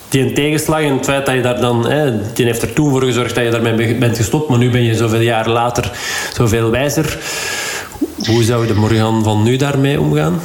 die 0.09 0.32
tegenslag 0.32 0.80
en 0.80 0.97
het 0.97 1.05
feit 1.05 1.26
dat 1.26 1.34
je 1.34 1.41
daar 1.41 1.61
dan... 1.61 1.87
Hè, 1.87 2.32
die 2.32 2.45
heeft 2.45 2.62
er 2.62 2.72
toen 2.72 2.91
voor 2.91 3.03
gezorgd 3.03 3.34
dat 3.34 3.45
je 3.45 3.51
daarmee 3.51 3.95
bent 3.95 4.16
gestopt, 4.16 4.49
maar 4.49 4.59
nu 4.59 4.70
ben 4.70 4.82
je 4.82 4.95
zoveel 4.95 5.20
jaar 5.20 5.49
later 5.49 5.91
zoveel 6.32 6.70
wijzer. 6.70 7.18
Hoe 8.26 8.43
zou 8.43 8.66
je 8.66 8.72
de 8.72 8.78
Morgan 8.78 9.22
van 9.24 9.43
nu 9.43 9.57
daarmee 9.57 10.01
omgaan? 10.01 10.41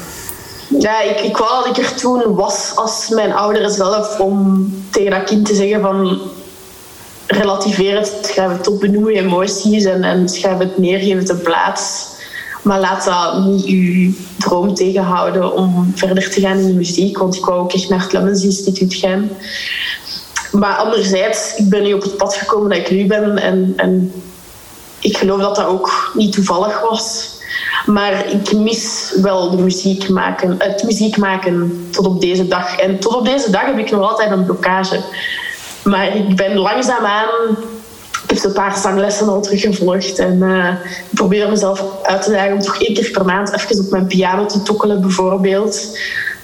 Ja, 0.79 1.01
ik, 1.01 1.19
ik 1.19 1.37
wou 1.37 1.63
dat 1.63 1.77
ik 1.77 1.83
er 1.83 1.95
toen 1.95 2.35
was 2.35 2.71
als 2.75 3.09
mijn 3.09 3.33
ouderen 3.33 3.71
zelf 3.71 4.19
om 4.19 4.65
tegen 4.89 5.11
dat 5.11 5.23
kind 5.23 5.45
te 5.45 5.55
zeggen 5.55 5.81
van 5.81 6.19
relativeer 7.27 7.97
het, 7.97 8.17
schrijf 8.21 8.51
het 8.51 8.67
op, 8.67 8.79
benoem 8.79 9.09
je 9.09 9.19
emoties 9.19 9.83
en, 9.83 10.03
en 10.03 10.29
schrijf 10.29 10.57
het 10.57 10.77
neer, 10.77 10.99
geef 10.99 11.41
plaats. 11.43 12.09
Maar 12.61 12.79
laat 12.79 13.05
dat 13.05 13.45
niet 13.45 13.65
uw 13.65 14.11
droom 14.37 14.73
tegenhouden 14.73 15.53
om 15.53 15.91
verder 15.95 16.29
te 16.29 16.41
gaan 16.41 16.57
in 16.57 16.67
de 16.67 16.73
muziek. 16.73 17.17
Want 17.17 17.35
ik 17.35 17.45
wou 17.45 17.59
ook 17.59 17.73
echt 17.73 17.89
naar 17.89 18.01
het 18.01 18.13
Lemmens 18.13 18.43
Instituut 18.43 18.93
gaan. 18.93 19.29
Maar 20.51 20.75
anderzijds, 20.75 21.55
ik 21.55 21.69
ben 21.69 21.83
nu 21.83 21.93
op 21.93 22.01
het 22.01 22.17
pad 22.17 22.35
gekomen 22.35 22.69
dat 22.69 22.77
ik 22.77 22.91
nu 22.91 23.05
ben. 23.05 23.37
En, 23.37 23.73
en 23.75 24.13
ik 24.99 25.17
geloof 25.17 25.41
dat 25.41 25.55
dat 25.55 25.65
ook 25.65 26.11
niet 26.13 26.33
toevallig 26.33 26.81
was. 26.89 27.29
Maar 27.85 28.29
ik 28.29 28.53
mis 28.53 29.13
wel 29.21 29.49
de 29.49 29.57
muziek 29.57 30.09
maken, 30.09 30.55
het 30.59 30.83
muziek 30.83 31.17
maken 31.17 31.87
tot 31.91 32.05
op 32.05 32.21
deze 32.21 32.47
dag. 32.47 32.77
En 32.77 32.99
tot 32.99 33.15
op 33.15 33.25
deze 33.25 33.51
dag 33.51 33.65
heb 33.65 33.77
ik 33.77 33.91
nog 33.91 34.09
altijd 34.09 34.31
een 34.31 34.45
blokkage. 34.45 34.99
Maar 35.83 36.15
ik 36.15 36.35
ben 36.35 36.57
langzaamaan 36.57 37.57
heb 38.37 38.43
een 38.43 38.53
paar 38.53 38.77
zanglessen 38.77 39.27
al 39.27 39.41
teruggevolgd. 39.41 40.19
En 40.19 40.37
uh, 40.41 40.67
ik 41.09 41.15
probeer 41.15 41.49
mezelf 41.49 41.83
uit 42.03 42.21
te 42.21 42.31
dagen 42.31 42.53
om 42.53 42.59
toch 42.59 42.81
één 42.81 42.93
keer 42.93 43.11
per 43.11 43.25
maand 43.25 43.53
even 43.53 43.79
op 43.79 43.91
mijn 43.91 44.07
piano 44.07 44.45
te 44.45 44.61
tokkelen, 44.61 45.01
bijvoorbeeld. 45.01 45.97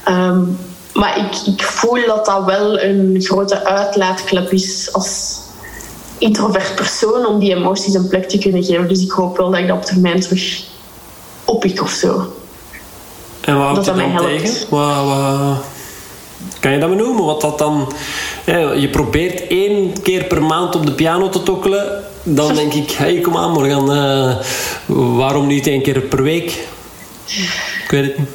Ehm, 0.03 0.41
maar 0.93 1.17
ik, 1.17 1.53
ik 1.53 1.63
voel 1.63 2.05
dat 2.05 2.25
dat 2.25 2.45
wel 2.45 2.81
een 2.81 3.15
grote 3.19 3.65
uitlaatklep 3.65 4.51
is 4.51 4.93
als 4.93 5.39
introvert 6.17 6.75
persoon 6.75 7.25
om 7.25 7.39
die 7.39 7.55
emoties 7.55 7.93
een 7.93 8.07
plek 8.07 8.29
te 8.29 8.37
kunnen 8.37 8.63
geven. 8.63 8.87
Dus 8.87 9.01
ik 9.01 9.11
hoop 9.11 9.37
wel 9.37 9.49
dat 9.49 9.59
ik 9.59 9.67
dat 9.67 9.77
op 9.77 9.85
termijn 9.85 10.19
terug 10.19 10.63
oppik 11.45 11.81
of 11.81 11.91
zo. 11.91 12.33
En 13.41 13.57
wat 13.57 13.65
houdt 13.65 13.85
je 13.85 13.93
dan 13.93 14.17
tegen? 14.17 14.69
Wat, 14.69 15.05
wat, 15.05 15.57
kan 16.59 16.71
je 16.71 16.79
dat 16.79 16.89
benoemen? 16.89 17.25
Wat 17.25 17.41
dat 17.41 17.57
dan... 17.57 17.93
je 18.77 18.87
probeert 18.91 19.47
één 19.47 20.01
keer 20.01 20.23
per 20.23 20.43
maand 20.43 20.75
op 20.75 20.85
de 20.85 20.91
piano 20.91 21.29
te 21.29 21.43
tokkelen. 21.43 22.03
Dan 22.23 22.55
denk 22.55 22.73
ik, 22.73 22.91
hey, 22.91 23.19
kom 23.19 23.37
aan 23.37 23.51
Morgan. 23.51 23.91
Uh, 23.91 24.35
waarom 25.17 25.47
niet 25.47 25.67
één 25.67 25.81
keer 25.81 26.01
per 26.01 26.23
week? 26.23 26.67
Ik 27.83 27.87
weet 27.91 28.05
het 28.05 28.17
niet. 28.17 28.27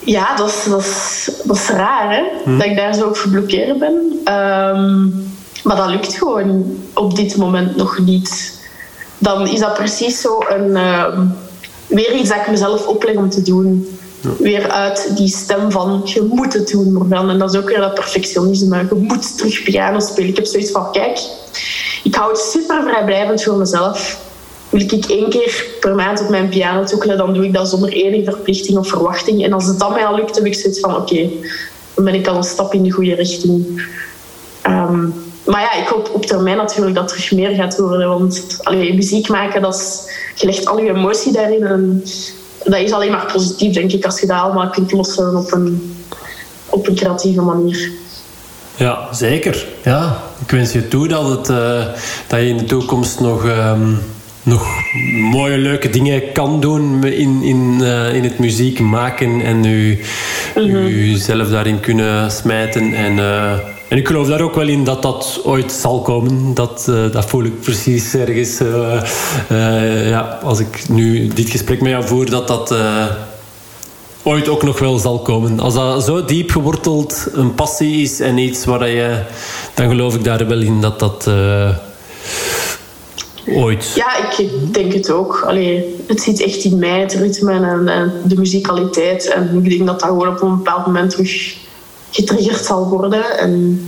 Ja, 0.00 0.36
dat 0.36 0.48
is, 0.48 0.64
dat 0.64 0.80
is, 0.80 1.30
dat 1.44 1.56
is 1.56 1.68
raar, 1.68 2.14
hè? 2.14 2.22
Hm. 2.44 2.58
Dat 2.58 2.66
ik 2.66 2.76
daar 2.76 2.94
zo 2.94 3.08
op 3.08 3.16
geblokkeerd 3.16 3.78
ben. 3.78 3.94
Um, 4.34 5.32
maar 5.62 5.76
dat 5.76 5.88
lukt 5.88 6.14
gewoon 6.14 6.78
op 6.94 7.16
dit 7.16 7.36
moment 7.36 7.76
nog 7.76 7.98
niet. 7.98 8.58
Dan 9.18 9.48
is 9.48 9.60
dat 9.60 9.74
precies 9.74 10.20
zo 10.20 10.38
een... 10.48 10.70
Uh, 10.70 11.18
weer 11.86 12.14
iets 12.14 12.28
dat 12.28 12.38
ik 12.38 12.50
mezelf 12.50 12.86
opleg 12.86 13.14
om 13.14 13.30
te 13.30 13.42
doen 13.42 13.98
weer 14.38 14.70
uit 14.70 15.16
die 15.16 15.28
stem 15.28 15.70
van 15.70 16.00
je 16.04 16.22
moet 16.22 16.52
het 16.52 16.68
doen, 16.68 16.92
Morgan. 16.92 17.30
En 17.30 17.38
dat 17.38 17.54
is 17.54 17.60
ook 17.60 17.68
weer 17.68 17.80
dat 17.80 17.94
perfectionisme. 17.94 18.76
Je 18.76 18.94
moet 18.94 19.38
terug 19.38 19.62
piano 19.62 20.00
spelen. 20.00 20.28
Ik 20.28 20.36
heb 20.36 20.46
zoiets 20.46 20.70
van, 20.70 20.92
kijk, 20.92 21.18
ik 22.02 22.14
hou 22.14 22.30
het 22.30 22.40
super 22.40 22.82
vrijblijvend 22.82 23.42
voor 23.42 23.56
mezelf. 23.56 24.22
Wil 24.68 24.80
ik 24.80 25.04
één 25.04 25.30
keer 25.30 25.64
per 25.80 25.94
maand 25.94 26.20
op 26.20 26.28
mijn 26.28 26.48
piano 26.48 26.84
toekelen, 26.84 27.16
dan 27.16 27.34
doe 27.34 27.44
ik 27.44 27.52
dat 27.52 27.68
zonder 27.68 27.92
enige 27.92 28.30
verplichting 28.30 28.78
of 28.78 28.88
verwachting. 28.88 29.44
En 29.44 29.52
als 29.52 29.66
het 29.66 29.78
dan 29.78 29.92
mij 29.92 30.06
al 30.06 30.14
lukt, 30.14 30.34
heb 30.34 30.44
ik 30.44 30.54
zoiets 30.54 30.80
van, 30.80 30.96
oké, 30.96 31.30
dan 31.94 32.04
ben 32.04 32.14
ik 32.14 32.26
al 32.26 32.36
een 32.36 32.44
stap 32.44 32.74
in 32.74 32.82
de 32.82 32.90
goede 32.90 33.14
richting. 33.14 33.88
Ehm, 34.62 35.08
maar 35.44 35.60
ja, 35.60 35.72
ik 35.74 35.86
hoop 35.86 36.10
op 36.12 36.26
termijn 36.26 36.56
natuurlijk 36.56 36.96
dat 36.96 37.12
er 37.12 37.28
meer 37.30 37.50
gaat 37.50 37.78
worden. 37.78 38.08
Want 38.08 38.58
allee, 38.62 38.94
muziek 38.94 39.28
maken, 39.28 39.62
dat 39.62 39.74
is, 39.74 40.00
je 40.34 40.46
legt 40.46 40.66
al 40.66 40.78
je 40.78 40.94
emotie 40.94 41.32
daarin. 41.32 41.64
En 41.64 42.02
dat 42.64 42.80
is 42.80 42.92
alleen 42.92 43.10
maar 43.10 43.32
positief, 43.32 43.74
denk 43.74 43.92
ik, 43.92 44.04
als 44.04 44.20
je 44.20 44.26
dat 44.26 44.36
allemaal 44.36 44.70
kunt 44.70 44.92
lossen 44.92 45.36
op 45.36 45.52
een, 45.52 45.96
op 46.66 46.88
een 46.88 46.94
creatieve 46.94 47.40
manier. 47.40 47.90
Ja, 48.76 49.08
zeker. 49.12 49.66
Ja, 49.82 50.22
ik 50.44 50.50
wens 50.50 50.72
je 50.72 50.88
toe 50.88 51.08
dat, 51.08 51.28
het, 51.28 51.48
uh, 51.48 51.84
dat 52.26 52.40
je 52.40 52.48
in 52.48 52.56
de 52.56 52.64
toekomst 52.64 53.20
nog, 53.20 53.44
um, 53.44 53.98
nog 54.42 54.66
mooie, 55.30 55.58
leuke 55.58 55.90
dingen 55.90 56.32
kan 56.32 56.60
doen 56.60 57.04
in, 57.04 57.42
in, 57.42 57.78
uh, 57.80 58.14
in 58.14 58.24
het 58.24 58.38
muziek 58.38 58.80
maken 58.80 59.40
en 59.40 59.64
u, 59.64 60.00
mm 60.54 60.62
-hmm. 60.62 60.86
uzelf 60.86 61.48
daarin 61.48 61.80
kunnen 61.80 62.30
smijten. 62.30 62.94
En, 62.94 63.12
uh, 63.12 63.52
en 63.88 63.98
ik 63.98 64.06
geloof 64.06 64.26
daar 64.26 64.40
ook 64.40 64.54
wel 64.54 64.68
in 64.68 64.84
dat 64.84 65.02
dat 65.02 65.40
ooit 65.44 65.72
zal 65.72 66.02
komen. 66.02 66.54
Dat, 66.54 66.86
uh, 66.88 67.12
dat 67.12 67.24
voel 67.24 67.44
ik 67.44 67.60
precies 67.60 68.14
ergens. 68.14 68.60
Uh, 68.60 69.02
uh, 69.50 70.08
ja, 70.08 70.38
als 70.42 70.58
ik 70.58 70.88
nu 70.88 71.28
dit 71.28 71.50
gesprek 71.50 71.80
met 71.80 71.90
jou 71.90 72.04
voer, 72.04 72.30
dat 72.30 72.48
dat 72.48 72.74
ooit 74.22 74.48
ook 74.48 74.62
nog 74.62 74.78
wel 74.78 74.98
zal 74.98 75.18
komen. 75.18 75.60
Als 75.60 75.74
dat 75.74 76.04
zo 76.04 76.24
diep 76.24 76.50
geworteld 76.50 77.28
een 77.32 77.54
passie 77.54 78.02
is 78.02 78.20
en 78.20 78.38
iets 78.38 78.64
waar 78.64 78.88
je... 78.88 79.22
Dan 79.74 79.88
geloof 79.88 80.14
ik 80.14 80.24
daar 80.24 80.46
wel 80.46 80.60
in 80.60 80.80
dat 80.80 80.98
dat 80.98 81.28
ooit... 83.48 83.92
Ja, 83.94 84.16
ik 84.38 84.74
denk 84.74 84.92
het 84.92 85.10
ook. 85.10 85.44
Allee, 85.46 85.96
het 86.06 86.20
zit 86.20 86.42
echt 86.42 86.64
in 86.64 86.78
mij, 86.78 87.00
het 87.00 87.14
ritme 87.14 87.52
en, 87.52 87.88
en 87.88 88.12
de 88.24 88.36
muzikaliteit. 88.36 89.32
En 89.32 89.60
ik 89.62 89.70
denk 89.70 89.86
dat 89.86 90.00
dat 90.00 90.08
gewoon 90.08 90.28
op 90.28 90.42
een 90.42 90.56
bepaald 90.56 90.86
moment 90.86 91.10
terug 91.10 91.62
getriggerd 92.14 92.64
zal 92.64 92.88
worden. 92.88 93.38
En, 93.38 93.82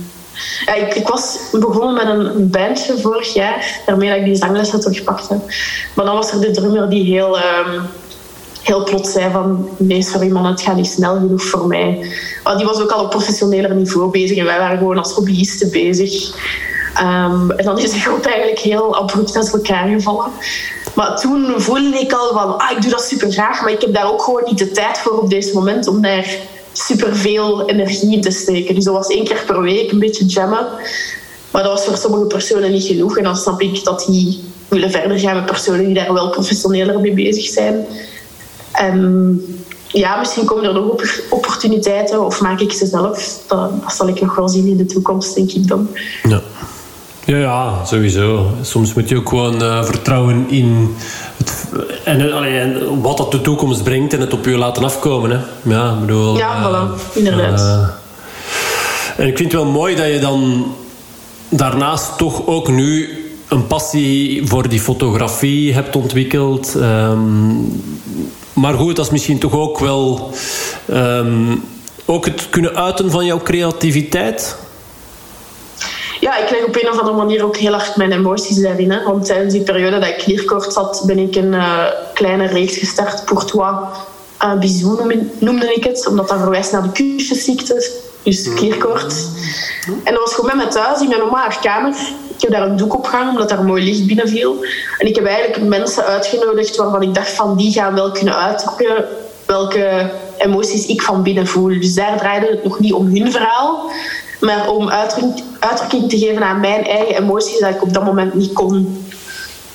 ik, 0.75 0.95
ik, 0.95 1.07
was 1.07 1.37
begonnen 1.51 1.93
met 1.93 2.07
een 2.07 2.49
bandje 2.49 2.97
vorig 3.01 3.33
jaar, 3.33 3.81
daarmee 3.85 4.09
dat 4.09 4.17
ik 4.17 4.25
die 4.25 4.35
zanglessen 4.35 4.79
terugpakte. 4.79 5.39
Maar 5.93 6.05
dan 6.05 6.15
was 6.15 6.31
er 6.31 6.41
de 6.41 6.51
drummer 6.51 6.89
die 6.89 7.03
heel, 7.03 7.37
um, 7.37 7.81
heel 8.63 8.83
plots 8.83 9.11
zei 9.11 9.31
van 9.31 9.69
nee, 9.77 10.01
sorry 10.01 10.29
man, 10.29 10.45
het 10.45 10.61
gaat 10.61 10.75
niet 10.75 10.87
snel 10.87 11.15
genoeg 11.15 11.43
voor 11.43 11.67
mij. 11.67 12.11
Maar 12.43 12.57
die 12.57 12.65
was 12.65 12.81
ook 12.81 12.91
al 12.91 13.03
op 13.03 13.09
professioneler 13.09 13.75
niveau 13.75 14.11
bezig 14.11 14.37
en 14.37 14.45
wij 14.45 14.59
waren 14.59 14.77
gewoon 14.77 14.97
als 14.97 15.11
hobbyisten 15.11 15.71
bezig. 15.71 16.35
Um, 17.01 17.51
en 17.51 17.65
dan 17.65 17.79
is 17.79 17.91
de 17.91 17.99
groep 17.99 18.25
eigenlijk 18.25 18.59
heel 18.59 18.95
abrupt 18.95 19.35
uit 19.35 19.53
elkaar 19.53 19.87
gevallen. 19.87 20.31
Maar 20.95 21.19
toen 21.19 21.53
voelde 21.57 21.99
ik 21.99 22.13
al 22.13 22.33
van, 22.33 22.57
ah, 22.57 22.71
ik 22.71 22.81
doe 22.81 22.91
dat 22.91 23.03
super 23.03 23.31
graag, 23.31 23.61
maar 23.61 23.71
ik 23.71 23.81
heb 23.81 23.93
daar 23.93 24.11
ook 24.11 24.21
gewoon 24.21 24.43
niet 24.45 24.57
de 24.57 24.71
tijd 24.71 24.97
voor 24.97 25.19
op 25.19 25.29
deze 25.29 25.53
moment 25.53 25.87
om 25.87 26.01
daar 26.01 26.25
superveel 26.77 27.69
energie 27.69 28.13
in 28.13 28.21
te 28.21 28.31
steken. 28.31 28.75
Dus 28.75 28.83
dat 28.83 28.93
was 28.93 29.07
één 29.07 29.23
keer 29.23 29.43
per 29.45 29.61
week 29.61 29.91
een 29.91 29.99
beetje 29.99 30.25
jammen. 30.25 30.67
Maar 31.51 31.63
dat 31.63 31.71
was 31.71 31.85
voor 31.85 31.97
sommige 31.97 32.25
personen 32.25 32.71
niet 32.71 32.85
genoeg. 32.85 33.17
En 33.17 33.23
dan 33.23 33.37
snap 33.37 33.61
ik 33.61 33.83
dat 33.83 34.05
die 34.07 34.43
willen 34.67 34.91
verder 34.91 35.19
gaan 35.19 35.35
met 35.35 35.45
personen 35.45 35.85
die 35.85 35.93
daar 35.93 36.13
wel 36.13 36.29
professioneler 36.29 36.99
mee 36.99 37.13
bezig 37.13 37.45
zijn. 37.45 37.85
En 38.71 39.41
ja, 39.87 40.19
misschien 40.19 40.45
komen 40.45 40.63
er 40.63 40.73
nog 40.73 41.21
opportuniteiten 41.29 42.25
of 42.25 42.41
maak 42.41 42.59
ik 42.59 42.71
ze 42.71 42.85
zelf. 42.85 43.43
Dat, 43.47 43.71
zal 43.87 44.07
ik 44.07 44.21
nog 44.21 44.35
wel 44.35 44.49
zien 44.49 44.67
in 44.67 44.77
de 44.77 44.85
toekomst, 44.85 45.35
denk 45.35 45.51
ik 45.51 45.67
dan. 45.67 45.89
Ja. 46.23 46.41
Ja, 47.27 47.37
ja, 47.37 47.85
sowieso. 47.85 48.51
Soms 48.61 48.93
moet 48.93 49.09
je 49.09 49.17
ook 49.17 49.29
gewoon 49.29 49.63
uh, 49.63 49.83
vertrouwen 49.83 50.49
in 50.49 50.95
het, 51.37 51.67
en, 52.03 52.31
allee, 52.31 52.73
wat 53.01 53.17
dat 53.17 53.31
de 53.31 53.41
toekomst 53.41 53.83
brengt 53.83 54.13
en 54.13 54.19
het 54.19 54.33
op 54.33 54.45
je 54.45 54.57
laten 54.57 54.83
afkomen. 54.83 55.31
Hè. 55.31 55.37
Ja, 55.73 55.99
bedoel, 55.99 56.37
ja, 56.37 56.59
uh, 56.59 56.65
voilà. 56.65 57.13
inderdaad. 57.13 57.59
Uh, 57.59 57.87
en 59.17 59.27
ik 59.27 59.37
vind 59.37 59.51
het 59.51 59.61
wel 59.61 59.71
mooi 59.71 59.95
dat 59.95 60.07
je 60.07 60.19
dan 60.19 60.65
daarnaast 61.49 62.17
toch 62.17 62.45
ook 62.45 62.67
nu 62.67 63.09
een 63.47 63.67
passie 63.67 64.47
voor 64.47 64.69
die 64.69 64.79
fotografie 64.79 65.73
hebt 65.73 65.95
ontwikkeld. 65.95 66.75
Ehm, 66.75 67.55
maar 68.53 68.73
goed, 68.73 68.95
dat 68.95 69.05
is 69.05 69.11
misschien 69.11 69.39
toch 69.39 69.53
ook 69.53 69.79
wel 69.79 70.31
ehm, 70.85 71.55
ook 72.05 72.25
het 72.25 72.47
kunnen 72.49 72.75
uiten 72.75 73.11
van 73.11 73.25
jouw 73.25 73.41
creativiteit. 73.41 74.57
Ja, 76.37 76.43
ik 76.43 76.49
leg 76.49 76.65
op 76.65 76.75
een 76.75 76.89
of 76.89 76.99
andere 76.99 77.17
manier 77.17 77.43
ook 77.45 77.57
heel 77.57 77.71
hard 77.73 77.95
mijn 77.95 78.11
emoties 78.11 78.61
daarin. 78.61 78.91
Hè. 78.91 79.03
Want 79.03 79.25
tijdens 79.25 79.53
die 79.53 79.63
periode 79.63 79.99
dat 79.99 80.09
ik 80.09 80.17
klierkort 80.17 80.73
zat, 80.73 81.03
ben 81.05 81.17
ik 81.17 81.35
een 81.35 81.53
uh, 81.53 81.83
kleine 82.13 82.47
reeks 82.47 82.77
gestart, 82.77 83.23
Courtois 83.23 83.75
uh, 84.43 85.21
noemde 85.39 85.73
ik 85.73 85.83
het, 85.83 86.07
omdat 86.07 86.27
dat 86.27 86.39
verwijst 86.39 86.71
naar 86.71 86.83
de 86.83 86.91
kusjesziekte, 86.91 87.91
dus 88.23 88.53
klierkort. 88.53 89.15
En 90.03 90.13
dat 90.13 90.23
was 90.23 90.33
gewoon 90.33 90.55
met 90.55 90.65
mij 90.65 90.73
thuis 90.73 91.01
in 91.01 91.07
mijn 91.07 91.19
mama 91.19 91.37
haar 91.37 91.59
kamer. 91.61 91.95
Ik 92.35 92.41
heb 92.41 92.51
daar 92.51 92.67
een 92.67 92.77
doek 92.77 92.93
op 92.93 93.05
gehangen, 93.05 93.31
omdat 93.31 93.49
daar 93.49 93.63
mooi 93.63 93.83
licht 93.83 94.07
binnen 94.07 94.27
viel. 94.27 94.65
En 94.97 95.07
ik 95.07 95.15
heb 95.15 95.25
eigenlijk 95.25 95.63
mensen 95.63 96.05
uitgenodigd 96.05 96.75
waarvan 96.75 97.01
ik 97.01 97.13
dacht 97.13 97.31
van 97.31 97.57
die 97.57 97.71
gaan 97.71 97.95
wel 97.95 98.11
kunnen 98.11 98.35
uitdrukken 98.35 99.05
welke 99.45 100.11
emoties 100.37 100.85
ik 100.85 101.01
van 101.01 101.23
binnen 101.23 101.47
voel. 101.47 101.79
Dus 101.79 101.93
daar 101.93 102.17
draaide 102.17 102.47
het 102.47 102.63
nog 102.63 102.79
niet 102.79 102.93
om 102.93 103.15
hun 103.15 103.31
verhaal, 103.31 103.91
maar 104.39 104.69
om 104.69 104.89
uitdrukking, 104.89 106.09
te 106.09 106.17
geven 106.17 106.43
aan 106.43 106.59
mijn 106.59 106.85
eigen 106.85 107.15
emoties 107.15 107.59
dat 107.59 107.69
ik 107.69 107.81
op 107.81 107.93
dat 107.93 108.03
moment 108.03 108.33
niet 108.33 108.53
kon. 108.53 109.05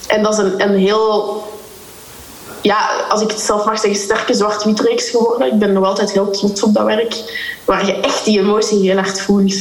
En 0.07 0.23
dat 0.23 0.33
is 0.33 0.39
een, 0.39 0.63
een 0.63 0.77
heel, 0.77 1.43
ja, 2.63 2.91
als 3.09 3.21
ik 3.21 3.31
het 3.31 3.41
zelf 3.41 3.65
mag 3.65 3.81
zeggen, 3.81 4.01
sterke 4.01 4.35
zwart-wit 4.35 4.81
reeks 4.81 5.11
geworden. 5.11 5.53
Ik 5.53 5.59
ben 5.59 5.73
nog 5.73 5.85
altijd 5.85 6.13
heel 6.13 6.31
trots 6.31 6.63
op 6.63 6.75
dat 6.75 6.85
werk, 6.85 7.15
waar 7.65 7.87
je 7.87 8.01
echt 8.01 8.25
die 8.25 8.39
emotie 8.39 8.79
heel 8.79 8.97
hard 8.97 9.21
voelt. 9.21 9.55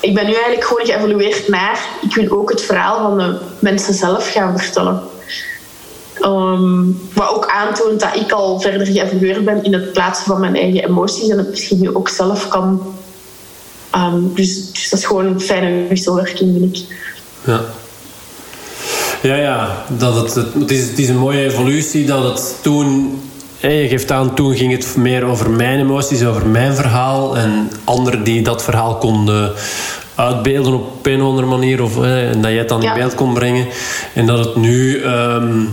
Ik 0.00 0.14
ben 0.14 0.26
nu 0.26 0.32
eigenlijk 0.32 0.64
gewoon 0.64 0.86
geëvolueerd 0.86 1.48
naar, 1.48 1.88
ik 2.02 2.14
wil 2.14 2.38
ook 2.38 2.50
het 2.50 2.62
verhaal 2.62 2.98
van 2.98 3.18
de 3.18 3.38
mensen 3.58 3.94
zelf 3.94 4.32
gaan 4.32 4.58
vertellen. 4.58 5.02
Um, 6.24 7.08
wat 7.14 7.34
ook 7.34 7.46
aantoont 7.46 8.00
dat 8.00 8.14
ik 8.14 8.32
al 8.32 8.60
verder 8.60 8.86
geëvolueerd 8.86 9.44
ben 9.44 9.64
in 9.64 9.72
het 9.72 9.92
plaatsen 9.92 10.26
van 10.26 10.40
mijn 10.40 10.56
eigen 10.56 10.84
emoties 10.84 11.28
en 11.28 11.38
het 11.38 11.50
misschien 11.50 11.80
nu 11.80 11.94
ook 11.94 12.08
zelf 12.08 12.48
kan. 12.48 12.94
Um, 13.94 14.34
dus, 14.34 14.72
dus, 14.72 14.88
dat 14.88 14.98
is 14.98 15.04
gewoon 15.04 15.26
een 15.26 15.40
fijne 15.40 15.86
wisselwerking, 15.88 16.56
vind 16.58 16.76
ik. 16.76 16.96
Ja. 17.44 17.60
Ja, 19.22 19.34
ja. 19.34 19.84
Dat 19.88 20.14
het, 20.14 20.34
het, 20.54 20.70
is, 20.70 20.88
het 20.88 20.98
is 20.98 21.08
een 21.08 21.18
mooie 21.18 21.44
evolutie 21.44 22.06
dat 22.06 22.24
het 22.24 22.56
toen 22.62 23.20
je 23.58 23.88
geeft 23.88 24.12
aan, 24.12 24.34
toen 24.34 24.56
ging 24.56 24.72
het 24.72 24.96
meer 24.96 25.24
over 25.24 25.50
mijn 25.50 25.78
emoties, 25.78 26.24
over 26.24 26.46
mijn 26.46 26.74
verhaal. 26.74 27.36
En 27.36 27.70
anderen 27.84 28.24
die 28.24 28.42
dat 28.42 28.62
verhaal 28.62 28.96
konden 28.96 29.52
uitbeelden 30.14 30.74
op 30.74 31.06
een 31.06 31.22
of 31.22 31.28
andere 31.28 31.46
manier. 31.46 31.82
Of 31.82 32.02
en 32.02 32.40
dat 32.40 32.50
jij 32.50 32.58
het 32.58 32.68
dan 32.68 32.82
in 32.82 32.94
beeld 32.94 33.14
kon 33.14 33.34
brengen. 33.34 33.66
En 34.14 34.26
dat 34.26 34.38
het 34.38 34.56
nu 34.56 35.04
um, 35.04 35.70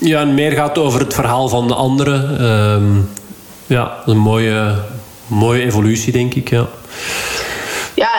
ja, 0.00 0.24
meer 0.24 0.52
gaat 0.52 0.78
over 0.78 1.00
het 1.00 1.14
verhaal 1.14 1.48
van 1.48 1.68
de 1.68 1.74
anderen. 1.74 2.44
Um, 2.44 3.08
ja, 3.66 3.96
een 4.06 4.18
mooie, 4.18 4.74
mooie 5.26 5.62
evolutie, 5.62 6.12
denk 6.12 6.34
ik. 6.34 6.50
Ja. 6.50 6.66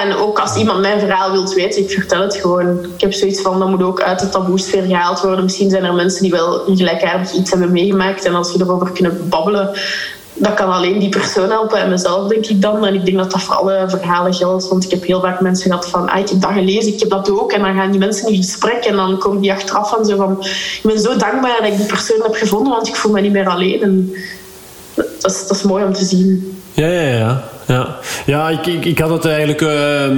En 0.01 0.15
ook 0.15 0.39
als 0.39 0.55
iemand 0.55 0.79
mijn 0.79 0.99
verhaal 0.99 1.31
wilt 1.31 1.53
weten, 1.53 1.81
ik 1.81 1.91
vertel 1.91 2.21
het 2.21 2.35
gewoon. 2.35 2.83
Ik 2.95 3.01
heb 3.01 3.13
zoiets 3.13 3.41
van, 3.41 3.59
dat 3.59 3.69
moet 3.69 3.83
ook 3.83 4.01
uit 4.01 4.19
de 4.19 4.29
taboesfeer 4.29 4.83
gehaald 4.83 5.21
worden. 5.21 5.43
Misschien 5.43 5.69
zijn 5.69 5.83
er 5.83 5.93
mensen 5.93 6.21
die 6.21 6.31
wel 6.31 6.67
een 6.67 6.77
gelijkaardig 6.77 7.33
iets 7.33 7.49
hebben 7.49 7.71
meegemaakt. 7.71 8.25
En 8.25 8.35
als 8.35 8.53
we 8.53 8.63
erover 8.63 8.91
kunnen 8.91 9.29
babbelen, 9.29 9.69
dat 10.33 10.53
kan 10.53 10.71
alleen 10.71 10.99
die 10.99 11.09
persoon 11.09 11.49
helpen 11.49 11.79
en 11.79 11.89
mezelf, 11.89 12.27
denk 12.27 12.45
ik 12.45 12.61
dan. 12.61 12.85
En 12.85 12.93
ik 12.93 13.05
denk 13.05 13.17
dat 13.17 13.31
dat 13.31 13.41
voor 13.41 13.55
alle 13.55 13.85
verhalen 13.87 14.33
geldt. 14.33 14.67
Want 14.67 14.83
ik 14.83 14.91
heb 14.91 15.05
heel 15.05 15.21
vaak 15.21 15.41
mensen 15.41 15.69
gehad 15.71 15.89
van, 15.89 16.09
ah, 16.09 16.19
ik 16.19 16.29
heb 16.29 16.41
dat 16.41 16.51
gelezen, 16.51 16.93
ik 16.93 16.99
heb 16.99 17.09
dat 17.09 17.31
ook. 17.31 17.51
En 17.51 17.61
dan 17.61 17.75
gaan 17.75 17.91
die 17.91 17.99
mensen 17.99 18.29
in 18.29 18.35
gesprek 18.35 18.83
en 18.85 18.95
dan 18.95 19.17
komen 19.17 19.41
die 19.41 19.51
achteraf 19.51 19.89
van 19.89 20.05
zo 20.05 20.15
van... 20.15 20.37
Ik 20.41 20.81
ben 20.83 20.99
zo 20.99 21.15
dankbaar 21.15 21.57
dat 21.59 21.71
ik 21.71 21.77
die 21.77 21.85
persoon 21.85 22.21
heb 22.21 22.35
gevonden, 22.35 22.73
want 22.73 22.87
ik 22.87 22.95
voel 22.95 23.11
me 23.11 23.21
niet 23.21 23.31
meer 23.31 23.49
alleen. 23.49 23.81
En 23.81 24.13
dat 24.95 25.31
is, 25.31 25.47
dat 25.47 25.57
is 25.57 25.63
mooi 25.63 25.83
om 25.83 25.93
te 25.93 26.05
zien. 26.05 26.57
Ja, 26.73 26.87
ja, 26.87 27.17
ja. 27.17 27.43
Ja, 27.71 27.97
ja 28.25 28.49
ik, 28.49 28.85
ik, 28.85 28.99
had 28.99 29.09
het 29.09 29.25
eigenlijk... 29.25 29.61
Uh, 29.61 30.17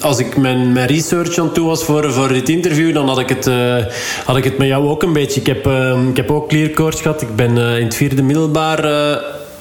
als 0.00 0.18
ik 0.18 0.36
mijn, 0.36 0.72
mijn 0.72 0.86
research 0.86 1.38
aan 1.38 1.52
toe 1.52 1.66
was 1.66 1.84
voor, 1.84 2.12
voor 2.12 2.28
dit 2.28 2.48
interview... 2.48 2.94
dan 2.94 3.08
had 3.08 3.18
ik, 3.18 3.28
het, 3.28 3.46
uh, 3.46 3.76
had 4.24 4.36
ik 4.36 4.44
het 4.44 4.58
met 4.58 4.68
jou 4.68 4.88
ook 4.88 5.02
een 5.02 5.12
beetje. 5.12 5.40
Ik 5.40 5.46
heb, 5.46 5.66
uh, 5.66 6.08
ik 6.08 6.16
heb 6.16 6.30
ook 6.30 6.48
kleerkoorts 6.48 7.00
gehad. 7.00 7.22
Ik 7.22 7.36
ben 7.36 7.56
in 7.56 7.84
het 7.84 7.94
vierde 7.94 8.22
middelbaar 8.22 8.84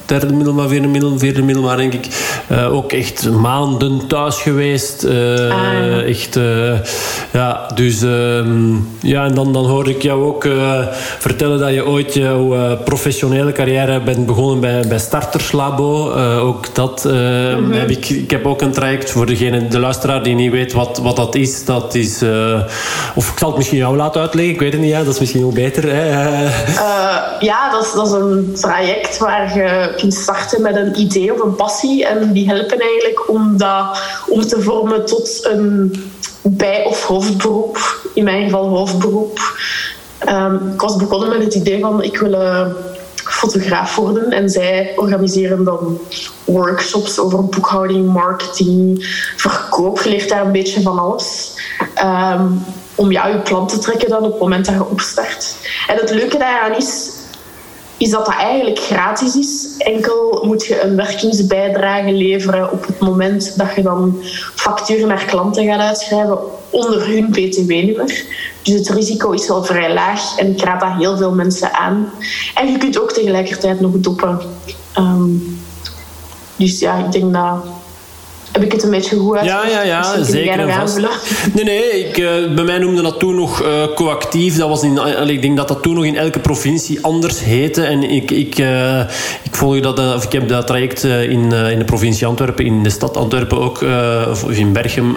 derde 0.07 0.33
middelbaar, 0.33 0.67
vierde 0.67 0.87
middelbaar, 0.87 1.19
vierde 1.19 1.41
middelbaar 1.41 1.77
denk 1.77 1.93
ik. 1.93 2.07
Uh, 2.51 2.73
ook 2.73 2.91
echt 2.91 3.29
maanden 3.31 4.07
thuis 4.07 4.41
geweest. 4.41 5.03
Uh, 5.03 5.51
ah. 5.51 6.09
Echt, 6.09 6.35
uh, 6.35 6.73
ja, 7.33 7.71
dus 7.75 8.01
ehm, 8.01 8.75
ja, 8.99 9.25
en 9.25 9.33
dan, 9.33 9.53
dan 9.53 9.65
hoorde 9.65 9.89
ik 9.89 10.01
jou 10.01 10.23
ook 10.23 10.47
vertellen 11.19 11.59
dat 11.59 11.73
je 11.73 11.85
ooit 11.85 12.13
jouw 12.13 12.77
professionele 12.83 13.51
carrière 13.51 14.01
bent 14.01 14.25
begonnen 14.25 14.59
bij, 14.59 14.87
bij 14.87 14.99
Starterslabo. 14.99 16.11
ook 16.39 16.75
dat 16.75 17.03
-hmm. 17.03 17.71
heb 17.71 17.89
ik. 17.89 18.09
Ik 18.09 18.31
heb 18.31 18.45
ook 18.45 18.61
een 18.61 18.71
traject 18.71 19.11
voor 19.11 19.25
degene, 19.25 19.67
de 19.67 19.79
luisteraar 19.79 20.23
die 20.23 20.35
niet 20.35 20.51
weet 20.51 20.73
wat, 20.73 20.97
wat 20.97 21.15
dat 21.15 21.35
is. 21.35 21.65
Dat 21.65 21.95
is 21.95 22.23
of 23.15 23.31
ik 23.31 23.37
zal 23.37 23.47
het 23.47 23.57
misschien 23.57 23.77
jou 23.77 23.95
laten 23.95 24.21
uitleggen, 24.21 24.53
ik 24.53 24.59
weet 24.59 24.71
het 24.71 24.81
niet, 24.81 24.89
ja, 24.89 25.03
dat 25.03 25.13
is 25.13 25.19
misschien 25.19 25.45
ook 25.45 25.53
beter. 25.53 25.83
Hè? 25.83 26.43
ja, 27.39 27.71
dat 27.71 27.85
is, 27.85 27.93
dat 27.93 28.07
is 28.07 28.13
een 28.13 28.53
traject 28.53 29.17
waar 29.17 29.57
je 29.57 29.93
kunt 29.97 30.13
starten 30.13 30.61
met 30.61 30.75
een 30.75 30.99
idee 30.99 31.33
of 31.33 31.41
een 31.41 31.55
passie. 31.55 32.05
En 32.05 32.33
die 32.33 32.47
helpen 32.47 32.79
eigenlijk 32.79 33.29
om 33.29 33.57
dat 33.57 34.01
om 34.27 34.41
te 34.41 34.61
vormen 34.61 35.05
tot 35.05 35.39
een 35.45 35.93
bij- 36.41 36.85
of 36.85 37.03
hoofdberoep. 37.03 38.01
In 38.13 38.23
mijn 38.23 38.43
geval 38.43 38.67
hoofdberoep. 38.67 39.39
Um, 40.29 40.71
ik 40.73 40.81
was 40.81 40.95
begonnen 40.95 41.29
met 41.29 41.43
het 41.43 41.53
idee 41.55 41.79
van 41.79 42.03
ik 42.03 42.17
wil 42.17 42.31
uh, 42.31 42.67
fotograaf 43.15 43.95
worden. 43.95 44.31
En 44.31 44.49
zij 44.49 44.93
organiseren 44.95 45.63
dan 45.63 45.99
workshops 46.45 47.19
over 47.19 47.45
boekhouding, 47.45 48.13
marketing, 48.13 49.05
verkoop. 49.35 50.01
Je 50.01 50.09
leert 50.09 50.29
daar 50.29 50.45
een 50.45 50.51
beetje 50.51 50.81
van 50.81 50.99
alles. 50.99 51.53
Um, 52.03 52.65
om 52.95 53.11
jou 53.11 53.31
je 53.31 53.39
plan 53.39 53.67
te 53.67 53.77
trekken 53.77 54.09
dan 54.09 54.23
op 54.23 54.31
het 54.31 54.39
moment 54.39 54.65
dat 54.65 54.75
je 54.75 54.85
opstart. 54.85 55.55
En 55.87 55.97
het 55.97 56.09
leuke 56.09 56.37
daaraan 56.37 56.75
is, 56.75 57.09
is 57.97 58.09
dat 58.09 58.25
dat 58.25 58.35
eigenlijk 58.35 58.79
gratis 58.79 59.35
is. 59.35 59.75
Enkel 59.77 60.43
moet 60.45 60.65
je 60.65 60.81
een 60.81 60.95
werkingsbijdrage 60.95 62.11
leveren 62.11 62.71
op 62.71 62.87
het 62.87 62.99
moment 62.99 63.57
dat 63.57 63.75
je 63.75 63.81
dan 63.81 64.19
facturen 64.55 65.07
naar 65.07 65.25
klanten 65.25 65.65
gaat 65.65 65.79
uitschrijven 65.79 66.39
onder 66.69 67.07
hun 67.07 67.29
btw-nummer. 67.31 68.25
Dus 68.61 68.73
het 68.73 68.89
risico 68.89 69.31
is 69.31 69.47
wel 69.47 69.63
vrij 69.63 69.93
laag 69.93 70.37
en 70.37 70.51
ik 70.51 70.63
raad 70.63 70.79
dat 70.79 70.93
heel 70.97 71.17
veel 71.17 71.31
mensen 71.31 71.73
aan. 71.73 72.09
En 72.55 72.71
je 72.71 72.77
kunt 72.77 73.01
ook 73.01 73.11
tegelijkertijd 73.11 73.79
nog 73.79 73.91
doppen. 73.95 74.39
Um, 74.97 75.59
dus 76.55 76.79
ja, 76.79 77.05
ik 77.05 77.11
denk 77.11 77.33
dat 77.33 77.63
heb 78.57 78.65
ik 78.65 78.71
het 78.71 78.83
een 78.83 78.89
beetje 78.89 79.15
goed 79.15 79.37
uit? 79.37 79.45
Ja, 79.45 79.67
ja, 79.67 79.81
ja 79.81 80.23
zeker 80.23 80.59
en 80.59 80.73
vast. 80.73 80.99
Nee, 81.53 81.63
nee, 81.63 82.05
ik, 82.05 82.17
uh, 82.17 82.55
bij 82.55 82.63
mij 82.63 82.77
noemde 82.77 83.01
dat 83.01 83.19
toen 83.19 83.35
nog 83.35 83.63
uh, 83.63 83.67
coactief. 83.95 84.57
Dat 84.57 84.69
was 84.69 84.83
in, 84.83 84.93
uh, 84.93 85.27
ik 85.27 85.41
denk 85.41 85.57
dat 85.57 85.67
dat 85.67 85.81
toen 85.81 85.95
nog 85.95 86.05
in 86.05 86.17
elke 86.17 86.39
provincie 86.39 86.99
anders 87.01 87.43
heette. 87.43 87.83
En 87.83 88.03
ik, 88.03 88.31
ik, 88.31 88.57
ik, 89.43 89.55
volg 89.55 89.79
dat, 89.79 89.99
of 89.99 90.23
ik 90.23 90.31
heb 90.31 90.47
dat 90.47 90.67
traject 90.67 91.03
in, 91.03 91.51
in 91.51 91.79
de 91.79 91.85
provincie 91.85 92.27
Antwerpen, 92.27 92.65
in 92.65 92.83
de 92.83 92.89
stad 92.89 93.17
Antwerpen 93.17 93.59
ook, 93.59 93.85
of 94.29 94.49
in 94.49 94.73
Berchem, 94.73 95.15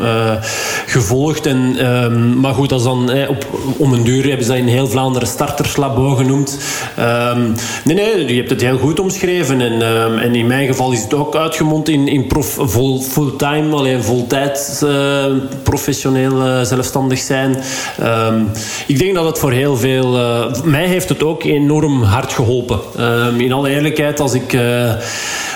gevolgd. 0.86 1.46
En, 1.46 1.74
ehm, 1.78 2.40
maar 2.40 2.54
goed, 2.54 2.68
dat 2.68 2.78
is 2.78 2.84
dan 2.84 3.10
op, 3.28 3.46
om 3.76 3.92
een 3.92 4.04
duur 4.04 4.24
hebben 4.24 4.44
ze 4.44 4.50
dat 4.50 4.60
in 4.60 4.66
heel 4.66 4.86
Vlaanderen 4.86 5.28
starterslabo 5.28 6.14
genoemd. 6.14 6.58
Um, 6.98 7.54
nee, 7.84 7.94
nee, 7.94 8.26
je 8.26 8.34
hebt 8.34 8.50
het 8.50 8.60
heel 8.60 8.78
goed 8.78 9.00
omschreven. 9.00 9.60
En, 9.60 9.82
um, 9.82 10.18
en 10.18 10.34
in 10.34 10.46
mijn 10.46 10.66
geval 10.66 10.92
is 10.92 11.02
het 11.02 11.14
ook 11.14 11.36
uitgemond 11.36 11.88
in, 11.88 12.08
in 12.08 12.26
prof, 12.26 12.56
vol, 12.58 13.00
vol 13.00 13.29
fulltime, 13.30 13.76
alleen 13.76 14.02
voltijd 14.02 14.80
uh, 14.84 15.24
professioneel 15.62 16.46
uh, 16.46 16.62
zelfstandig 16.62 17.18
zijn. 17.18 17.56
Um, 18.02 18.48
ik 18.86 18.98
denk 18.98 19.14
dat 19.14 19.24
het 19.24 19.38
voor 19.38 19.52
heel 19.52 19.76
veel... 19.76 20.16
Uh, 20.16 20.62
mij 20.64 20.86
heeft 20.86 21.08
het 21.08 21.22
ook 21.22 21.44
enorm 21.44 22.02
hard 22.02 22.32
geholpen. 22.32 22.80
Um, 23.00 23.40
in 23.40 23.52
alle 23.52 23.70
eerlijkheid, 23.70 24.20
als 24.20 24.34
ik... 24.34 24.58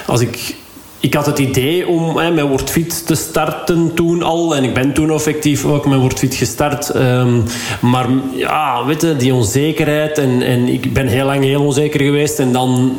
als 0.06 0.20
ik 0.20 0.56
ik 1.00 1.14
had 1.14 1.26
het 1.26 1.38
idee 1.38 1.88
om 1.88 2.16
hè, 2.16 2.30
met 2.30 2.48
WordFit 2.48 3.06
te 3.06 3.14
starten 3.14 3.94
toen 3.94 4.22
al. 4.22 4.56
En 4.56 4.64
ik 4.64 4.74
ben 4.74 4.92
toen 4.92 5.10
effectief 5.10 5.64
ook 5.64 5.86
met 5.86 5.98
WordFit 5.98 6.34
gestart. 6.34 6.94
Um, 6.94 7.44
maar 7.80 8.06
ja, 8.36 8.84
weet 8.84 9.02
je, 9.02 9.16
die 9.16 9.34
onzekerheid. 9.34 10.18
En, 10.18 10.42
en 10.42 10.68
ik 10.68 10.92
ben 10.92 11.06
heel 11.06 11.24
lang 11.24 11.44
heel 11.44 11.64
onzeker 11.64 12.00
geweest. 12.00 12.38
En 12.38 12.52
dan 12.52 12.96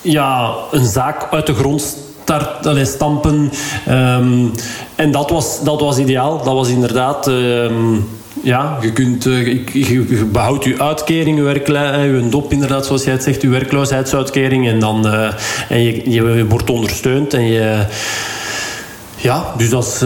ja, 0.00 0.54
een 0.70 0.86
zaak 0.86 1.26
uit 1.30 1.46
de 1.46 1.54
grond 1.54 1.96
start, 2.28 2.66
allez, 2.66 2.90
stampen. 2.90 3.52
Um, 3.88 4.52
en 4.94 5.10
dat 5.10 5.30
was, 5.30 5.62
dat 5.64 5.80
was 5.80 5.98
ideaal. 5.98 6.42
Dat 6.42 6.54
was 6.54 6.68
inderdaad... 6.68 7.26
Um, 7.26 8.08
ja, 8.42 8.78
je, 8.80 8.92
kunt, 8.92 9.26
uh, 9.26 9.64
je, 9.72 10.24
behoudt 10.32 10.64
je 10.64 10.82
uitkering, 10.82 11.36
je, 11.36 11.42
werkla, 11.42 11.94
je 11.94 12.28
dop 12.28 12.52
inderdaad, 12.52 12.86
zoals 12.86 13.04
jij 13.04 13.12
het 13.12 13.22
zegt, 13.22 13.42
je 13.42 13.48
werkloosheidsuitkering. 13.48 14.68
En, 14.68 14.80
dan, 14.80 15.06
uh, 15.06 15.28
en 15.68 15.82
je, 15.82 16.10
je 16.10 16.46
wordt 16.46 16.70
ondersteund. 16.70 17.34
En 17.34 17.44
je, 17.44 17.84
ja, 19.16 19.54
dus 19.56 19.70
dat 19.70 19.84
is... 19.84 20.04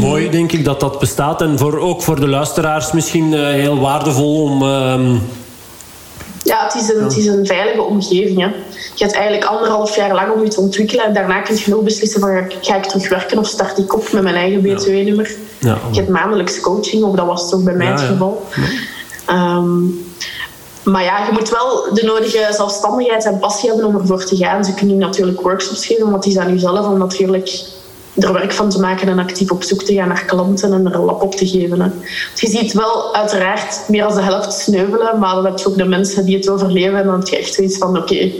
Mooi, 0.00 0.30
denk 0.30 0.52
ik, 0.52 0.64
dat 0.64 0.80
dat 0.80 0.98
bestaat. 0.98 1.42
En 1.42 1.58
voor, 1.58 1.78
ook 1.78 2.02
voor 2.02 2.20
de 2.20 2.28
luisteraars 2.28 2.92
misschien 2.92 3.32
uh, 3.32 3.46
heel 3.48 3.78
waardevol 3.78 4.42
om... 4.42 4.62
Uh, 4.62 5.18
ja, 6.44 6.64
het 6.64 6.74
is, 6.74 6.94
een, 6.94 7.02
het 7.02 7.16
is 7.16 7.26
een 7.26 7.46
veilige 7.46 7.82
omgeving. 7.82 8.40
Hè. 8.40 8.48
Je 8.94 9.04
hebt 9.04 9.16
eigenlijk 9.16 9.44
anderhalf 9.44 9.96
jaar 9.96 10.14
lang 10.14 10.32
om 10.32 10.42
je 10.42 10.48
te 10.48 10.60
ontwikkelen. 10.60 11.04
En 11.04 11.14
daarna 11.14 11.40
kun 11.40 11.56
je 11.56 11.70
nog 11.70 11.82
beslissen 11.82 12.20
van 12.20 12.52
ga 12.60 12.76
ik 12.76 12.84
terug 12.84 13.08
werken 13.08 13.38
of 13.38 13.46
start 13.46 13.78
ik 13.78 13.94
op 13.94 14.12
met 14.12 14.22
mijn 14.22 14.34
eigen 14.34 14.62
BTW-nummer. 14.62 15.36
Ja. 15.58 15.78
Je 15.90 15.96
hebt 15.96 16.08
maandelijks 16.08 16.60
coaching, 16.60 17.04
ook 17.04 17.16
dat 17.16 17.26
was 17.26 17.50
toch 17.50 17.62
bij 17.62 17.74
mij 17.74 17.86
het 17.86 18.00
geval. 18.00 18.46
Um, 19.30 20.04
maar 20.82 21.02
ja, 21.02 21.26
je 21.26 21.32
moet 21.32 21.48
wel 21.48 21.94
de 21.94 22.02
nodige 22.04 22.48
zelfstandigheid 22.50 23.24
en 23.24 23.38
passie 23.38 23.68
hebben 23.68 23.86
om 23.86 23.94
ervoor 23.96 24.24
te 24.24 24.36
gaan. 24.36 24.64
Ze 24.64 24.74
kunnen 24.74 24.98
natuurlijk 24.98 25.40
workshops 25.40 25.86
geven, 25.86 26.10
want 26.10 26.24
het 26.24 26.34
is 26.34 26.38
aan 26.38 26.52
jezelf 26.52 26.86
om 26.86 26.98
natuurlijk 26.98 27.70
er 28.14 28.32
werk 28.32 28.52
van 28.52 28.70
te 28.70 28.80
maken 28.80 29.08
en 29.08 29.18
actief 29.18 29.50
op 29.50 29.62
zoek 29.62 29.82
te 29.82 29.94
gaan 29.94 30.08
naar 30.08 30.24
klanten 30.24 30.72
en 30.72 30.86
er 30.86 30.94
een 30.94 31.04
lap 31.04 31.22
op 31.22 31.34
te 31.34 31.46
geven. 31.46 31.80
Hè. 31.80 31.88
je 32.34 32.48
ziet 32.48 32.72
wel 32.72 33.14
uiteraard 33.14 33.80
meer 33.88 34.02
dan 34.02 34.14
de 34.14 34.22
helft 34.22 34.52
sneuvelen, 34.52 35.18
maar 35.18 35.34
dan 35.34 35.44
heb 35.44 35.58
je 35.58 35.68
ook 35.68 35.76
de 35.76 35.84
mensen 35.84 36.24
die 36.24 36.36
het 36.36 36.48
overleven 36.48 36.98
en 36.98 37.04
dan 37.04 37.18
heb 37.18 37.28
je 37.28 37.38
echt 37.38 37.54
zoiets 37.54 37.78
van 37.78 37.96
oké, 37.96 38.32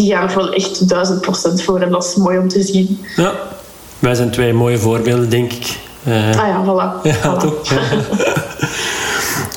die 0.00 0.12
gaan 0.12 0.28
er 0.28 0.36
wel 0.36 0.52
echt 0.52 0.88
duizend 0.88 1.20
procent 1.20 1.62
voor 1.62 1.80
en 1.80 1.90
dat 1.90 2.04
is 2.04 2.14
mooi 2.14 2.38
om 2.38 2.48
te 2.48 2.62
zien. 2.62 3.00
Ja, 3.16 3.34
wij 3.98 4.14
zijn 4.14 4.30
twee 4.30 4.52
mooie 4.52 4.78
voorbeelden, 4.78 5.30
denk 5.30 5.52
ik. 5.52 5.78
Uh, 6.08 6.28
ah 6.28 6.46
ja, 6.46 6.64
voilà. 6.64 7.02
Ja, 7.22 7.36
toch? 7.36 7.52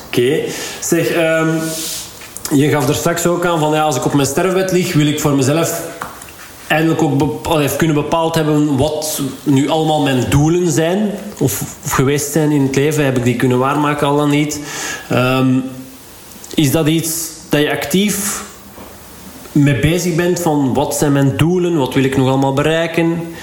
Oké. 0.07 0.39
Zeg, 0.79 1.15
um, 1.15 1.59
je 2.51 2.69
gaf 2.69 2.87
er 2.87 2.95
straks 2.95 3.25
ook 3.25 3.45
aan 3.45 3.59
van 3.59 3.73
ja, 3.73 3.81
als 3.81 3.95
ik 3.95 4.05
op 4.05 4.13
mijn 4.13 4.27
sterfbed 4.27 4.71
lig, 4.71 4.93
wil 4.93 5.07
ik 5.07 5.19
voor 5.19 5.35
mezelf 5.35 5.81
eindelijk 6.67 7.01
ook 7.01 7.47
even 7.59 7.77
kunnen 7.77 7.95
bepaald 7.95 8.35
hebben 8.35 8.77
wat 8.77 9.21
nu 9.43 9.69
allemaal 9.69 10.01
mijn 10.01 10.25
doelen 10.29 10.71
zijn 10.71 11.11
of, 11.37 11.61
of, 11.83 11.91
geweest 11.91 12.31
zijn 12.31 12.51
in 12.51 12.61
het 12.61 12.75
leven. 12.75 13.05
Heb 13.05 13.17
ik 13.17 13.23
die 13.23 13.35
kunnen 13.35 13.57
waarmaken 13.57 14.07
al 14.07 14.17
dan 14.17 14.29
niet? 14.29 14.59
Um, 15.11 15.63
is 16.55 16.71
dat 16.71 16.87
iets 16.87 17.27
dat 17.49 17.61
je 17.61 17.71
actief 17.71 18.43
mee 19.53 19.79
bezig 19.79 20.15
bent 20.15 20.39
van 20.39 20.73
wat 20.73 20.95
zijn 20.95 21.11
mijn 21.11 21.37
doelen, 21.37 21.77
wat 21.77 21.93
wil 21.93 22.03
ik 22.03 22.17
nog 22.17 22.27
allemaal 22.27 22.53
bereiken? 22.53 23.35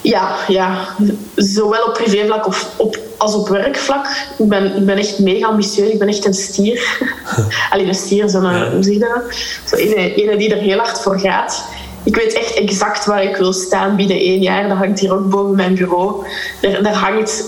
Ja, 0.00 0.36
ja. 0.48 0.88
zowel 1.34 1.84
op 1.84 1.92
privévlak 1.92 2.46
of 2.46 2.70
op, 2.76 2.98
als 3.16 3.34
op 3.34 3.48
werkvlak. 3.48 4.06
Ik 4.38 4.48
ben, 4.48 4.76
ik 4.76 4.86
ben 4.86 4.96
echt 4.96 5.18
mega 5.18 5.46
ambitieus. 5.46 5.90
Ik 5.90 5.98
ben 5.98 6.08
echt 6.08 6.24
een 6.24 6.34
stier. 6.34 7.00
Alleen 7.70 7.88
een 7.88 7.94
stier, 7.94 8.28
zo'n, 8.28 8.42
ja. 8.42 8.70
hoe 8.70 8.82
zeg 8.82 8.92
je 8.92 8.98
dat? 8.98 9.36
Zo 9.66 9.76
ene, 9.76 10.36
die 10.36 10.54
er 10.54 10.62
heel 10.62 10.78
hard 10.78 11.00
voor 11.00 11.20
gaat. 11.20 11.64
Ik 12.02 12.16
weet 12.16 12.32
echt 12.32 12.54
exact 12.54 13.04
waar 13.04 13.22
ik 13.22 13.36
wil 13.36 13.52
staan 13.52 13.96
binnen 13.96 14.16
één 14.16 14.40
jaar. 14.40 14.68
Dat 14.68 14.76
hangt 14.76 15.00
hier 15.00 15.12
ook 15.12 15.30
boven 15.30 15.56
mijn 15.56 15.74
bureau. 15.74 16.26
Daar, 16.60 16.82
daar 16.82 16.94
hangt 16.94 17.44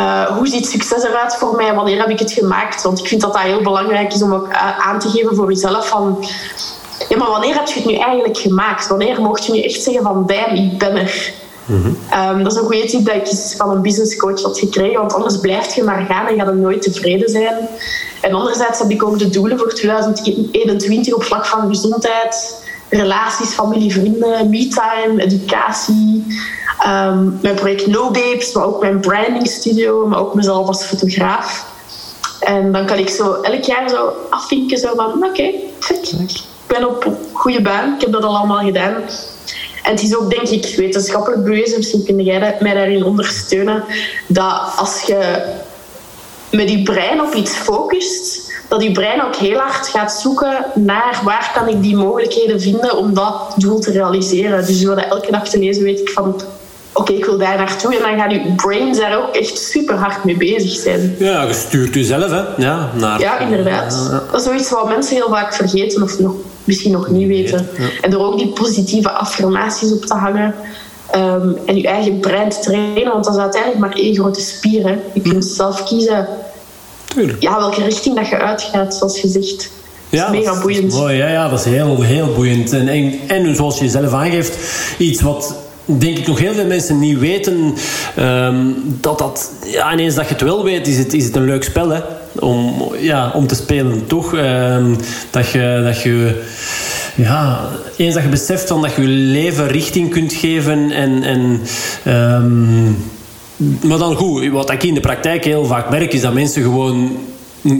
uh, 0.00 0.36
hoe 0.36 0.46
ziet 0.46 0.66
succes 0.66 1.02
eruit 1.02 1.36
voor 1.36 1.56
mij? 1.56 1.74
Wanneer 1.74 1.98
heb 1.98 2.08
ik 2.08 2.18
het 2.18 2.32
gemaakt? 2.32 2.82
Want 2.82 2.98
ik 2.98 3.06
vind 3.06 3.20
dat 3.20 3.32
dat 3.32 3.42
heel 3.42 3.62
belangrijk 3.62 4.12
is 4.12 4.22
om 4.22 4.34
ook 4.34 4.48
uh, 4.48 4.78
aan 4.78 4.98
te 4.98 5.08
geven 5.08 5.36
voor 5.36 5.48
jezelf 5.48 5.88
van... 5.88 6.24
Ja, 7.08 7.16
maar 7.16 7.30
wanneer 7.30 7.54
heb 7.54 7.66
je 7.66 7.74
het 7.74 7.84
nu 7.84 7.94
eigenlijk 7.94 8.38
gemaakt? 8.38 8.88
Wanneer 8.88 9.20
mocht 9.20 9.46
je 9.46 9.52
nu 9.52 9.62
echt 9.62 9.82
zeggen 9.82 10.02
van... 10.02 10.26
Bam, 10.26 10.54
ik 10.54 10.78
ben 10.78 10.96
er. 10.96 11.32
Ehm, 12.10 12.42
dat 12.42 12.52
is 12.52 12.58
een 12.58 12.64
goede 12.64 12.84
tip 12.84 13.04
dat 13.04 13.14
ik 13.14 13.56
van 13.56 13.70
een 13.70 13.82
business 13.82 14.16
coach 14.16 14.42
had 14.42 14.58
gekregen, 14.58 15.00
want 15.00 15.14
anders 15.14 15.40
blijf 15.40 15.74
je 15.74 15.82
maar 15.82 16.04
gaan 16.08 16.26
en 16.26 16.38
ga 16.38 16.44
je 16.44 16.52
nooit 16.56 16.82
tevreden 16.82 17.28
zijn. 17.28 17.68
En 18.20 18.32
anderzijds 18.32 18.78
heb 18.78 18.90
ik 18.90 19.02
ook 19.02 19.18
de 19.18 19.28
doelen 19.28 19.58
voor 19.58 19.74
2021 19.74 21.14
op 21.14 21.22
vlak 21.22 21.46
van 21.46 21.68
gezondheid, 21.68 22.64
relaties, 22.88 23.48
familie, 23.48 23.92
vrienden, 23.92 24.50
me-time, 24.50 25.22
educatie. 25.22 26.26
Ehm, 26.80 27.28
mijn 27.40 27.54
project 27.54 27.86
No 27.86 28.10
Babes, 28.10 28.52
maar 28.52 28.64
ook 28.64 28.80
mijn 28.80 29.00
branding 29.00 29.48
studio, 29.48 30.06
maar 30.06 30.18
ook 30.18 30.34
mezelf 30.34 30.66
als 30.66 30.84
fotograaf. 30.84 31.66
En 32.40 32.72
dan 32.72 32.86
kan 32.86 32.98
ik 32.98 33.08
zo 33.08 33.32
elk 33.32 33.64
jaar 33.64 33.88
zo 33.88 34.12
afvinken 34.30 34.78
zo 34.78 34.94
van 34.94 35.06
oké, 35.06 35.26
okay, 35.26 35.54
ik 36.18 36.40
ben 36.66 36.88
op 36.88 37.12
goede 37.32 37.62
baan, 37.62 37.94
ik 37.94 38.00
heb 38.00 38.12
dat 38.12 38.24
al 38.24 38.36
allemaal 38.36 38.64
gedaan. 38.64 38.94
En 39.82 39.90
het 39.90 40.02
is 40.02 40.16
ook, 40.16 40.30
denk 40.30 40.48
ik, 40.48 40.76
wetenschappelijk 40.76 41.44
bewezen, 41.44 41.76
misschien 41.76 42.04
kun 42.04 42.24
jij 42.24 42.56
mij 42.60 42.74
daarin 42.74 43.04
ondersteunen, 43.04 43.84
dat 44.26 44.72
als 44.76 45.02
je 45.02 45.42
met 46.50 46.70
je 46.70 46.82
brein 46.82 47.22
op 47.22 47.34
iets 47.34 47.52
focust, 47.52 48.52
dat 48.68 48.82
je 48.82 48.92
brein 48.92 49.22
ook 49.22 49.36
heel 49.36 49.58
hard 49.58 49.88
gaat 49.88 50.12
zoeken 50.12 50.64
naar 50.74 51.20
waar 51.24 51.50
kan 51.54 51.68
ik 51.68 51.82
die 51.82 51.96
mogelijkheden 51.96 52.60
vinden 52.60 52.96
om 52.96 53.14
dat 53.14 53.54
doel 53.56 53.80
te 53.80 53.90
realiseren. 53.90 54.66
Dus 54.66 54.80
door 54.80 54.94
dat 54.94 55.04
elke 55.04 55.30
dag 55.30 55.48
te 55.48 55.58
lezen 55.58 55.82
weet 55.82 56.00
ik 56.00 56.08
van 56.08 56.42
oké, 56.92 57.12
ik 57.12 57.24
wil 57.24 57.38
daar 57.38 57.56
naartoe. 57.56 57.96
En 57.96 58.02
dan 58.02 58.18
gaan 58.18 58.30
je 58.30 58.52
brains 58.56 58.98
daar 58.98 59.18
ook 59.18 59.34
echt 59.34 59.58
super 59.58 59.94
hard 59.94 60.24
mee 60.24 60.36
bezig 60.36 60.80
zijn. 60.80 61.16
Ja, 61.18 61.42
je 61.42 61.52
stuurt 61.52 61.94
jezelf, 61.94 62.30
hè? 62.30 62.42
Ja, 62.56 62.90
naar... 62.94 63.20
ja 63.20 63.38
inderdaad. 63.38 64.10
Dat 64.30 64.40
is 64.40 64.46
zoiets 64.46 64.70
wat 64.70 64.88
mensen 64.88 65.16
heel 65.16 65.28
vaak 65.28 65.54
vergeten 65.54 66.02
of 66.02 66.18
nog 66.18 66.34
misschien 66.64 66.92
nog 66.92 67.08
niet 67.08 67.26
weten. 67.26 67.68
En 68.00 68.10
door 68.10 68.26
ook 68.26 68.38
die 68.38 68.48
positieve 68.48 69.10
affirmaties 69.10 69.92
op 69.92 70.04
te 70.04 70.14
hangen. 70.14 70.54
Um, 71.16 71.58
en 71.66 71.76
je 71.76 71.88
eigen 71.88 72.20
brein 72.20 72.48
te 72.48 72.58
trainen, 72.60 73.12
want 73.12 73.24
dat 73.24 73.34
is 73.34 73.40
uiteindelijk 73.40 73.80
maar 73.80 73.92
één 73.92 74.14
grote 74.14 74.40
spier. 74.40 74.88
Hè. 74.88 74.96
Je 75.12 75.20
kunt 75.20 75.44
zelf 75.44 75.84
kiezen 75.84 76.28
Ja, 77.38 77.58
welke 77.58 77.82
richting 77.82 78.16
dat 78.16 78.28
je 78.28 78.38
uitgaat, 78.38 78.94
zoals 78.94 79.20
je 79.20 79.28
zegt. 79.28 79.70
Ja, 80.08 80.26
dat 80.26 80.34
is 80.34 80.40
mega 80.40 80.60
boeiend. 80.60 80.92
mooi, 80.92 81.16
ja, 81.16 81.28
ja, 81.28 81.48
dat 81.48 81.58
is 81.58 81.64
heel, 81.64 82.00
heel 82.00 82.32
boeiend. 82.34 82.72
En, 82.72 82.88
en, 82.88 83.20
en 83.26 83.56
zoals 83.56 83.78
je 83.78 83.88
zelf 83.88 84.12
aangeeft, 84.12 84.56
iets 84.98 85.20
wat 85.20 85.54
denk 85.84 86.18
ik 86.18 86.26
nog 86.26 86.38
heel 86.38 86.54
veel 86.54 86.66
mensen 86.66 86.98
niet 86.98 87.18
weten 87.18 87.74
um, 88.18 88.74
dat 89.00 89.18
dat, 89.18 89.52
ja, 89.66 89.92
ineens 89.92 90.14
dat 90.14 90.26
je 90.26 90.32
het 90.32 90.42
wel 90.42 90.64
weet, 90.64 90.86
is 90.86 90.98
het, 90.98 91.14
is 91.14 91.24
het 91.24 91.36
een 91.36 91.44
leuk 91.44 91.64
spel 91.64 91.88
hè? 91.88 92.00
Om, 92.38 92.92
ja, 92.98 93.30
om 93.34 93.46
te 93.46 93.54
spelen, 93.54 94.06
toch? 94.06 94.32
Um, 94.34 94.96
dat 95.30 95.50
je, 95.50 95.80
dat 95.84 96.02
je 96.02 96.42
ja, 97.14 97.68
eens 97.96 98.14
dat 98.14 98.22
je 98.22 98.28
beseft 98.28 98.68
van 98.68 98.82
dat 98.82 98.94
je 98.94 99.02
je 99.02 99.08
leven 99.08 99.68
richting 99.68 100.10
kunt 100.10 100.32
geven 100.32 100.90
en, 100.90 101.22
en 101.22 101.60
um, 102.14 102.96
maar 103.80 103.98
dan 103.98 104.14
goed, 104.14 104.48
wat 104.48 104.70
ik 104.70 104.82
in 104.82 104.94
de 104.94 105.00
praktijk 105.00 105.44
heel 105.44 105.64
vaak 105.64 105.90
merk, 105.90 106.12
is 106.12 106.20
dat 106.20 106.32
mensen 106.32 106.62
gewoon 106.62 107.16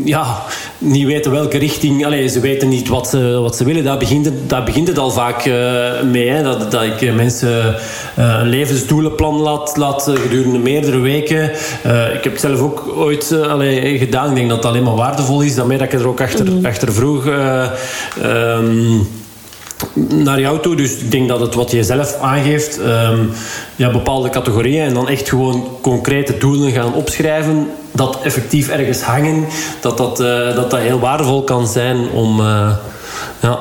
ja, 0.05 0.43
niet 0.79 1.07
weten 1.07 1.31
welke 1.31 1.59
richting. 1.59 2.07
Ze 2.31 2.41
weten 2.41 2.69
niet 2.69 2.89
wat 2.89 3.09
ze, 3.09 3.39
wat 3.43 3.57
ze 3.57 3.65
willen. 3.65 3.85
Daar 3.85 3.99
begint 3.99 4.25
het, 4.25 4.51
daar 4.51 4.65
begint 4.65 4.89
het 4.89 4.99
al 4.99 5.11
vaak 5.11 5.45
uh, 5.45 6.03
mee. 6.03 6.29
Hè? 6.29 6.43
Dat, 6.43 6.71
dat 6.71 6.83
ik 6.83 7.15
mensen 7.15 7.75
uh, 8.19 8.39
een 8.41 8.49
levensdoelenplan 8.49 9.37
laat, 9.37 9.77
laat 9.77 10.11
gedurende 10.15 10.59
meerdere 10.59 10.99
weken. 10.99 11.51
Ik 12.15 12.25
heb 12.25 12.33
het 12.33 12.41
zelf 12.41 12.61
ook 12.61 12.93
ooit 12.97 13.25
gedaan. 13.99 14.31
Ik 14.31 14.35
denk 14.35 14.49
dat 14.49 14.57
het 14.57 14.67
alleen 14.67 14.83
maar 14.83 14.95
waardevol 14.95 15.41
is. 15.41 15.55
Daarmee 15.55 15.79
dat 15.79 15.93
ik 15.93 16.01
er 16.01 16.09
ook 16.09 16.21
achter, 16.21 16.51
mm. 16.51 16.65
achter 16.65 16.93
vroeg. 16.93 17.27
Um, 18.23 19.09
naar 19.95 20.41
jou 20.41 20.61
toe. 20.61 20.77
Dus 20.77 20.97
ik 20.97 21.11
denk 21.11 21.29
dat 21.29 21.41
het 21.41 21.55
wat 21.55 21.71
je 21.71 21.83
zelf 21.85 22.15
aangeeft, 22.21 22.79
um, 22.79 23.33
ja, 23.77 23.91
bepaalde 23.91 24.29
categorieën 24.29 24.87
en 24.87 24.95
dan 24.95 25.09
echt 25.09 25.29
gewoon 25.29 25.69
concrete 25.81 26.39
doelen 26.39 26.73
gaan 26.73 26.95
opschrijven, 26.95 27.71
dat 27.93 28.19
effectief 28.23 28.69
ergens 28.69 29.03
hangen, 29.03 29.47
dat 29.81 29.97
dat, 29.97 30.21
uh, 30.21 30.55
dat, 30.55 30.71
dat 30.71 30.81
heel 30.81 30.99
waardevol 30.99 31.45
kan 31.45 31.67
zijn 31.67 32.11
om. 32.11 32.41
Uh, 32.41 32.77
ja. 33.41 33.59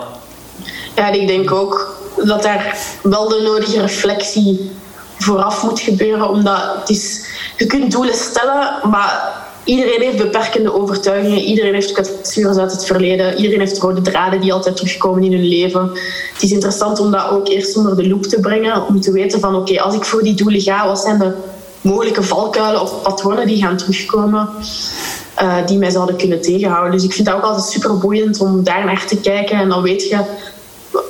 ja, 0.96 1.12
ik 1.12 1.28
denk 1.28 1.52
ook 1.52 1.98
dat 2.16 2.44
daar 2.44 2.78
wel 3.02 3.28
de 3.28 3.42
nodige 3.44 3.82
reflectie 3.82 4.72
vooraf 5.18 5.64
moet 5.64 5.80
gebeuren, 5.80 6.30
omdat 6.30 6.76
het 6.80 6.90
is, 6.90 7.26
je 7.58 7.66
kunt 7.66 7.92
doelen 7.92 8.16
stellen, 8.16 8.90
maar 8.90 9.48
iedereen 9.70 10.02
heeft 10.02 10.18
beperkende 10.18 10.74
overtuigingen, 10.74 11.40
iedereen 11.40 11.74
heeft 11.74 11.92
kwetsures 11.92 12.58
uit 12.58 12.72
het 12.72 12.86
verleden, 12.86 13.36
iedereen 13.36 13.60
heeft 13.60 13.78
rode 13.78 14.02
draden 14.02 14.42
die 14.42 14.54
altijd 14.54 14.76
terugkomen 14.76 15.24
in 15.24 15.32
hun 15.32 15.48
leven. 15.48 15.92
Het 16.34 16.42
is 16.42 16.52
interessant 16.52 17.00
om 17.00 17.12
dat 17.12 17.30
ook 17.30 17.48
eerst 17.48 17.78
onder 17.78 17.96
de 17.96 18.08
loep 18.08 18.24
te 18.24 18.40
brengen, 18.40 18.88
om 18.88 19.02
te 19.02 19.12
weten 19.12 19.40
van 19.40 19.56
oké, 19.56 19.82
als 19.82 19.96
ik 19.96 20.06
voor 20.06 20.24
die 20.24 20.34
doelen 20.34 20.62
ga, 20.62 20.88
wat 20.88 21.00
zijn 21.00 21.20
de 21.20 21.34
mogelijke 21.82 22.24
valkuilen 22.24 22.82
of 22.82 23.02
patronen 23.02 23.48
die 23.48 23.62
gaan 23.62 23.78
terugkomen, 23.78 24.50
uh, 25.42 25.56
die 25.66 25.78
mij 25.78 25.90
zouden 25.90 26.16
kunnen 26.16 26.42
tegenhouden. 26.42 26.92
Dus 26.92 27.04
ik 27.04 27.14
vind 27.14 27.28
dat 27.28 27.36
ook 27.36 27.44
altijd 27.44 27.66
super 27.66 27.98
boeiend 27.98 28.40
om 28.40 28.64
daar 28.64 28.86
naar 28.86 29.06
te 29.06 29.20
kijken 29.20 29.58
en 29.58 29.70
dan 29.70 29.82
weet 29.82 30.08
je 30.10 30.18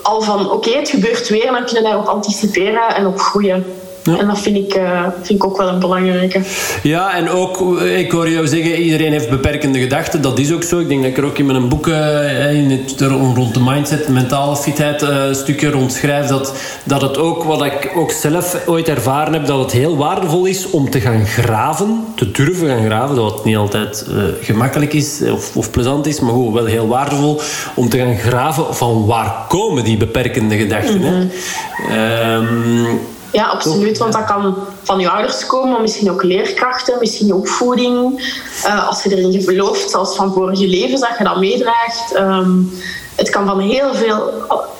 al 0.04 0.22
van 0.22 0.52
oké, 0.52 0.70
het 0.70 0.90
gebeurt 0.90 1.30
weer, 1.30 1.52
dan 1.52 1.66
kun 1.66 1.78
je 1.78 1.84
daarop 1.84 2.08
anticiperen 2.08 2.96
en 2.96 3.08
op 3.08 3.20
groeien. 3.20 3.66
En 4.04 4.28
dat 4.28 4.40
vind 4.40 4.56
ik, 4.56 4.76
uh, 4.76 5.08
vind 5.22 5.40
ik 5.40 5.46
ook 5.46 5.58
wel 5.58 5.68
een 5.68 5.80
belangrijke. 5.80 6.42
Ja, 6.84 7.16
en 7.16 7.30
ook, 7.30 7.80
eh, 7.80 8.00
ik 8.00 8.12
hoor 8.12 8.30
jou 8.30 8.48
zeggen, 8.48 8.82
iedereen 8.82 9.12
heeft 9.12 9.30
beperkende 9.30 9.80
gedachten. 9.80 10.22
Dat 10.22 10.40
is 10.40 10.54
ook 10.54 10.64
zo. 10.64 10.80
Ik 10.80 10.88
denk 10.88 11.02
dat 11.02 11.12
ik 11.12 11.18
er 11.18 11.26
ook 11.26 11.38
in 11.38 11.46
mijn 11.46 11.68
boek 11.68 11.88
uh, 11.88 12.54
in 12.54 12.72
het, 12.72 13.02
rond 13.02 13.54
de 13.54 13.60
mindset, 13.60 14.08
mentale 14.08 14.56
fitheid, 14.56 15.02
uh, 15.02 15.34
stukje 15.34 15.70
rondschrijf. 15.70 16.28
Dat, 16.28 16.54
dat 16.84 17.02
het 17.02 17.18
ook, 17.18 17.44
wat 17.44 17.66
ik 17.66 17.92
ook 17.96 18.12
zelf 18.12 18.68
ooit 18.68 18.88
ervaren 18.88 19.34
heb, 19.34 19.46
dat 19.46 19.60
het 19.60 19.72
heel 19.72 19.98
waardevol 19.98 20.46
is 20.46 20.70
om 20.70 20.90
te 20.90 21.02
gaan 21.02 21.26
graven. 21.26 22.04
Te 22.16 22.32
durven 22.32 22.68
gaan 22.68 22.86
graven. 22.86 23.16
Dat 23.16 23.34
het 23.34 23.44
niet 23.44 23.58
altijd 23.58 24.06
gemakkelijk 24.42 24.94
is 24.94 25.22
of, 25.32 25.56
of 25.56 25.72
plezant 25.72 26.08
is, 26.08 26.20
maar 26.20 26.34
goed, 26.34 26.54
wel 26.54 26.66
heel 26.66 26.88
waardevol. 26.88 27.42
Om 27.76 27.90
te 27.90 27.98
gaan 27.98 28.18
graven 28.18 28.76
van 28.76 29.06
waar 29.06 29.46
komen 29.48 29.84
die 29.84 29.98
beperkende 29.98 30.58
gedachten. 30.58 31.02
Mm 31.02 31.30
Ja, 33.32 33.46
absoluut. 33.46 33.98
Want 33.98 34.14
dat 34.14 34.26
kan 34.26 34.56
van 34.84 35.00
je 35.00 35.10
ouders 35.10 35.46
komen, 35.46 35.72
maar 35.72 35.82
misschien 35.82 36.12
ook 36.12 36.24
leerkrachten, 36.24 37.00
misschien 37.00 37.28
je 37.28 37.36
opvoeding. 37.36 38.22
Uh, 38.66 38.88
als 38.88 39.04
je 39.04 39.18
erin 39.18 39.42
gelooft, 39.42 39.90
zoals 39.90 40.16
van 40.16 40.34
vorige 40.34 40.68
levens, 40.68 41.02
dat 41.02 41.18
je 41.18 41.24
dat 41.24 41.38
meedraagt. 41.38 42.14
Ehm, 42.14 42.52
het 43.16 43.30
kan 43.30 43.46
van 43.46 43.60
heel 43.60 43.94
veel 43.94 44.32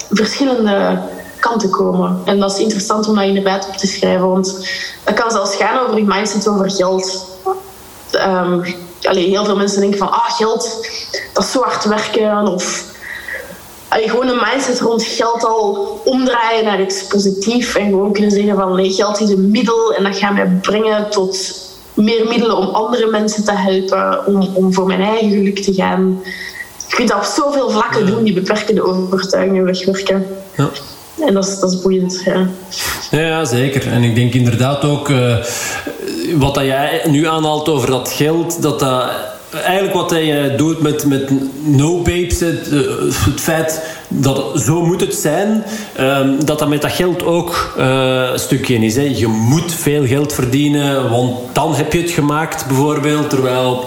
verschillende 0.10 1.02
kanten 1.40 1.70
komen. 1.70 2.22
En 2.26 2.40
dat 2.40 2.52
is 2.52 2.60
interessant 2.60 3.08
om 3.08 3.16
dat 3.16 3.24
inderdaad 3.24 3.68
op 3.68 3.76
te 3.76 3.88
schrijven, 3.88 4.30
want 4.30 4.68
dat 5.04 5.14
kan 5.14 5.32
zelfs 5.32 5.56
gaan 5.56 5.80
over 5.80 5.98
je 5.98 6.06
mindset 6.06 6.48
over 6.48 6.72
geld. 6.72 7.28
Um, 8.14 8.64
heel 9.02 9.46
veel 9.46 9.56
mensen 9.56 9.80
denken 9.80 10.00
van, 10.00 10.12
ah, 10.12 10.32
geld, 10.32 10.88
dat 11.34 11.44
is 11.44 11.52
zo 11.52 11.62
hard 11.62 11.86
werken. 11.86 12.48
Of 12.48 12.84
allee, 13.90 14.10
gewoon 14.10 14.28
een 14.28 14.42
mindset 14.52 14.80
rond 14.80 15.04
geld 15.04 15.46
al 15.46 16.02
omdraaien 16.06 16.66
naar 16.66 16.82
iets 16.82 17.04
positiefs. 17.04 17.76
En 17.76 17.90
gewoon 17.90 18.14
kunnen 18.14 18.32
zeggen 18.32 18.56
van, 18.56 18.76
nee, 18.76 18.92
geld 18.92 19.22
is 19.22 19.30
een 19.30 19.52
middel 19.52 19.94
en 19.94 20.04
dat 20.04 20.18
gaat 20.18 20.34
mij 20.34 20.48
brengen 20.62 21.10
tot 21.10 21.58
meer 21.94 22.28
middelen 22.28 22.58
om 22.58 22.68
andere 22.68 23.10
mensen 23.10 23.44
te 23.44 23.52
helpen, 23.52 24.26
om, 24.26 24.50
om 24.54 24.74
voor 24.74 24.86
mijn 24.88 25.02
eigen 25.02 25.30
geluk 25.30 25.60
te 25.60 25.74
gaan. 25.74 26.22
Je 26.90 26.96
kunt 26.96 27.10
dat 27.10 27.18
op 27.18 27.24
zoveel 27.24 27.70
vlakken 27.70 28.06
doen, 28.06 28.24
die 28.24 28.34
beperkende 28.34 28.84
overtuigingen 28.84 29.64
wegwerken. 29.64 30.26
Ja. 30.58 30.70
En 31.26 31.34
dat 31.34 31.48
is, 31.48 31.60
dat 31.60 31.72
is 31.72 31.82
boeiend. 31.82 32.22
Ja. 32.26 32.48
ja. 33.12 33.46
zeker. 33.46 33.88
En 33.88 34.04
ik 34.04 34.16
denk 34.16 34.34
inderdaad 34.34 34.84
ook, 34.84 35.10
uh, 35.10 35.38
wat 36.36 36.56
dat 36.56 36.64
jij 36.64 37.02
nu 37.08 37.28
aanhaalt 37.28 37.70
over 37.70 37.90
dat 37.90 38.12
geld, 38.12 38.62
dat 38.62 38.80
dat 38.80 39.12
eigenlijk 39.52 39.94
wat 39.94 40.12
hij 40.12 40.56
doet 40.56 40.82
met, 40.82 41.06
met 41.06 41.30
no 41.64 41.98
babes, 42.02 42.40
het, 42.40 42.72
eh, 42.72 42.82
het 43.26 43.42
feit 43.42 43.99
dat 44.12 44.62
zo 44.62 44.82
moet 44.86 45.02
het 45.02 45.16
zijn, 45.16 45.64
um, 46.00 46.46
dat 46.46 46.60
dat 46.60 46.70
met 46.70 46.82
dat 46.82 46.92
geld 46.92 47.26
ook 47.26 47.74
uh, 47.78 48.30
een 48.32 48.40
stukje 48.40 48.76
is. 48.76 48.96
Hè. 48.96 49.02
Je 49.16 49.28
moet 49.28 49.74
veel 49.74 50.06
geld 50.06 50.34
verdienen, 50.34 51.10
want 51.10 51.38
dan 51.54 51.76
heb 51.76 51.94
je 51.94 52.02
het 52.02 52.12
gemaakt, 52.12 52.68
bijvoorbeeld. 52.68 53.30
Terwijl, 53.30 53.86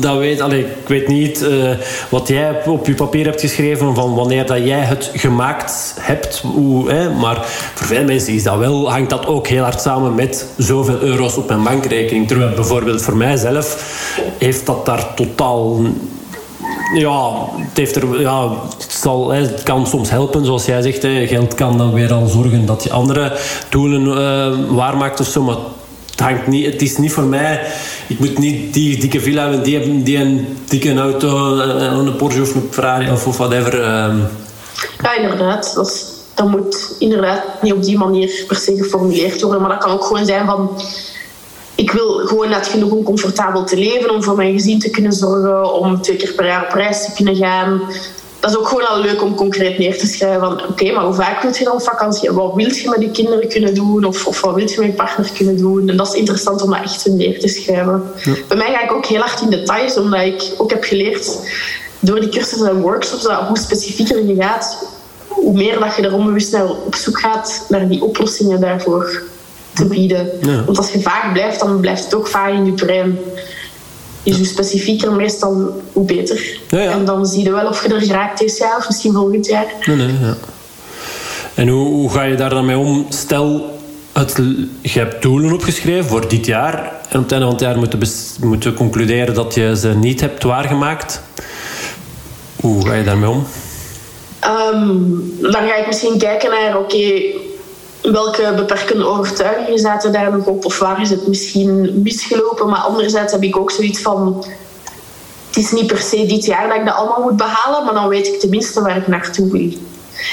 dat 0.00 0.18
weet, 0.18 0.40
allez, 0.40 0.60
ik 0.60 0.88
weet 0.88 1.08
niet 1.08 1.42
uh, 1.42 1.70
wat 2.08 2.28
jij 2.28 2.62
op 2.66 2.86
je 2.86 2.94
papier 2.94 3.24
hebt 3.24 3.40
geschreven 3.40 3.94
van 3.94 4.14
wanneer 4.14 4.46
dat 4.46 4.64
jij 4.64 4.80
het 4.80 5.10
gemaakt 5.14 5.94
hebt. 6.00 6.38
Hoe, 6.40 6.90
hè. 6.90 7.10
Maar 7.10 7.44
voor 7.74 7.86
veel 7.86 8.04
mensen 8.04 8.32
is 8.32 8.42
dat 8.42 8.56
wel, 8.56 8.90
hangt 8.90 9.10
dat 9.10 9.26
ook 9.26 9.46
heel 9.46 9.62
hard 9.62 9.80
samen 9.80 10.14
met 10.14 10.46
zoveel 10.56 11.00
euro's 11.00 11.36
op 11.36 11.48
mijn 11.48 11.62
bankrekening. 11.62 12.28
Terwijl 12.28 12.54
bijvoorbeeld 12.54 13.02
voor 13.02 13.16
mijzelf 13.16 13.92
heeft 14.38 14.66
dat 14.66 14.86
daar 14.86 15.14
totaal 15.14 15.80
ja, 16.94 17.48
het, 17.56 17.76
heeft 17.76 17.96
er, 17.96 18.20
ja, 18.20 18.48
het, 18.78 18.92
zal, 18.92 19.34
kan 19.64 19.86
soms 19.86 20.10
helpen, 20.10 20.44
zoals 20.44 20.64
jij 20.64 20.82
zegt. 20.82 21.02
Hè. 21.02 21.26
Geld 21.26 21.54
kan 21.54 21.78
dan 21.78 21.92
weer 21.92 22.12
al 22.12 22.26
zorgen 22.26 22.66
dat 22.66 22.82
je 22.82 22.90
andere 22.90 23.38
doelen 23.68 24.06
uh, 24.06 24.76
waarmaakt 24.76 25.20
of 25.20 25.26
zo. 25.26 25.42
Maar 25.42 25.56
het, 26.10 26.20
hangt 26.20 26.46
niet, 26.46 26.66
het 26.66 26.82
is 26.82 26.96
niet 26.96 27.12
voor 27.12 27.24
mij... 27.24 27.60
Ik 28.06 28.18
moet 28.18 28.38
niet 28.38 28.74
die 28.74 29.00
dikke 29.00 29.20
villa 29.20 29.42
hebben, 29.42 29.62
die, 29.62 30.02
die 30.02 30.18
een 30.18 30.58
dikke 30.68 30.94
auto, 30.94 31.58
eh, 31.58 31.82
een 31.82 32.16
Porsche 32.16 32.42
of 32.42 32.54
een 32.54 32.68
Ferrari 32.70 33.10
of, 33.10 33.36
whatever. 33.36 33.74
Uh. 33.80 34.14
Ja, 35.02 35.16
inderdaad. 35.16 35.74
Dat 36.34 36.48
moet 36.48 36.96
inderdaad 36.98 37.42
niet 37.62 37.72
op 37.72 37.82
die 37.82 37.98
manier 37.98 38.44
per 38.46 38.56
se 38.56 38.76
geformuleerd 38.76 39.42
worden. 39.42 39.60
Maar 39.60 39.70
dat 39.70 39.78
kan 39.78 39.92
ook 39.92 40.04
gewoon 40.04 40.26
zijn 40.26 40.46
van 40.46 40.70
ik 41.74 41.90
wil 41.90 42.12
gewoon 42.12 42.48
net 42.48 42.66
genoeg 42.66 42.90
om 42.90 43.02
comfortabel 43.02 43.64
te 43.64 43.76
leven, 43.76 44.10
om 44.10 44.22
voor 44.22 44.36
mijn 44.36 44.52
gezin 44.52 44.78
te 44.78 44.90
kunnen 44.90 45.12
zorgen, 45.12 45.72
om 45.72 46.02
twee 46.02 46.16
keer 46.16 46.32
per 46.32 46.46
jaar 46.46 46.64
op 46.64 46.74
reis 46.74 47.04
te 47.04 47.12
kunnen 47.12 47.36
gaan. 47.36 47.82
Dat 48.40 48.50
is 48.50 48.58
ook 48.58 48.68
gewoon 48.68 48.88
al 48.88 49.00
leuk 49.00 49.22
om 49.22 49.34
concreet 49.34 49.78
neer 49.78 49.98
te 49.98 50.06
schrijven 50.06 50.40
van 50.40 50.68
oké, 50.68 50.92
maar 50.92 51.04
hoe 51.04 51.14
vaak 51.14 51.42
wil 51.42 51.54
je 51.54 51.64
dan 51.64 51.80
vakantie? 51.80 52.30
Wat 52.30 52.54
wil 52.54 52.74
je 52.74 52.88
met 52.88 53.00
je 53.00 53.10
kinderen 53.10 53.48
kunnen 53.48 53.74
doen? 53.74 54.04
Of, 54.04 54.26
of 54.26 54.40
wat 54.40 54.54
wil 54.54 54.68
je 54.68 54.74
met 54.78 54.86
je 54.86 54.92
partner 54.92 55.30
kunnen 55.36 55.56
doen? 55.56 55.88
En 55.88 55.96
dat 55.96 56.06
is 56.06 56.14
interessant 56.14 56.62
om 56.62 56.70
dat 56.70 56.82
echt 56.82 57.00
zo 57.00 57.12
neer 57.12 57.40
te 57.40 57.48
schrijven. 57.48 58.02
Bij 58.48 58.56
mij 58.56 58.72
ga 58.72 58.82
ik 58.82 58.92
ook 58.92 59.06
heel 59.06 59.20
hard 59.20 59.40
in 59.40 59.50
details, 59.50 59.96
omdat 59.96 60.20
ik 60.20 60.52
ook 60.56 60.70
heb 60.70 60.84
geleerd 60.84 61.38
door 61.98 62.20
die 62.20 62.28
cursussen 62.28 62.68
en 62.68 62.80
workshops 62.80 63.22
dat 63.22 63.40
hoe 63.40 63.58
specifieker 63.58 64.26
je 64.26 64.34
gaat, 64.34 64.86
hoe 65.28 65.52
meer 65.52 65.80
dat 65.80 65.96
je 65.96 66.02
er 66.02 66.14
onbewust 66.14 66.52
naar 66.52 66.70
op 66.70 66.94
zoek 66.94 67.20
gaat 67.20 67.64
naar 67.68 67.88
die 67.88 68.04
oplossingen 68.04 68.60
daarvoor 68.60 69.22
te 69.74 69.86
bieden. 69.86 70.30
Want 70.66 70.78
als 70.78 70.90
je 70.90 71.00
vaag 71.00 71.32
blijft, 71.32 71.60
dan 71.60 71.80
blijft 71.80 72.04
het 72.04 72.14
ook 72.14 72.26
vaag 72.26 72.52
in 72.52 72.66
je 72.66 72.72
brein. 72.72 73.18
Is 74.22 74.36
hoe 74.36 74.46
specifieker 74.46 75.12
meestal, 75.12 75.82
hoe 75.92 76.04
beter. 76.04 76.58
En 76.70 77.04
dan 77.04 77.26
zie 77.26 77.44
je 77.44 77.52
wel 77.52 77.68
of 77.68 77.82
je 77.82 77.94
er 77.94 78.00
geraakt 78.00 78.38
dit 78.38 78.58
jaar 78.58 78.76
of 78.76 78.86
misschien 78.86 79.12
volgend 79.12 79.46
jaar. 79.46 79.66
Nee, 79.84 79.96
nee, 79.96 80.18
ja. 80.20 80.36
En 81.54 81.68
hoe, 81.68 81.86
hoe 81.86 82.10
ga 82.10 82.22
je 82.22 82.36
daar 82.36 82.50
dan 82.50 82.66
mee 82.66 82.78
om? 82.78 83.06
Stel, 83.08 83.78
het, 84.12 84.42
je 84.82 84.98
hebt 84.98 85.22
doelen 85.22 85.52
opgeschreven 85.52 86.04
voor 86.04 86.28
dit 86.28 86.46
jaar. 86.46 86.92
En 87.08 87.18
op 87.18 87.22
het 87.22 87.32
einde 87.32 87.46
van 87.46 87.54
het 87.54 87.60
jaar 87.60 87.78
moeten, 87.78 88.00
moeten 88.40 88.74
concluderen 88.74 89.34
dat 89.34 89.54
je 89.54 89.76
ze 89.76 89.88
niet 89.88 90.20
hebt 90.20 90.42
waargemaakt. 90.42 91.22
Hoe 92.60 92.86
ga 92.86 92.94
je 92.94 93.04
daarmee 93.04 93.28
om? 93.28 93.46
Um, 94.72 95.34
dan 95.40 95.52
ga 95.52 95.76
ik 95.76 95.86
misschien 95.86 96.18
kijken 96.18 96.50
naar, 96.50 96.78
oké, 96.78 97.22
welke 98.12 98.52
beperkende 98.56 99.06
overtuigingen 99.06 99.78
zaten 99.78 100.12
daar 100.12 100.32
nog 100.32 100.46
op? 100.46 100.64
Of 100.64 100.78
waar 100.78 101.00
is 101.00 101.10
het 101.10 101.26
misschien 101.26 102.02
misgelopen? 102.02 102.68
Maar 102.68 102.80
anderzijds 102.80 103.32
heb 103.32 103.42
ik 103.42 103.56
ook 103.56 103.70
zoiets 103.70 104.00
van... 104.00 104.44
Het 105.46 105.56
is 105.64 105.70
niet 105.70 105.86
per 105.86 105.98
se 105.98 106.26
dit 106.26 106.44
jaar 106.44 106.68
dat 106.68 106.76
ik 106.76 106.84
dat 106.84 106.94
allemaal 106.94 107.22
moet 107.22 107.36
behalen, 107.36 107.84
maar 107.84 107.94
dan 107.94 108.08
weet 108.08 108.26
ik 108.26 108.40
tenminste 108.40 108.82
waar 108.82 108.96
ik 108.96 109.06
naartoe 109.06 109.50
wil. 109.50 109.72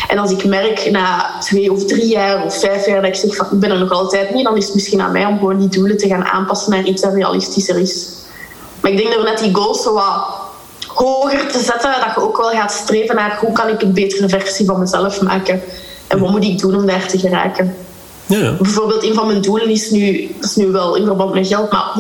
En 0.08 0.18
als 0.18 0.32
ik 0.32 0.46
merk 0.46 0.92
na 0.92 1.40
twee 1.40 1.72
of 1.72 1.86
drie 1.86 2.08
jaar 2.08 2.46
of 2.46 2.60
vijf 2.60 2.86
jaar 2.86 3.02
dat 3.02 3.10
ik 3.10 3.16
zeg 3.16 3.36
van 3.36 3.48
ik 3.52 3.60
ben 3.60 3.72
er 3.72 3.80
nog 3.80 3.92
altijd 3.92 4.34
niet, 4.34 4.44
dan 4.44 4.58
is 4.58 4.66
het 4.66 4.74
misschien 4.74 5.02
aan 5.02 5.12
mij 5.12 5.26
om 5.26 5.38
gewoon 5.38 5.60
die 5.60 5.70
doelen 5.70 5.98
te 5.98 6.08
gaan 6.08 6.26
aanpassen 6.26 6.72
naar 6.72 6.84
iets 6.84 7.02
dat 7.02 7.14
realistischer 7.14 7.80
is. 7.80 8.10
Maar 8.82 8.92
ik 8.92 8.98
denk 8.98 9.10
dat 9.10 9.22
we 9.22 9.30
net 9.30 9.40
die 9.40 9.56
goals 9.56 9.84
zo 9.84 9.94
wat 9.94 10.28
hoger 10.88 11.52
te 11.52 11.60
zetten, 11.60 11.92
dat 12.06 12.16
je 12.16 12.22
ook 12.22 12.38
wel 12.38 12.50
gaat 12.50 12.72
streven 12.72 13.16
naar 13.16 13.38
hoe 13.40 13.52
kan 13.52 13.68
ik 13.68 13.82
een 13.82 13.94
betere 13.94 14.30
versie 14.30 14.66
van 14.66 14.80
mezelf 14.80 15.22
maken. 15.22 15.62
En 16.12 16.20
wat 16.20 16.30
moet 16.30 16.44
ik 16.44 16.60
doen 16.60 16.76
om 16.76 16.86
daar 16.86 17.08
te 17.08 17.20
geraken? 17.20 17.76
Ja. 18.26 18.52
Bijvoorbeeld, 18.52 19.04
een 19.04 19.14
van 19.14 19.28
mijn 19.28 19.42
doelen 19.42 19.70
is 19.70 19.90
nu, 19.90 20.32
dat 20.40 20.50
is 20.50 20.56
nu 20.56 20.68
wel 20.68 20.96
in 20.96 21.06
verband 21.06 21.34
met 21.34 21.48
geld, 21.48 21.72
maar 21.72 21.92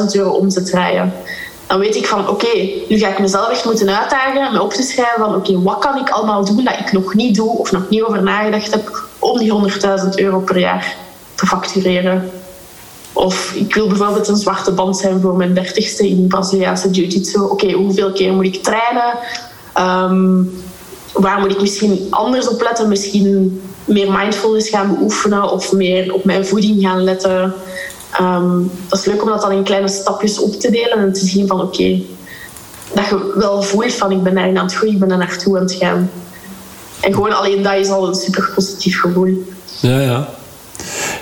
100.000 0.00 0.04
euro 0.12 0.30
omzet 0.30 0.66
draaien. 0.66 1.12
Dan 1.66 1.78
weet 1.78 1.96
ik 1.96 2.06
van, 2.06 2.28
oké, 2.28 2.68
nu 2.88 2.98
ga 2.98 3.08
ik 3.08 3.18
mezelf 3.18 3.48
echt 3.48 3.64
moeten 3.64 3.98
uitdagen, 3.98 4.52
me 4.52 4.62
op 4.62 4.72
te 4.72 4.82
schrijven 4.82 5.18
van, 5.18 5.34
oké, 5.34 5.62
wat 5.62 5.78
kan 5.78 5.98
ik 5.98 6.10
allemaal 6.10 6.44
doen 6.44 6.64
dat 6.64 6.78
ik 6.78 6.92
nog 6.92 7.14
niet 7.14 7.34
doe 7.34 7.58
of 7.58 7.72
nog 7.72 7.88
niet 7.88 8.02
over 8.02 8.22
nagedacht 8.22 8.70
heb 8.70 9.04
om 9.18 9.38
die 9.38 9.52
100.000 10.02 10.08
euro 10.14 10.38
per 10.38 10.58
jaar 10.58 10.96
te 11.34 11.46
factureren. 11.46 12.30
Of 13.12 13.54
ik 13.54 13.74
wil 13.74 13.88
bijvoorbeeld 13.88 14.28
een 14.28 14.36
zwarte 14.36 14.72
band 14.72 14.96
zijn 14.96 15.20
voor 15.20 15.36
mijn 15.36 15.54
dertigste 15.54 16.08
in 16.08 16.26
Braziliaanse 16.26 16.90
jiu-jitsu. 16.90 17.40
Oké, 17.40 17.72
hoeveel 17.72 18.12
keer 18.12 18.32
moet 18.32 18.44
ik 18.44 18.62
trainen? 18.62 19.18
Ehm, 19.72 20.42
waar 21.14 21.40
moet 21.40 21.50
ik 21.50 21.60
misschien 21.60 22.06
anders 22.10 22.48
op 22.48 22.62
letten? 22.62 22.88
Misschien 22.88 23.60
meer 23.84 24.12
mindfulness 24.12 24.68
gaan 24.68 24.94
beoefenen 24.94 25.50
of 25.50 25.72
meer 25.72 26.12
op 26.12 26.24
mijn 26.24 26.46
voeding 26.46 26.82
gaan 26.82 27.04
letten. 27.04 27.54
Ehm, 28.12 28.58
dat 28.88 28.98
is 28.98 29.04
leuk 29.04 29.22
om 29.22 29.28
dat 29.28 29.40
dan 29.40 29.52
in 29.52 29.62
kleine 29.62 29.88
stapjes 29.88 30.38
op 30.38 30.52
te 30.52 30.70
delen 30.70 30.98
en 30.98 31.12
te 31.12 31.26
zien 31.26 31.46
van 31.46 31.60
oké, 31.60 32.00
dat 32.94 33.08
je 33.08 33.32
wel 33.36 33.62
voelt 33.62 33.94
van 33.94 34.12
ik 34.12 34.22
ben 34.22 34.34
daarin 34.34 34.58
aan 34.58 34.64
het 34.64 34.74
groeien, 34.74 34.94
ik 34.94 35.00
ben 35.00 35.10
er 35.10 35.18
naartoe 35.18 35.56
aan 35.56 35.62
het 35.62 35.72
gaan. 35.72 36.10
En 37.00 37.14
gewoon 37.14 37.36
alleen 37.36 37.62
dat 37.62 37.74
is 37.74 37.88
al 37.88 38.08
een 38.08 38.14
super 38.14 38.50
positief 38.54 39.00
gevoel. 39.00 39.44
Ja, 39.80 40.00
ja. 40.00 40.28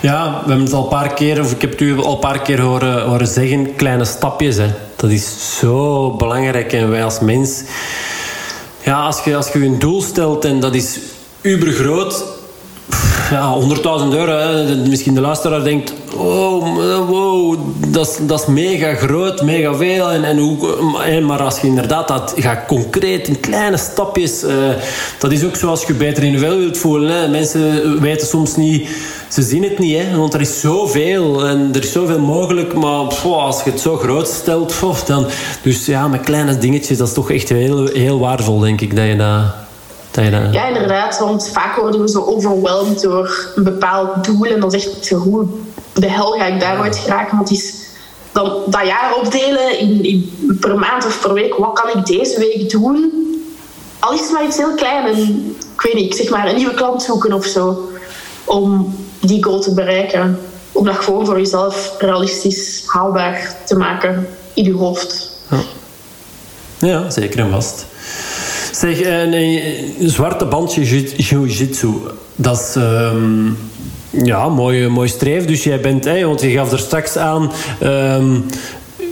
Ja, 0.01 0.41
we 0.43 0.47
hebben 0.47 0.65
het 0.65 0.73
al 0.73 0.83
een 0.83 0.89
paar 0.89 1.13
keer, 1.13 1.39
of 1.39 1.51
ik 1.51 1.61
heb 1.61 1.71
het 1.71 1.81
u 1.81 1.97
al 1.97 2.13
een 2.13 2.19
paar 2.19 2.41
keer 2.41 2.61
horen, 2.61 3.03
horen 3.03 3.27
zeggen, 3.27 3.75
kleine 3.75 4.05
stapjes. 4.05 4.57
Hè. 4.57 4.67
Dat 4.95 5.09
is 5.09 5.57
zo 5.59 6.11
belangrijk. 6.11 6.73
En 6.73 6.89
wij 6.89 7.03
als 7.03 7.19
mens 7.19 7.63
ja, 8.83 9.05
als 9.05 9.23
je, 9.23 9.35
als 9.35 9.51
je 9.51 9.65
een 9.65 9.79
doel 9.79 10.01
stelt 10.01 10.45
en 10.45 10.59
dat 10.59 10.75
is 10.75 10.99
ubergroot, 11.41 12.23
ja, 13.29 13.55
100.000 13.61 14.13
euro. 14.13 14.37
Hè. 14.37 14.75
Misschien 14.75 15.13
de 15.13 15.21
luisteraar 15.21 15.63
denkt: 15.63 15.93
oh, 16.15 17.07
wow, 17.07 17.57
dat 17.87 18.07
is, 18.07 18.17
dat 18.27 18.39
is 18.39 18.45
mega 18.45 18.95
groot, 18.95 19.41
mega 19.41 19.73
veel. 19.75 20.11
En, 20.11 20.23
en 20.23 20.37
hoe, 20.37 21.21
maar 21.21 21.41
als 21.41 21.59
je 21.59 21.67
inderdaad 21.67 22.07
dat 22.07 22.33
gaat 22.35 22.65
concreet 22.67 23.27
in 23.27 23.39
kleine 23.39 23.77
stapjes, 23.77 24.43
uh, 24.43 24.51
dat 25.19 25.31
is 25.31 25.43
ook 25.43 25.55
zoals 25.55 25.83
je 25.83 25.93
beter 25.93 26.23
in 26.23 26.31
je 26.31 26.39
vel 26.39 26.57
wilt 26.57 26.77
voelen. 26.77 27.21
Hè. 27.21 27.27
Mensen 27.27 28.01
weten 28.01 28.27
soms 28.27 28.55
niet, 28.55 28.89
ze 29.29 29.41
zien 29.41 29.63
het 29.63 29.79
niet, 29.79 29.97
hè, 29.97 30.17
want 30.17 30.33
er 30.33 30.41
is 30.41 30.59
zoveel 30.59 31.45
en 31.45 31.69
er 31.73 31.83
is 31.83 31.91
zoveel 31.91 32.19
mogelijk. 32.19 32.73
Maar 32.73 33.05
als 33.23 33.63
je 33.63 33.69
het 33.69 33.79
zo 33.79 33.97
groot 33.97 34.27
stelt, 34.27 34.73
dan. 35.05 35.27
Dus 35.61 35.85
ja, 35.85 36.07
met 36.07 36.21
kleine 36.21 36.57
dingetjes, 36.57 36.97
dat 36.97 37.07
is 37.07 37.13
toch 37.13 37.31
echt 37.31 37.49
heel, 37.49 37.87
heel 37.87 38.19
waardevol, 38.19 38.59
denk 38.59 38.81
ik, 38.81 38.95
dat 38.95 39.05
je 39.05 39.15
dat 39.15 39.62
ja, 40.51 40.67
inderdaad. 40.67 41.19
Want 41.19 41.49
vaak 41.49 41.75
worden 41.75 42.01
we 42.01 42.09
zo 42.09 42.23
overweldigd 42.25 43.01
door 43.01 43.51
een 43.55 43.63
bepaald 43.63 44.25
doel. 44.25 44.45
En 44.45 44.59
dan 44.59 44.71
zeg 44.71 45.07
je, 45.09 45.15
hoe 45.15 45.45
de 45.93 46.09
hel 46.09 46.31
ga 46.31 46.45
ik 46.45 46.59
daaruit 46.59 46.97
geraken? 46.97 47.37
Want 47.37 47.51
is 47.51 47.81
dan 48.31 48.61
dat 48.67 48.85
jaar 48.85 49.15
opdelen 49.15 49.79
in, 49.79 50.03
in, 50.03 50.57
per 50.59 50.79
maand 50.79 51.05
of 51.05 51.21
per 51.21 51.33
week. 51.33 51.55
Wat 51.55 51.79
kan 51.79 51.99
ik 51.99 52.05
deze 52.05 52.39
week 52.39 52.69
doen? 52.69 53.11
Al 53.99 54.13
is 54.13 54.19
het 54.19 54.31
maar 54.31 54.45
iets 54.45 54.57
heel 54.57 54.75
klein. 54.75 55.07
En, 55.07 55.55
ik 55.75 55.81
weet 55.81 55.93
niet, 55.93 56.15
zeg 56.15 56.29
maar 56.29 56.47
een 56.47 56.55
nieuwe 56.55 56.73
klant 56.73 57.03
zoeken 57.03 57.33
of 57.33 57.45
zo. 57.45 57.89
om 58.43 58.95
die 59.19 59.43
goal 59.43 59.59
te 59.59 59.73
bereiken. 59.73 60.39
Om 60.71 60.85
dat 60.85 60.95
gewoon 60.95 61.25
voor 61.25 61.37
jezelf 61.37 61.95
realistisch 61.99 62.83
haalbaar 62.85 63.55
te 63.65 63.75
maken 63.75 64.27
in 64.53 64.63
je 64.63 64.73
hoofd. 64.73 65.31
Ja, 65.49 65.59
ja 66.77 67.09
zeker 67.09 67.39
en 67.39 67.51
vast. 67.51 67.85
Zeg, 68.73 69.05
een, 69.05 69.33
een 69.33 70.09
zwarte 70.09 70.45
bandje 70.45 71.05
jiu-jitsu, 71.17 71.93
dat 72.35 72.59
is... 72.59 72.75
Um, 72.75 73.57
ja, 74.09 74.49
mooi, 74.49 74.87
mooi 74.87 75.07
streef. 75.07 75.45
Dus 75.45 75.63
jij 75.63 75.79
bent, 75.79 76.05
hey, 76.05 76.25
want 76.25 76.41
je 76.41 76.49
gaf 76.49 76.71
er 76.71 76.79
straks 76.79 77.17
aan, 77.17 77.51
um, 77.83 78.45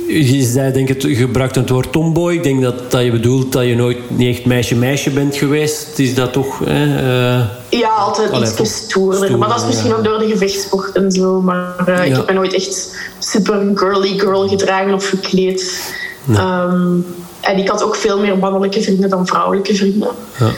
je 0.08 0.44
zei, 0.44 0.72
denk 0.72 0.88
het, 0.88 1.06
gebruikt 1.10 1.56
het 1.56 1.70
woord 1.70 1.92
tomboy. 1.92 2.34
Ik 2.34 2.44
denk 2.44 2.62
dat, 2.62 2.92
dat 2.92 3.04
je 3.04 3.12
bedoelt 3.12 3.52
dat 3.52 3.66
je 3.66 3.76
nooit 3.76 3.98
niet 4.18 4.36
echt 4.36 4.46
meisje-meisje 4.46 5.10
bent 5.10 5.36
geweest. 5.36 6.00
Is 6.00 6.16
dat 6.16 6.34
toch... 6.34 6.60
uh, 6.68 7.40
ja, 7.70 7.90
altijd 7.90 8.32
Allee, 8.32 8.52
iets 8.60 8.76
stoerder. 8.76 9.38
Maar 9.38 9.50
dat 9.50 9.60
is 9.60 9.66
misschien 9.66 9.94
ook 9.94 10.04
door 10.04 10.20
de 10.20 10.28
gevechtsport 10.28 10.96
en 10.96 11.12
zo. 11.12 11.42
Maar 11.42 11.76
uh, 11.90 12.06
ik 12.06 12.16
heb 12.16 12.28
me 12.28 12.34
nooit 12.34 12.54
echt 12.54 12.96
super 13.20 13.72
girly 13.76 14.20
girl 14.20 14.48
gedragen 14.48 14.94
of 14.94 15.08
gekleed. 15.08 15.94
Um, 16.30 17.06
en 17.42 17.58
ik 17.58 17.68
had 17.68 17.84
ook 17.84 17.96
veel 17.96 18.20
meer 18.20 18.38
mannelijke 18.38 18.82
vrienden 18.82 19.10
dan 19.10 19.28
vrouwelijke 19.28 19.76
vrienden. 19.76 20.10
Ja. 20.40 20.52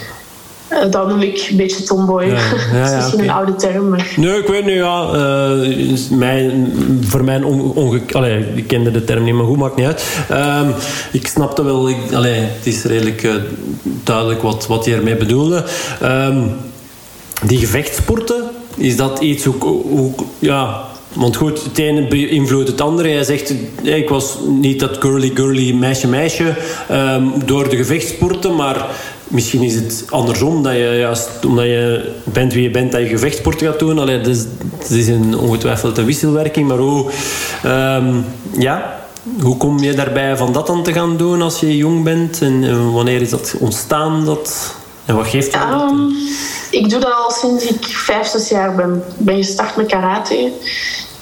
Uh, 0.72 0.92
dat 0.92 1.08
noem 1.08 1.22
ik 1.22 1.48
een 1.50 1.58
beetje 1.58 1.84
tomboy. 1.84 2.24
Ja, 2.24 2.34
ja, 2.74 2.80
dat 2.80 2.90
is 2.90 2.96
misschien 2.96 3.20
een 3.20 3.30
oude 3.30 3.56
term. 3.56 3.90
Maar... 3.90 4.14
Nee, 4.16 4.38
ik 4.38 4.48
weet 4.48 4.66
nu 4.66 4.76
ja. 4.76 5.10
Uh, 5.14 5.98
mijn, 6.10 6.74
voor 7.02 7.24
mij 7.24 7.42
onge... 7.42 8.02
Allee, 8.12 8.46
ik 8.56 8.68
kende 8.68 8.92
de 8.92 9.04
term 9.04 9.24
niet, 9.24 9.34
maar 9.34 9.46
goed, 9.46 9.58
maakt 9.58 9.76
niet 9.76 9.86
uit. 9.86 10.04
Uh, 10.32 10.68
ik 11.12 11.28
snapte 11.28 11.64
wel... 11.64 11.90
Ik, 11.90 12.14
allee, 12.14 12.40
het 12.40 12.66
is 12.66 12.84
redelijk 12.84 13.24
uh, 13.24 13.34
duidelijk 14.04 14.42
wat, 14.42 14.68
wat 14.68 14.86
je 14.86 14.96
ermee 14.96 15.16
bedoelde. 15.16 15.64
Ehm, 16.02 16.48
die 17.46 17.60
gevechtsporten, 17.60 18.44
is 18.76 18.96
dat 18.96 19.20
iets 19.20 19.46
hoe, 19.46 19.56
hoe 19.90 20.12
ja, 20.40 20.82
want 21.16 21.36
goed, 21.36 21.64
het 21.64 21.78
ene 21.78 22.08
beïnvloedt 22.08 22.68
het 22.68 22.82
andere. 22.82 23.10
Hij 23.10 23.24
zegt, 23.24 23.54
ik 23.82 24.10
was 24.10 24.38
niet 24.48 24.80
dat 24.80 24.98
girly 25.00 25.32
girly 25.34 25.74
meisje 25.74 26.08
meisje 26.08 26.56
um, 26.92 27.32
door 27.46 27.70
de 27.70 27.76
gevechtsporten, 27.76 28.56
maar 28.56 28.86
misschien 29.28 29.62
is 29.62 29.76
het 29.76 30.06
andersom, 30.10 30.64
dat 30.64 30.74
je 30.74 30.96
juist 31.00 31.30
omdat 31.46 31.66
je 31.66 32.12
bent 32.24 32.54
wie 32.54 32.64
je 32.64 32.70
bent, 32.70 32.92
dat 32.92 33.02
je 33.02 33.08
gevechtsporten 33.08 33.68
gaat 33.68 33.80
doen. 33.80 34.00
Allee, 34.00 34.18
het 34.18 34.90
is 34.90 35.08
een, 35.08 35.38
ongetwijfeld 35.38 35.98
een 35.98 36.06
wisselwerking, 36.06 36.68
maar 36.68 36.78
hoe, 36.78 37.12
um, 37.66 38.26
ja, 38.58 39.02
hoe 39.42 39.58
kom 39.58 39.80
je 39.80 39.94
daarbij 39.94 40.38
van 40.38 40.54
dat 40.54 40.68
dan 40.68 40.84
te 40.84 40.94
gaan 40.94 41.18
doen 41.18 41.42
als 41.42 41.60
je 41.60 41.78
jong 41.78 42.04
bent? 42.04 42.42
En, 42.42 42.92
wanneer 42.92 43.22
is 43.22 43.30
dat 43.30 43.56
ontstaan? 43.60 44.26
Dat, 44.26 44.76
en 45.06 45.16
wat 45.16 45.28
geeft 45.28 45.54
dat? 45.54 45.82
Um, 45.82 46.16
ik 46.72 46.90
doe 46.90 47.00
dat 47.00 47.14
al 47.14 47.32
sinds 47.32 47.66
ik 47.66 47.86
vijf, 47.86 48.28
zes 48.28 48.50
jaar 48.50 48.76
ben. 48.76 49.04
Ik 49.20 49.26
ben 49.26 49.36
gestart 49.36 49.76
met 49.76 49.88
karate. 49.88 50.52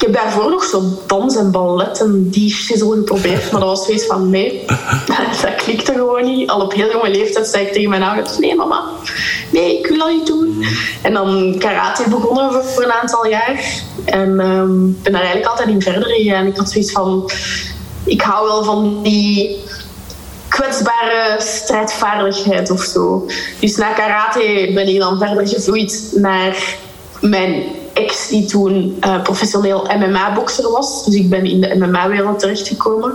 Ik 0.02 0.08
heb 0.08 0.22
daarvoor 0.22 0.50
nog 0.50 0.64
zo 0.64 0.82
dans 1.06 1.36
en 1.36 1.50
ballet 1.50 2.00
en 2.00 2.28
die 2.30 2.50
shizzle 2.50 2.96
geprobeerd, 2.96 3.50
maar 3.50 3.60
dat 3.60 3.68
was 3.68 3.84
zoiets 3.84 4.06
van 4.06 4.30
nee, 4.30 4.64
dat 5.42 5.54
klikte 5.56 5.92
gewoon 5.92 6.24
niet. 6.24 6.50
Al 6.50 6.60
op 6.60 6.72
heel 6.72 6.90
jonge 6.90 7.10
leeftijd 7.10 7.46
zei 7.46 7.66
ik 7.66 7.72
tegen 7.72 7.90
mijn 7.90 8.02
ouders, 8.02 8.38
nee 8.38 8.54
mama, 8.54 8.84
nee, 9.50 9.78
ik 9.78 9.86
wil 9.86 9.98
dat 9.98 10.12
niet 10.12 10.26
doen. 10.26 10.64
En 11.02 11.12
dan 11.12 11.54
karate 11.58 12.08
begonnen 12.08 12.64
voor, 12.64 12.82
een 12.82 12.92
aantal 12.92 13.26
jaar 13.26 13.82
en 14.04 14.40
um, 14.40 14.98
ben 15.02 15.12
daar 15.12 15.20
eigenlijk 15.22 15.50
altijd 15.50 15.68
in 15.68 15.82
verder 15.82 16.08
gegaan. 16.08 16.46
Ik 16.46 16.56
had 16.56 16.70
zoiets 16.70 16.92
van, 16.92 17.30
ik 18.04 18.20
hou 18.20 18.46
wel 18.46 18.64
van 18.64 19.02
die 19.02 19.58
kwetsbare 20.52 21.36
strijdvaardigheid 21.38 22.70
of 22.70 22.82
zo. 22.82 23.26
Dus 23.60 23.76
na 23.76 23.92
karate 23.92 24.70
ben 24.74 24.88
ik 24.88 24.98
dan 24.98 25.18
verder 25.18 25.48
gevloeid 25.48 26.12
naar 26.14 26.76
mijn 27.20 27.62
ex 27.92 28.28
die 28.28 28.44
toen 28.44 28.98
uh, 29.00 29.22
professioneel 29.22 29.88
MMA-bokser 29.98 30.70
was. 30.70 31.04
Dus 31.04 31.14
ik 31.14 31.30
ben 31.30 31.44
in 31.44 31.60
de 31.60 31.74
MMA-wereld 31.74 32.38
terechtgekomen. 32.38 33.12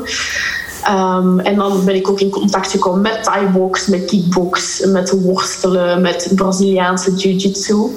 Um, 0.90 1.40
en 1.40 1.56
dan 1.56 1.86
ben 1.86 1.96
ik 1.96 2.10
ook 2.10 2.20
in 2.20 2.30
contact 2.30 2.72
gekomen 2.72 3.02
met 3.02 3.24
Thai-box, 3.24 3.88
met 3.88 4.06
kickbox, 4.06 4.86
met 4.86 5.22
worstelen, 5.22 6.02
met 6.02 6.32
Braziliaanse 6.36 7.14
jiu-jitsu. 7.16 7.96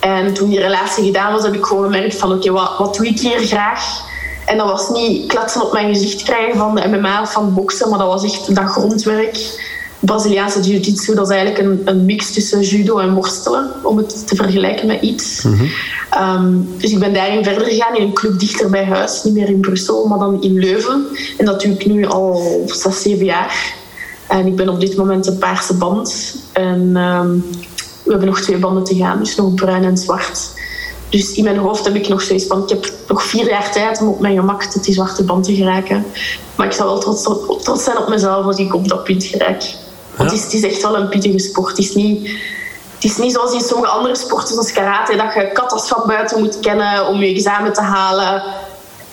En 0.00 0.34
toen 0.34 0.48
die 0.48 0.60
relatie 0.60 1.04
gedaan 1.04 1.32
was, 1.32 1.42
heb 1.42 1.54
ik 1.54 1.64
gewoon 1.64 1.84
gemerkt 1.84 2.16
van 2.16 2.32
oké, 2.32 2.50
wat, 2.50 2.78
wat 2.78 2.94
doe 2.94 3.06
ik 3.06 3.18
hier 3.18 3.38
graag? 3.38 4.05
En 4.46 4.56
dat 4.56 4.68
was 4.68 4.90
niet 4.90 5.26
kletsen 5.26 5.62
op 5.62 5.72
mijn 5.72 5.94
gezicht 5.94 6.22
krijgen 6.22 6.58
van 6.58 6.74
de 6.74 6.88
MMA 6.88 7.22
of 7.22 7.32
van 7.32 7.54
boksen, 7.54 7.88
maar 7.88 7.98
dat 7.98 8.08
was 8.08 8.24
echt 8.24 8.54
dat 8.54 8.64
grondwerk. 8.64 9.64
Braziliaanse 9.98 10.60
jiu-jitsu, 10.60 11.14
dat 11.14 11.30
is 11.30 11.36
eigenlijk 11.36 11.66
een, 11.66 11.80
een, 11.84 12.04
mix 12.04 12.32
tussen 12.32 12.60
judo 12.60 12.98
en 12.98 13.14
worstelen, 13.14 13.70
om 13.82 13.96
het 13.96 14.26
te 14.26 14.36
vergelijken 14.36 14.86
met 14.86 15.02
iets. 15.02 15.42
Mhm. 15.42 15.64
Ehm, 16.10 16.54
dus 16.78 16.90
ik 16.90 16.98
ben 16.98 17.14
daarin 17.14 17.44
verder 17.44 17.66
gegaan 17.66 17.96
in 17.96 18.02
een 18.02 18.12
club 18.12 18.38
dichter 18.38 18.70
bij 18.70 18.84
huis, 18.84 19.24
niet 19.24 19.34
meer 19.34 19.48
in 19.48 19.60
Brussel, 19.60 20.06
maar 20.06 20.18
dan 20.18 20.42
in 20.42 20.58
Leuven. 20.58 21.06
En 21.38 21.44
dat 21.44 21.60
doe 21.60 21.72
ik 21.72 21.86
nu 21.86 22.06
al 22.06 22.62
zes, 22.66 23.02
zeven 23.02 23.24
jaar. 23.24 23.74
En 24.28 24.46
ik 24.46 24.56
ben 24.56 24.68
op 24.68 24.80
dit 24.80 24.96
moment 24.96 25.26
een 25.26 25.38
paarse 25.38 25.74
band. 25.74 26.36
En 26.52 26.90
ehm, 26.94 27.30
we 28.02 28.10
hebben 28.10 28.28
nog 28.28 28.40
twee 28.40 28.58
banden 28.58 28.84
te 28.84 28.94
gaan, 28.94 29.18
dus 29.18 29.36
nog 29.36 29.54
bruin 29.54 29.84
en 29.84 29.96
zwart. 29.96 30.50
Dus 31.08 31.32
in 31.32 31.44
mijn 31.44 31.58
hoofd 31.58 31.84
heb 31.84 31.94
ik 31.94 32.08
nog 32.08 32.22
zoiets 32.22 32.46
van, 32.46 32.62
ik 32.62 32.68
heb 32.68 32.92
nog 33.08 33.22
vier 33.22 33.48
jaar 33.48 33.72
tijd 33.72 34.00
om 34.00 34.08
op 34.08 34.20
mijn 34.20 34.36
gemak 34.36 34.62
tot 34.62 34.84
die 34.84 34.94
zwarte 34.94 35.24
band 35.24 35.44
te 35.44 35.54
geraken. 35.54 36.06
Maar 36.54 36.66
ik 36.66 36.72
zal 36.72 36.86
wel 36.86 36.98
trots, 36.98 37.22
trots 37.62 37.84
zijn 37.84 37.98
op 37.98 38.08
mezelf 38.08 38.46
als 38.46 38.58
ik 38.58 38.74
op 38.74 38.88
dat 38.88 39.04
punt 39.04 39.24
geraak. 39.24 39.62
Want 40.16 40.30
het, 40.30 40.52
is, 40.52 40.62
echt 40.62 40.82
wel 40.82 40.96
een 40.96 41.08
pittige 41.08 41.38
sport. 41.38 41.68
Het 41.68 41.78
is 41.78 41.94
niet, 41.94 42.28
het 42.94 43.04
is 43.04 43.16
niet 43.16 43.32
zoals 43.32 43.52
in 43.52 43.60
sommige 43.60 43.92
andere 43.92 44.16
sporten, 44.16 44.54
zoals 44.54 44.72
karate, 44.72 45.16
dat 45.16 45.34
je 45.34 45.50
katas 45.52 45.88
van 45.88 46.02
buiten 46.06 46.38
moet 46.38 46.60
kennen 46.60 47.06
om 47.06 47.18
je 47.20 47.34
examen 47.34 47.72
te 47.72 47.80
halen. 47.80 48.42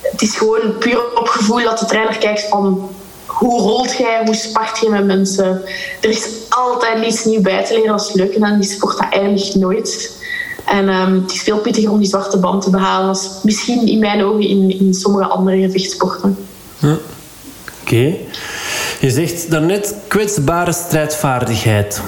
Het 0.02 0.22
is 0.22 0.36
gewoon 0.36 0.78
puur 0.78 1.18
op 1.20 1.28
gevoel 1.28 1.64
dat 1.64 1.80
de 1.80 1.86
trainer 1.86 2.18
kijkt 2.18 2.48
van 2.50 2.90
hoe 3.26 3.62
rolt 3.62 3.98
jij, 3.98 4.22
hoe 4.26 4.36
spart 4.36 4.80
je 4.80 4.90
met 4.90 5.06
mensen. 5.06 5.62
Er 6.02 6.10
is 6.10 6.28
altijd 6.50 7.06
iets 7.06 7.26
nieuws 7.26 7.42
bij 7.42 7.66
te 7.66 7.74
leren. 7.74 7.96
Is 7.96 8.14
leuk 8.14 8.38
aan 8.40 8.60
die 8.60 8.70
sport, 8.70 8.98
dat 8.98 9.10
eindigt 9.10 9.56
nooit. 9.56 10.22
En 10.66 10.90
um, 10.90 11.22
het 11.22 11.32
is 11.32 11.42
veel 11.42 11.58
pittiger 11.58 11.92
om 11.92 12.00
die 12.00 12.08
zwarte 12.08 12.38
band 12.38 12.64
te 12.64 12.70
behalen 12.70 13.08
als 13.08 13.30
misschien 13.44 13.88
in 13.88 14.00
mijn 14.00 14.24
ogen 14.24 14.48
in, 14.48 14.80
in 14.80 14.94
sommige 14.94 15.26
andere 15.26 15.62
gevechtsporten. 15.62 16.38
Oké. 17.82 18.16
Je 19.00 19.10
zegt 19.10 19.52
daarnet 19.52 19.96
kwetsbare 20.08 20.74
strijdvaardigheid. 20.74 22.02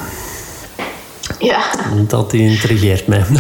Ja. 1.39 1.63
Dat 2.07 2.33
intrigeert 2.33 3.07
mij. 3.07 3.25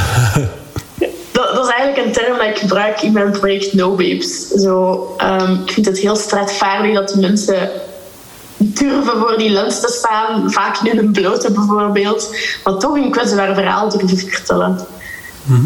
Dat, 1.31 1.55
dat, 1.55 1.65
is 1.65 1.73
eigenlijk 1.73 2.07
een 2.07 2.13
term 2.13 2.37
dat 2.37 2.47
ik 2.47 2.57
gebruik 2.57 3.01
in 3.01 3.13
mijn 3.13 3.31
project 3.31 3.73
No 3.73 3.89
Babes. 3.89 4.47
Zo, 4.47 5.15
um, 5.23 5.61
ik 5.65 5.71
vind 5.71 5.85
het 5.85 5.99
heel 5.99 6.15
strijdvaardig 6.15 6.93
dat 6.93 7.15
mensen 7.15 7.69
durven 8.57 9.19
voor 9.19 9.37
die 9.37 9.49
lens 9.49 9.79
te 9.79 9.91
staan, 9.91 10.51
vaak 10.51 10.77
in 10.77 10.97
een 10.97 11.11
blote 11.11 11.51
bijvoorbeeld, 11.51 12.35
maar 12.63 12.77
toch 12.77 12.95
een 12.95 13.11
kwetsbaar 13.11 13.53
verhaal 13.53 13.89
durven 13.89 14.17
vertellen. 14.17 14.79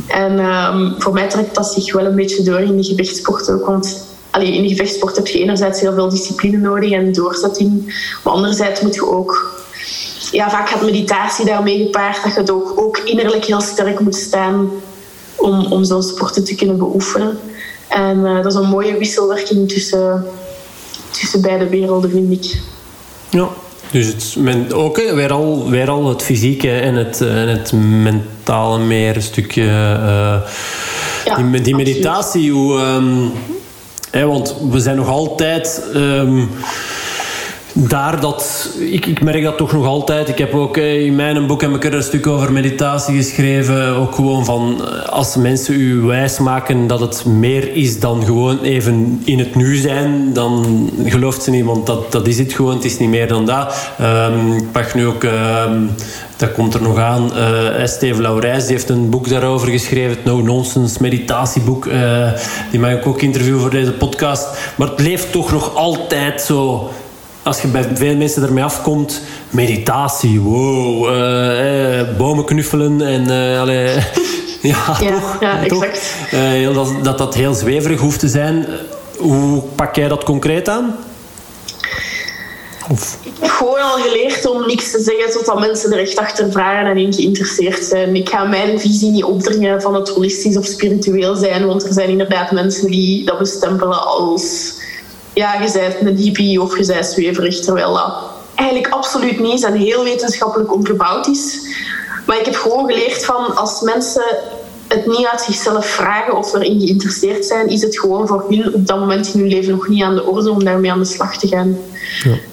En 0.08 0.40
um, 0.40 0.96
voor 0.98 1.14
mij 1.14 1.30
trekt 1.30 1.56
dat 1.56 1.74
zich 1.74 1.94
wel 1.94 2.06
een 2.06 2.16
beetje 2.16 2.44
door 2.44 2.60
in 2.60 2.78
de 2.78 2.84
gevechtsport 2.84 3.50
ook. 3.50 3.66
Want 3.66 4.06
allee, 4.30 4.54
in 4.54 4.64
de 4.64 4.70
gevechtsport 4.70 5.16
heb 5.16 5.28
je 5.28 5.40
enerzijds 5.40 5.80
heel 5.80 5.94
veel 5.94 6.10
discipline 6.10 6.58
nodig 6.58 6.92
en 6.92 7.14
doorzetting. 7.14 7.86
Maar 8.24 8.34
anderzijds 8.34 8.82
moet 8.82 8.96
je 8.96 9.08
ook... 9.08 9.58
Ja, 10.32 10.50
vaak 10.50 10.70
gaat 10.70 10.82
meditatie 10.82 11.46
daarmee 11.46 11.78
gepaard. 11.78 12.24
Dat 12.24 12.48
je 12.48 12.54
ook, 12.54 12.74
ook 12.76 12.98
innerlijk 12.98 13.46
heel 13.46 13.62
sterk 13.62 14.00
moet 14.00 14.16
staan 14.16 14.70
om, 15.36 15.66
om 15.66 15.84
zo'n 15.84 16.04
sporten 16.04 16.44
te 16.44 16.56
kunnen 16.56 16.78
beoefenen. 16.78 17.40
En 17.88 18.18
uh, 18.18 18.36
dat 18.36 18.46
is 18.46 18.54
een 18.54 18.70
mooie 18.70 18.98
wisselwerking 18.98 19.70
tussen, 19.70 20.26
tussen 21.12 21.42
beide 21.42 21.70
werelden, 21.70 22.10
vind 22.10 22.32
ik. 22.32 22.62
Ja, 23.30 23.50
dus 23.92 24.06
het, 24.06 24.36
men, 24.38 24.74
ook 24.74 24.98
weer 24.98 25.32
al, 25.32 25.70
weer 25.70 25.90
al 25.90 26.10
het 26.10 26.22
fysieke 26.22 26.72
en 26.72 26.96
het, 26.96 27.22
en 27.22 27.48
het 27.48 27.72
mentale 27.72 28.80
meer 28.80 29.16
een 29.16 29.22
stukje. 29.22 29.62
Uh, 29.62 30.38
ja, 31.26 31.36
die, 31.36 31.62
die 31.62 31.76
meditatie, 31.76 32.52
hoe. 32.52 32.80
Um, 32.80 33.32
hè, 34.12 34.26
want 34.26 34.56
we 34.70 34.80
zijn 34.80 34.96
nog 34.96 35.08
altijd. 35.08 35.84
Um, 35.96 36.50
daar 37.88 38.22
dat, 38.22 38.70
ik, 38.80 39.06
ik 39.06 39.22
merk 39.22 39.44
dat 39.44 39.58
toch 39.58 39.72
nog 39.72 39.86
altijd. 39.86 40.30
Ik 40.30 40.38
heb 40.38 40.54
ook 40.54 40.78
eh, 40.78 41.06
in 41.06 41.16
mijn 41.16 41.48
boek 41.48 41.62
heb 41.62 41.76
ik 41.76 41.86
er 41.86 41.94
een 41.94 42.04
stuk 42.04 42.28
over 42.28 42.52
meditatie 42.52 43.16
geschreven. 43.16 43.96
Ook 43.96 44.16
gewoon 44.16 44.46
van 44.46 44.82
eh, 44.82 45.10
als 45.10 45.36
mensen 45.36 45.74
u 45.74 46.02
wijs 46.02 46.40
maken 46.40 46.88
dat 46.88 47.00
het 47.00 47.26
meer 47.26 47.76
is 47.76 48.00
dan 48.00 48.24
gewoon 48.26 48.62
even 48.62 49.22
in 49.26 49.40
het 49.40 49.56
nu 49.56 49.76
zijn, 49.76 50.34
dan 50.34 50.90
gelooft 51.06 51.44
ze 51.44 51.52
niet, 51.52 51.66
want 51.66 51.86
dat, 51.86 52.12
dat 52.12 52.28
is 52.28 52.38
het 52.38 52.54
gewoon. 52.54 52.76
Het 52.76 52.86
is 52.86 53.00
niet 53.00 53.10
meer 53.10 53.28
dan 53.28 53.46
dat. 53.46 53.94
Um, 54.02 54.54
ik 54.54 54.72
pak 54.72 54.94
nu 54.94 55.06
ook. 55.06 55.24
Ehm, 55.24 55.86
dat 56.38 56.52
komt 56.52 56.74
er 56.74 56.82
nog 56.82 56.98
aan. 56.98 57.32
Uh, 57.36 57.86
Steven 57.86 58.22
Laurijs 58.22 58.68
heeft 58.68 58.90
een 58.90 59.10
boek 59.10 59.30
daarover 59.30 59.68
geschreven. 59.68 60.10
Het 60.10 60.26
No 60.26 60.42
Nonsense 60.42 60.98
meditatieboek. 61.02 61.90
Die 62.72 62.80
mag 62.80 62.92
ik 62.92 63.08
ook 63.08 63.22
interviewen 63.22 63.60
voor 63.60 63.70
deze 63.70 63.92
podcast. 63.92 64.48
Maar 64.76 64.88
het 64.88 65.00
leeft 65.00 65.32
toch 65.32 65.52
nog 65.52 65.76
altijd 65.76 66.42
zo 66.42 66.90
als 67.50 67.62
je 67.62 67.68
bij 67.68 67.88
veel 67.94 68.16
mensen 68.16 68.44
ermee 68.44 68.64
afkomt, 68.64 69.22
meditatie, 69.50 70.40
wow, 70.40 71.16
uh, 71.16 72.18
bomen 72.18 72.46
knuffelen 72.46 73.02
en 73.02 73.32
uh, 73.32 73.62
allee, 73.62 73.96
Ja, 74.62 74.96
toch? 74.96 75.38
Ja, 75.40 75.66
toch? 75.68 75.84
exact. 75.84 76.16
Eh, 76.32 76.74
dat, 76.74 77.04
dat 77.04 77.18
dat 77.18 77.34
heel 77.34 77.54
zweverig 77.54 78.00
hoeft 78.00 78.20
te 78.20 78.28
zijn. 78.28 78.66
Hoe 79.18 79.62
pak 79.76 79.96
jij 79.96 80.08
dat 80.08 80.24
concreet 80.24 80.70
aan? 80.70 80.96
Of, 82.90 83.18
Ik 83.24 83.32
heb 83.40 83.50
gewoon 83.50 83.82
al 83.82 83.98
geleerd 83.98 84.46
om 84.50 84.68
niks 84.68 84.92
te 84.92 85.02
zeggen 85.02 85.32
totdat 85.32 85.60
mensen 85.60 85.92
er 85.92 86.00
echt 86.00 86.18
achter 86.18 86.52
vragen 86.52 86.90
en 86.90 86.98
in 86.98 87.14
geïnteresseerd 87.14 87.84
zijn. 87.84 88.16
Ik 88.16 88.30
ga 88.30 88.44
mijn 88.44 88.80
visie 88.80 89.12
niet 89.12 89.24
opdringen 89.24 89.82
van 89.82 89.96
het 89.96 90.10
holistisch 90.10 90.58
of 90.58 90.66
spiritueel 90.66 91.36
zijn, 91.36 91.66
want 91.66 91.84
er 91.84 91.94
zijn 91.94 92.10
inderdaad 92.10 92.52
mensen 92.52 92.92
die 92.92 93.26
dat 93.26 93.38
bestempelen 93.38 94.06
als 94.06 94.78
ja, 95.40 95.54
je 95.54 95.72
bent 95.72 95.96
een 96.02 96.18
hippie 96.18 96.62
of 96.62 96.78
je 96.78 96.86
bent 96.86 97.06
zweverig, 97.06 97.60
terwijl 97.60 97.94
dat 97.94 98.14
eigenlijk 98.56 98.94
absoluut 98.94 99.40
niet 99.40 99.54
is 99.54 99.64
en 99.64 99.74
heel 99.74 100.04
wetenschappelijk 100.04 100.74
onderbouwd 100.74 101.28
is. 101.28 101.60
Maar 102.26 102.40
ik 102.40 102.46
heb 102.46 102.56
gewoon 102.56 102.86
geleerd 102.86 103.26
van 103.26 103.56
als 103.56 103.82
mensen 103.82 104.24
het 104.88 105.06
niet 105.06 105.28
uit 105.32 105.42
zichzelf 105.42 105.86
vragen 105.86 106.38
of 106.38 106.54
erin 106.54 106.80
geïnteresseerd 106.80 107.46
zijn, 107.46 107.68
is 107.68 107.82
het 107.82 108.00
gewoon 108.00 108.28
voor 108.28 108.46
hun 108.50 108.74
op 108.74 108.88
dat 108.88 109.00
moment 109.00 109.34
in 109.34 109.40
hun 109.40 109.50
leven 109.50 109.72
nog 109.72 109.88
niet 109.88 110.04
aan 110.04 110.16
de 110.16 110.26
orde 110.26 110.52
om 110.52 110.64
daarmee 110.64 110.92
aan 110.92 111.00
de 111.00 111.06
slag 111.06 111.38
te 111.38 111.48
gaan. 111.48 111.78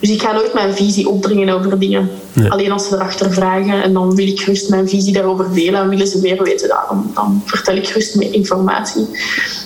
Dus 0.01 0.11
ik 0.11 0.23
ga 0.23 0.33
nooit 0.33 0.55
mijn 0.55 0.75
visie 0.75 1.09
opdringen 1.09 1.55
over 1.55 1.79
dingen. 1.79 2.11
Alleen 2.49 2.73
als 2.73 2.89
ze 2.89 2.95
erachter 2.95 3.33
vragen 3.33 3.83
en 3.83 3.93
dan 3.93 4.15
wil 4.15 4.27
ik 4.27 4.41
gerust 4.41 4.69
mijn 4.69 4.89
visie 4.89 5.13
daarover 5.13 5.55
delen 5.55 5.81
en 5.81 5.89
willen 5.89 6.07
ze 6.07 6.19
meer 6.21 6.43
weten, 6.43 6.69
dan, 6.69 7.11
dan 7.15 7.43
vertel 7.45 7.77
ik 7.77 7.87
gerust 7.87 8.15
meer 8.15 8.35
informatie. 8.35 9.07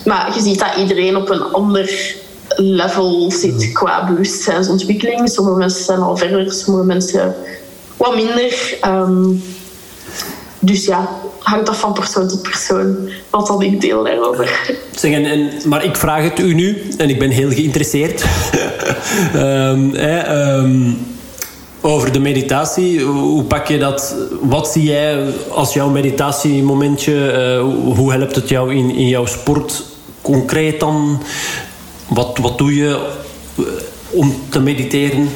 Maar 0.05 0.33
je 0.35 0.41
ziet 0.41 0.59
dat 0.59 0.77
iedereen 0.79 1.16
op 1.16 1.31
een 1.31 1.43
ander 1.43 2.14
level 2.57 3.30
zit 3.32 3.72
qua 3.72 4.07
bewustzijnsontwikkeling. 4.07 5.28
Sommige 5.28 5.57
mensen 5.57 5.84
zijn 5.84 5.98
al 6.01 6.16
verder, 6.16 6.53
sommige 6.53 6.86
mensen 6.86 7.34
wat 7.96 8.14
minder. 8.14 8.76
Ehm, 8.80 9.24
dus 10.59 10.84
ja, 10.84 11.09
hangt 11.38 11.68
af 11.68 11.80
van 11.80 11.92
persoon 11.92 12.28
tot 12.28 12.42
persoon 12.42 12.96
wat 13.30 13.46
dan 13.46 13.62
ik 13.62 13.80
deel 13.80 14.05
daarover. 14.05 14.61
Zeg, 14.96 15.12
en, 15.12 15.24
en- 15.24 15.51
maar 15.64 15.84
ik 15.84 15.96
vraag 15.96 16.22
het 16.22 16.38
u 16.38 16.55
nu, 16.55 16.82
en 16.96 17.09
ik 17.11 17.18
ben 17.18 17.30
heel 17.30 17.51
geïnteresseerd. 17.51 18.24
Ehm, 19.34 19.90
hè, 19.92 20.18
ehm, 20.18 20.90
over 21.80 22.12
de 22.12 22.18
meditatie, 22.18 23.01
hoe 23.03 23.42
pak 23.42 23.66
je 23.68 23.78
dat? 23.78 24.14
Wat 24.40 24.68
zie 24.68 24.82
jij 24.82 25.24
als 25.51 25.72
jouw 25.74 25.88
meditatiemomentje? 25.88 27.30
Eh, 27.30 27.61
hoe 27.96 28.12
helpt 28.12 28.34
het 28.36 28.48
jou 28.48 28.74
in, 28.74 28.90
in 28.94 29.09
jouw 29.09 29.26
sport 29.26 29.82
concreet 30.22 30.80
dan? 30.80 31.22
Wat, 32.11 32.38
wat 32.38 32.58
doe 32.58 32.74
je 32.74 33.08
eh, 33.58 33.64
om 34.11 34.42
te 34.48 34.61
mediteren? 34.61 35.30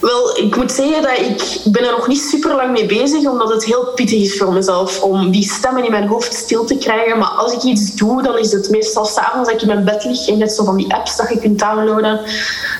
Wel, 0.00 0.36
ik 0.36 0.56
moet 0.56 0.72
zeggen 0.72 1.02
dat 1.02 1.18
ik 1.18 1.72
ben 1.72 1.84
er 1.84 1.90
nog 1.90 2.08
niet 2.08 2.20
super 2.20 2.54
lang 2.54 2.72
mee 2.72 2.86
bezig, 2.86 3.26
omdat 3.26 3.52
het 3.52 3.64
heel 3.64 3.86
pittig 3.94 4.22
is 4.22 4.38
voor 4.38 4.52
mezelf 4.52 5.02
om 5.02 5.30
die 5.30 5.50
stemmen 5.50 5.84
in 5.84 5.90
mijn 5.90 6.08
hoofd 6.08 6.34
stil 6.34 6.64
te 6.64 6.76
krijgen. 6.76 7.18
Maar 7.18 7.28
als 7.28 7.52
ik 7.52 7.62
iets 7.62 7.94
doe, 7.94 8.22
dan 8.22 8.38
is 8.38 8.52
het 8.52 8.70
meestal 8.70 9.04
s'avonds 9.04 9.48
dat 9.48 9.56
ik 9.56 9.68
in 9.68 9.74
mijn 9.74 9.84
bed 9.84 10.04
lig. 10.04 10.28
En 10.28 10.38
net 10.38 10.52
zo 10.52 10.64
van 10.64 10.76
die 10.76 10.94
apps 10.94 11.16
dat 11.16 11.28
je 11.28 11.38
kunt 11.38 11.58
downloaden, 11.58 12.20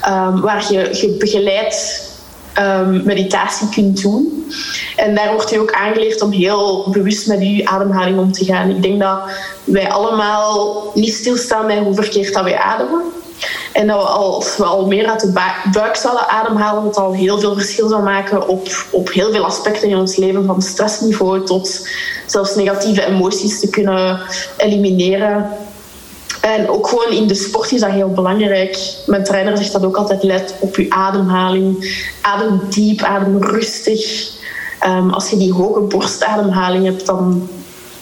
ehm, 0.02 0.40
waar 0.40 0.72
je, 0.72 0.88
je 0.92 1.16
begeleid 1.18 2.08
ehm, 2.61 3.04
meditatie 3.04 3.68
kunt 3.68 4.02
doen. 4.02 4.46
En 4.96 5.14
daar 5.14 5.32
wordt 5.32 5.50
je 5.50 5.61
ook 5.61 5.72
aangeleerd 5.72 6.22
om 6.22 6.30
heel 6.30 6.88
bewust 6.90 7.26
met 7.26 7.40
je 7.40 7.66
ademhaling 7.66 8.18
om 8.18 8.32
te 8.32 8.44
gaan. 8.44 8.70
Ik 8.70 8.82
denk 8.82 9.00
dat 9.00 9.18
wij 9.64 9.90
allemaal 9.90 10.84
niet 10.94 11.14
stilstaan 11.14 11.66
bij 11.66 11.78
hoe 11.78 11.94
verkeerd 11.94 12.34
dat 12.34 12.42
wij 12.42 12.58
ademen. 12.58 13.02
En 13.72 13.86
dat 13.86 14.02
we 14.02 14.08
al, 14.08 14.34
als 14.34 14.56
we 14.56 14.64
al 14.64 14.86
meer 14.86 15.06
uit 15.06 15.20
de 15.20 15.52
buik 15.72 15.96
zouden 15.96 16.28
ademhalen, 16.28 16.84
dat 16.84 16.96
al 16.96 17.12
heel 17.12 17.38
veel 17.40 17.54
verschil 17.54 17.88
zou 17.88 18.02
maken 18.02 18.48
op, 18.48 18.68
op 18.90 19.12
heel 19.12 19.30
veel 19.30 19.44
aspecten 19.44 19.88
in 19.88 19.96
ons 19.96 20.16
leven, 20.16 20.44
van 20.44 20.62
stressniveau 20.62 21.44
tot 21.44 21.88
zelfs 22.26 22.54
negatieve 22.54 23.06
emoties 23.06 23.61
te 23.61 23.70
kunnen 23.70 24.20
elimineren. 24.56 25.50
En 26.41 26.68
ook 26.68 26.88
gewoon 26.88 27.12
in 27.12 27.26
de 27.26 27.34
sport 27.34 27.72
is 27.72 27.80
dat 27.80 27.91
heel 27.91 28.09
belangrijk. 28.11 28.78
Mijn 29.07 29.24
trainer 29.24 29.57
zegt 29.57 29.72
dat 29.72 29.84
ook 29.84 29.97
altijd, 29.97 30.22
let 30.22 30.55
op 30.61 30.76
je 30.76 30.86
ademhaling. 30.91 31.95
Adem 32.20 32.61
diep, 32.68 33.03
adem 33.03 33.43
rustig. 33.43 34.30
Ehm, 34.78 35.11
als 35.11 35.30
je 35.30 35.36
die 35.36 35.53
hoge 35.53 35.80
borstademhaling 35.80 36.84
hebt, 36.84 37.07
dan 37.07 37.49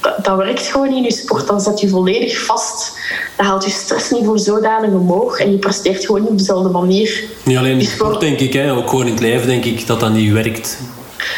dat, 0.00 0.24
dat 0.24 0.36
werkt 0.36 0.66
gewoon 0.66 0.92
in 0.94 1.02
je 1.02 1.12
sport. 1.12 1.46
Dan 1.46 1.60
zet 1.60 1.80
je 1.80 1.88
volledig 1.88 2.44
vast. 2.44 2.98
Dan 3.36 3.46
haalt 3.46 3.64
je 3.64 3.70
stressniveau 3.70 4.38
zodanig 4.38 4.90
omhoog 4.90 5.38
en 5.38 5.50
je 5.50 5.58
presteert 5.58 6.04
gewoon 6.04 6.20
niet 6.20 6.30
op 6.30 6.38
dezelfde 6.38 6.68
manier. 6.68 7.24
Niet 7.44 7.56
alleen 7.56 7.78
in 7.80 7.86
voor- 7.86 8.06
sport, 8.06 8.20
denk 8.20 8.38
ik, 8.38 8.52
hè, 8.52 8.72
ook 8.72 8.88
gewoon 8.88 9.06
in 9.06 9.12
het 9.12 9.20
leven, 9.20 9.46
denk 9.46 9.64
ik 9.64 9.86
dat 9.86 10.00
dat 10.00 10.12
niet 10.12 10.32
werkt. 10.32 10.78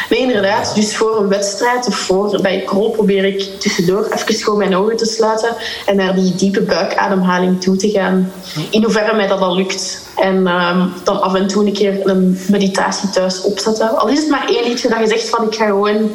Nee, 0.09 0.19
inderdaad. 0.19 0.75
Dus 0.75 0.95
voor 0.95 1.17
een 1.17 1.27
wedstrijd 1.27 1.87
of 1.87 1.95
voor 1.95 2.39
bij 2.41 2.63
krol 2.65 2.89
probeer 2.89 3.25
ik 3.25 3.59
tussendoor 3.59 4.09
even 4.15 4.35
gewoon 4.35 4.59
mijn 4.59 4.75
ogen 4.75 4.97
te 4.97 5.05
sluiten 5.05 5.55
en 5.85 5.95
naar 5.95 6.15
die 6.15 6.35
diepe 6.35 6.61
buikademhaling 6.61 7.61
toe 7.61 7.75
te 7.75 7.89
gaan. 7.89 8.31
In 8.69 8.83
hoeverre 8.83 9.15
mij 9.15 9.27
dat 9.27 9.39
al 9.39 9.55
lukt. 9.55 10.09
En 10.15 10.47
ehm, 10.47 10.87
dan 11.03 11.21
af 11.21 11.33
en 11.33 11.47
toe 11.47 11.65
een 11.65 11.73
keer 11.73 11.99
een 12.03 12.39
meditatie 12.47 13.09
thuis 13.09 13.41
opzetten. 13.41 13.97
Al 13.97 14.07
is 14.07 14.19
het 14.19 14.29
maar 14.29 14.47
één 14.47 14.67
liedje 14.67 14.89
dat 14.89 14.99
je 14.99 15.07
zegt 15.07 15.29
van 15.29 15.45
ik 15.45 15.55
ga 15.55 15.65
gewoon 15.65 16.11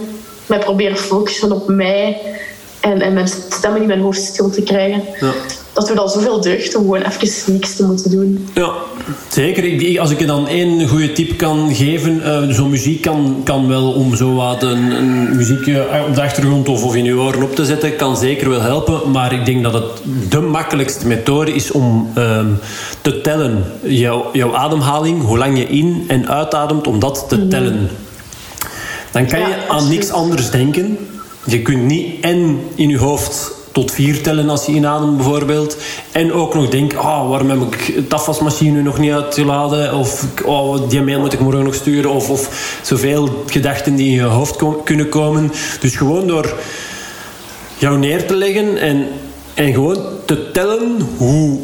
mij 0.47 0.59
proberen 0.59 0.97
focussen 0.97 1.53
op 1.53 1.68
mij 1.68 2.20
en, 2.93 3.01
en 3.01 3.12
mijn 3.12 3.28
stemmen 3.28 3.80
in 3.80 3.87
mijn 3.87 4.01
hoofd 4.01 4.22
stil 4.22 4.51
te 4.51 4.62
krijgen. 4.62 5.03
Ja. 5.20 5.30
Dat 5.72 5.89
doet 5.89 5.99
al 5.99 6.09
zoveel 6.09 6.41
deugd 6.41 6.74
om 6.76 6.82
gewoon 6.82 7.03
even 7.03 7.53
niks 7.53 7.76
te 7.76 7.84
moeten 7.84 8.11
doen. 8.11 8.49
Ja, 8.55 8.70
zeker. 9.28 10.01
Als 10.01 10.11
ik 10.11 10.18
je 10.18 10.26
dan 10.26 10.49
één 10.49 10.89
goede 10.89 11.12
tip 11.12 11.39
kan 11.39 11.74
geven, 11.74 12.22
eh, 12.24 12.43
zo'n 12.49 12.70
muziek 12.70 13.03
kan, 13.03 13.41
kan 13.45 13.68
wel 13.68 13.93
om 13.93 14.14
zo 14.16 14.34
wat 14.34 14.62
een, 14.62 14.91
een 14.91 15.37
muziekje 15.37 15.80
eh, 15.87 16.05
op 16.09 16.14
de 16.14 16.22
achtergrond 16.22 16.68
of, 16.68 16.84
of 16.84 16.95
in 16.97 17.05
je 17.05 17.14
oren 17.14 17.43
op 17.43 17.55
te 17.55 17.64
zetten, 17.64 17.97
kan 17.97 18.16
zeker 18.16 18.49
wel 18.49 18.61
helpen. 18.61 19.11
Maar 19.11 19.32
ik 19.32 19.45
denk 19.45 19.62
dat 19.62 19.72
het 19.72 19.84
de 20.30 20.41
makkelijkste 20.41 21.07
methode 21.07 21.55
is 21.55 21.70
om 21.70 22.11
ehm, 22.14 22.47
te 23.01 23.20
tellen. 23.20 23.64
Jouw, 23.82 24.28
jouw 24.32 24.55
ademhaling, 24.55 25.22
hoe 25.22 25.39
lang 25.39 25.59
je 25.59 25.64
in- 25.68 26.05
en 26.09 26.28
uitademt, 26.28 26.87
om 26.87 26.99
dat 26.99 27.24
te 27.28 27.49
tellen. 27.49 27.89
Dan 29.12 29.26
kan 29.26 29.39
Ja, 29.41 29.49
je 29.49 29.55
aan 29.68 29.89
niks 29.89 30.11
anders 30.11 30.51
denken. 30.51 30.99
Je 31.47 31.62
kunt 31.62 31.82
niet 31.82 32.24
en 32.24 32.61
in 32.74 32.88
je 32.88 32.99
hoofd 32.99 33.55
tot 33.72 33.90
vier 33.90 34.22
tellen 34.22 34.49
als 34.49 34.66
je 34.66 34.72
inademt 34.72 35.16
bijvoorbeeld. 35.16 35.76
En 36.12 36.32
ook 36.32 36.55
nog 36.55 36.68
denken, 36.68 36.99
oh, 36.99 37.28
waarom 37.28 37.51
heb 37.51 37.61
ik 37.61 38.09
de 38.09 38.14
afwasmachine 38.14 38.82
nog 38.82 38.99
niet 38.99 39.12
uitgeladen? 39.12 39.94
Of 39.94 40.24
oh, 40.44 40.88
die 40.88 41.03
mail 41.03 41.20
moet 41.20 41.32
ik 41.32 41.40
morgen 41.40 41.64
nog 41.64 41.74
sturen. 41.74 42.11
Of, 42.11 42.30
of 42.30 42.78
zoveel 42.82 43.44
gedachten 43.47 43.94
die 43.94 44.07
in 44.07 44.12
je 44.12 44.22
hoofd 44.22 44.62
kunnen 44.84 45.09
komen. 45.09 45.53
Dus 45.80 45.97
gewoon 45.97 46.26
door 46.26 46.55
jou 47.78 47.99
neer 47.99 48.26
te 48.26 48.34
leggen 48.34 48.78
en, 48.78 49.07
en 49.55 49.72
gewoon 49.72 49.99
te 50.24 50.51
tellen 50.51 51.09
hoe 51.16 51.59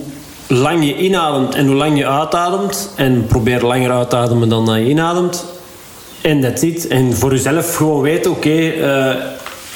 lang 0.47 0.87
je 0.87 0.97
inademt 0.97 1.55
en 1.55 1.66
hoe 1.66 1.76
lang 1.76 1.99
je 1.99 2.07
uitademt. 2.07 2.93
En 2.97 3.26
probeer 3.26 3.62
langer 3.62 3.91
uit 3.91 4.11
te 4.11 4.16
ademen 4.16 4.49
dan 4.49 4.66
dat 4.66 4.76
je 4.76 4.89
inademt. 4.89 5.45
En 6.20 6.41
that's 6.41 6.62
it. 6.62 6.87
En 6.87 7.14
voor 7.16 7.30
jezelf 7.30 7.76
gewoon 7.76 8.01
weten, 8.01 8.30
oké, 8.30 8.68
eh, 8.68 9.14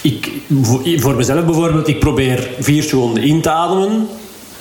ik, 0.02 0.32
voor, 0.62 0.80
voor 0.96 1.14
mezelf 1.14 1.44
bijvoorbeeld, 1.44 1.88
ik 1.88 1.98
probeer 1.98 2.48
vier 2.60 2.82
seconden 2.82 3.22
in 3.22 3.40
te 3.40 3.50
ademen. 3.50 4.08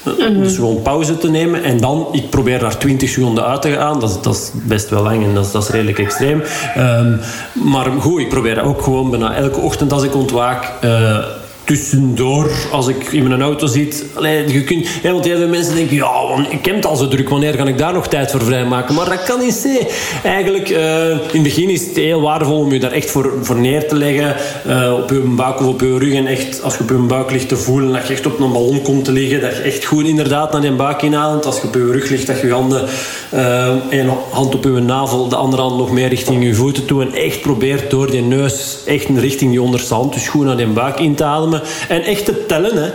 Eh, 0.04 0.28
Dus 0.40 0.56
gewoon 0.56 0.82
pauze 0.82 1.18
te 1.18 1.30
nemen. 1.30 1.64
En 1.64 1.78
dan, 1.78 2.08
ik 2.12 2.30
probeer 2.30 2.60
daar 2.60 2.78
20 2.78 3.10
seconden 3.10 3.46
uit 3.46 3.62
te 3.62 3.72
gaan. 3.72 4.00
Dat, 4.00 4.10
is- 4.10 4.22
dat 4.22 4.34
is 4.36 4.52
best 4.54 4.90
wel 4.90 5.04
lang 5.04 5.24
en 5.24 5.34
dat 5.34 5.46
is, 5.46 5.52
dat 5.52 5.64
is 5.64 5.70
redelijk 5.70 6.00
extreem. 6.00 6.42
Ehm, 6.76 7.16
maar 7.54 7.86
goed, 8.00 8.20
ik 8.22 8.30
probeer 8.30 8.64
ook 8.64 8.82
gewoon 8.82 9.10
bijna 9.10 9.36
elke 9.36 9.60
ochtend 9.60 9.92
als 9.92 10.04
ik 10.04 10.16
ontwaak... 10.16 10.72
eh, 10.82 11.18
tussendoor, 11.66 12.52
als 12.72 12.88
ik 12.88 13.12
in 13.12 13.28
mijn 13.28 13.42
auto 13.42 13.68
zit... 13.68 14.06
Allee, 14.14 14.54
je 14.54 14.64
kunt, 14.64 14.88
ja, 15.04 15.12
want 15.12 15.26
heel 15.26 15.48
mensen 15.48 15.76
denken... 15.76 15.96
Ja, 15.96 16.28
want 16.28 16.52
ik 16.52 16.66
heb 16.66 16.76
het 16.76 16.86
al 16.86 16.96
zo 16.96 17.08
druk. 17.08 17.30
Wanneer 17.30 17.54
ga 17.54 17.66
ik 17.66 17.78
daar 17.78 17.94
nog 17.94 18.08
tijd 18.08 18.32
voor 18.32 18.42
vrijmaken? 18.42 18.96
Maar 18.96 19.10
dat 19.10 19.24
kan 19.24 19.40
niet 19.40 19.54
zijn. 19.54 19.88
Eigenlijk, 20.24 20.70
eh, 20.70 21.10
in 21.10 21.18
het 21.32 21.44
begin 21.44 21.70
is 21.70 21.86
het 21.86 21.96
heel 21.96 22.22
waardevol 22.22 22.60
om 22.60 22.74
je 22.74 22.80
daar 22.80 22.92
echt 22.92 23.12
voor, 23.12 23.34
voor 23.42 23.56
neer 23.56 23.88
te 23.88 23.96
leggen. 23.96 24.36
eh, 24.66 24.94
op 24.94 25.10
je 25.10 25.20
buik 25.20 25.60
of 25.60 25.66
op 25.68 25.82
je 25.82 25.98
rug. 25.98 26.14
En 26.14 26.28
echt, 26.28 26.64
als 26.64 26.74
je 26.74 26.80
op 26.84 26.90
je 26.90 26.96
buik 26.96 27.32
ligt 27.32 27.48
te 27.48 27.58
voelen... 27.58 27.94
dat 27.94 28.08
je 28.08 28.14
echt 28.14 28.26
op 28.26 28.40
een 28.40 28.52
ballon 28.52 28.82
komt 28.82 29.06
te 29.06 29.12
liggen. 29.12 29.42
Dat 29.42 29.56
je 29.56 29.62
echt 29.62 29.86
goed 29.86 30.06
inderdaad 30.06 30.52
naar 30.52 30.64
je 30.64 30.72
buik 30.72 31.02
inademt. 31.02 31.46
Als 31.46 31.62
je 31.62 31.68
op 31.68 31.74
je 31.74 31.92
rug 31.92 32.10
ligt, 32.10 32.28
dat 32.28 32.42
je 32.42 32.48
je 32.48 32.54
handen... 32.54 32.88
eh 33.30 33.74
één 33.90 34.10
hand 34.30 34.56
op 34.56 34.64
je 34.64 34.70
navel, 34.70 35.28
de 35.28 35.36
andere 35.36 35.62
hand 35.62 35.78
nog 35.78 35.92
meer 35.92 36.08
richting 36.10 36.44
je 36.44 36.54
voeten 36.54 36.86
toe. 36.86 37.02
En 37.02 37.14
echt 37.14 37.42
probeert 37.42 37.92
door 37.92 38.12
die 38.12 38.22
neus 38.22 38.78
echt 38.86 39.08
richting 39.16 39.54
je 39.54 39.62
onderste 39.62 39.94
hand. 39.94 40.14
Dus 40.14 40.28
goed 40.28 40.46
naar 40.46 40.60
je 40.60 40.68
buik 40.68 41.00
in 41.00 41.16
te 41.16 41.24
ademen. 41.24 41.55
En 41.90 42.04
echt 42.04 42.26
te 42.26 42.46
tellen. 42.46 42.72
Hè. 42.76 42.90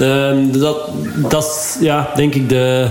Ehm, 0.00 0.58
dat, 0.58 0.76
dat 1.28 1.44
is, 1.44 1.76
ja, 1.80 2.10
denk 2.14 2.34
ik, 2.34 2.48
de, 2.48 2.88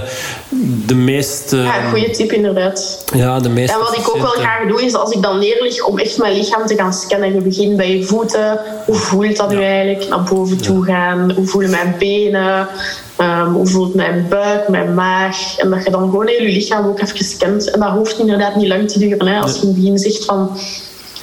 de 0.85 0.95
meest... 0.95 1.53
eh, 1.53 1.63
Ja, 1.63 1.89
goede 1.89 2.09
tip 2.09 2.31
inderdaad. 2.31 3.03
ja, 3.15 3.39
de 3.39 3.49
meest 3.49 3.73
En 3.73 3.79
wat 3.79 3.97
ik 3.97 4.09
ook 4.09 4.21
wel 4.21 4.31
graag 4.31 4.67
doe, 4.67 4.85
is 4.85 4.93
als 4.93 5.11
ik 5.11 5.21
dan 5.21 5.39
neerlig 5.39 5.83
om 5.85 5.99
echt 5.99 6.17
mijn 6.17 6.33
lichaam 6.37 6.65
te 6.65 6.75
gaan 6.75 6.93
scannen. 6.93 7.33
Je 7.33 7.41
begint 7.41 7.77
bij 7.77 7.97
je 7.97 8.03
voeten. 8.03 8.59
Hoe 8.85 8.95
voelt 8.95 9.37
dat 9.37 9.49
nu 9.49 9.63
eigenlijk? 9.63 10.09
Naar 10.09 10.23
boven 10.23 10.61
toe 10.61 10.83
gaan. 10.85 11.31
Hoe 11.31 11.45
voelen 11.47 11.69
mijn 11.69 11.95
benen? 11.99 12.67
Ehm, 13.15 13.51
hoe 13.51 13.67
voelt 13.67 13.93
mijn 13.95 14.25
buik, 14.29 14.67
mijn 14.67 14.93
maag? 14.93 15.57
En 15.57 15.69
dat 15.69 15.83
je 15.83 15.91
dan 15.91 16.09
gewoon 16.09 16.27
heel 16.27 16.41
je 16.41 16.51
lichaam 16.51 16.87
ook 16.87 16.99
even 17.01 17.25
scant. 17.25 17.69
En 17.69 17.79
dat 17.79 17.89
hoeft 17.89 18.19
inderdaad 18.19 18.55
niet 18.55 18.67
lang 18.67 18.91
te 18.91 18.99
duren. 18.99 19.27
Hè? 19.27 19.39
Als 19.39 19.55
je 19.55 19.61
in 19.61 19.67
het 19.67 19.75
begin 19.75 19.97
zegt 19.97 20.25
van... 20.25 20.57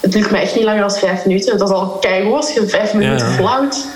het 0.04 0.12
duurt 0.12 0.30
mij 0.30 0.42
echt 0.42 0.54
niet 0.54 0.64
langer 0.64 0.80
dan 0.80 0.90
vijf 0.90 1.24
minuten. 1.24 1.58
Dat 1.58 1.68
is 1.68 1.74
al 1.74 1.86
keigoed 1.86 2.34
als 2.34 2.52
je 2.52 2.66
vijf 2.66 2.94
minuten 2.94 3.26
volhoudt. 3.26 3.86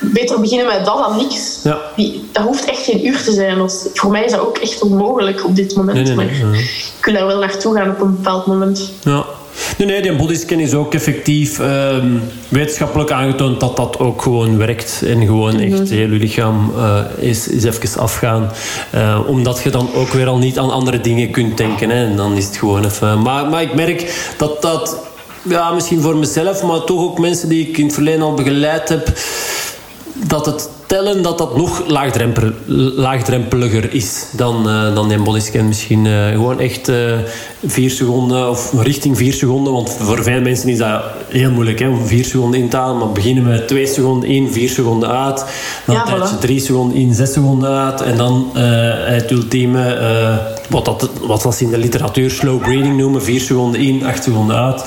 Beter 0.00 0.40
beginnen 0.40 0.66
met 0.66 0.84
dat 0.84 0.98
dan 0.98 1.16
niks. 1.16 1.60
Ja. 1.62 1.78
Die, 1.96 2.28
dat 2.32 2.44
hoeft 2.44 2.64
echt 2.64 2.84
geen 2.84 3.06
uur 3.06 3.22
te 3.22 3.32
zijn. 3.32 3.58
Dat 3.58 3.90
voor 3.94 4.10
mij 4.10 4.24
is 4.24 4.30
dat 4.30 4.40
ook 4.40 4.58
echt 4.58 4.82
onmogelijk 4.82 5.44
op 5.44 5.56
dit 5.56 5.76
moment. 5.76 5.96
Nee, 5.96 6.06
nee, 6.06 6.14
maar 6.14 6.58
ik 6.98 6.98
wil 7.00 7.14
daar 7.14 7.26
wel 7.26 7.38
naartoe 7.38 7.76
gaan 7.76 7.90
op 7.90 8.00
een 8.00 8.16
bepaald 8.16 8.46
moment. 8.46 8.92
Ja. 9.02 9.24
Nee, 9.78 9.86
nee, 9.86 10.02
die 10.02 10.16
bodyscan 10.16 10.58
is 10.58 10.74
ook 10.74 10.94
effectief 10.94 11.58
ehm, 11.58 12.08
wetenschappelijk 12.48 13.10
aangetoond 13.10 13.60
dat 13.60 13.76
dat 13.76 13.98
ook 13.98 14.22
gewoon 14.22 14.58
werkt. 14.58 15.02
En 15.06 15.26
gewoon 15.26 15.60
echt 15.60 15.72
mhm. 15.72 15.92
heel 15.92 16.10
je 16.10 16.18
lichaam 16.18 16.72
uh, 16.76 16.98
is, 17.16 17.48
is 17.48 17.64
even 17.64 18.00
afgaan. 18.00 18.50
Uh, 18.94 19.20
omdat 19.26 19.60
je 19.62 19.70
dan 19.70 19.88
ook 19.94 20.08
weer 20.08 20.26
al 20.26 20.38
niet 20.38 20.58
aan 20.58 20.70
andere 20.70 21.00
dingen 21.00 21.30
kunt 21.30 21.56
denken. 21.56 21.90
Hè. 21.90 22.04
En 22.04 22.16
dan 22.16 22.36
is 22.36 22.44
het 22.44 22.56
gewoon 22.56 22.84
even... 22.84 23.22
Maar, 23.22 23.46
maar 23.46 23.62
ik 23.62 23.74
merk 23.74 24.32
dat 24.36 24.62
dat... 24.62 25.05
Ja, 25.48 25.70
misschien 25.72 26.00
voor 26.00 26.16
mezelf, 26.16 26.62
maar 26.62 26.84
toch 26.84 27.00
ook 27.00 27.18
mensen 27.18 27.48
die 27.48 27.68
ik 27.68 27.78
in 27.78 27.84
het 27.84 27.94
verleden 27.94 28.22
al 28.22 28.34
begeleid 28.34 28.88
heb... 28.88 29.18
Dat 30.26 30.46
het 30.46 30.68
tellen 30.86 31.22
dat 31.22 31.38
dat 31.38 31.56
nog 31.56 31.82
laagdrempel, 31.86 32.50
laagdrempeliger 32.96 33.94
is 33.94 34.26
dan, 34.32 34.68
uh, 34.68 34.94
dan 34.94 35.10
een 35.10 35.22
bodyscan. 35.22 35.68
Misschien 35.68 36.04
uh, 36.04 36.28
gewoon 36.28 36.60
echt 36.60 36.88
uh, 36.88 36.96
vier 37.66 37.90
seconden 37.90 38.50
of 38.50 38.72
richting 38.82 39.16
vier 39.16 39.32
seconden. 39.32 39.72
Want 39.72 39.96
voor 39.98 40.22
veel 40.22 40.40
mensen 40.40 40.68
is 40.68 40.78
dat 40.78 41.02
heel 41.28 41.50
moeilijk 41.50 41.78
hè, 41.78 41.88
om 41.88 42.06
vier 42.06 42.24
seconden 42.24 42.60
in 42.60 42.68
te 42.68 42.76
halen. 42.76 42.98
Maar 42.98 43.12
beginnen 43.12 43.44
met 43.44 43.68
twee 43.68 43.86
seconden 43.86 44.28
in, 44.28 44.52
vier 44.52 44.68
seconden 44.68 45.08
uit. 45.08 45.44
Dan 45.86 45.94
ja, 45.94 46.06
voilà. 46.06 46.30
je 46.30 46.38
drie 46.38 46.60
seconden 46.60 46.96
in, 46.96 47.14
zes 47.14 47.32
seconden 47.32 47.70
uit. 47.70 48.00
En 48.00 48.16
dan 48.16 48.50
het 48.54 49.30
ultieme, 49.30 49.98
wat, 50.68 50.84
dat, 50.84 51.10
wat 51.20 51.42
dat 51.42 51.54
ze 51.54 51.64
in 51.64 51.70
de 51.70 51.78
literatuur 51.78 52.30
slow 52.30 52.60
breathing 52.60 52.96
noemen. 52.96 53.22
Vier 53.22 53.40
seconden 53.40 53.80
in, 53.80 54.04
acht 54.04 54.24
seconden 54.24 54.56
uit. 54.56 54.84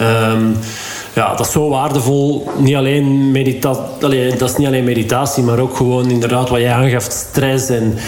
Um, 0.00 0.56
ja, 1.18 1.34
dat 1.34 1.46
is 1.46 1.52
zo 1.52 1.68
waardevol. 1.68 2.48
Niet 2.58 2.74
alleen 2.74 3.30
meditatie, 3.30 4.36
dat 4.36 4.50
is 4.50 4.56
niet 4.56 4.66
alleen 4.66 4.84
meditatie, 4.84 5.42
maar 5.42 5.58
ook 5.58 5.76
gewoon 5.76 6.10
inderdaad 6.10 6.48
wat 6.48 6.60
jij 6.60 6.72
aangaf, 6.72 7.06
stress 7.10 7.68
en 7.68 7.98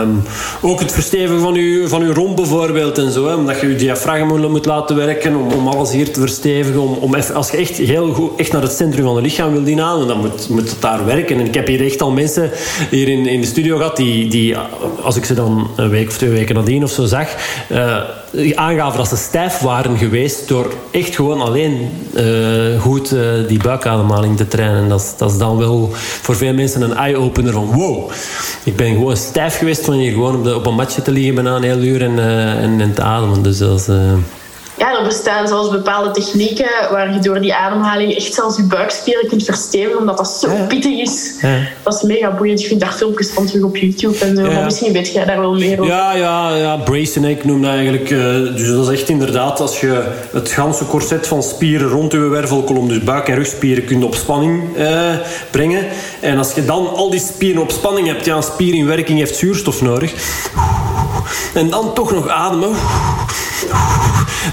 um, 0.00 0.22
ook 0.62 0.80
het 0.80 0.92
verstevigen 0.92 1.40
van 1.40 1.54
je, 1.54 1.84
van 1.88 2.02
uw 2.02 2.12
romp 2.12 2.36
bijvoorbeeld 2.36 2.98
en 2.98 3.12
zo. 3.12 3.26
Hè, 3.26 3.34
omdat 3.34 3.60
je 3.60 3.68
je 3.68 3.76
diafragma 3.76 4.48
moet 4.48 4.66
laten 4.66 4.96
werken 4.96 5.36
om, 5.36 5.52
om 5.52 5.68
alles 5.68 5.92
hier 5.92 6.12
te 6.12 6.20
verstevigen. 6.20 6.80
Om, 6.80 6.92
om 7.00 7.14
als 7.14 7.50
je 7.50 7.56
echt 7.56 7.76
heel 7.76 8.12
goed 8.12 8.30
echt 8.36 8.52
naar 8.52 8.62
het 8.62 8.72
centrum 8.72 9.04
van 9.04 9.14
je 9.14 9.20
lichaam 9.20 9.52
wil 9.52 9.64
inhalen, 9.66 10.08
dan 10.08 10.18
moet, 10.20 10.48
moet 10.48 10.70
het 10.70 10.80
daar 10.80 11.06
werken. 11.06 11.38
En 11.38 11.46
ik 11.46 11.54
heb 11.54 11.66
hier 11.66 11.84
echt 11.84 12.02
al 12.02 12.10
mensen 12.10 12.50
hier 12.90 13.08
in, 13.08 13.26
in 13.26 13.40
de 13.40 13.46
studio 13.46 13.76
gehad 13.76 13.96
die, 13.96 14.28
die, 14.28 14.56
als 15.02 15.16
ik 15.16 15.24
ze 15.24 15.34
dan 15.34 15.70
een 15.76 15.88
week 15.88 16.08
of 16.08 16.16
twee 16.16 16.30
weken 16.30 16.54
nadien 16.54 16.84
of 16.84 16.90
zo 16.90 17.04
zag, 17.04 17.28
uh, 17.72 18.00
aangaven 18.54 18.98
dat 18.98 19.08
ze 19.08 19.16
stijf 19.16 19.58
waren 19.58 19.98
geweest 19.98 20.48
door 20.48 20.72
echt 20.90 21.14
gewoon 21.14 21.40
alleen 21.40 21.90
uh, 22.14 22.80
goed 22.80 23.12
uh, 23.12 23.20
die 23.48 23.62
buikademhaling 23.62 24.36
te 24.36 24.48
trainen. 24.48 24.88
Dat, 24.88 25.14
dat 25.16 25.30
is 25.30 25.38
dan 25.38 25.56
wel 25.58 25.90
voor 25.94 26.36
veel 26.36 26.54
mensen 26.54 26.82
een 26.82 26.96
eye-opener 26.96 27.52
van 27.52 27.72
wow, 27.72 28.10
ik 28.64 28.76
ben 28.76 28.92
gewoon 28.92 29.16
stijf 29.16 29.58
geweest 29.58 29.84
van 29.84 29.94
hier 29.94 30.12
gewoon 30.12 30.36
op, 30.36 30.54
op 30.54 30.66
een 30.66 30.74
matje 30.74 31.02
te 31.02 31.10
liggen 31.10 31.34
bijna 31.34 31.56
een 31.56 31.62
heel 31.62 31.82
uur 31.82 32.02
en, 32.02 32.18
en, 32.58 32.80
en, 32.80 32.94
te 32.94 33.02
ademen. 33.02 33.42
Dus 33.42 33.58
dat 33.58 33.90
ja, 34.78 34.98
er 34.98 35.04
bestaan 35.04 35.48
zelfs 35.48 35.70
bepaalde 35.70 36.10
technieken 36.10 36.70
waar 36.90 37.12
je 37.12 37.18
door 37.18 37.40
die 37.40 37.54
ademhaling 37.54 38.14
echt 38.14 38.34
zelfs 38.34 38.56
je 38.56 38.62
buikspieren 38.62 39.28
kunt 39.28 39.44
verstevigen, 39.44 39.98
omdat 39.98 40.16
dat 40.16 40.30
zo 40.30 40.48
pittig 40.68 40.98
is. 40.98 41.34
Ja. 41.40 41.58
Dat 41.82 41.94
is 41.94 42.02
mega 42.02 42.30
boeiend. 42.30 42.60
Je 42.60 42.66
vindt 42.66 42.82
daar 42.82 42.92
filmpjes 42.92 43.30
van 43.30 43.46
terug 43.46 43.62
op 43.62 43.76
YouTube 43.76 44.18
en 44.18 44.64
misschien 44.64 44.92
weet 44.92 45.12
jij 45.12 45.24
daar 45.24 45.40
wel 45.40 45.54
meer 45.54 45.80
over. 45.80 45.94
Ja, 45.94 46.12
ja, 46.12 46.56
ja. 46.56 46.76
Brace 46.76 47.30
ik 47.30 47.44
noem 47.44 47.62
dat 47.62 47.70
eigenlijk. 47.70 48.10
Uh, 48.10 48.20
dus 48.56 48.68
dat 48.68 48.88
is 48.88 49.00
echt 49.00 49.08
inderdaad 49.08 49.60
als 49.60 49.80
je 49.80 50.04
het 50.32 50.50
ganse 50.50 50.86
corset 50.86 51.26
van 51.26 51.42
spieren 51.42 51.88
rond 51.88 52.12
je 52.12 52.18
wervelkolom, 52.18 52.88
dus 52.88 53.04
buik- 53.04 53.28
en 53.28 53.34
rugspieren, 53.34 53.84
kunt 53.84 54.04
op 54.04 54.14
spanning 54.14 54.76
uh, 54.76 55.14
brengen. 55.50 55.86
En 56.20 56.38
als 56.38 56.54
je 56.54 56.64
dan 56.64 56.94
al 56.94 57.10
die 57.10 57.20
spieren 57.20 57.62
op 57.62 57.70
spanning 57.70 58.06
hebt, 58.06 58.24
ja, 58.24 58.36
een 58.36 58.42
spier 58.42 58.74
in 58.74 58.86
werking 58.86 59.18
heeft 59.18 59.36
zuurstof 59.36 59.82
nodig. 59.82 60.12
En 61.54 61.70
dan 61.70 61.94
toch 61.94 62.12
nog 62.12 62.28
ademen. 62.28 62.70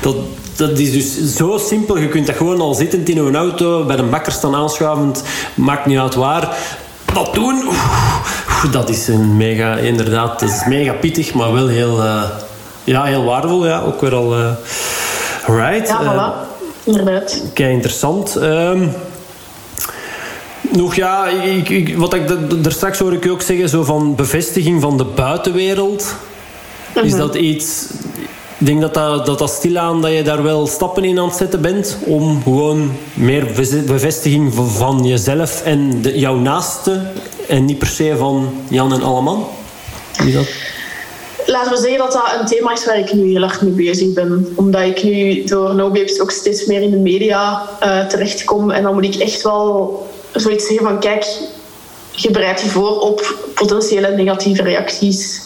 Dat, 0.02 0.16
dat 0.56 0.80
is 0.80 0.92
dus 0.92 1.36
zo 1.36 1.58
simpel. 1.58 1.98
Je 1.98 2.08
kunt 2.08 2.28
dat 2.28 2.36
gewoon 2.36 2.62
al 2.62 2.74
zittend 2.74 3.10
in 3.10 3.18
een 3.18 3.36
auto, 3.36 3.86
bij 3.86 3.98
een 3.98 4.10
bakker 4.10 4.32
staan 4.32 4.56
aanschuivend, 4.56 5.24
maakt 5.56 5.86
niet 5.86 5.98
uit 5.98 6.16
waar. 6.16 6.58
Dat 7.14 7.34
doen, 7.34 7.64
dat 8.72 8.90
is 8.90 9.08
een 9.08 9.38
mega, 9.38 9.76
inderdaad, 9.76 10.40
dat 10.40 10.50
is 10.50 10.66
mega 10.68 10.94
pittig, 10.94 11.34
maar 11.34 11.54
wel 11.54 11.68
heel, 11.68 12.04
uh, 12.04 12.24
ja, 12.84 13.04
heel 13.04 13.24
waardevol. 13.24 13.66
Ja, 13.66 13.82
ook 13.82 14.02
weer 14.02 14.16
al. 14.16 14.40
Uh, 14.40 14.52
right. 15.48 15.88
Ja, 15.88 16.02
voilà. 16.02 16.54
Inderdaad. 16.84 17.42
Kijk, 17.54 17.72
interessant. 17.72 18.36
Um, 18.36 18.92
nog 20.72 20.96
ja, 20.96 21.28
ik, 21.28 21.70
ik, 21.70 21.98
wat 21.98 22.14
ik 22.14 22.30
er 22.66 22.72
straks 22.72 23.00
hoor 23.00 23.14
ik 23.14 23.28
ook 23.30 23.42
zeggen, 23.42 23.70
zo 23.70 23.84
van 23.84 24.16
bevestiging 24.16 24.82
van 24.82 24.98
de 24.98 25.06
buitenwereld. 25.06 26.16
Is 27.04 27.12
mhm. 27.12 27.20
dat 27.20 27.36
iets 27.36 27.86
ik 28.66 28.72
denk 28.72 28.94
dat 28.94 29.26
dat, 29.26 29.40
dat, 29.40 29.50
stilaan 29.50 30.02
dat 30.02 30.12
je 30.12 30.22
daar 30.22 30.44
wel 30.44 30.68
stappen 30.68 31.04
in 31.04 31.20
aan 31.20 31.28
het 31.28 31.36
zetten 31.36 31.62
bent 31.62 31.98
om 32.06 32.44
gewoon 32.44 32.92
meer 33.14 33.48
bevestiging 33.86 34.54
van 34.54 35.06
jezelf 35.06 35.64
en 35.64 36.02
de, 36.02 36.20
jouw 36.20 36.36
naaste 36.36 37.02
en 37.48 37.66
niet 37.66 37.78
per 37.78 37.88
se 37.88 38.16
van 38.18 38.64
Jan 38.68 38.94
en 38.94 39.02
Alleman. 39.02 39.48
Wie 40.18 40.34
dat? 40.34 40.48
Laten 41.46 41.72
we 41.72 41.78
zeggen 41.78 41.98
dat 41.98 42.12
dat 42.12 42.36
een 42.40 42.46
thema 42.46 42.72
is 42.72 42.86
waar 42.86 43.00
ik 43.00 43.14
nu 43.14 43.32
heel 43.32 43.42
erg 43.42 43.62
mee 43.62 43.72
bezig 43.72 44.14
ben. 44.14 44.54
Omdat 44.56 44.82
ik 44.82 45.04
nu 45.04 45.44
door 45.44 45.76
No 45.76 45.90
Babes 45.90 46.22
ook 46.22 46.32
steeds 46.32 46.66
meer 46.66 46.82
in 46.82 46.92
de 46.92 46.98
media 46.98 47.70
uh, 47.84 48.06
terechtkom. 48.06 48.72
En 48.72 48.84
dan 48.84 48.94
moet 48.94 49.04
ik 49.04 49.16
echt 49.16 49.42
wel 49.42 50.08
zoiets 50.34 50.68
zeggen 50.68 50.86
van 50.86 51.00
kijk, 51.00 51.26
je 52.12 52.32
bereidt 52.32 52.62
je 52.62 52.70
voor 52.70 53.00
op 53.00 53.36
potentiële 53.54 54.16
negatieve 54.16 54.62
reacties 54.62 55.45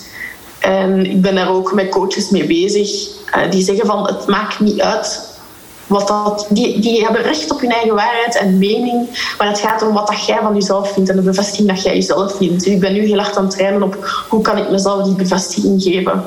en 0.59 1.05
ik 1.05 1.21
ben 1.21 1.35
daar 1.35 1.49
ook 1.49 1.73
met 1.73 1.89
coaches 1.89 2.29
mee 2.29 2.45
bezig. 2.45 3.07
Uh, 3.35 3.51
die 3.51 3.63
zeggen 3.63 3.85
van 3.85 4.07
het 4.07 4.27
maakt 4.27 4.59
niet 4.59 4.81
uit 4.81 5.27
wat 5.87 6.07
dat, 6.07 6.45
die, 6.49 6.79
die 6.79 7.03
hebben 7.03 7.21
recht 7.21 7.51
op 7.51 7.61
hun 7.61 7.71
eigen 7.71 7.95
waarheid 7.95 8.37
en 8.37 8.57
mening. 8.57 9.09
Maar 9.37 9.47
het 9.47 9.59
gaat 9.59 9.81
om 9.81 9.93
wat 9.93 10.07
dat 10.07 10.25
jij 10.25 10.39
van 10.41 10.53
jezelf 10.53 10.93
vindt 10.93 11.09
en 11.09 11.15
de 11.15 11.21
bevestiging 11.21 11.67
dat 11.67 11.83
jij 11.83 11.93
jezelf 11.93 12.35
vindt. 12.37 12.63
Dus 12.63 12.73
ik 12.73 12.79
ben 12.79 12.93
nu 12.93 13.05
heel 13.05 13.19
hard 13.19 13.37
aan 13.37 13.43
het 13.43 13.55
trainen 13.55 13.83
op 13.83 14.25
hoe 14.29 14.41
kan 14.41 14.57
ik 14.57 14.69
mezelf 14.69 15.03
die 15.03 15.15
bevestiging 15.15 15.81
geven. 15.81 16.23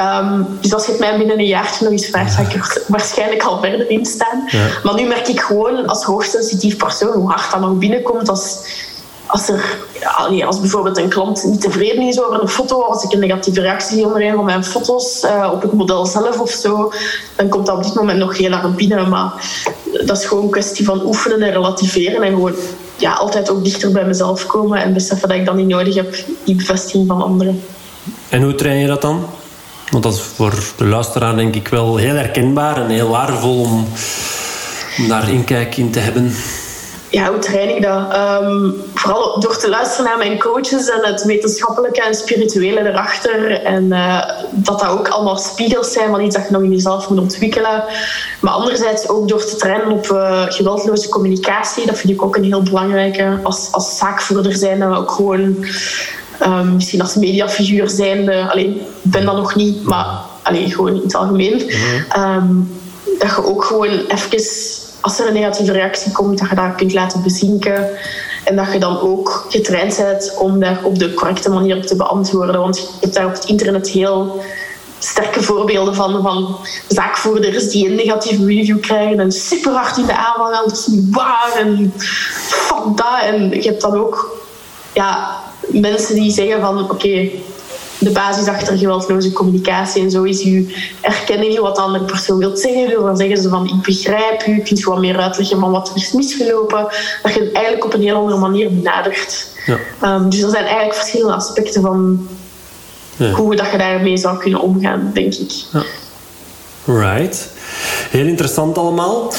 Um, 0.00 0.46
dus 0.60 0.74
als 0.74 0.86
je 0.86 0.90
het 0.90 1.00
mij 1.00 1.18
binnen 1.18 1.38
een 1.38 1.46
jaartje 1.46 1.84
nog 1.84 1.92
eens 1.92 2.06
vraagt, 2.06 2.34
ga 2.34 2.42
ik 2.42 2.52
er 2.52 2.82
waarschijnlijk 2.88 3.42
al 3.42 3.60
verder 3.60 3.90
in 3.90 4.06
staan. 4.06 4.42
Ja. 4.46 4.66
Maar 4.82 4.94
nu 4.94 5.06
merk 5.06 5.28
ik 5.28 5.40
gewoon 5.40 5.86
als 5.86 6.04
hoogsensitief 6.04 6.76
persoon 6.76 7.12
hoe 7.12 7.30
hard 7.30 7.50
dat 7.50 7.60
nog 7.60 7.78
binnenkomt. 7.78 8.28
Als, 8.28 8.58
als, 9.32 9.48
er, 9.48 10.44
als 10.46 10.60
bijvoorbeeld 10.60 10.98
een 10.98 11.08
klant 11.08 11.44
niet 11.44 11.60
tevreden 11.60 12.02
is 12.02 12.22
over 12.22 12.42
een 12.42 12.48
foto, 12.48 12.82
als 12.82 13.04
ik 13.04 13.12
een 13.12 13.18
negatieve 13.18 13.60
reactie 13.60 13.96
zie 13.96 14.06
onder 14.06 14.22
een 14.22 14.34
van 14.34 14.44
mijn 14.44 14.64
foto's 14.64 15.24
uh, 15.24 15.50
op 15.52 15.62
het 15.62 15.72
model 15.72 16.06
zelf 16.06 16.40
of 16.40 16.50
zo, 16.50 16.92
dan 17.36 17.48
komt 17.48 17.66
dat 17.66 17.76
op 17.76 17.82
dit 17.82 17.94
moment 17.94 18.18
nog 18.18 18.36
heel 18.36 18.52
erg 18.52 18.74
binnen. 18.74 19.08
Maar 19.08 19.32
dat 20.04 20.18
is 20.18 20.24
gewoon 20.24 20.44
een 20.44 20.50
kwestie 20.50 20.84
van 20.84 21.06
oefenen 21.06 21.42
en 21.42 21.50
relativeren 21.52 22.22
en 22.22 22.30
gewoon 22.30 22.54
ja, 22.96 23.12
altijd 23.12 23.50
ook 23.50 23.64
dichter 23.64 23.92
bij 23.92 24.04
mezelf 24.04 24.46
komen 24.46 24.82
en 24.82 24.92
beseffen 24.92 25.28
dat 25.28 25.36
ik 25.38 25.46
dat 25.46 25.54
niet 25.54 25.68
nodig 25.68 25.94
heb, 25.94 26.14
die 26.44 26.54
bevestiging 26.54 27.06
van 27.06 27.22
anderen. 27.22 27.62
En 28.28 28.42
hoe 28.42 28.54
train 28.54 28.78
je 28.78 28.86
dat 28.86 29.02
dan? 29.02 29.24
Want 29.90 30.04
dat 30.04 30.14
is 30.14 30.20
voor 30.20 30.54
de 30.76 30.84
luisteraar 30.84 31.36
denk 31.36 31.54
ik 31.54 31.68
wel 31.68 31.96
heel 31.96 32.14
herkenbaar 32.14 32.76
en 32.76 32.88
heel 32.88 33.08
waardevol 33.08 33.60
om, 33.60 33.86
om 34.98 35.08
daar 35.08 35.30
inkijk 35.30 35.76
in 35.76 35.90
te 35.90 35.98
hebben 35.98 36.34
ja, 37.12 37.28
hoe 37.30 37.38
train 37.38 37.76
ik 37.76 37.82
dat? 37.82 38.12
Ehm, 38.12 38.70
vooral 38.94 39.40
door 39.40 39.56
te 39.56 39.68
luisteren 39.68 40.04
naar 40.04 40.18
mijn 40.18 40.38
coaches 40.38 40.88
en 40.88 41.00
het 41.02 41.24
wetenschappelijke 41.24 42.02
en 42.02 42.14
spirituele 42.14 42.88
erachter. 42.88 43.64
En 43.64 43.84
uh, 43.84 44.28
dat 44.50 44.80
dat 44.80 44.88
ook 44.88 45.08
allemaal 45.08 45.36
spiegels 45.36 45.92
zijn 45.92 46.10
van 46.10 46.20
iets 46.20 46.36
dat 46.36 46.44
je 46.46 46.52
nog 46.52 46.62
in 46.62 46.70
jezelf 46.70 47.08
moet 47.08 47.18
ontwikkelen. 47.18 47.84
Maar 48.40 48.52
anderzijds 48.52 49.08
ook 49.08 49.28
door 49.28 49.44
te 49.44 49.56
trainen 49.56 49.90
op 49.90 50.06
uh, 50.06 50.42
geweldloze 50.48 51.08
communicatie. 51.08 51.86
Dat 51.86 51.98
vind 51.98 52.12
ik 52.12 52.22
ook 52.22 52.36
een 52.36 52.44
heel 52.44 52.62
belangrijke. 52.62 53.38
Als, 53.42 53.68
als 53.70 53.96
zaakvoerder 53.96 54.56
zijn, 54.56 54.82
ook 54.84 55.10
gewoon 55.10 55.64
um, 56.42 56.74
misschien 56.74 57.00
als 57.00 57.14
mediafiguur 57.14 57.88
zijnde. 57.88 58.50
Alleen, 58.50 58.80
ben 59.02 59.24
dat 59.24 59.36
nog 59.36 59.54
niet, 59.54 59.84
maar 59.84 60.06
alleen, 60.42 60.70
gewoon 60.70 60.94
in 60.94 61.02
het 61.02 61.14
algemeen. 61.14 61.56
Mhm. 61.56 62.20
Um, 62.20 62.80
dat 63.18 63.30
je 63.30 63.44
ook 63.44 63.64
gewoon 63.64 63.88
even 63.88 64.30
als 65.02 65.18
er 65.18 65.26
een 65.26 65.32
negatieve 65.32 65.72
reactie 65.72 66.12
komt, 66.12 66.38
dat 66.38 66.48
je 66.48 66.54
dat 66.54 66.74
kunt 66.74 66.92
laten 66.92 67.22
bezinken. 67.22 67.88
En 68.44 68.56
dat 68.56 68.72
je 68.72 68.78
dan 68.78 69.00
ook 69.00 69.46
getraind 69.48 69.96
bent 69.96 70.34
om 70.38 70.60
daar 70.60 70.80
op 70.84 70.98
de 70.98 71.14
correcte 71.14 71.50
manier 71.50 71.76
op 71.76 71.82
te 71.82 71.96
beantwoorden. 71.96 72.60
Want 72.60 72.76
je 72.78 72.86
hebt 73.00 73.14
daar 73.14 73.26
op 73.26 73.32
het 73.32 73.44
internet 73.44 73.88
heel 73.88 74.42
sterke 74.98 75.42
voorbeelden 75.42 75.94
van, 75.94 76.22
van 76.22 76.56
zaakvoerders 76.88 77.68
die 77.68 77.88
een 77.88 77.94
negatieve 77.94 78.44
review 78.44 78.80
krijgen 78.80 79.20
en 79.20 79.32
super 79.32 79.72
hard 79.72 79.96
in 79.96 80.06
de 80.06 80.16
aanval. 80.16 80.50
Dat 80.50 80.72
is 80.72 80.86
niet 80.86 81.14
waar 81.14 81.52
en 81.58 81.92
fuck 82.46 82.96
dat. 82.96 83.20
En 83.22 83.50
je 83.50 83.68
hebt 83.68 83.80
dan 83.80 83.98
ook 83.98 84.40
ja, 84.92 85.40
mensen 85.68 86.14
die 86.14 86.32
zeggen 86.32 86.60
van 86.60 86.90
oké, 86.90 87.28
de 88.04 88.10
basis 88.10 88.46
achter 88.46 88.78
geweldloze 88.78 89.32
communicatie 89.32 90.02
en 90.02 90.10
zo 90.10 90.22
is 90.22 90.46
erkennen 91.00 91.52
je 91.52 91.60
wat 91.60 91.76
de 91.76 91.80
andere 91.82 92.04
persoon 92.04 92.38
wil 92.38 92.56
zeggen. 92.56 93.02
Dan 93.02 93.16
zeggen 93.16 93.36
ze 93.36 93.48
van 93.48 93.66
ik 93.66 93.82
begrijp 93.82 94.46
u, 94.46 94.60
kunt 94.60 94.78
je 94.78 94.84
wat 94.84 94.98
meer 95.00 95.18
uitleggen 95.18 95.60
van 95.60 95.70
wat 95.70 95.88
er 95.88 95.96
is 95.96 96.12
misgelopen. 96.12 96.86
Dat 97.22 97.34
je 97.34 97.40
het 97.40 97.52
eigenlijk 97.52 97.84
op 97.84 97.94
een 97.94 98.02
heel 98.02 98.16
andere 98.16 98.38
manier 98.38 98.74
benadert. 98.74 99.50
Ja. 99.66 99.78
Um, 100.14 100.30
dus 100.30 100.40
er 100.40 100.50
zijn 100.50 100.64
eigenlijk 100.64 100.94
verschillende 100.94 101.34
aspecten 101.34 101.82
van 101.82 102.28
ja. 103.16 103.30
hoe 103.30 103.56
dat 103.56 103.70
je 103.70 103.78
daarmee 103.78 104.16
zou 104.16 104.38
kunnen 104.38 104.60
omgaan, 104.60 105.10
denk 105.14 105.34
ik. 105.34 105.52
Ja. 105.72 105.82
Right. 106.84 107.48
Heel 108.10 108.26
interessant 108.26 108.78
allemaal. 108.78 109.32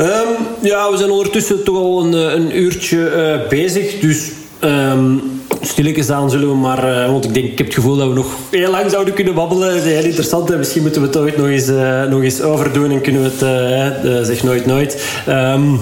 Um, 0.00 0.26
ja, 0.60 0.90
we 0.90 0.96
zijn 0.96 1.10
ondertussen 1.10 1.64
toch 1.64 1.76
al 1.76 2.04
een, 2.04 2.12
een 2.12 2.58
uurtje 2.58 2.96
uh, 3.42 3.48
bezig. 3.48 4.00
Dus 4.00 4.30
um, 4.60 5.35
stilletjes 5.68 6.10
aan 6.10 6.30
zullen 6.30 6.48
we 6.48 6.54
maar... 6.54 6.88
Uh, 6.88 7.10
want 7.10 7.24
ik 7.24 7.34
denk, 7.34 7.46
ik 7.46 7.58
heb 7.58 7.66
het 7.66 7.74
gevoel 7.74 7.96
dat 7.96 8.08
we 8.08 8.14
nog 8.14 8.26
heel 8.50 8.70
lang 8.70 8.90
zouden 8.90 9.14
kunnen 9.14 9.34
babbelen. 9.34 9.68
Dat 9.68 9.84
is 9.84 9.92
heel 9.92 10.04
interessant. 10.04 10.50
En 10.50 10.58
misschien 10.58 10.82
moeten 10.82 11.00
we 11.00 11.06
het 11.06 11.16
ooit 11.16 11.36
nog 11.36 11.46
eens, 11.46 11.68
uh, 11.68 12.02
nog 12.04 12.22
eens 12.22 12.40
overdoen. 12.40 12.90
En 12.90 13.00
kunnen 13.00 13.22
we 13.22 13.44
het... 13.44 14.26
zeg 14.26 14.42
nooit 14.42 14.66
nooit. 14.66 15.04
Um, 15.28 15.80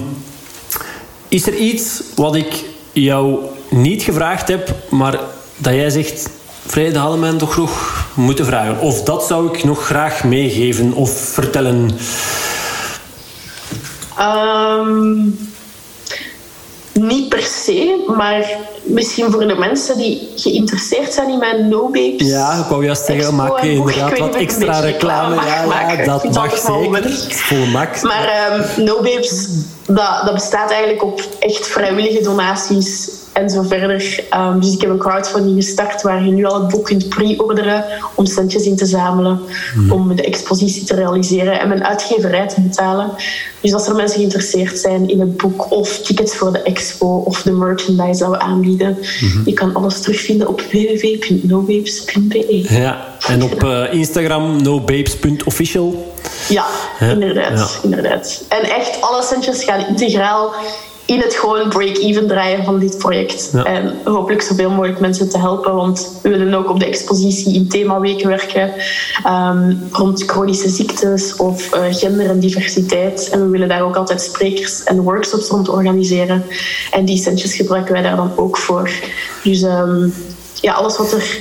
is 1.27 1.47
er 1.47 1.55
iets 1.55 2.03
wat 2.15 2.35
ik 2.35 2.63
jou 2.91 3.39
niet 3.69 4.03
gevraagd 4.03 4.47
heb, 4.47 4.75
maar 4.89 5.19
dat 5.57 5.73
jij 5.73 5.89
zegt... 5.89 6.29
Vrede 6.67 6.99
hadden 6.99 7.37
toch 7.37 7.57
nog 7.57 8.05
moeten 8.15 8.45
vragen. 8.45 8.79
Of 8.79 9.03
dat 9.03 9.23
zou 9.23 9.53
ik 9.53 9.63
nog 9.63 9.85
graag 9.85 10.23
meegeven 10.23 10.93
of 10.93 11.11
vertellen. 11.11 11.89
Um, 14.19 15.37
niet 16.93 17.29
per 17.29 17.41
se, 17.41 18.03
maar 18.17 18.57
misschien 18.85 19.31
voor 19.31 19.47
de 19.47 19.55
mensen 19.55 19.97
die 19.97 20.29
geïnteresseerd 20.35 21.13
zijn 21.13 21.29
in 21.29 21.39
mijn 21.39 21.67
No 21.67 21.85
Babes. 21.85 22.27
Ja, 22.27 22.53
ik 22.53 22.65
wou 22.65 22.85
juist 22.85 23.05
zeggen, 23.05 23.35
maak 23.35 23.63
je 23.63 23.71
inderdaad 23.71 24.19
wat 24.19 24.35
extra 24.35 24.79
reclame. 24.79 25.35
Ja, 25.35 25.91
ja, 25.91 26.05
dat 26.05 26.33
mag 26.33 26.57
zeker. 26.57 27.11
Vol 27.29 27.65
max. 27.65 28.01
Maar 28.01 28.51
um, 28.77 28.83
No 28.83 28.95
Babes, 28.95 29.47
dat, 29.85 30.21
dat 30.25 30.33
bestaat 30.33 30.71
eigenlijk 30.71 31.03
op 31.03 31.21
echt 31.39 31.67
vrijwillige 31.67 32.23
donaties 32.23 33.09
en 33.35 33.49
zo 33.49 33.61
verder. 33.61 34.23
Um, 34.33 34.59
dus 34.59 34.73
ik 34.73 34.81
heb 34.81 34.89
een 34.89 34.97
crowdfunding 34.97 35.63
gestart 35.63 36.01
waar 36.01 36.25
je 36.25 36.31
nu 36.31 36.45
al 36.45 36.61
het 36.61 36.69
boek 36.69 36.85
kunt 36.85 37.09
pre-orderen 37.09 37.85
om 38.15 38.25
centjes 38.25 38.63
in 38.63 38.75
te 38.75 38.85
zamelen, 38.85 39.39
mm. 39.75 39.91
om 39.91 40.15
de 40.15 40.23
expositie 40.23 40.83
te 40.83 40.95
realiseren 40.95 41.59
en 41.59 41.67
mijn 41.67 41.85
uitgeverij 41.85 42.47
te 42.47 42.61
betalen. 42.61 43.11
Dus 43.61 43.73
als 43.73 43.87
er 43.87 43.95
mensen 43.95 44.17
geïnteresseerd 44.17 44.79
zijn 44.79 45.09
in 45.09 45.19
het 45.19 45.37
boek 45.37 45.71
of 45.71 45.99
tickets 45.99 46.35
voor 46.35 46.51
de 46.51 46.61
expo 46.61 47.23
of 47.25 47.41
de 47.41 47.51
merchandise 47.51 48.19
dat 48.19 48.29
we 48.29 48.39
aanbieden, 48.39 48.89
mm 48.89 49.31
-hmm. 49.31 49.41
je 49.45 49.53
kan 49.53 49.75
alles 49.75 50.01
terugvinden 50.01 50.47
op 50.47 50.61
www.nobabes.be. 50.61 52.65
Ja, 52.69 53.05
en 53.27 53.43
op 53.43 53.63
uh, 53.63 53.93
Instagram 53.93 54.61
nobabes.official. 54.61 56.13
Ja, 56.49 56.65
ja, 56.99 57.07
inderdaad, 57.07 57.59
ja. 57.59 57.67
inderdaad. 57.83 58.43
En 58.49 58.69
echt 58.69 59.01
alle 59.01 59.23
centjes 59.23 59.63
gaan 59.63 59.74
integraal 59.87 60.53
in 61.05 61.19
het 61.19 61.33
gewoon 61.33 61.69
break-even 61.69 62.27
draaien 62.27 62.63
van 62.63 62.79
dit 62.79 62.97
project. 62.97 63.51
En 63.63 63.97
hopelijk 64.03 64.41
zoveel 64.41 64.69
mogelijk 64.69 64.99
mensen 64.99 65.29
te 65.29 65.37
helpen, 65.37 65.75
want 65.75 66.19
we 66.21 66.29
willen 66.29 66.53
ook 66.53 66.69
op 66.69 66.79
de 66.79 66.85
expositie 66.85 67.53
in 67.53 67.67
themaweken 67.67 68.27
werken 68.27 68.73
um, 69.27 69.87
rond 69.91 70.23
chronische 70.23 70.69
ziektes 70.69 71.35
of 71.35 71.75
uh, 71.75 71.81
gender 71.89 72.29
en 72.29 72.39
diversiteit. 72.39 73.29
En 73.29 73.41
we 73.43 73.49
willen 73.49 73.67
daar 73.67 73.81
ook 73.81 73.95
altijd 73.95 74.21
sprekers 74.21 74.83
en 74.83 75.01
workshops 75.01 75.47
rond 75.47 75.69
organiseren. 75.69 76.43
En 76.91 77.05
die 77.05 77.17
centjes 77.17 77.55
gebruiken 77.55 77.93
wij 77.93 78.01
daar 78.01 78.15
dan 78.15 78.31
ook 78.35 78.57
voor. 78.57 78.89
Dus 79.43 79.61
um, 79.61 80.13
ja, 80.53 80.73
alles 80.73 80.97
wat 80.97 81.11
er 81.11 81.39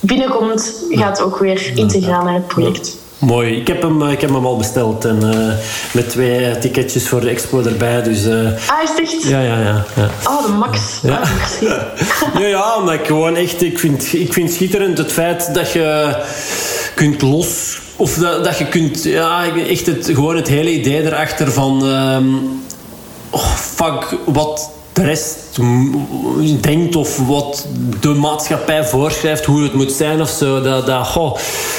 binnenkomt, 0.00 0.84
gaat 0.90 1.22
ook 1.22 1.38
weer 1.38 1.72
integraal 1.74 2.24
naar 2.24 2.34
het 2.34 2.46
project. 2.46 2.96
Mooi. 3.26 3.56
Ik 3.56 3.66
heb 3.66 3.82
hem, 3.82 4.02
eh, 4.02 4.10
ik 4.10 4.20
heb 4.20 4.30
hem 4.30 4.46
al 4.46 4.56
besteld. 4.56 5.04
En, 5.04 5.18
uh, 5.22 5.52
met 5.92 6.08
twee 6.08 6.58
ticketjes 6.58 7.08
voor 7.08 7.20
de 7.20 7.28
expo 7.28 7.62
erbij. 7.62 8.02
Dus, 8.02 8.24
uh... 8.26 8.32
Ah, 8.34 8.82
is 8.82 8.88
het 8.88 9.00
echt? 9.00 9.22
Ja, 9.22 9.40
ja, 9.40 9.60
ja. 9.60 9.84
ja. 9.96 10.10
Oh, 10.28 10.46
de 10.46 10.52
max. 10.52 10.78
Ja. 11.02 11.18
Ah, 11.18 11.30
ja, 12.40 12.46
ja, 12.46 12.76
omdat 12.76 12.94
ik 12.94 13.06
gewoon 13.06 13.36
echt... 13.36 13.62
Ik 13.62 13.78
vind, 13.78 14.12
ik 14.12 14.32
vind 14.32 14.52
schitterend 14.52 14.98
het 14.98 15.12
feit 15.12 15.54
dat 15.54 15.72
je 15.72 16.16
kunt 16.94 17.22
los... 17.22 17.78
Of 17.96 18.14
dat, 18.14 18.44
dat 18.44 18.58
je 18.58 18.66
kunt... 18.66 19.04
Ja, 19.04 19.56
echt 19.68 19.86
het, 19.86 20.06
gewoon 20.06 20.36
het 20.36 20.48
hele 20.48 20.72
idee 20.72 21.02
erachter 21.02 21.52
van... 21.52 21.84
Um, 21.84 22.62
oh, 23.30 23.54
fuck, 23.54 24.16
wat 24.24 24.70
de 24.92 25.02
rest 25.02 25.36
denkt 26.60 26.96
of 26.96 27.18
wat 27.26 27.66
de 28.00 28.08
maatschappij 28.08 28.84
voorschrijft, 28.84 29.44
hoe 29.44 29.62
het 29.62 29.74
moet 29.74 29.92
zijn 29.92 30.20
of 30.20 30.28
zo. 30.28 30.60
Dat, 30.62 30.86
dat, 30.86 31.06
goh, 31.06 31.36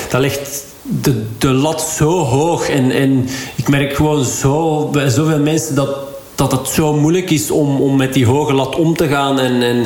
dat 0.10 0.22
ligt 0.22 0.65
de, 0.86 1.26
de 1.38 1.52
lat 1.52 1.82
zo 1.82 2.20
hoog. 2.20 2.70
En, 2.70 2.92
en 2.92 3.28
ik 3.56 3.70
merk 3.70 3.96
gewoon 3.96 4.26
zo 4.26 4.86
bij 4.88 5.10
zoveel 5.10 5.40
mensen 5.40 5.76
dat, 5.76 5.90
dat 6.36 6.52
het 6.52 6.68
zo 6.68 6.94
moeilijk 6.94 7.30
is 7.30 7.52
om, 7.52 7.82
om 7.82 7.96
met 7.96 8.14
die 8.14 8.26
hoge 8.26 8.54
lat 8.54 8.76
om 8.76 8.96
te 8.96 9.08
gaan. 9.08 9.40
En, 9.40 9.62
en 9.62 9.78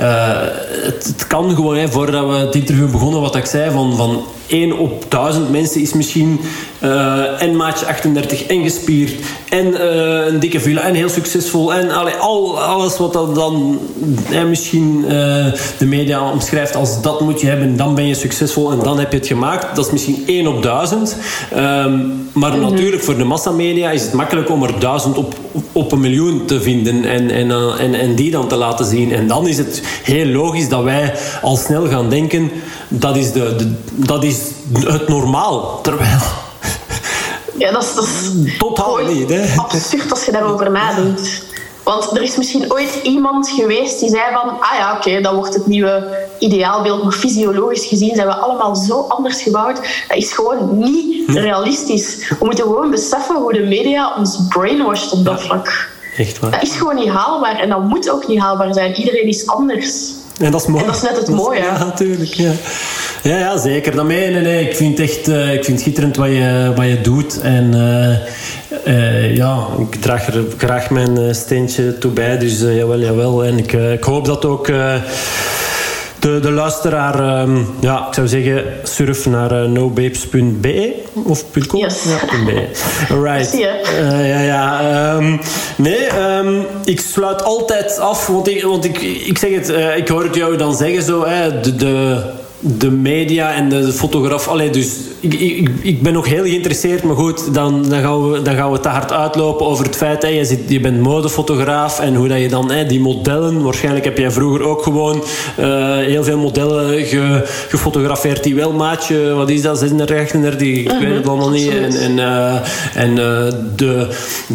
uh, 0.00 0.40
het, 0.84 1.04
het, 1.04 1.26
kan 1.26 1.54
gewoon, 1.54 1.76
hè, 1.76 1.88
voordat 1.88 2.28
we 2.28 2.34
het 2.34 2.54
interview 2.54 2.90
begonnen, 2.90 3.20
wat 3.20 3.36
ik 3.36 3.46
zei, 3.46 3.70
van, 3.70 3.96
van 3.96 4.24
1 4.50 4.78
op 4.78 5.04
1000 5.08 5.50
mensen 5.50 5.80
is 5.80 5.92
misschien 5.92 6.40
uh, 6.82 7.42
en 7.42 7.56
maatje 7.56 7.86
38 7.86 8.46
en 8.46 8.62
gespierd 8.62 9.12
en 9.48 9.66
uh, 9.66 10.26
een 10.26 10.38
dikke 10.38 10.60
villa 10.60 10.82
en 10.82 10.94
heel 10.94 11.08
succesvol 11.08 11.74
en 11.74 11.90
allee, 11.90 12.14
al, 12.14 12.60
alles 12.60 12.98
wat 12.98 13.12
dat 13.12 13.34
dan 13.34 13.80
eh, 14.30 14.44
misschien 14.44 15.04
de 15.78 15.86
media 15.86 16.30
omschrijft 16.30 16.76
als 16.76 17.02
dat 17.02 17.20
moet 17.20 17.40
je 17.40 17.46
hebben, 17.46 17.76
dan 17.76 17.94
ben 17.94 18.06
je 18.06 18.14
succesvol 18.14 18.72
en 18.72 18.78
dan 18.78 18.98
heb 18.98 19.12
je 19.12 19.18
het 19.18 19.26
gemaakt. 19.26 19.76
Dat 19.76 19.86
is 19.86 19.92
misschien 19.92 20.22
1 20.26 20.46
op 20.46 20.62
1000. 20.62 21.16
Um, 21.52 21.58
maar 22.32 22.56
mm 22.56 22.62
-hmm. 22.62 22.70
natuurlijk 22.70 23.02
voor 23.02 23.16
de 23.16 23.24
massamedia 23.24 23.90
is 23.90 24.02
het 24.02 24.12
makkelijk 24.12 24.50
om 24.50 24.62
er 24.62 24.80
1000 24.80 25.16
op, 25.16 25.34
op 25.72 25.92
een 25.92 26.00
miljoen 26.00 26.46
te 26.46 26.60
vinden 26.60 27.04
en, 27.04 27.30
en, 27.30 27.50
en, 27.78 27.94
en 27.94 28.14
die 28.14 28.30
dan 28.30 28.48
te 28.48 28.56
laten 28.56 28.84
zien. 28.84 29.12
En 29.12 29.26
dan 29.26 29.48
is 29.48 29.58
het 29.58 29.82
heel 30.02 30.26
logisch 30.26 30.68
dat 30.68 30.82
wij 30.82 31.14
al 31.42 31.56
snel 31.56 31.88
gaan 31.88 32.08
denken 32.10 32.50
dat 32.90 33.16
is, 33.16 33.32
de, 33.32 33.56
de 33.56 33.72
dat 33.90 34.24
is 34.24 34.38
het 34.72 35.08
normaal. 35.08 35.80
Terwijl 35.82 36.18
ja, 37.58 37.70
dat 37.72 37.82
is, 37.82 37.94
dat 37.94 38.04
is 38.04 38.56
totaal 38.58 38.96
niet. 38.96 39.28
Hè? 39.28 39.56
absurd 39.56 40.10
als 40.10 40.24
je 40.24 40.32
daarover 40.32 40.70
nadenkt. 40.70 41.48
Want 41.82 42.16
er 42.16 42.22
is 42.22 42.36
misschien 42.36 42.72
ooit 42.72 43.00
iemand 43.02 43.48
geweest 43.48 44.00
die 44.00 44.08
zei 44.08 44.22
van... 44.32 44.60
Ah 44.60 44.78
ja, 44.78 44.96
oké, 44.96 45.08
okay, 45.08 45.22
dat 45.22 45.34
wordt 45.34 45.54
het 45.54 45.66
nieuwe 45.66 46.26
ideaalbeeld. 46.38 47.02
Maar 47.02 47.12
fysiologisch 47.12 47.86
gezien 47.86 48.14
zijn 48.14 48.26
we 48.26 48.34
allemaal 48.34 48.76
zo 48.76 49.00
anders 49.08 49.42
gebouwd. 49.42 49.76
Dat 50.08 50.16
is 50.16 50.32
gewoon 50.32 50.78
niet 50.78 51.28
realistisch. 51.28 52.28
We 52.28 52.44
moeten 52.44 52.64
gewoon 52.64 52.90
beseffen 52.90 53.36
hoe 53.36 53.52
de 53.52 53.62
media 53.62 54.14
ons 54.16 54.38
brainwashed 54.48 55.12
op 55.12 55.24
dat 55.24 55.42
vlak. 55.42 55.88
Echt 56.16 56.38
waar. 56.38 56.50
Dat 56.50 56.62
is 56.62 56.76
gewoon 56.76 56.94
niet 56.94 57.08
haalbaar. 57.08 57.58
En 57.58 57.68
dat 57.68 57.82
moet 57.82 58.10
ook 58.10 58.28
niet 58.28 58.40
haalbaar 58.40 58.74
zijn. 58.74 58.94
Iedereen 58.94 59.26
is 59.26 59.46
anders. 59.46 60.12
En 60.40 60.50
dat 60.50 60.60
is 60.60 60.66
mooi. 60.66 60.82
En 60.82 60.86
dat 60.86 60.96
is 60.96 61.02
net 61.02 61.16
het 61.16 61.28
mooie. 61.28 61.58
Ja, 61.58 61.78
natuurlijk. 61.78 62.32
Ja. 62.34 62.52
Ja, 63.22 63.38
ja, 63.38 63.58
zeker. 63.58 63.94
Dat 63.94 64.06
nee, 64.06 64.30
nee, 64.30 64.42
nee. 64.42 64.68
Ik 64.68 64.76
vind 64.76 64.98
het 64.98 65.08
echt 65.08 65.28
uh, 65.28 65.52
ik 65.52 65.64
vind 65.64 65.66
het 65.66 65.80
schitterend 65.80 66.16
wat 66.16 66.28
je, 66.28 66.72
wat 66.76 66.86
je 66.86 67.00
doet. 67.00 67.40
En 67.40 67.74
uh, 67.74 68.94
uh, 68.94 69.36
ja, 69.36 69.66
ik 69.78 70.00
draag 70.00 70.26
er 70.26 70.44
graag 70.56 70.90
mijn 70.90 71.34
steentje 71.34 71.98
toe 71.98 72.10
bij. 72.10 72.38
Dus 72.38 72.60
jawel, 72.60 72.98
jawel. 72.98 73.44
En 73.44 73.58
ik, 73.58 73.72
ik 73.72 74.04
hoop 74.04 74.24
dat 74.24 74.44
ook 74.44 74.68
de, 76.20 76.40
de 76.40 76.50
luisteraar, 76.50 77.40
um, 77.40 77.66
ja, 77.80 78.06
ik 78.08 78.14
zou 78.14 78.28
zeggen, 78.28 78.64
surf 78.82 79.26
naar 79.26 79.62
uh, 79.62 79.70
nobabes.be 79.70 80.94
of 81.24 81.44
.com? 81.66 81.80
Yes. 81.80 82.04
Ja, 82.04 82.44
.be. 82.44 82.68
Right. 83.22 83.54
Uh, 83.54 84.28
ja, 84.28 84.40
ja. 84.40 85.14
Um, 85.14 85.40
nee, 85.76 86.20
um, 86.36 86.66
ik 86.84 87.00
sluit 87.00 87.42
altijd 87.42 87.98
af, 87.98 88.26
want 88.26 88.48
ik, 88.48 88.62
want 88.62 88.84
ik, 88.84 89.00
ik 89.02 89.38
zeg 89.38 89.54
het, 89.54 89.70
uh, 89.70 89.96
ik 89.96 90.08
hoor 90.08 90.22
het 90.22 90.34
jou 90.34 90.56
dan 90.56 90.74
zeggen 90.74 91.02
zo, 91.02 91.26
hè, 91.26 91.60
de, 91.60 91.76
de 91.76 92.22
de 92.60 92.90
media 92.90 93.54
en 93.54 93.68
de 93.68 93.92
fotograaf. 93.92 94.48
Allee, 94.48 94.70
dus 94.70 94.96
ik, 95.20 95.34
ik, 95.34 95.70
ik 95.82 96.02
ben 96.02 96.12
nog 96.12 96.26
heel 96.26 96.42
geïnteresseerd, 96.42 97.02
maar 97.02 97.16
goed, 97.16 97.54
dan, 97.54 97.88
dan, 97.88 98.00
gaan 98.00 98.30
we, 98.30 98.42
dan 98.42 98.54
gaan 98.54 98.72
we 98.72 98.80
te 98.80 98.88
hard 98.88 99.12
uitlopen 99.12 99.66
over 99.66 99.84
het 99.84 99.96
feit 99.96 100.20
dat 100.20 100.30
je, 100.30 100.44
zit, 100.44 100.60
je 100.66 100.80
bent 100.80 101.00
modefotograaf 101.00 102.00
en 102.00 102.14
hoe 102.14 102.28
dat 102.28 102.40
je 102.40 102.48
dan 102.48 102.70
hè, 102.70 102.86
die 102.86 103.00
modellen, 103.00 103.62
waarschijnlijk 103.62 104.04
heb 104.04 104.18
jij 104.18 104.30
vroeger 104.30 104.62
ook 104.62 104.82
gewoon 104.82 105.16
uh, 105.60 105.96
heel 105.96 106.24
veel 106.24 106.38
modellen 106.38 107.04
ge, 107.04 107.42
gefotografeerd 107.68 108.42
die 108.42 108.54
wel 108.54 108.72
maatje, 108.72 109.34
wat 109.34 109.50
is 109.50 109.62
dat, 109.62 109.78
36, 109.78 110.20
38, 110.20 110.68
ik 110.68 110.86
uh 110.86 110.90
-huh, 110.90 111.00
weet 111.00 111.14
het 111.16 111.28
allemaal 111.28 111.50
niet. 111.50 111.70
En, 111.70 112.00
en, 112.00 112.16
uh, 112.16 112.54
en 112.94 113.10
uh, 113.10 113.16
de, 113.76 114.06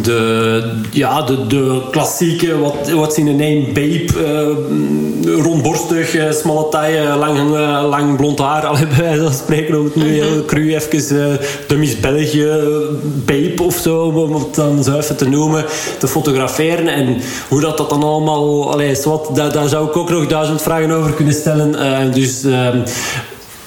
de, 0.02 0.72
ja, 0.90 1.22
de, 1.22 1.46
de 1.46 1.80
klassieke, 1.90 2.58
wat, 2.58 2.90
wat 2.90 3.16
in 3.16 3.26
een 3.26 3.36
name, 3.36 3.66
babe, 3.72 5.42
rondborstig, 5.42 6.16
smalle 6.30 6.68
taille, 6.68 7.16
lang, 7.16 7.50
lang 7.88 7.95
lang 7.96 8.16
blond 8.16 8.38
haar. 8.38 8.66
Allee, 8.66 8.86
bij 8.86 9.02
wijze 9.02 9.22
van 9.22 9.32
spreken, 9.32 9.78
om 9.78 9.84
het 9.84 9.94
nu 9.94 10.22
heel 10.22 10.44
cru 10.44 10.74
even 10.74 11.38
uh, 11.68 12.00
België 12.00 12.48
babe 13.02 13.62
of 13.62 13.76
zo, 13.76 13.98
om 13.98 14.34
het 14.34 14.54
dan 14.54 14.84
zo 14.84 14.96
even 14.96 15.16
te 15.16 15.28
noemen, 15.28 15.64
te 15.98 16.08
fotograferen. 16.08 16.88
En 16.88 17.16
hoe 17.48 17.60
dat, 17.60 17.76
dat 17.76 17.90
dan 17.90 18.02
allemaal... 18.02 18.72
Allee, 18.72 18.96
wat, 19.04 19.30
daar, 19.34 19.52
daar 19.52 19.68
zou 19.68 19.88
ik 19.88 19.96
ook 19.96 20.10
nog 20.10 20.26
duizend 20.26 20.62
vragen 20.62 20.90
over 20.90 21.12
kunnen 21.12 21.34
stellen. 21.34 21.74
Uh, 21.74 22.14
dus... 22.14 22.44
Ehm, 22.44 22.78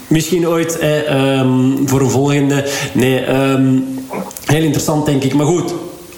misschien 0.07 0.47
ooit 0.47 0.77
eh, 0.79 1.39
um, 1.39 1.87
voor 1.87 2.01
een 2.01 2.09
volgende. 2.09 2.65
Nee, 2.93 3.29
um, 3.29 3.87
heel 4.45 4.61
interessant 4.61 5.05
denk 5.05 5.23
ik. 5.23 5.33
Maar 5.33 5.45
goed, 5.45 5.73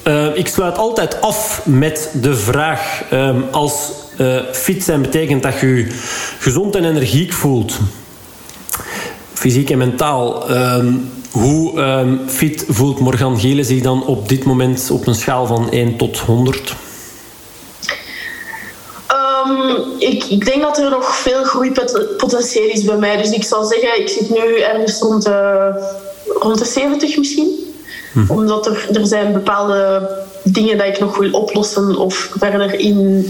uh, 0.06 0.36
ik 0.36 0.46
sluit 0.46 0.78
altijd 0.78 1.20
af 1.20 1.62
met 1.64 2.10
de 2.20 2.36
vraag: 2.36 3.02
um, 3.12 3.44
als 3.50 3.90
uh, 4.18 4.40
fit 4.52 4.84
zijn 4.84 5.02
betekent 5.02 5.42
dat 5.42 5.60
je 5.60 5.66
je 5.66 5.86
gezond 6.38 6.76
en 6.76 6.84
energiek 6.84 7.32
voelt, 7.32 7.78
fysiek 9.42 9.70
en 9.70 9.78
mentaal. 9.78 10.44
hoe 11.30 11.80
fit 12.26 12.64
voelt 12.68 13.00
Morgan 13.00 13.38
Gielen 13.38 13.64
zich 13.64 13.82
dan 13.82 14.06
op 14.06 14.28
dit 14.28 14.44
moment 14.44 14.90
op 14.90 15.06
een 15.06 15.14
schaal 15.14 15.46
van 15.46 15.70
1 15.70 15.96
tot 15.96 16.18
100? 16.18 16.74
ik, 19.98 20.24
ik 20.24 20.44
denk 20.44 20.62
dat 20.62 20.78
er 20.78 20.90
nog 20.90 21.16
veel 21.16 21.44
groeipotentieel 21.44 22.68
is 22.68 22.84
bij 22.84 22.96
mij. 22.96 23.16
Dus 23.16 23.30
ik 23.30 23.44
zou 23.44 23.66
zeggen, 23.66 24.00
ik 24.00 24.08
zit 24.08 24.30
nu 24.30 24.60
ergens 24.60 25.00
rond 25.00 25.22
de, 25.22 25.70
rond 26.38 26.58
de 26.58 26.64
70 26.64 27.16
misschien. 27.16 27.50
Hm. 28.12 28.30
Omdat 28.32 28.66
er, 28.66 28.88
er 28.92 29.06
zijn 29.06 29.32
bepaalde 29.32 30.08
dingen 30.42 30.78
dat 30.78 30.86
ik 30.86 31.00
nog 31.00 31.16
wil 31.16 31.30
oplossen 31.30 31.96
of 31.96 32.30
verder 32.38 32.74
in 32.78 33.26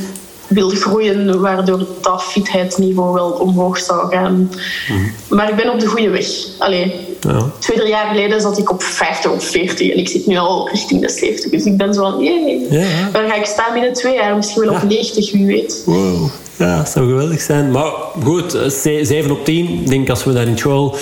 wil 0.49 0.69
groeien, 0.69 1.41
waardoor 1.41 1.87
dat 2.01 2.23
fitheidsniveau 2.23 3.15
wel 3.15 3.31
omhoog 3.31 3.79
zou 3.79 4.15
gaan. 4.15 4.51
Hm. 4.87 5.35
Maar 5.35 5.49
ik 5.49 5.57
ben 5.57 5.73
op 5.73 5.81
de 5.81 5.87
goede 5.87 6.11
weg. 6.11 6.27
Allee, 6.59 6.95
ja. 7.21 7.51
twee, 7.59 7.77
drie 7.77 7.89
jaar 7.89 8.07
geleden 8.07 8.41
zat 8.41 8.59
ik 8.59 8.71
op 8.71 8.83
50 8.83 9.31
of 9.31 9.45
40 9.45 9.91
en 9.91 9.99
ik 9.99 10.09
zit 10.09 10.27
nu 10.27 10.37
al 10.37 10.69
richting 10.69 11.01
de 11.01 11.09
70. 11.09 11.51
Dus 11.51 11.65
ik 11.65 11.77
ben 11.77 11.95
zo 11.95 12.11
van, 12.11 12.23
jee, 12.23 12.67
ja. 12.71 13.11
waar 13.13 13.29
ga 13.29 13.35
ik 13.35 13.47
staan 13.47 13.73
binnen 13.73 13.93
twee 13.93 14.15
jaar? 14.15 14.37
Misschien 14.37 14.63
wel 14.63 14.75
op 14.75 14.83
90, 14.83 15.33
wie 15.33 15.47
weet. 15.47 15.83
Wow. 15.87 16.31
Ja, 16.57 16.77
dat 16.77 16.89
zou 16.89 17.09
geweldig 17.09 17.41
zijn. 17.41 17.71
Maar 17.71 17.93
goed, 18.25 18.59
7 18.67 19.31
op 19.31 19.45
10. 19.45 19.69
Ik 19.69 19.89
denk 19.89 20.11
als 20.11 20.25
we 20.25 20.33
daar 20.33 20.47
in 20.47 20.59
school 20.59 20.97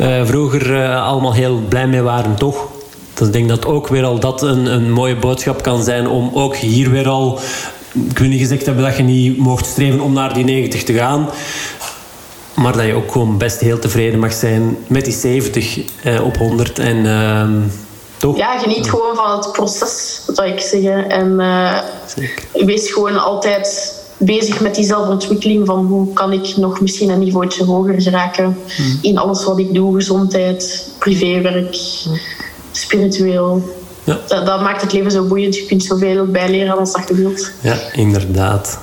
uh, 0.00 0.26
vroeger 0.26 0.70
uh, 0.70 1.06
allemaal 1.06 1.34
heel 1.34 1.60
blij 1.68 1.86
mee 1.86 2.02
waren, 2.02 2.34
toch? 2.34 2.68
Dus 3.14 3.26
ik 3.26 3.32
denk 3.32 3.48
dat 3.48 3.66
ook 3.66 3.88
weer 3.88 4.04
al 4.04 4.18
dat 4.18 4.42
een, 4.42 4.66
een 4.66 4.92
mooie 4.92 5.16
boodschap 5.16 5.62
kan 5.62 5.82
zijn 5.82 6.08
om 6.08 6.30
ook 6.34 6.56
hier 6.56 6.90
weer 6.90 7.08
al... 7.08 7.38
Ik 7.92 8.18
wil 8.18 8.28
niet 8.28 8.40
gezegd 8.40 8.66
hebben 8.66 8.84
dat 8.84 8.96
je 8.96 9.02
niet 9.02 9.38
mocht 9.38 9.66
streven 9.66 10.00
om 10.00 10.12
naar 10.12 10.34
die 10.34 10.44
90 10.44 10.82
te 10.82 10.92
gaan. 10.92 11.28
Maar 12.54 12.76
dat 12.76 12.86
je 12.86 12.94
ook 12.94 13.12
gewoon 13.12 13.38
best 13.38 13.60
heel 13.60 13.78
tevreden 13.78 14.18
mag 14.18 14.32
zijn 14.32 14.76
met 14.86 15.04
die 15.04 15.14
70 15.14 15.80
eh, 16.02 16.24
op 16.24 16.36
100. 16.36 16.78
En, 16.78 16.96
uh, 16.96 17.48
toch? 18.16 18.36
Ja, 18.36 18.58
geniet 18.58 18.90
gewoon 18.90 19.16
van 19.16 19.36
het 19.36 19.52
proces, 19.52 20.22
zou 20.26 20.48
ik 20.48 20.60
zeggen. 20.60 21.10
En 21.10 21.30
uh, 21.38 21.78
wees 22.52 22.90
gewoon 22.90 23.22
altijd 23.22 23.98
bezig 24.16 24.60
met 24.60 24.74
die 24.74 24.84
zelfontwikkeling 24.84 25.66
van 25.66 25.86
hoe 25.86 26.12
kan 26.12 26.32
ik 26.32 26.56
nog 26.56 26.80
misschien 26.80 27.08
een 27.10 27.18
niveautje 27.18 27.64
hoger 27.64 28.02
geraken 28.02 28.58
hmm. 28.76 28.98
in 29.02 29.18
alles 29.18 29.44
wat 29.44 29.58
ik 29.58 29.74
doe, 29.74 29.94
gezondheid, 29.94 30.88
privéwerk, 30.98 31.76
spiritueel. 32.70 33.79
Ja. 34.10 34.18
Dat, 34.26 34.46
dat, 34.46 34.60
maakt 34.60 34.82
het 34.82 34.92
leven 34.92 35.10
zo 35.10 35.24
boeiend. 35.24 35.56
Je 35.56 35.66
kunt 35.66 35.84
zoveel 35.84 36.26
bijleren 36.26 36.78
als 36.78 36.92
dat 36.92 37.08
je 37.08 37.14
wilt. 37.14 37.50
Ja, 37.60 37.76
inderdaad. 37.92 38.78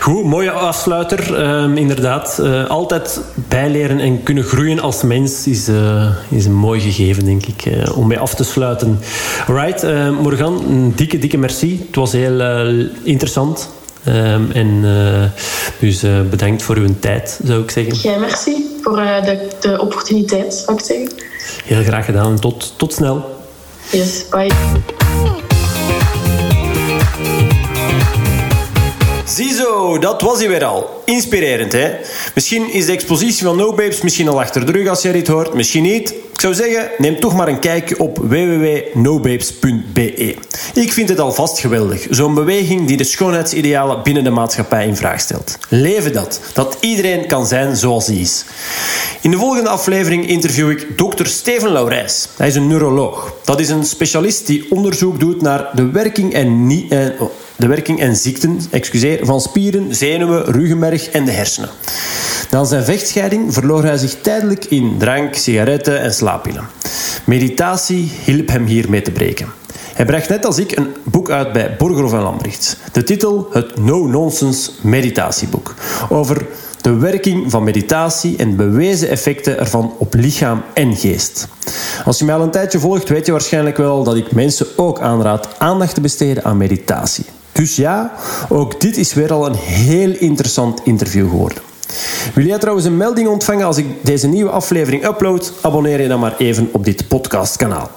Goed, 0.00 0.24
mooie 0.24 0.50
afsluiter. 0.50 1.40
Uh, 1.40 1.76
inderdaad, 1.76 2.38
uh, 2.40 2.66
altijd 2.66 3.20
bijleren 3.34 3.98
en 3.98 4.22
kunnen 4.22 4.44
groeien 4.44 4.80
als 4.80 5.02
mens 5.02 5.46
is, 5.46 5.68
uh, 5.68 6.06
is 6.28 6.44
een 6.44 6.54
mooi 6.54 6.80
gegeven, 6.80 7.24
denk 7.24 7.46
ik, 7.46 7.66
eh, 7.66 7.96
om 7.96 8.06
mee 8.06 8.18
af 8.18 8.34
te 8.34 8.44
sluiten. 8.44 8.98
Right, 9.46 9.82
Morgan, 10.22 10.64
een 10.68 10.92
dikke, 10.96 11.18
dikke 11.18 11.38
merci. 11.38 11.84
Het 11.86 11.96
was 11.96 12.12
heel 12.12 12.40
interessant. 13.02 13.68
Um, 14.08 14.50
en 14.50 14.66
uh, 14.84 15.22
dus 15.78 16.04
uh, 16.04 16.20
bedankt 16.30 16.62
voor 16.62 16.76
uw 16.76 16.94
tijd, 17.00 17.40
zou 17.44 17.62
ik 17.62 17.70
zeggen. 17.70 17.94
Jij 17.94 18.18
merci 18.18 18.78
voor 18.82 18.98
uh, 18.98 19.24
de, 19.24 19.48
de 19.60 19.80
opportuniteit, 19.80 20.54
zou 20.54 20.78
ik 20.78 20.84
zeggen. 20.84 21.10
Heel 21.64 21.82
graag 21.82 22.04
gedaan. 22.04 22.38
Tot, 22.38 22.74
tot 22.76 22.92
snel. 22.92 23.39
Yes, 23.92 24.22
bye. 24.30 25.49
Ziezo, 29.34 29.98
dat 29.98 30.22
was 30.22 30.38
hij 30.38 30.48
weer 30.48 30.64
al. 30.64 31.02
Inspirerend, 31.04 31.72
hè? 31.72 31.90
Misschien 32.34 32.72
is 32.72 32.86
de 32.86 32.92
expositie 32.92 33.44
van 33.44 33.56
No 33.56 33.70
Babes 33.70 34.00
misschien 34.00 34.28
al 34.28 34.40
achter 34.40 34.66
de 34.66 34.72
rug 34.72 34.88
als 34.88 35.02
jij 35.02 35.12
dit 35.12 35.28
hoort. 35.28 35.54
Misschien 35.54 35.82
niet. 35.82 36.10
Ik 36.10 36.40
zou 36.40 36.54
zeggen, 36.54 36.90
neem 36.98 37.20
toch 37.20 37.34
maar 37.34 37.48
een 37.48 37.58
kijkje 37.58 37.98
op 37.98 38.18
www.nobabes.be. 38.18 40.36
Ik 40.74 40.92
vind 40.92 41.08
het 41.08 41.20
alvast 41.20 41.58
geweldig. 41.58 42.06
Zo'n 42.10 42.34
beweging 42.34 42.86
die 42.86 42.96
de 42.96 43.04
schoonheidsidealen 43.04 44.02
binnen 44.02 44.24
de 44.24 44.30
maatschappij 44.30 44.86
in 44.86 44.96
vraag 44.96 45.20
stelt. 45.20 45.58
Leven 45.68 46.12
dat. 46.12 46.40
Dat 46.52 46.76
iedereen 46.80 47.26
kan 47.26 47.46
zijn 47.46 47.76
zoals 47.76 48.06
hij 48.06 48.16
is. 48.16 48.44
In 49.20 49.30
de 49.30 49.36
volgende 49.36 49.68
aflevering 49.68 50.28
interview 50.28 50.70
ik 50.70 50.98
dokter 50.98 51.26
Steven 51.26 51.72
Laurijs. 51.72 52.28
Hij 52.36 52.46
is 52.46 52.54
een 52.54 52.66
neuroloog. 52.66 53.34
Dat 53.44 53.60
is 53.60 53.68
een 53.68 53.84
specialist 53.84 54.46
die 54.46 54.66
onderzoek 54.70 55.20
doet 55.20 55.42
naar 55.42 55.70
de 55.74 55.90
werking 55.90 56.32
en, 56.32 56.66
niet, 56.66 56.92
eh, 56.92 57.06
de 57.60 57.66
werking 57.66 58.00
en 58.00 58.16
ziekten 58.16 58.60
excuseer, 58.70 59.26
van 59.26 59.40
spieren, 59.40 59.94
zenuwen, 59.94 60.44
ruggenmerg 60.44 61.08
en 61.08 61.24
de 61.24 61.30
hersenen. 61.30 61.70
Na 62.50 62.64
zijn 62.64 62.84
vechtscheiding 62.84 63.52
verloor 63.54 63.84
hij 63.84 63.96
zich 63.96 64.14
tijdelijk 64.20 64.64
in 64.64 64.94
drank, 64.98 65.34
sigaretten 65.34 66.00
en 66.00 66.14
slaappillen. 66.14 66.68
Meditatie 67.24 68.12
hielp 68.24 68.48
hem 68.48 68.66
hiermee 68.66 69.02
te 69.02 69.10
breken. 69.10 69.46
Hij 69.94 70.04
bracht 70.04 70.28
net 70.28 70.44
als 70.44 70.58
ik 70.58 70.76
een 70.76 70.88
boek 71.04 71.30
uit 71.30 71.52
bij 71.52 71.76
Borgerhoff 71.76 72.14
en 72.14 72.20
Lambrecht. 72.20 72.76
De 72.92 73.02
titel 73.02 73.48
Het 73.52 73.78
No-Nonsense 73.78 74.70
Meditatieboek. 74.82 75.74
Over 76.08 76.46
de 76.80 76.94
werking 76.94 77.50
van 77.50 77.64
meditatie 77.64 78.36
en 78.36 78.56
bewezen 78.56 79.08
effecten 79.08 79.58
ervan 79.58 79.92
op 79.98 80.14
lichaam 80.14 80.62
en 80.74 80.96
geest. 80.96 81.48
Als 82.04 82.18
je 82.18 82.24
mij 82.24 82.34
al 82.34 82.42
een 82.42 82.50
tijdje 82.50 82.78
volgt, 82.78 83.08
weet 83.08 83.26
je 83.26 83.32
waarschijnlijk 83.32 83.76
wel 83.76 84.04
dat 84.04 84.16
ik 84.16 84.32
mensen 84.32 84.66
ook 84.76 85.00
aanraad 85.00 85.48
aandacht 85.58 85.94
te 85.94 86.00
besteden 86.00 86.44
aan 86.44 86.56
meditatie. 86.56 87.24
Dus 87.52 87.76
ja, 87.76 88.12
ook 88.48 88.80
dit 88.80 88.96
is 88.96 89.14
weer 89.14 89.32
al 89.32 89.46
een 89.46 89.54
heel 89.54 90.12
interessant 90.18 90.80
interview 90.84 91.28
geworden. 91.28 91.62
Wil 92.34 92.46
jij 92.46 92.58
trouwens 92.58 92.86
een 92.86 92.96
melding 92.96 93.28
ontvangen 93.28 93.66
als 93.66 93.76
ik 93.76 93.86
deze 94.02 94.26
nieuwe 94.26 94.50
aflevering 94.50 95.06
upload? 95.06 95.52
Abonneer 95.60 96.00
je 96.00 96.08
dan 96.08 96.20
maar 96.20 96.36
even 96.38 96.68
op 96.72 96.84
dit 96.84 97.08
podcastkanaal. 97.08 97.90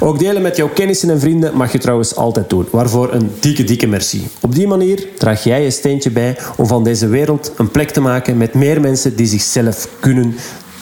Ook 0.00 0.18
delen 0.18 0.42
met 0.42 0.56
jouw 0.56 0.68
kennissen 0.68 1.10
en 1.10 1.20
vrienden 1.20 1.56
mag 1.56 1.72
je 1.72 1.78
trouwens 1.78 2.16
altijd 2.16 2.50
doen. 2.50 2.68
Waarvoor 2.70 3.12
een 3.12 3.30
dikke, 3.40 3.64
dikke 3.64 3.86
merci. 3.86 4.28
Op 4.40 4.54
die 4.54 4.66
manier 4.66 5.06
draag 5.18 5.44
jij 5.44 5.62
je 5.62 5.70
steentje 5.70 6.10
bij 6.10 6.38
om 6.56 6.66
van 6.66 6.84
deze 6.84 7.06
wereld 7.06 7.52
een 7.56 7.70
plek 7.70 7.90
te 7.90 8.00
maken 8.00 8.36
met 8.36 8.54
meer 8.54 8.80
mensen 8.80 9.16
die 9.16 9.26
zichzelf 9.26 9.88
kunnen 10.00 10.36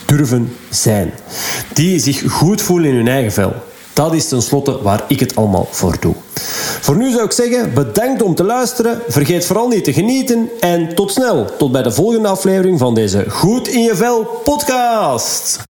durven 0.06 0.52
zijn. 0.70 1.12
Die 1.72 1.98
zich 1.98 2.32
goed 2.32 2.62
voelen 2.62 2.90
in 2.90 2.96
hun 2.96 3.08
eigen 3.08 3.32
vel. 3.32 3.52
Dat 3.92 4.14
is 4.14 4.28
tenslotte 4.28 4.82
waar 4.82 5.04
ik 5.08 5.20
het 5.20 5.36
allemaal 5.36 5.68
voor 5.70 5.96
doe. 6.00 6.14
Voor 6.80 6.96
nu 6.96 7.10
zou 7.10 7.24
ik 7.24 7.32
zeggen, 7.32 7.74
bedankt 7.74 8.22
om 8.22 8.34
te 8.34 8.44
luisteren. 8.44 9.02
Vergeet 9.08 9.44
vooral 9.44 9.68
niet 9.68 9.84
te 9.84 9.92
genieten. 9.92 10.50
En 10.60 10.94
tot 10.94 11.10
snel. 11.10 11.46
Tot 11.58 11.72
bij 11.72 11.82
de 11.82 11.92
volgende 11.92 12.28
aflevering 12.28 12.78
van 12.78 12.94
deze 12.94 13.24
Goed 13.28 13.68
in 13.68 13.82
je 13.82 13.96
Vel 13.96 14.24
podcast. 14.44 15.60